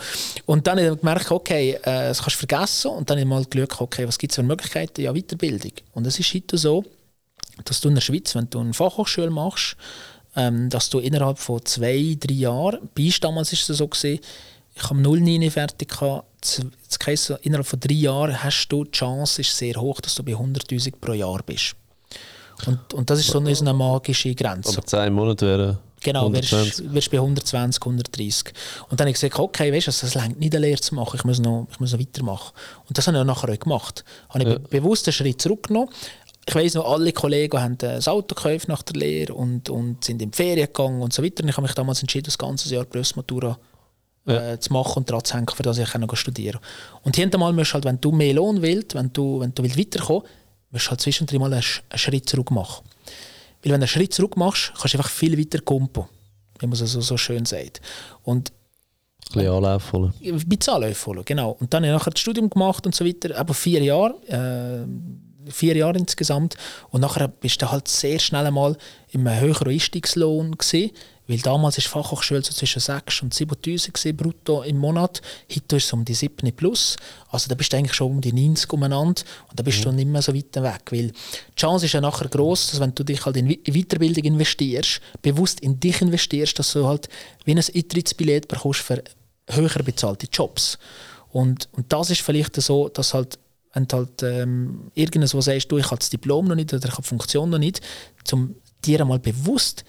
Und 0.46 0.68
dann 0.68 0.78
habe 0.78 0.96
ich 0.96 1.00
gemerkt, 1.00 1.32
okay, 1.32 1.80
äh, 1.82 2.10
das 2.10 2.22
kannst 2.22 2.36
du 2.36 2.48
vergessen. 2.48 2.92
Und 2.92 3.10
dann 3.10 3.16
habe 3.18 3.22
ich 3.22 3.28
mal 3.30 3.46
geschaut, 3.46 3.80
okay, 3.80 4.06
was 4.06 4.18
gibt 4.18 4.34
es 4.34 4.36
für 4.36 4.44
Möglichkeiten? 4.44 5.02
Ja, 5.02 5.14
Weiterbildung. 5.14 5.72
Und 5.94 6.06
es 6.06 6.20
ist 6.20 6.34
heute 6.34 6.58
so, 6.58 6.84
dass 7.64 7.80
du 7.80 7.88
in 7.88 7.96
der 7.96 8.02
Schweiz, 8.02 8.36
wenn 8.36 8.50
du 8.50 8.60
eine 8.60 8.74
Fachhochschule 8.74 9.30
machst, 9.30 9.78
ähm, 10.36 10.70
dass 10.70 10.90
du 10.90 11.00
innerhalb 11.00 11.40
von 11.40 11.64
zwei, 11.66 12.16
drei 12.20 12.34
Jahren, 12.34 12.90
bei 12.96 13.12
damals 13.20 13.52
war 13.52 13.60
es 13.60 13.78
so, 13.78 13.88
gewesen, 13.88 14.20
ich 14.76 14.84
habe 14.84 15.00
09 15.02 15.52
fertig 15.52 15.90
gehabt, 15.90 16.26
das 16.42 17.00
heisst, 17.06 17.32
innerhalb 17.42 17.68
von 17.68 17.80
drei 17.80 17.96
Jahren 17.96 18.44
hast 18.44 18.68
du 18.70 18.86
die 18.86 18.92
Chance, 18.92 19.42
ist 19.42 19.58
sehr 19.58 19.76
hoch, 19.76 20.00
dass 20.00 20.16
du 20.16 20.24
bei 20.24 20.34
100'000 20.34 20.94
pro 21.00 21.14
Jahr 21.14 21.42
bist. 21.44 21.76
Und, 22.66 22.94
und 22.94 23.10
das 23.10 23.20
ist 23.20 23.28
so 23.28 23.40
eine, 23.40 23.74
magische 23.74 24.34
Grenze. 24.36 24.78
Aber 24.78 24.86
zehn 24.86 25.14
Monate 25.14 25.46
wären 25.46 25.78
Genau, 26.02 26.32
wirst, 26.32 26.94
wirst 26.94 27.12
bei 27.12 27.18
120, 27.18 27.82
130. 27.82 28.54
Und 28.90 29.00
dann 29.00 29.06
habe 29.06 29.10
ich 29.10 29.16
gesagt, 29.16 29.38
okay, 29.38 29.74
weißt 29.74 29.88
du, 29.88 29.92
das 29.92 30.16
längt 30.16 30.40
nicht 30.40 30.56
eine 30.56 30.66
Lehre 30.66 30.80
zu 30.80 30.96
machen, 30.96 31.18
ich 31.18 31.26
muss 31.26 31.40
noch, 31.40 31.68
ich 31.72 31.80
muss 31.80 31.92
noch 31.92 32.00
weitermachen. 32.00 32.54
Und 32.88 32.98
das 32.98 33.08
habe 33.08 33.18
ich 33.18 33.24
nachher 33.24 33.52
auch 33.52 33.60
gemacht. 33.60 34.06
Habe 34.30 34.44
ich 34.44 34.50
ja. 34.50 34.58
bewusst 34.70 35.08
einen 35.08 35.14
Schritt 35.14 35.42
zurückgenommen, 35.42 35.90
ich 36.50 36.56
weiss 36.56 36.74
noch, 36.74 36.92
alle 36.92 37.14
Kollegen 37.14 37.62
haben 37.62 37.78
ein 37.80 38.08
Auto 38.08 38.34
gekauft 38.34 38.68
nach 38.68 38.82
der 38.82 38.96
Lehre 38.96 39.34
und, 39.36 39.70
und 39.70 40.04
sind 40.04 40.20
in 40.20 40.32
die 40.32 40.36
Ferien 40.36 40.66
gegangen 40.66 41.02
und 41.02 41.14
so 41.14 41.24
weiter. 41.24 41.44
Und 41.44 41.50
ich 41.50 41.56
habe 41.56 41.68
mich 41.68 41.76
damals 41.76 42.02
entschieden, 42.02 42.26
das 42.26 42.40
ganze 42.40 42.74
Jahr 42.74 42.86
Berufsmatura 42.86 43.60
äh, 44.28 44.34
ja. 44.34 44.60
zu 44.60 44.74
machen 44.74 44.98
und 44.98 45.10
daran 45.10 45.24
zu 45.24 45.36
hängen, 45.36 45.48
für 45.48 45.62
das 45.62 45.78
ich 45.78 45.94
noch 45.94 46.16
studieren 46.16 46.60
kann. 46.60 47.02
Und 47.04 47.16
hier 47.16 47.32
einmal 47.32 47.54
musst 47.54 47.76
halt, 47.76 47.86
wenn 47.86 48.02
du 48.02 48.12
mehr 48.12 48.34
Lohn 48.34 48.64
willst, 48.64 48.96
wenn 48.96 49.14
du, 49.14 49.40
wenn 49.40 49.54
du 49.54 49.62
willst 49.62 49.78
weiterkommen 49.78 50.24
musst 50.72 50.86
du 50.86 50.90
halt 50.90 51.02
zwischendrin 51.02 51.40
mal 51.40 51.54
einen, 51.54 51.64
einen 51.90 52.00
Schritt 52.00 52.28
zurück 52.28 52.52
machen. 52.52 52.84
Weil 53.64 53.74
wenn 53.74 53.82
du 53.82 53.86
einen 53.86 53.88
Schritt 53.88 54.14
zurück 54.14 54.36
machst, 54.36 54.74
kannst 54.76 54.96
du 54.96 54.98
einfach 54.98 55.12
viel 55.12 55.38
weiter 55.38 55.60
kumpen, 55.62 56.06
wie 56.60 56.66
man 56.66 56.74
es 56.74 56.92
so, 56.92 57.02
so 57.02 57.18
schön 57.18 57.46
sagt. 57.46 57.82
Und 58.24 58.52
ein 59.32 59.34
bisschen 59.34 59.54
Anlauf 59.54 59.94
holen. 59.94 60.14
Ein 60.24 60.50
bisschen 60.50 60.74
Anlauf 60.74 61.06
holen, 61.06 61.22
genau. 61.26 61.52
Und 61.60 61.72
dann 61.74 61.84
habe 61.84 61.94
ich 61.94 62.00
nachher 62.00 62.12
das 62.12 62.22
Studium 62.22 62.50
gemacht 62.50 62.86
und 62.88 62.96
so 62.96 63.06
weiter, 63.06 63.38
aber 63.38 63.54
vier 63.54 63.84
Jahre. 63.84 64.16
Äh, 64.28 65.29
vier 65.50 65.76
Jahre 65.76 65.98
insgesamt. 65.98 66.56
Und 66.90 67.02
nachher 67.02 67.28
bist 67.28 67.62
du 67.62 67.72
halt 67.72 67.88
sehr 67.88 68.20
schnell 68.20 68.46
einmal 68.46 68.78
in 69.12 69.28
einem 69.28 69.40
höheren 69.40 69.70
Einstiegslohn 69.70 70.58
gewesen, 70.58 70.92
weil 71.30 71.38
damals 71.38 71.78
war 71.78 71.84
die 71.84 71.88
Fachhochschule 71.88 72.42
so 72.42 72.52
zwischen 72.52 72.80
6 72.80 73.22
und 73.22 73.36
7'000 73.36 74.14
brutto 74.14 74.64
im 74.64 74.78
Monat. 74.78 75.22
Heute 75.54 75.76
ist 75.76 75.86
es 75.86 75.94
um 75.94 76.04
die 76.04 76.16
7 76.16 76.52
plus. 76.54 76.98
Also 77.30 77.50
da 77.50 77.54
bist 77.54 77.72
du 77.72 77.78
eigentlich 77.78 77.94
schon 77.94 78.14
um 78.14 78.22
die 78.22 78.34
90 78.34 78.74
umeinander 78.74 79.22
und 79.48 79.60
da 79.60 79.62
bist 79.62 79.80
mhm. 79.80 79.84
du 79.84 79.92
nicht 79.92 80.08
mehr 80.08 80.24
so 80.24 80.34
weit 80.34 80.56
weg. 80.56 80.82
Weil 80.90 81.12
die 81.12 81.56
Chance 81.56 81.86
ist 81.86 81.94
ja 81.94 82.02
nachher 82.02 82.30
gross, 82.30 82.72
dass 82.72 82.80
wenn 82.80 82.96
du 82.96 83.04
dich 83.04 83.24
halt 83.26 83.38
in 83.38 83.48
Weiterbildung 83.48 84.24
investierst, 84.24 85.02
bewusst 85.22 85.60
in 85.60 85.80
dich 85.80 86.02
investierst, 86.02 86.58
dass 86.58 86.74
du 86.74 86.88
halt 86.88 87.08
wie 87.46 87.52
ein 87.52 87.60
Eintrittsbillett 87.60 88.48
bekommst 88.48 88.80
für 88.80 89.04
höher 89.52 89.84
bezahlte 89.84 90.28
Jobs. 90.34 90.80
Und, 91.32 91.70
und 91.74 91.94
das 91.94 92.10
ist 92.10 92.22
vielleicht 92.22 92.56
so, 92.56 92.90
dass 92.90 93.14
halt 93.14 93.38
wenn 93.74 93.88
du 93.88 93.98
halt 93.98 94.24
ähm, 94.24 94.92
irgendwas 94.96 95.32
sagst, 95.32 95.72
du, 95.72 95.78
ich 95.78 95.86
habe 95.86 96.00
das 96.00 96.10
Diplom 96.10 96.48
noch 96.48 96.56
nicht 96.56 96.74
oder 96.74 96.86
ich 96.86 96.92
habe 96.92 97.04
die 97.04 97.08
Funktion 97.08 97.50
noch 97.50 97.60
nicht, 97.60 97.82
um 98.32 98.56
dir 98.86 99.02
einmal 99.02 99.20
bewusst 99.20 99.84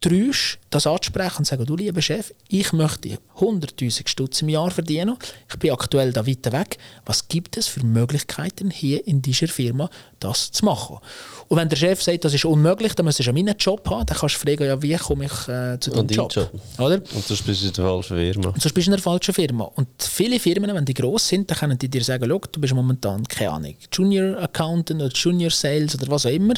traust, 0.00 0.58
das 0.70 0.86
anzusprechen 0.86 1.38
und 1.38 1.46
sagen, 1.46 1.64
du 1.64 1.76
lieber 1.76 2.02
Chef, 2.02 2.32
ich 2.48 2.72
möchte 2.72 3.18
100'000 3.38 4.06
Stutz 4.06 4.42
im 4.42 4.50
Jahr 4.50 4.70
verdienen, 4.70 5.16
ich 5.48 5.58
bin 5.58 5.72
aktuell 5.72 6.12
da 6.12 6.26
weiter 6.26 6.52
weg, 6.52 6.78
was 7.06 7.26
gibt 7.26 7.56
es 7.56 7.66
für 7.66 7.84
Möglichkeiten 7.84 8.70
hier 8.70 9.06
in 9.06 9.22
dieser 9.22 9.48
Firma, 9.48 9.90
das 10.20 10.52
zu 10.52 10.64
machen? 10.64 10.98
Und 11.48 11.56
wenn 11.56 11.68
der 11.68 11.76
Chef 11.76 12.02
sagt, 12.02 12.24
das 12.24 12.34
ist 12.34 12.44
unmöglich, 12.44 12.94
dann 12.94 13.06
musst 13.06 13.24
du 13.24 13.32
meinen 13.32 13.56
Job 13.58 13.88
haben, 13.88 14.04
dann 14.06 14.18
kannst 14.18 14.36
du 14.36 14.40
fragen, 14.40 14.64
ja, 14.64 14.80
wie 14.82 14.94
komme 14.96 15.24
ich 15.24 15.48
äh, 15.48 15.80
zu 15.80 15.90
deinem 15.90 16.08
Job? 16.08 16.32
Job? 16.32 16.50
Oder? 16.78 16.96
Und 16.96 17.24
sonst 17.24 17.42
bist 17.46 17.62
du 17.62 17.66
in 17.66 17.72
der 17.72 17.84
falschen 17.84 18.16
Firma. 18.16 18.48
Und 18.48 18.62
sonst 18.62 18.72
bist 18.74 18.86
du 18.86 18.90
in 18.90 18.96
der 18.96 19.02
falschen 19.02 19.34
Firma. 19.34 19.64
Und 19.64 19.88
viele 19.98 20.38
Firmen, 20.38 20.74
wenn 20.74 20.84
die 20.84 20.94
gross 20.94 21.28
sind, 21.28 21.50
dann 21.50 21.56
können 21.56 21.78
die 21.78 21.88
dir 21.88 22.04
sagen, 22.04 22.28
du 22.28 22.60
bist 22.60 22.74
momentan, 22.74 23.26
keine 23.26 23.50
Ahnung, 23.50 23.74
Junior 23.90 24.38
Accountant 24.42 25.02
oder 25.02 25.12
Junior 25.12 25.50
Sales 25.50 25.94
oder 25.94 26.08
was 26.08 26.26
auch 26.26 26.30
immer. 26.30 26.54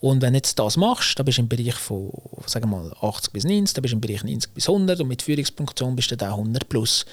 Und 0.00 0.22
wenn 0.22 0.32
du 0.32 0.38
jetzt 0.38 0.58
das 0.58 0.76
machst, 0.78 1.18
dann 1.18 1.26
bist 1.26 1.38
du 1.38 1.42
im 1.42 1.48
Bereich 1.48 1.74
von, 1.74 2.10
sagen 2.46 2.70
wir 2.70 2.78
mal, 2.78 2.79
80 3.00 3.32
bis 3.32 3.44
90, 3.44 3.74
dann 3.74 3.82
bist 3.82 3.92
du 3.92 3.96
im 3.96 4.00
Bereich 4.00 4.24
90 4.24 4.52
bis 4.52 4.68
100 4.68 5.00
und 5.00 5.08
mit 5.08 5.22
Führungsfunktion 5.22 5.96
bist 5.96 6.10
du 6.10 6.16
dann 6.16 6.30
100 6.30 6.68
plus. 6.68 7.06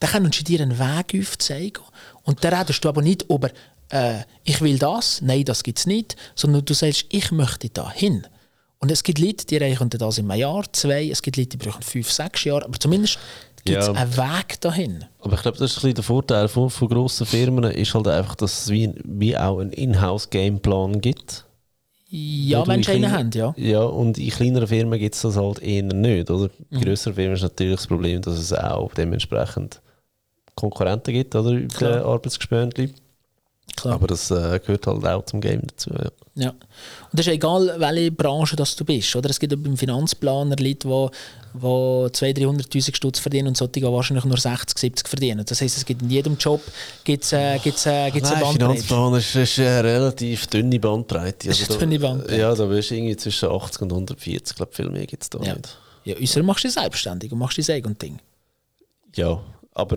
Dann 0.00 0.10
können 0.10 0.32
sie 0.32 0.44
dir 0.44 0.60
einen 0.60 0.78
Weg 0.78 1.20
aufzeigen. 1.20 1.82
Und 2.22 2.42
dann 2.44 2.54
redest 2.54 2.84
du 2.84 2.88
aber 2.88 3.02
nicht 3.02 3.22
über 3.30 3.50
äh, 3.90 4.20
ich 4.44 4.60
will 4.60 4.78
das, 4.78 5.20
nein, 5.22 5.44
das 5.44 5.62
gibt 5.62 5.78
es 5.78 5.86
nicht, 5.86 6.16
sondern 6.34 6.64
du 6.64 6.74
sagst, 6.74 7.06
ich 7.10 7.30
möchte 7.30 7.68
da 7.70 7.90
hin. 7.90 8.26
Und 8.80 8.90
es 8.90 9.02
gibt 9.02 9.18
Leute, 9.18 9.46
die 9.46 9.56
erreichen 9.56 9.88
das 9.88 10.18
in 10.18 10.30
einem 10.30 10.40
Jahr, 10.40 10.64
zwei, 10.72 11.08
es 11.08 11.22
gibt 11.22 11.36
Leute, 11.36 11.50
die 11.50 11.56
brauchen 11.56 11.82
fünf, 11.82 12.10
sechs 12.10 12.44
Jahre, 12.44 12.64
aber 12.64 12.78
zumindest 12.78 13.18
gibt 13.64 13.78
es 13.78 13.86
ja. 13.86 13.92
einen 13.94 14.16
Weg 14.16 14.60
dahin. 14.60 15.04
Aber 15.20 15.34
ich 15.34 15.42
glaube, 15.42 15.56
das 15.56 15.70
ist 15.70 15.78
ein 15.78 15.80
bisschen 15.80 15.94
der 15.94 16.04
Vorteil 16.04 16.48
von, 16.48 16.68
von 16.68 16.88
grossen 16.88 17.26
Firmen, 17.26 17.64
ist 17.64 17.94
halt 17.94 18.08
einfach, 18.08 18.34
dass 18.34 18.64
es 18.64 18.70
wie, 18.70 18.92
wie 19.04 19.36
auch 19.36 19.58
einen 19.58 19.72
Inhouse-Gameplan 19.72 21.00
gibt. 21.00 21.46
Ja, 22.16 22.64
wenn 22.68 22.80
sie 22.80 22.92
einen 22.92 23.10
haben, 23.10 23.30
ja. 23.34 23.52
Ja, 23.56 23.82
und 23.82 24.18
in 24.18 24.30
kleineren 24.30 24.68
Firmen 24.68 25.00
gibt 25.00 25.16
es 25.16 25.22
das 25.22 25.36
halt 25.36 25.60
eher 25.60 25.82
nicht. 25.82 26.30
Oder? 26.30 26.48
In 26.70 26.80
grösseren 26.80 27.14
Firmen 27.14 27.34
ist 27.34 27.42
natürlich 27.42 27.74
das 27.74 27.88
Problem, 27.88 28.22
dass 28.22 28.38
es 28.38 28.52
auch 28.52 28.94
dementsprechend 28.94 29.80
Konkurrenten 30.54 31.12
gibt, 31.12 31.34
oder? 31.34 31.50
Über 31.50 32.04
Arbeitsgespönchen. 32.04 32.94
Klar. 33.76 33.94
Aber 33.94 34.06
das 34.06 34.30
äh, 34.30 34.60
gehört 34.60 34.86
halt 34.86 35.04
auch 35.04 35.24
zum 35.24 35.40
Game 35.40 35.62
dazu. 35.66 35.90
Ja. 35.90 36.10
ja. 36.34 36.50
Und 36.50 36.58
das 37.12 37.26
ist 37.26 37.32
egal, 37.32 37.74
welche 37.78 38.12
Branche 38.12 38.56
das 38.56 38.76
du 38.76 38.84
bist. 38.84 39.14
Oder? 39.16 39.30
Es 39.30 39.40
gibt 39.40 39.50
beim 39.62 39.76
Finanzplaner 39.76 40.56
Leute, 40.56 40.88
die, 40.88 41.10
die 41.54 41.58
200.000, 41.58 42.68
300'000 42.70 42.96
Stutz 42.96 43.18
verdienen 43.18 43.48
und 43.48 43.56
solche, 43.56 43.82
wahrscheinlich 43.82 44.24
nur 44.24 44.36
60, 44.36 44.78
70 44.78 45.08
verdienen. 45.08 45.44
Das 45.44 45.60
heisst, 45.60 45.76
es 45.76 45.84
gibt 45.84 46.02
in 46.02 46.10
jedem 46.10 46.36
Job 46.36 46.60
gibt's, 47.02 47.32
äh, 47.32 47.58
gibt's, 47.58 47.86
äh, 47.86 48.10
gibt's 48.10 48.30
Nein, 48.30 48.42
eine 48.42 48.46
Bandbreite. 48.46 48.82
Finanzplaner 48.82 49.18
ist, 49.18 49.34
ist 49.34 49.58
eine 49.58 49.84
relativ 49.84 50.46
dünne 50.46 50.78
Bandbreite. 50.78 51.48
Also 51.48 51.62
ist 51.62 51.70
eine 51.70 51.80
dünne 51.80 51.98
Bandbreite. 51.98 52.36
Ja, 52.40 52.54
da 52.54 52.66
bist 52.66 52.90
du 52.90 52.94
irgendwie 52.94 53.16
zwischen 53.16 53.48
80 53.48 53.82
und 53.82 53.92
140. 53.92 54.50
Ich 54.50 54.56
glaube, 54.56 54.72
viel 54.72 54.90
mehr 54.90 55.06
gibt 55.06 55.22
es 55.22 55.30
da 55.30 55.40
ja. 55.40 55.54
nicht. 55.54 55.76
Ja, 56.04 56.16
unsere 56.16 56.44
machst 56.44 56.64
du 56.64 56.70
selbstständig 56.70 57.32
und 57.32 57.38
machst 57.38 57.58
dein 57.58 57.76
eigenes 57.76 57.98
Ding. 57.98 58.18
Ja, 59.16 59.40
aber 59.72 59.96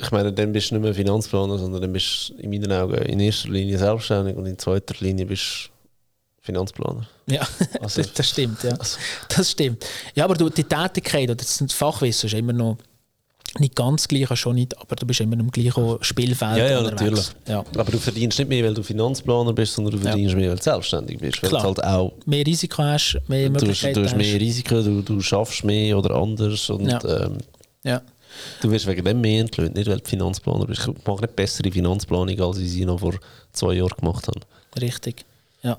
ich 0.00 0.10
meine, 0.10 0.32
dann 0.32 0.52
bist 0.52 0.70
du 0.70 0.76
nicht 0.76 0.82
mehr 0.82 0.94
Finanzplaner, 0.94 1.58
sondern 1.58 1.82
dann 1.82 1.92
bist 1.92 2.30
du 2.30 2.34
in 2.34 2.50
meinen 2.50 2.72
Augen 2.72 2.94
in 2.94 3.20
erster 3.20 3.48
Linie 3.48 3.78
selbstständig 3.78 4.36
und 4.36 4.46
in 4.46 4.58
zweiter 4.58 4.94
Linie 5.00 5.26
bist 5.26 5.66
du 5.66 5.80
Finanzplaner. 6.42 7.06
Ja, 7.26 7.46
also, 7.80 8.02
das, 8.02 8.12
das, 8.14 8.28
stimmt. 8.28 8.62
Ja. 8.62 8.70
Also. 8.70 8.98
Das 9.28 9.50
stimmt. 9.50 9.84
Ja, 10.14 10.24
aber 10.24 10.34
du, 10.34 10.48
die 10.48 10.64
Tätigkeit 10.64 11.24
oder 11.24 11.36
das 11.36 11.62
Fachwissen 11.72 12.28
ist 12.28 12.34
immer 12.34 12.52
noch 12.52 12.78
nicht 13.58 13.74
ganz 13.74 14.06
gleich, 14.06 14.28
schon 14.38 14.54
nicht, 14.54 14.78
aber 14.78 14.94
du 14.94 15.04
bist 15.06 15.20
immer 15.20 15.38
im 15.38 15.50
gleichen 15.50 15.98
Spielfeld. 16.02 16.58
Ja, 16.58 16.70
ja, 16.70 16.82
natürlich. 16.82 17.30
Ja. 17.48 17.64
Aber 17.76 17.90
du 17.90 17.98
verdienst 17.98 18.38
nicht 18.38 18.48
mehr, 18.48 18.64
weil 18.64 18.74
du 18.74 18.82
Finanzplaner 18.82 19.52
bist, 19.52 19.74
sondern 19.74 19.94
du 19.94 19.98
verdienst 19.98 20.32
ja. 20.32 20.38
mehr, 20.38 20.50
weil 20.50 20.56
du 20.56 20.62
selbstständig 20.62 21.18
bist. 21.18 21.42
Weil 21.42 21.50
Klar. 21.50 21.62
halt 21.64 21.82
auch 21.82 22.12
mehr 22.26 22.46
Risiko 22.46 22.82
hast, 22.82 23.20
mehr 23.26 23.50
Möglichkeiten 23.50 23.94
Du, 23.94 24.00
du 24.02 24.06
hast 24.06 24.16
mehr 24.16 24.40
Risiko, 24.40 24.80
du, 24.82 25.02
du 25.02 25.20
schaffst 25.20 25.64
mehr 25.64 25.98
oder 25.98 26.14
anders. 26.14 26.70
Und, 26.70 26.86
ja. 26.86 27.00
Ähm, 27.04 27.38
ja. 27.82 28.02
Du 28.60 28.70
wirst 28.70 28.86
wegen 28.86 29.04
dem 29.04 29.20
mehr 29.20 29.40
entlöhnt, 29.40 29.74
nicht 29.74 29.88
weil 29.88 29.98
du 29.98 30.08
Finanzplaner 30.08 30.66
bist. 30.66 30.88
Ich 30.88 31.06
mache 31.06 31.22
nicht 31.22 31.36
bessere 31.36 31.70
Finanzplanung, 31.70 32.40
als 32.40 32.58
ich 32.58 32.70
sie 32.70 32.84
noch 32.84 33.00
vor 33.00 33.14
zwei 33.52 33.74
Jahren 33.74 33.96
gemacht 33.98 34.28
habe. 34.28 34.40
Richtig. 34.80 35.24
Ja. 35.62 35.78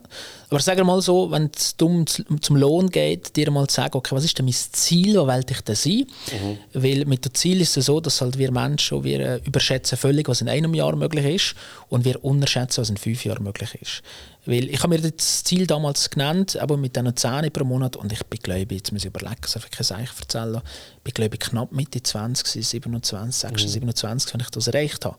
Aber 0.49 0.60
sag 0.60 0.84
mal 0.84 1.02
so, 1.02 1.32
wenn 1.32 1.49
es 1.56 1.76
um 1.82 2.06
zum 2.06 2.56
Lohn 2.56 2.89
geht, 2.89 3.36
dir 3.36 3.49
mal 3.49 3.68
zu 3.68 3.76
sagen, 3.76 3.97
okay, 3.97 4.16
was 4.16 4.24
ist 4.24 4.38
denn 4.38 4.45
mein 4.45 4.54
Ziel, 4.54 5.16
wo 5.16 5.26
will 5.26 5.43
ich 5.49 5.62
denn 5.62 5.76
sein? 5.76 6.06
Mhm. 6.32 6.58
Weil 6.74 7.06
mit 7.06 7.26
dem 7.26 7.34
Ziel 7.34 7.62
ist 7.62 7.76
es 7.78 7.88
so, 7.88 7.99
dass 7.99 8.22
halt 8.22 8.38
wir 8.38 8.52
Menschen 8.52 9.04
wir 9.04 9.20
äh, 9.20 9.39
überschätzen 9.43 9.97
völlig, 9.97 10.28
was 10.28 10.41
in 10.41 10.49
einem 10.49 10.76
Jahr 10.76 10.95
möglich 10.95 11.26
ist 11.26 11.56
und 11.89 12.06
wir 12.06 12.24
unterschätzen, 12.24 12.82
was 12.82 12.91
in 12.91 12.97
fünf 12.97 13.26
Jahren 13.26 13.43
möglich 13.43 13.74
ist. 13.82 14.04
Weil 14.45 14.69
ich 14.69 14.79
habe 14.81 14.97
mir 14.97 15.11
das 15.11 15.43
Ziel 15.43 15.67
damals 15.67 16.09
genannt, 16.09 16.57
aber 16.57 16.75
mit 16.75 16.95
diesen 16.95 17.15
10 17.15 17.51
pro 17.51 17.63
Monat 17.63 17.95
und 17.95 18.11
ich 18.11 18.23
bin 18.25 18.39
glaube 18.41 18.73
jetzt 18.73 18.91
muss 18.91 19.03
ich 19.03 19.07
überlegen, 19.07 19.41
das 19.41 19.51
darf 19.51 19.65
ich 19.65 19.71
kein 19.71 19.83
Seich 19.83 20.09
erzählen, 20.19 20.61
ich 20.97 21.03
bin 21.03 21.13
glaube 21.13 21.37
knapp 21.37 21.71
Mitte 21.71 22.01
20, 22.01 22.65
27, 22.65 23.35
26, 23.35 23.67
mhm. 23.67 23.71
27, 23.71 24.33
wenn 24.33 24.41
ich 24.41 24.49
das 24.49 24.67
erreicht 24.67 25.05
habe. 25.05 25.17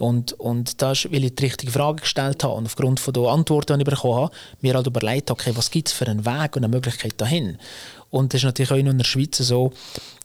Und, 0.00 0.32
und 0.34 0.82
das 0.82 1.04
ist, 1.04 1.12
weil 1.12 1.24
ich 1.24 1.34
die 1.34 1.44
richtige 1.44 1.70
Frage 1.70 2.00
gestellt 2.00 2.42
habe 2.42 2.54
und 2.54 2.66
aufgrund 2.66 3.00
von 3.00 3.12
der 3.12 3.24
Antworten, 3.24 3.78
die 3.78 3.84
ich 3.84 3.90
bekommen 3.90 4.22
habe, 4.22 4.34
mir 4.60 4.74
halt 4.74 4.86
überlegt 4.86 5.30
okay, 5.30 5.52
was 5.54 5.70
gibt 5.70 5.88
es 5.88 5.94
für 5.94 6.06
einen 6.06 6.24
Weg 6.24 6.56
und 6.56 6.64
eine 6.64 6.68
Möglichkeit 6.68 7.20
dahin. 7.20 7.58
Und 8.10 8.32
das 8.32 8.40
ist 8.40 8.44
natürlich 8.44 8.72
auch 8.72 8.76
in 8.76 8.96
der 8.96 9.04
Schweiz 9.04 9.38
so, 9.38 9.72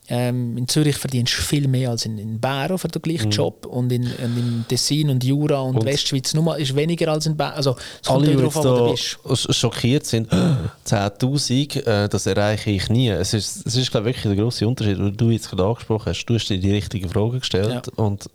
ähm, 0.10 0.58
in 0.58 0.68
Zürich 0.68 0.98
verdienst 0.98 1.38
du 1.38 1.42
viel 1.42 1.68
mehr 1.68 1.92
als 1.92 2.06
in, 2.06 2.18
in 2.18 2.40
Bern 2.40 2.78
für 2.78 2.88
den 2.88 3.02
gleichen 3.02 3.28
mhm. 3.28 3.32
Job 3.32 3.66
und 3.68 3.92
in, 3.92 4.04
in, 4.04 4.38
in 4.38 4.66
Tessin 4.68 5.10
und 5.10 5.24
Jura 5.24 5.60
und, 5.62 5.76
und 5.78 5.86
Westschweiz 5.86 6.34
nur 6.34 6.58
ist 6.58 6.76
weniger 6.76 7.12
als 7.12 7.28
in 7.28 7.38
Bern. 7.38 7.54
Also 7.54 7.76
es 8.02 8.08
kommt 8.08 8.28
alle, 8.28 8.36
darauf 8.36 8.58
an, 8.58 8.64
wo 8.64 8.78
du 8.78 8.92
bist. 8.92 9.56
schockiert 9.56 10.06
sind, 10.06 10.32
10'000, 10.86 11.86
äh, 11.86 12.10
das 12.10 12.26
erreiche 12.26 12.72
ich 12.72 12.90
nie. 12.90 13.10
Es 13.10 13.34
ist, 13.34 13.68
es 13.68 13.76
ist 13.76 13.92
glaube 13.92 14.10
ich, 14.10 14.16
wirklich 14.16 14.36
der 14.36 14.44
grosse 14.44 14.68
Unterschied, 14.68 14.98
den 14.98 15.16
du 15.16 15.30
jetzt 15.30 15.50
gerade 15.50 15.66
angesprochen 15.66 16.08
hast. 16.08 16.26
Du 16.26 16.34
hast 16.34 16.48
dir 16.48 16.60
die 16.60 16.72
richtige 16.72 17.08
Frage 17.08 17.40
gestellt 17.40 17.88
ja. 17.88 18.04
und 18.04 18.30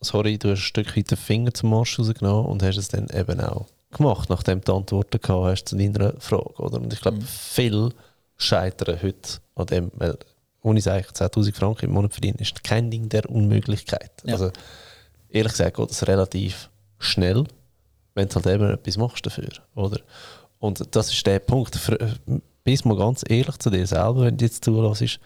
sorry, 0.00 0.36
du 0.36 0.50
hast 0.50 0.58
ein 0.58 0.62
Stück 0.62 0.96
weit 0.96 1.10
den 1.10 1.18
Finger 1.18 1.54
zum 1.54 1.70
Marsch 1.70 1.98
rausgenommen 1.98 2.46
und 2.46 2.62
hast 2.62 2.76
es 2.76 2.88
dann 2.88 3.06
eben 3.14 3.40
auch 3.40 3.66
gemacht, 3.92 4.30
nachdem 4.30 4.60
du 4.62 4.76
Antworten 4.76 5.20
gehabt 5.20 5.44
hast 5.44 5.68
zu 5.68 5.76
deiner 5.76 6.14
Frage. 6.18 6.54
Oder? 6.58 6.80
Und 6.80 6.92
ich 6.92 7.00
glaube, 7.00 7.18
mhm. 7.18 7.26
viel 7.26 7.90
scheitern 8.36 8.98
heute 9.02 9.38
an 9.54 9.66
dem, 9.66 9.90
weil 9.94 10.18
ohne 10.62 10.78
ich 10.78 10.84
sage, 10.84 11.06
10.000 11.08 11.54
Franken 11.54 11.86
im 11.86 11.92
Monat 11.92 12.12
verdienen, 12.12 12.38
ist 12.38 12.62
kein 12.62 12.90
Ding 12.90 13.08
der 13.08 13.28
Unmöglichkeit. 13.28 14.10
Ja. 14.24 14.34
Also, 14.34 14.50
ehrlich 15.28 15.52
gesagt 15.52 15.76
geht 15.76 15.90
das 15.90 16.06
relativ 16.06 16.70
schnell, 16.98 17.44
wenn 18.14 18.28
du 18.28 18.34
halt 18.34 18.46
eben 18.46 18.70
etwas 18.70 18.96
machst 18.96 19.24
dafür, 19.24 19.50
oder? 19.74 20.00
Und 20.58 20.94
das 20.94 21.12
ist 21.12 21.26
der 21.26 21.38
Punkt. 21.38 21.78
Bist 22.64 22.84
mal 22.84 22.96
ganz 22.96 23.24
ehrlich 23.26 23.56
zu 23.58 23.70
dir 23.70 23.86
selber, 23.86 24.22
wenn 24.22 24.36
du 24.36 24.44
jetzt 24.44 24.64
zulässt, 24.64 25.18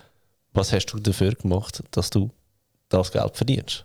was 0.52 0.72
hast 0.72 0.86
du 0.86 0.98
dafür 1.00 1.34
gemacht, 1.34 1.82
dass 1.90 2.10
du 2.10 2.30
das 2.88 3.10
Geld 3.10 3.36
verdienst? 3.36 3.84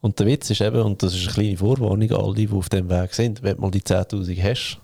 Und 0.00 0.18
der 0.18 0.26
Witz 0.26 0.48
ist 0.48 0.60
eben, 0.60 0.80
und 0.80 1.02
das 1.02 1.14
ist 1.14 1.24
eine 1.24 1.32
kleine 1.32 1.56
Vorwarnung, 1.56 2.12
alle, 2.12 2.34
die 2.34 2.48
auf 2.48 2.68
dem 2.68 2.88
Weg 2.88 3.12
sind, 3.12 3.42
wenn 3.42 3.56
du 3.56 3.62
mal 3.62 3.70
die 3.70 3.82
10.000 3.82 4.42
hast, 4.42 4.78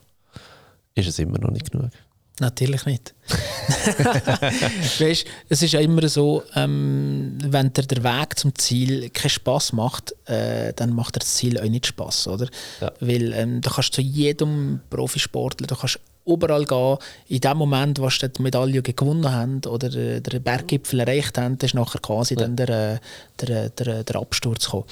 ist 0.95 1.09
es 1.09 1.19
immer 1.21 1.39
noch 1.39 1.51
nicht 1.51 1.71
genug. 1.71 1.91
Natürlich 2.39 2.85
nicht. 2.85 3.15
weißt, 5.01 5.25
es 5.49 5.63
ist 5.63 5.73
ja 5.73 5.81
immer 5.81 6.07
so, 6.07 6.43
ähm, 6.55 7.39
wenn 7.43 7.73
dir 7.73 7.83
der 7.83 8.05
Weg 8.05 8.39
zum 8.39 8.55
Ziel 8.55 9.09
keinen 9.11 9.31
Spass 9.31 9.73
macht, 9.73 10.15
äh, 10.27 10.75
dann 10.75 10.93
macht 10.93 11.17
dir 11.17 11.21
das 11.21 11.35
Ziel 11.35 11.59
auch 11.59 11.65
nicht 11.65 11.87
Spass, 11.87 12.29
oder? 12.29 12.49
Ja. 12.81 12.93
Weil 13.01 13.33
ähm, 13.33 13.63
du 13.63 13.71
kannst 13.71 13.95
zu 13.95 14.03
jedem 14.03 14.81
Profisportler, 14.91 15.67
du 15.67 15.77
kannst 15.77 15.99
überall 16.27 16.65
gehen. 16.65 16.99
In 17.29 17.41
dem 17.41 17.57
Moment, 17.57 17.99
wo 17.99 18.11
sie 18.11 18.29
die 18.29 18.43
Medaille 18.43 18.83
gewonnen 18.83 19.31
haben 19.31 19.61
oder 19.67 19.93
äh, 19.95 20.21
den 20.21 20.43
Berggipfel 20.43 21.01
erreicht 21.01 21.39
haben, 21.39 21.57
ist 21.61 21.75
nachher 21.75 22.01
quasi 22.01 22.35
ja. 22.35 22.41
dann 22.41 22.57
der, 22.57 22.69
äh, 22.69 22.99
der, 23.41 23.71
der, 23.71 24.05
der 24.05 24.17
Absturz 24.17 24.67
gekommen. 24.67 24.85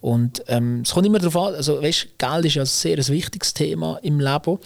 Und 0.00 0.42
ähm, 0.48 0.82
es 0.84 0.92
kommt 0.92 1.06
immer 1.06 1.18
darauf 1.18 1.36
an, 1.36 1.54
also 1.54 1.82
weißt, 1.82 2.18
Geld 2.18 2.44
ist 2.44 2.54
ja 2.54 2.62
ein 2.62 2.66
sehr 2.66 2.98
ein 2.98 3.08
wichtiges 3.08 3.54
Thema 3.54 3.98
im 4.02 4.20
Leben. 4.20 4.58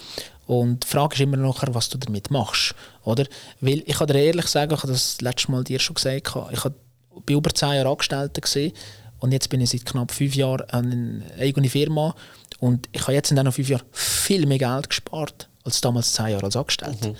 Und 0.47 0.83
die 0.83 0.87
Frage 0.87 1.15
ist 1.15 1.21
immer 1.21 1.37
noch, 1.37 1.63
was 1.67 1.89
du 1.89 1.97
damit 1.97 2.29
machst. 2.29 2.75
Oder? 3.03 3.25
Weil 3.61 3.81
ich 3.85 3.97
kann 3.97 4.07
dir 4.07 4.15
ehrlich 4.15 4.47
sagen, 4.47 4.73
ich 4.73 4.83
habe 4.83 4.91
das 4.91 5.21
letzte 5.21 5.51
Mal 5.51 5.63
dir 5.63 5.79
schon 5.79 5.95
gesagt, 5.95 6.27
ich 6.51 6.63
habe 6.63 6.75
bei 7.25 7.33
über 7.33 7.53
zehn 7.53 7.73
Jahren 7.73 7.87
Angestellte 7.87 8.41
gesehen 8.41 8.73
und 9.19 9.31
jetzt 9.31 9.49
bin 9.49 9.61
ich 9.61 9.69
seit 9.69 9.85
knapp 9.85 10.11
fünf 10.11 10.35
Jahren 10.35 10.69
eine 10.69 11.23
eigene 11.39 11.69
Firma 11.69 12.13
und 12.59 12.89
ich 12.91 13.01
habe 13.03 13.13
jetzt 13.13 13.31
in 13.31 13.37
diesen 13.37 13.51
fünf 13.51 13.69
Jahren 13.69 13.85
viel 13.91 14.45
mehr 14.45 14.57
Geld 14.57 14.89
gespart 14.89 15.49
als 15.65 15.81
damals 15.81 16.13
zehn 16.13 16.27
Jahre 16.27 16.45
als 16.45 16.55
Angestellter. 16.55 17.09
Mhm. 17.09 17.15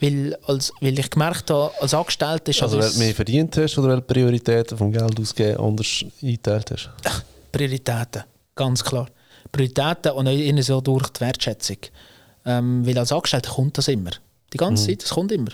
Weil, 0.00 0.38
als, 0.46 0.72
weil 0.80 0.98
ich 0.98 1.10
gemerkt 1.10 1.50
habe, 1.50 1.70
als 1.80 1.94
Angestellter 1.94 2.50
ist 2.50 2.62
Also, 2.62 2.78
weil 2.78 2.90
du 2.90 2.98
mehr 2.98 3.14
verdient 3.14 3.56
hast 3.56 3.78
oder 3.78 3.88
weil 3.88 3.96
du 3.96 4.02
Prioritäten 4.02 4.76
vom 4.76 4.90
Geld 4.90 5.20
ausgeben 5.20 5.60
anders 5.60 6.04
eingeteilt 6.22 6.70
hast? 6.70 6.90
Prioritäten, 7.52 8.24
ganz 8.54 8.82
klar. 8.82 9.06
Prioritäten 9.52 10.12
und 10.12 10.26
auch 10.26 10.62
so 10.62 10.80
durch 10.80 11.08
die 11.10 11.20
Wertschätzung. 11.20 11.76
Ähm, 12.46 12.86
weil 12.86 12.98
als 12.98 13.12
Angestellter 13.12 13.50
kommt 13.50 13.76
das 13.76 13.88
immer. 13.88 14.10
Die 14.52 14.56
ganze 14.56 14.84
mhm. 14.84 14.88
Zeit, 14.88 15.02
es 15.04 15.10
kommt 15.10 15.32
immer 15.32 15.50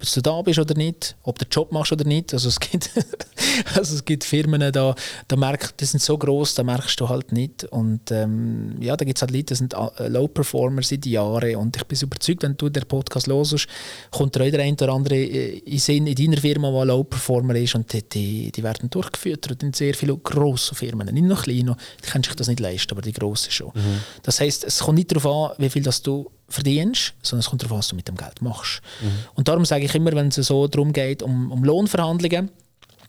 ob 0.00 0.12
du 0.12 0.20
da 0.20 0.42
bist 0.42 0.58
oder 0.58 0.74
nicht, 0.74 1.16
ob 1.22 1.38
du 1.38 1.44
den 1.44 1.50
Job 1.50 1.72
machst 1.72 1.92
oder 1.92 2.04
nicht. 2.04 2.32
Also 2.32 2.48
es 2.48 2.60
gibt, 2.60 2.90
also 3.74 3.94
es 3.96 4.04
gibt 4.04 4.24
Firmen, 4.24 4.72
da, 4.72 4.94
da 5.26 5.36
merk, 5.36 5.76
die 5.76 5.84
sind 5.84 6.00
so 6.00 6.16
groß, 6.16 6.54
da 6.54 6.62
merkst 6.62 7.00
du 7.00 7.08
halt 7.08 7.32
nicht. 7.32 7.64
Und 7.64 8.10
ähm, 8.10 8.76
ja, 8.80 8.96
da 8.96 9.04
gibt 9.04 9.18
es 9.18 9.22
halt 9.22 9.32
Leute, 9.32 9.46
die 9.46 9.54
sind 9.56 9.74
äh, 9.74 10.08
Low-Performer 10.08 10.82
seit 10.82 11.04
Jahren. 11.06 11.56
Und 11.56 11.76
ich 11.76 11.84
bin 11.84 11.98
überzeugt, 12.00 12.42
wenn 12.42 12.56
du 12.56 12.68
den 12.68 12.86
Podcast 12.86 13.26
hörst, 13.26 13.66
kommt 14.10 14.36
der 14.36 14.42
eine 14.42 14.72
oder 14.74 14.92
andere 14.92 15.16
äh, 15.16 15.58
in 15.58 15.78
Sinn 15.78 16.06
in 16.06 16.14
deiner 16.14 16.40
Firma, 16.40 16.70
der 16.70 16.84
Low-Performer 16.84 17.56
ist. 17.56 17.74
Und 17.74 17.92
die, 17.92 18.08
die, 18.08 18.52
die 18.52 18.62
werden 18.62 18.90
durchgeführt 18.90 19.62
in 19.62 19.72
sehr 19.72 19.94
viele 19.94 20.16
grosse 20.16 20.74
Firmen. 20.74 21.12
Nicht 21.12 21.24
nur 21.24 21.36
kleine, 21.36 21.76
die 22.04 22.10
können 22.10 22.24
sich 22.24 22.36
das 22.36 22.46
nicht 22.48 22.60
leisten, 22.60 22.92
aber 22.92 23.02
die 23.02 23.12
grossen 23.12 23.50
schon. 23.50 23.72
Mhm. 23.74 24.00
Das 24.22 24.40
heisst, 24.40 24.64
es 24.64 24.78
kommt 24.78 24.98
nicht 24.98 25.10
darauf 25.10 25.26
an, 25.26 25.56
wie 25.58 25.70
viel 25.70 25.82
das 25.82 26.02
du 26.02 26.30
verdienst, 26.48 27.14
sondern 27.22 27.40
es 27.40 27.50
kommt 27.50 27.62
darauf 27.62 27.72
an, 27.72 27.78
was 27.78 27.88
du 27.88 27.96
mit 27.96 28.08
dem 28.08 28.16
Geld 28.16 28.40
machst. 28.40 28.80
Mhm. 29.02 29.10
Und 29.34 29.48
darum 29.48 29.64
sage 29.64 29.84
ich 29.84 29.94
immer, 29.94 30.12
wenn 30.12 30.28
es 30.28 30.36
so 30.36 30.66
darum 30.66 30.92
geht, 30.92 31.22
um, 31.22 31.52
um 31.52 31.64
Lohnverhandlungen, 31.64 32.50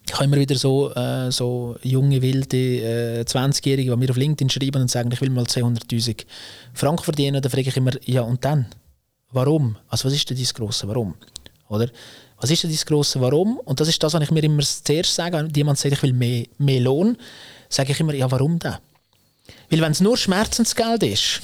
ich 0.06 0.14
habe 0.14 0.24
immer 0.24 0.38
wieder 0.38 0.56
so, 0.56 0.92
äh, 0.92 1.30
so 1.30 1.76
junge, 1.82 2.20
wilde 2.20 2.56
äh, 2.56 3.22
20-Jährige, 3.22 3.92
die 3.92 3.96
mir 3.96 4.10
auf 4.10 4.16
LinkedIn 4.16 4.50
schreiben 4.50 4.82
und 4.82 4.90
sagen, 4.90 5.10
ich 5.12 5.20
will 5.20 5.30
mal 5.30 5.44
200'000 5.44 6.24
Franken 6.74 7.04
verdienen. 7.04 7.40
Dann 7.40 7.50
frage 7.50 7.68
ich 7.68 7.76
immer, 7.76 7.92
ja 8.04 8.22
und 8.22 8.44
dann? 8.44 8.66
Warum? 9.30 9.76
Also 9.88 10.06
was 10.06 10.14
ist 10.14 10.28
denn 10.28 10.36
dein 10.36 10.46
grosse 10.46 10.88
Warum? 10.88 11.14
Oder? 11.68 11.88
Was 12.40 12.50
ist 12.50 12.64
denn 12.64 12.70
dein 12.70 12.80
grosse 12.84 13.20
Warum? 13.20 13.58
Und 13.58 13.78
das 13.78 13.86
ist 13.86 14.02
das, 14.02 14.14
was 14.14 14.22
ich 14.22 14.30
mir 14.32 14.42
immer 14.42 14.62
zuerst 14.62 15.14
sage, 15.14 15.36
wenn 15.36 15.50
jemand 15.50 15.78
sagt, 15.78 15.94
ich 15.94 16.02
will 16.02 16.12
mehr, 16.12 16.46
mehr 16.58 16.80
Lohn, 16.80 17.16
sage 17.68 17.92
ich 17.92 18.00
immer, 18.00 18.14
ja 18.14 18.28
warum 18.30 18.58
denn? 18.58 18.76
Weil 19.70 19.80
wenn 19.80 19.92
es 19.92 20.00
nur 20.00 20.16
Schmerzensgeld 20.16 21.04
ist, 21.04 21.40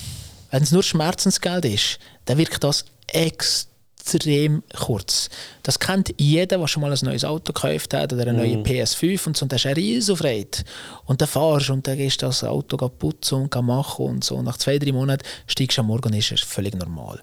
wenn 0.57 0.63
es 0.63 0.73
nur 0.73 0.83
Schmerzensgeld 0.83 1.67
ist, 1.67 1.99
dann 2.25 2.39
wirkt 2.39 2.65
das 2.65 2.87
extrem 3.09 4.63
kurz. 4.75 5.29
Das 5.63 5.79
kennt 5.79 6.15
jeder, 6.17 6.57
der 6.57 6.67
schon 6.67 6.81
mal 6.81 6.91
ein 6.91 6.99
neues 7.03 7.27
Auto 7.27 7.53
gekauft 7.53 7.93
hat 7.93 8.15
oder 8.15 8.23
eine 8.23 8.33
mm. 8.33 8.37
neue 8.37 8.57
PS5 8.63 9.27
und 9.27 9.37
so. 9.37 9.45
Und 9.45 9.53
da 9.53 9.57
ist 9.57 9.67
eine 9.67 9.77
riesen 9.77 10.17
Freude. 10.17 10.65
Und 11.05 11.21
dann 11.21 11.29
fahrst 11.29 11.69
und 11.69 11.87
dann 11.87 11.99
gehst 11.99 12.23
du 12.23 12.27
das 12.27 12.43
Auto 12.43 12.79
putzen 12.89 13.35
und 13.43 13.55
machen 13.67 14.07
und 14.07 14.25
so. 14.25 14.41
Nach 14.41 14.57
zwei, 14.57 14.79
drei 14.79 14.93
Monaten 14.93 15.27
steigst 15.47 15.77
du 15.77 15.83
am 15.83 15.89
Morgen 15.89 16.09
und 16.09 16.19
ist 16.19 16.33
es 16.33 16.41
völlig 16.41 16.75
normal. 16.75 17.21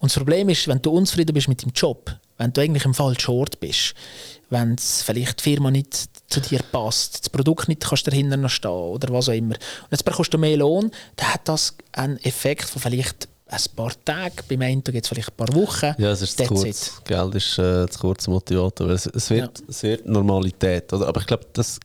Und 0.00 0.10
das 0.10 0.18
Problem 0.18 0.48
ist, 0.48 0.66
wenn 0.66 0.82
du 0.82 0.90
unzufrieden 0.90 1.32
bist 1.32 1.46
mit 1.46 1.62
dem 1.62 1.70
Job, 1.70 2.10
wenn 2.38 2.52
du 2.52 2.60
eigentlich 2.60 2.86
im 2.86 2.94
falschen 2.94 3.30
Ort 3.30 3.60
bist, 3.60 3.94
wenn 4.50 4.76
vielleicht 4.78 5.38
die 5.38 5.42
Firma 5.44 5.70
nicht 5.70 6.08
zu 6.28 6.40
dir 6.40 6.60
passt, 6.72 7.20
das 7.20 7.30
Produkt 7.30 7.68
nicht 7.68 7.82
kannst 7.82 8.06
dahinter 8.06 8.36
noch 8.36 8.50
stehen 8.50 8.70
oder 8.70 9.12
was 9.12 9.28
auch 9.28 9.34
immer. 9.34 9.54
Und 9.54 9.90
jetzt 9.90 10.04
bekommst 10.04 10.32
du 10.32 10.38
mehr 10.38 10.56
Lohn, 10.56 10.90
dann 11.16 11.34
hat 11.34 11.48
das 11.48 11.76
einen 11.92 12.18
Effekt 12.18 12.64
von 12.64 12.80
vielleicht 12.80 13.28
ein 13.46 13.76
paar 13.76 13.92
Tage, 14.04 14.42
beim 14.48 14.62
einen 14.62 14.82
geht 14.82 15.04
es 15.04 15.08
vielleicht 15.08 15.30
ein 15.30 15.36
paar 15.36 15.54
Wochen. 15.54 15.94
Ja, 15.98 16.10
es 16.10 16.22
ist 16.22 16.38
zu 16.38 16.44
kurz. 16.46 16.64
It. 16.64 17.04
Geld 17.04 17.34
ist 17.34 17.58
äh, 17.58 17.88
zu 17.88 17.98
kurz 18.00 18.26
Motivator. 18.26 18.88
Es, 18.90 19.06
es, 19.06 19.30
wird, 19.30 19.58
ja. 19.58 19.64
es 19.68 19.82
wird 19.82 20.06
Normalität. 20.06 20.92
Oder? 20.92 21.08
Aber 21.08 21.20
ich 21.20 21.26
glaube, 21.26 21.46
das, 21.52 21.78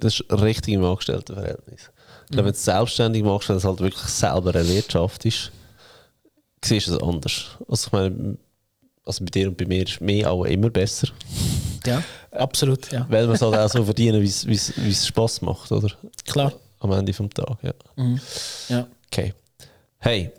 das 0.00 0.20
ist 0.20 0.32
richtig 0.32 0.74
im 0.74 0.84
Angestelltenverhältnis. 0.84 1.90
Ich 2.24 2.30
glaube, 2.30 2.30
mhm. 2.30 2.36
wenn 2.36 2.44
du 2.44 2.50
es 2.50 2.64
selbstständig 2.64 3.22
machst, 3.22 3.48
wenn 3.50 3.56
es 3.56 3.64
halt 3.64 3.80
wirklich 3.80 4.04
selber 4.04 4.54
erwirtschaftest, 4.54 5.52
siehst 6.64 6.88
du 6.88 6.94
es 6.94 7.02
anders. 7.02 7.46
Also 7.68 7.86
ich 7.88 7.92
meine, 7.92 8.38
also 9.04 9.24
bei 9.24 9.30
dir 9.30 9.48
und 9.48 9.58
bei 9.58 9.66
mir 9.66 9.86
ist 9.86 10.00
mehr 10.00 10.32
auch 10.32 10.44
immer 10.44 10.70
besser. 10.70 11.08
Ja, 11.86 12.02
absolut. 12.30 12.90
Ja. 12.92 13.06
Weil 13.08 13.26
man 13.26 13.36
es 13.36 13.42
halt 13.42 13.56
auch 13.56 13.68
so 13.68 13.84
verdienen, 13.84 14.22
wie 14.22 14.26
es 14.26 15.06
Spass 15.06 15.42
macht, 15.42 15.70
oder? 15.72 15.90
Klar. 16.26 16.52
Am 16.80 16.92
Ende 16.92 17.12
des 17.12 17.30
Tages, 17.34 17.56
ja. 17.62 17.72
Mhm. 17.96 18.20
ja. 18.68 18.86
Okay. 19.06 19.32
Hey, 19.98 20.30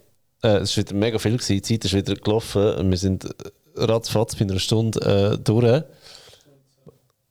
äh, 0.44 0.58
es 0.58 0.78
war 0.78 0.84
wieder 0.84 0.96
mega 0.96 1.18
viel, 1.18 1.34
gewesen. 1.34 1.54
die 1.54 1.62
Zeit 1.62 1.86
ist 1.86 1.94
wieder 1.94 2.16
gelaufen. 2.16 2.92
Wir 2.92 2.98
sind 2.98 3.28
ratzfatz 3.76 4.36
bei 4.36 4.46
einer 4.46 4.60
Stunde 4.60 5.00
äh, 5.34 5.38
durch. 5.44 5.84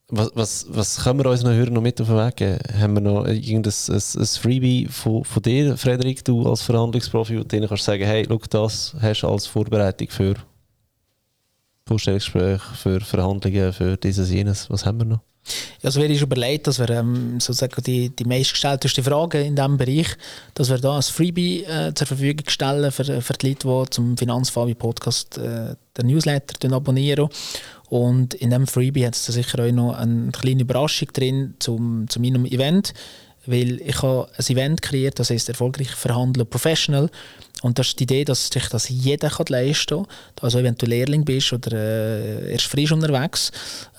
Was, 0.09 0.31
was, 0.35 0.67
was 0.69 1.03
können 1.03 1.21
wir 1.21 1.31
unseren 1.31 1.55
Hörern 1.55 1.73
noch 1.73 1.83
mit 1.83 2.01
auf 2.01 2.09
den 2.09 2.17
Weg 2.17 2.37
geben? 2.37 2.59
Haben 2.79 2.95
wir 2.95 3.01
noch 3.01 3.27
irgendein 3.27 3.73
ein, 3.89 3.95
ein 3.95 4.27
Freebie 4.27 4.87
von, 4.89 5.25
von 5.25 5.43
dir, 5.43 5.77
Frederik, 5.77 6.25
du 6.25 6.47
als 6.49 6.63
Verhandlungsprofi, 6.63 7.37
du 7.37 7.45
denen 7.45 7.69
kannst 7.69 7.85
sagen, 7.85 8.05
hey, 8.05 8.27
schau, 8.29 8.41
das 8.51 8.95
hast 9.01 9.23
du 9.23 9.29
als 9.29 9.47
Vorbereitung 9.47 10.09
für 10.11 10.35
Vorstellungsgespräche, 11.87 12.75
für 12.75 13.01
Verhandlungen, 13.01 13.73
für 13.73 13.97
dieses, 13.97 14.31
jenes. 14.31 14.71
Was 14.71 14.87
haben 14.87 14.99
wir 14.99 15.05
noch? 15.05 15.21
Also 15.83 16.01
wir 16.01 16.09
ist 16.09 16.23
überlegt, 16.23 16.67
dass 16.67 16.79
wir 16.79 16.89
ähm, 16.89 17.39
sozusagen 17.39 17.83
die, 17.83 18.09
die 18.09 18.25
meistgestellteste 18.25 19.03
Frage 19.03 19.43
in 19.43 19.55
diesem 19.55 19.77
Bereich, 19.77 20.17
dass 20.55 20.71
wir 20.71 20.79
da 20.79 20.97
ein 20.97 21.03
Freebie 21.03 21.65
äh, 21.65 21.93
zur 21.95 22.07
Verfügung 22.07 22.49
stellen 22.49 22.91
für, 22.91 23.21
für 23.21 23.33
die 23.35 23.49
Leute, 23.49 23.69
die 23.69 23.91
zum 23.91 24.17
Finanzfabi 24.17 24.75
Podcast 24.75 25.37
äh, 25.37 25.75
den 25.99 26.07
Newsletter 26.07 26.73
abonnieren. 26.75 27.29
Und 27.91 28.33
in 28.33 28.49
diesem 28.49 28.67
Freebie 28.67 29.07
hat 29.07 29.15
es 29.15 29.27
sicher 29.27 29.63
auch 29.63 29.73
noch 29.73 29.95
eine 29.95 30.33
kleine 30.33 30.63
Überraschung 30.63 31.09
drin 31.13 31.55
zum, 31.59 32.09
zu 32.09 32.19
meinem 32.21 32.47
Event, 32.47 32.95
weil 33.45 33.83
ich 33.83 34.01
habe 34.03 34.29
ein 34.39 34.45
Event 34.47 34.81
kreiert, 34.81 35.19
das 35.19 35.29
heißt 35.29 35.51
erfolgreich 35.51 35.91
verhandeln 35.91 36.49
professional 36.49 37.11
und 37.65 37.79
das 37.79 37.89
ist 37.89 37.99
die 37.99 38.05
Idee, 38.05 38.27
dass 38.27 38.49
sich 38.49 38.69
das 38.69 38.91
jeder 38.91 39.31
kann 39.31 39.47
leisten 39.49 40.05
kann. 40.05 40.07
Also 40.43 40.63
wenn 40.63 40.75
du 40.75 40.85
Lehrling 40.85 41.25
bist 41.25 41.51
oder 41.51 41.73
äh, 41.73 42.53
erst 42.53 42.67
frisch 42.67 42.93
unterwegs, 42.93 43.53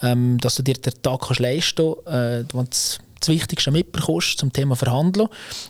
ähm, 0.04 0.38
dass 0.38 0.54
du 0.54 0.62
dir 0.62 0.76
den 0.76 0.94
Tag 1.02 1.22
kannst 1.22 1.40
leisten 1.40 1.96
kannst, 2.06 2.54
äh, 2.54 3.00
das 3.20 3.30
Wichtigste 3.30 3.72
mitbekommst 3.72 4.38
zum 4.38 4.54
Thema 4.54 4.76
Verhandeln. 4.76 5.30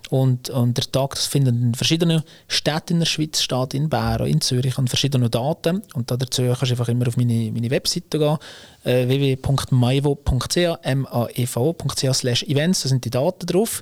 Und, 0.09 0.49
und 0.49 0.75
der 0.75 0.91
Tag 0.91 1.15
das 1.15 1.27
findet 1.27 1.55
in 1.55 1.73
verschiedenen 1.73 2.23
Städten 2.49 2.95
in 2.95 2.99
der 2.99 3.05
Schweiz 3.05 3.41
statt, 3.41 3.73
in 3.73 3.87
Bern, 3.87 4.27
in 4.27 4.41
Zürich, 4.41 4.77
an 4.77 4.89
verschiedenen 4.89 5.31
Daten. 5.31 5.81
Und 5.93 6.11
dazu 6.11 6.41
kannst 6.41 6.63
du 6.63 6.71
einfach 6.71 6.89
immer 6.89 7.07
auf 7.07 7.15
meine, 7.15 7.49
meine 7.53 7.71
Webseite 7.71 8.19
gehen, 8.19 8.37
äh, 8.83 9.07
www.maivo.ch, 9.07 10.57
m 10.81 11.05
a 11.05 11.27
e 11.33 11.43
events, 11.43 12.81
da 12.83 12.89
sind 12.89 13.05
die 13.05 13.09
Daten 13.09 13.45
drauf. 13.45 13.81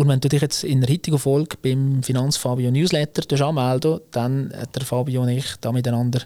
Und 0.00 0.08
wenn 0.08 0.18
du 0.18 0.30
dich 0.30 0.40
jetzt 0.40 0.64
in 0.64 0.80
der 0.80 0.88
heutigen 0.88 1.18
Folge 1.18 1.58
beim 1.60 2.02
Finanzfabio 2.02 2.70
Newsletter 2.70 3.46
anmelden 3.46 4.00
dann 4.12 4.50
hat 4.56 4.74
der 4.74 4.82
Fabio 4.82 5.20
und 5.20 5.28
ich 5.28 5.44
da 5.60 5.72
miteinander 5.72 6.22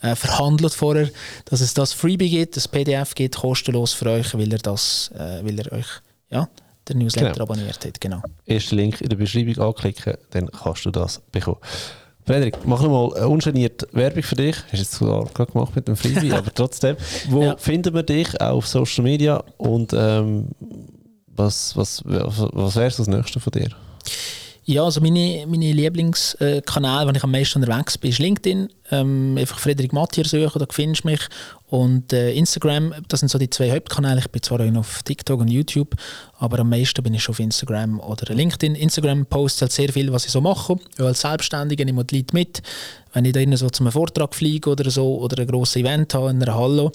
äh, 0.00 0.14
verhandelt 0.14 0.72
vorher, 0.72 1.10
dass 1.46 1.60
es 1.60 1.74
das 1.74 1.92
Freebie 1.92 2.30
gibt, 2.30 2.56
das 2.56 2.68
PDF 2.68 3.16
gibt, 3.16 3.34
kostenlos 3.34 3.94
für 3.94 4.12
euch, 4.12 4.32
weil 4.34 4.52
er, 4.52 4.60
das, 4.60 5.10
äh, 5.12 5.44
weil 5.44 5.58
er 5.58 5.72
euch 5.72 5.88
ja, 6.30 6.48
den 6.88 6.98
Newsletter 6.98 7.32
genau. 7.32 7.42
abonniert 7.42 7.84
hat. 7.84 8.00
Genau. 8.00 8.22
Ersten 8.44 8.76
Link 8.76 9.00
in 9.00 9.08
der 9.08 9.16
Beschreibung 9.16 9.58
anklicken, 9.58 10.14
dann 10.30 10.46
kannst 10.46 10.84
du 10.84 10.92
das 10.92 11.20
bekommen. 11.32 11.58
Frederik, 12.24 12.58
mach 12.64 12.80
nochmal 12.80 13.24
ungeniert 13.24 13.88
Werbung 13.90 14.22
für 14.22 14.36
dich. 14.36 14.54
Hast 14.56 14.72
du 14.72 14.76
jetzt 14.76 14.92
sogar 14.92 15.24
gerade 15.34 15.50
gemacht 15.50 15.74
mit 15.74 15.88
dem 15.88 15.96
Freebie, 15.96 16.32
aber 16.32 16.54
trotzdem. 16.54 16.96
Wo 17.28 17.42
ja. 17.42 17.56
finden 17.56 17.92
wir 17.92 18.04
dich 18.04 18.40
auf 18.40 18.68
Social 18.68 19.02
Media 19.02 19.42
und 19.56 19.92
ähm, 19.96 20.50
was, 21.36 21.76
was, 21.76 22.02
was, 22.04 22.76
wäre 22.76 22.92
das 22.96 23.06
nächste 23.06 23.40
von 23.40 23.50
dir? 23.52 23.68
Ja, 24.68 24.82
also 24.82 25.00
meine, 25.00 25.46
meine 25.46 25.72
Lieblingskanäle, 25.72 27.06
wo 27.06 27.10
ich 27.12 27.22
am 27.22 27.30
meisten 27.30 27.62
unterwegs 27.62 27.96
bin, 27.96 28.10
ist 28.10 28.18
LinkedIn. 28.18 28.68
Ähm, 28.90 29.36
einfach 29.38 29.60
Frederik 29.60 29.92
Mattier 29.92 30.24
suchen, 30.24 30.58
da 30.58 30.66
findest 30.68 31.04
du 31.04 31.08
mich. 31.08 31.20
Und 31.68 32.12
äh, 32.12 32.32
Instagram, 32.32 32.92
das 33.06 33.20
sind 33.20 33.28
so 33.28 33.38
die 33.38 33.48
zwei 33.48 33.70
Hauptkanäle. 33.70 34.18
Ich 34.18 34.30
bin 34.30 34.42
zwar 34.42 34.60
auch 34.60 34.76
auf 34.76 35.04
TikTok 35.04 35.40
und 35.40 35.48
YouTube, 35.48 35.94
aber 36.38 36.58
am 36.58 36.70
meisten 36.70 37.00
bin 37.04 37.14
ich 37.14 37.28
auf 37.28 37.38
Instagram 37.38 38.00
oder 38.00 38.34
LinkedIn. 38.34 38.74
Instagram 38.74 39.26
postet 39.26 39.62
halt 39.62 39.72
sehr 39.72 39.92
viel, 39.92 40.12
was 40.12 40.26
ich 40.26 40.32
so 40.32 40.40
mache. 40.40 40.76
Ich 40.96 41.00
als 41.00 41.20
Selbstständiger 41.20 41.84
nehme 41.84 42.04
die 42.04 42.16
Leute 42.16 42.34
mit. 42.34 42.60
Wenn 43.12 43.24
ich 43.24 43.32
da 43.34 43.56
so 43.56 43.70
zum 43.70 43.90
Vortrag 43.92 44.34
fliege 44.34 44.70
oder 44.70 44.90
so 44.90 45.18
oder 45.18 45.40
ein 45.40 45.46
grosses 45.46 45.76
Event 45.76 46.12
habe 46.12 46.30
in 46.30 46.42
einer 46.42 46.54
Halle, 46.54 46.90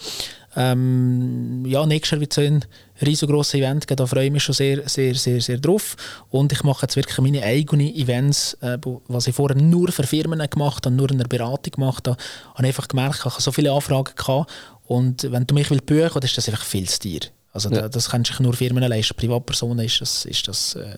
ähm, 0.56 1.64
ja, 1.66 1.86
nächstes 1.86 2.12
Jahr 2.12 2.22
wird 2.22 2.38
es 2.38 2.38
ein 2.40 2.66
riesengroßes 3.02 3.54
Event 3.56 3.88
geben, 3.88 3.98
da 3.98 4.06
freue 4.06 4.26
ich 4.26 4.32
mich 4.32 4.44
schon 4.44 4.54
sehr, 4.54 4.88
sehr, 4.88 5.16
sehr, 5.16 5.40
sehr 5.40 5.58
drauf. 5.58 5.96
Und 6.30 6.52
ich 6.52 6.64
mache 6.64 6.84
jetzt 6.84 6.96
wirklich 6.96 7.18
meine 7.20 7.44
eigenen 7.44 7.88
Events, 7.96 8.56
äh, 8.62 8.78
was 9.08 9.28
ich 9.28 9.36
vorher 9.36 9.58
nur 9.58 9.92
für 9.92 10.04
Firmen 10.04 10.40
gemacht 10.50 10.86
habe, 10.86 10.96
nur 10.96 11.10
in 11.12 11.18
der 11.18 11.28
Beratung 11.28 11.72
gemacht 11.72 12.08
habe, 12.08 12.18
habe 12.54 12.64
ich 12.64 12.68
einfach 12.68 12.88
gemerkt, 12.88 13.20
ich 13.20 13.26
habe 13.26 13.42
so 13.42 13.52
viele 13.52 13.72
Anfragen 13.72 14.14
gehabt 14.16 14.52
und 14.86 15.32
wenn 15.32 15.48
du 15.48 15.56
mich 15.56 15.70
willst 15.70 15.86
buchen, 15.86 16.12
dann 16.16 16.24
ist 16.24 16.38
das 16.38 16.50
einfach 16.50 16.66
viel 16.66 16.88
zu 16.88 17.00
dir. 17.00 17.22
Also 17.54 17.70
ja. 17.70 17.90
das 17.90 18.10
kannst 18.10 18.38
du 18.38 18.44
nur 18.44 18.54
Firmen 18.54 18.84
leisten, 18.84 19.16
Privatpersonen 19.16 19.86
ist 19.86 20.00
das, 20.02 20.26
ist 20.26 20.48
das 20.48 20.76
äh, 20.76 20.98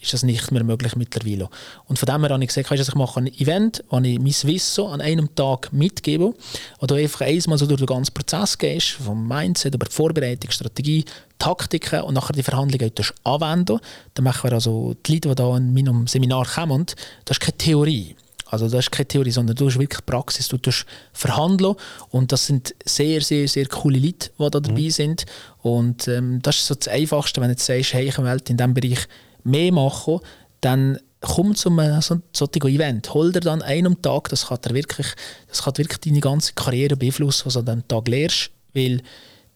ist 0.00 0.12
das 0.12 0.22
nicht 0.22 0.52
mehr 0.52 0.62
möglich 0.64 0.94
mittlerweile. 0.96 1.48
Und 1.86 1.98
von 1.98 2.06
dem 2.06 2.22
her 2.22 2.30
habe 2.30 2.42
ich 2.42 2.54
gesagt, 2.54 2.70
ich 2.70 2.94
mache 2.94 3.20
ein 3.20 3.26
Event, 3.26 3.82
wo 3.90 3.98
ich 3.98 4.18
mein 4.18 4.52
Wissen 4.52 4.86
an 4.86 5.00
einem 5.00 5.34
Tag 5.34 5.72
mitgebe, 5.72 6.34
wo 6.78 6.86
du 6.86 6.94
einfach 6.94 7.22
einmal 7.22 7.58
so 7.58 7.66
durch 7.66 7.80
den 7.80 7.86
ganzen 7.86 8.14
Prozess 8.14 8.56
gehst, 8.58 8.90
vom 8.90 9.26
Mindset 9.26 9.74
über 9.74 9.86
die 9.86 9.92
Vorbereitung, 9.92 10.50
Strategie, 10.50 11.04
Taktiken 11.38 12.02
und 12.02 12.14
nachher 12.14 12.32
die 12.32 12.42
Verhandlungen 12.42 12.92
anwenden. 13.24 13.80
Dann 14.14 14.24
machen 14.24 14.48
wir 14.48 14.52
also 14.52 14.94
die 15.04 15.14
Leute, 15.14 15.34
die 15.34 15.42
hier 15.42 15.56
in 15.56 15.74
meinem 15.74 16.06
Seminar 16.06 16.46
kommen, 16.46 16.86
das 17.24 17.38
ist 17.38 17.40
keine 17.40 17.58
Theorie. 17.58 18.16
Also 18.50 18.66
das 18.68 18.86
ist 18.86 18.90
keine 18.90 19.06
Theorie, 19.06 19.30
sondern 19.30 19.56
du 19.56 19.66
hast 19.66 19.78
wirklich 19.78 20.04
Praxis, 20.06 20.48
du 20.48 20.56
tust 20.56 20.86
verhandeln 21.12 21.74
und 22.10 22.32
das 22.32 22.46
sind 22.46 22.74
sehr, 22.84 23.20
sehr, 23.20 23.46
sehr 23.46 23.66
coole 23.66 23.98
Leute, 23.98 24.30
die 24.38 24.50
da 24.50 24.60
dabei 24.60 24.80
mhm. 24.80 24.90
sind 24.90 25.26
und 25.62 26.08
ähm, 26.08 26.40
das 26.40 26.56
ist 26.56 26.66
so 26.66 26.74
das 26.74 26.88
Einfachste, 26.88 27.40
wenn 27.40 27.48
du 27.48 27.52
jetzt 27.52 27.66
sagst, 27.66 27.92
hey, 27.92 28.08
ich 28.08 28.16
will 28.16 28.42
in 28.48 28.56
diesem 28.56 28.74
Bereich 28.74 29.06
mehr 29.48 29.72
machen, 29.72 30.20
dann 30.60 30.98
komm 31.20 31.54
zu 31.54 31.70
einem 31.70 32.00
solchen 32.00 32.68
Event. 32.68 33.12
Hol 33.14 33.32
dir 33.32 33.40
dann 33.40 33.62
einen 33.62 34.00
Tag, 34.02 34.28
das 34.28 34.46
kann, 34.46 34.58
dir 34.64 34.74
wirklich, 34.74 35.08
das 35.48 35.62
kann 35.62 35.76
wirklich 35.76 35.98
deine 35.98 36.20
ganze 36.20 36.52
Karriere 36.54 36.96
beeinflussen, 36.96 37.46
was 37.46 37.54
du 37.54 37.60
an 37.60 37.66
diesem 37.66 37.88
Tag 37.88 38.08
lernst, 38.08 38.50
weil 38.74 39.02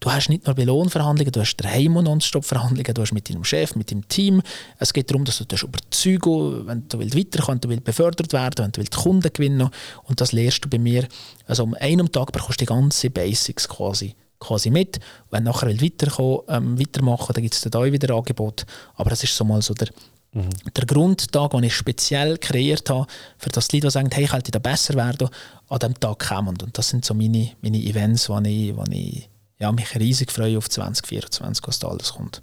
du 0.00 0.10
hast 0.10 0.28
nicht 0.28 0.46
nur 0.46 0.56
Belohnverhandlungen, 0.56 1.32
du 1.32 1.40
hast 1.40 1.56
daheim 1.56 1.94
Nonstop-Verhandlungen, 1.94 2.94
du 2.94 3.02
hast 3.02 3.12
mit 3.12 3.30
deinem 3.30 3.44
Chef, 3.44 3.76
mit 3.76 3.90
deinem 3.92 4.06
Team. 4.08 4.42
Es 4.78 4.92
geht 4.92 5.10
darum, 5.10 5.24
dass 5.24 5.38
du 5.38 5.44
das 5.44 5.62
überzeugen 5.62 6.66
wenn 6.66 6.88
du 6.88 6.98
weiterkommen 6.98 7.60
wenn 7.64 7.78
du 7.78 7.82
befördert 7.82 8.32
werden 8.32 8.64
wenn 8.64 8.72
du 8.72 8.80
willst 8.80 8.96
Kunden 8.96 9.32
gewinnen 9.32 9.70
und 10.04 10.20
das 10.20 10.32
lernst 10.32 10.64
du 10.64 10.68
bei 10.68 10.78
mir. 10.78 11.06
Also 11.46 11.62
an 11.62 11.74
einem 11.74 12.10
Tag 12.10 12.32
bekommst 12.32 12.60
du 12.60 12.64
die 12.64 12.68
ganzen 12.68 13.12
Basics 13.12 13.68
quasi 13.68 14.16
quasi 14.42 14.70
mit. 14.70 15.00
Wenn 15.30 15.44
nachher 15.44 15.68
will 15.68 15.80
weiterkommen, 15.80 16.40
ähm, 16.48 16.78
weitermachen, 16.78 17.32
dann 17.32 17.42
gibt 17.42 17.54
es 17.54 17.74
auch 17.74 17.84
wieder 17.84 18.14
Angebot. 18.14 18.66
Aber 18.94 19.10
das 19.10 19.22
ist 19.24 19.36
so 19.36 19.44
mal 19.44 19.62
so 19.62 19.72
der, 19.74 19.88
mhm. 20.32 20.50
der 20.76 20.86
Grundtag, 20.86 21.52
den 21.52 21.62
ich 21.64 21.74
speziell 21.74 22.38
kreiert 22.38 22.90
habe, 22.90 23.06
für 23.38 23.50
das 23.50 23.68
die 23.68 23.76
Leute, 23.76 23.86
die 23.86 23.92
sagen, 23.92 24.10
hey, 24.12 24.24
ich 24.24 24.30
könnte 24.30 24.50
da 24.50 24.58
besser 24.58 24.94
werden, 24.94 25.28
an 25.68 25.78
diesem 25.78 26.00
Tag 26.00 26.28
kommen. 26.28 26.56
Und 26.60 26.76
das 26.76 26.88
sind 26.88 27.04
so 27.04 27.14
meine, 27.14 27.52
meine 27.62 27.78
Events, 27.78 28.28
wo 28.28 28.38
ich, 28.40 28.76
wo 28.76 28.84
ich 28.90 29.28
ja, 29.58 29.70
mich 29.70 29.94
riesig 29.94 30.32
freue 30.32 30.58
auf 30.58 30.68
2024, 30.68 31.66
was 31.66 31.78
da 31.78 31.88
alles 31.88 32.14
kommt. 32.14 32.42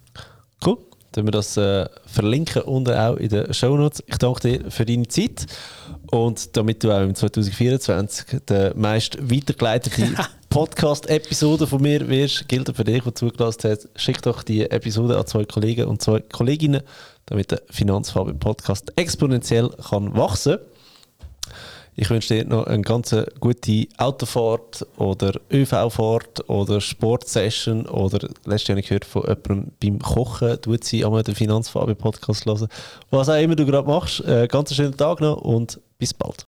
Cool. 0.65 0.77
Dann 1.11 1.25
wir 1.25 1.31
das 1.31 1.57
äh, 1.57 1.87
verlinken 2.05 2.61
unten 2.61 2.93
auch 2.93 3.15
in 3.15 3.29
den 3.29 3.51
Show 3.53 3.75
Notes. 3.75 4.03
Ich 4.05 4.17
danke 4.17 4.41
dir 4.41 4.71
für 4.71 4.85
deine 4.85 5.07
Zeit 5.07 5.47
und 6.11 6.55
damit 6.55 6.83
du 6.83 6.91
auch 6.91 7.01
im 7.01 7.15
2024 7.15 8.41
der 8.47 8.75
meist 8.75 9.17
weitergeleitete 9.19 10.13
Podcast-Episode 10.49 11.67
von 11.67 11.81
mir 11.81 12.07
wirst, 12.09 12.47
gilt 12.47 12.75
für 12.75 12.83
dich, 12.83 13.03
der 13.03 13.15
zugelassen 13.15 13.71
hat. 13.71 13.87
Schick 13.95 14.21
doch 14.23 14.41
die 14.41 14.69
Episode 14.69 15.17
an 15.17 15.27
zwei 15.27 15.45
Kollegen 15.45 15.85
und 15.85 16.01
zwei 16.01 16.21
Kolleginnen, 16.21 16.81
damit 17.27 17.51
der 17.51 17.61
Finanzfarbe-Podcast 17.69 18.93
exponentiell 18.95 19.69
kann 19.89 20.15
wachsen 20.15 20.57
kann. 20.57 20.65
Ich 21.95 22.09
wünsche 22.09 22.33
dir 22.33 22.45
noch 22.45 22.65
eine 22.65 22.81
ganz 22.81 23.13
gute 23.41 23.87
Autofahrt 23.97 24.87
oder 24.97 25.33
ÖV-Fahrt 25.51 26.49
oder 26.49 26.79
Sportsession 26.79 27.85
oder 27.87 28.29
letztes 28.45 28.69
Jahr 28.69 28.75
habe 28.75 28.79
ich 28.79 28.87
gehört 28.87 29.05
von 29.05 29.23
jemandem 29.23 29.71
beim 29.83 29.99
Kochen, 29.99 30.61
tut 30.61 30.85
sie 30.85 31.03
einmal 31.03 31.23
den 31.23 31.35
Finanzfarbe-Podcast 31.35 32.45
hören. 32.45 32.69
Was 33.11 33.27
auch 33.27 33.39
immer 33.39 33.55
du 33.55 33.65
gerade 33.65 33.87
machst, 33.87 34.21
äh, 34.21 34.47
ganz 34.47 34.73
schönen 34.73 34.95
Tag 34.95 35.19
noch 35.19 35.41
und 35.41 35.79
bis 35.97 36.13
bald. 36.13 36.49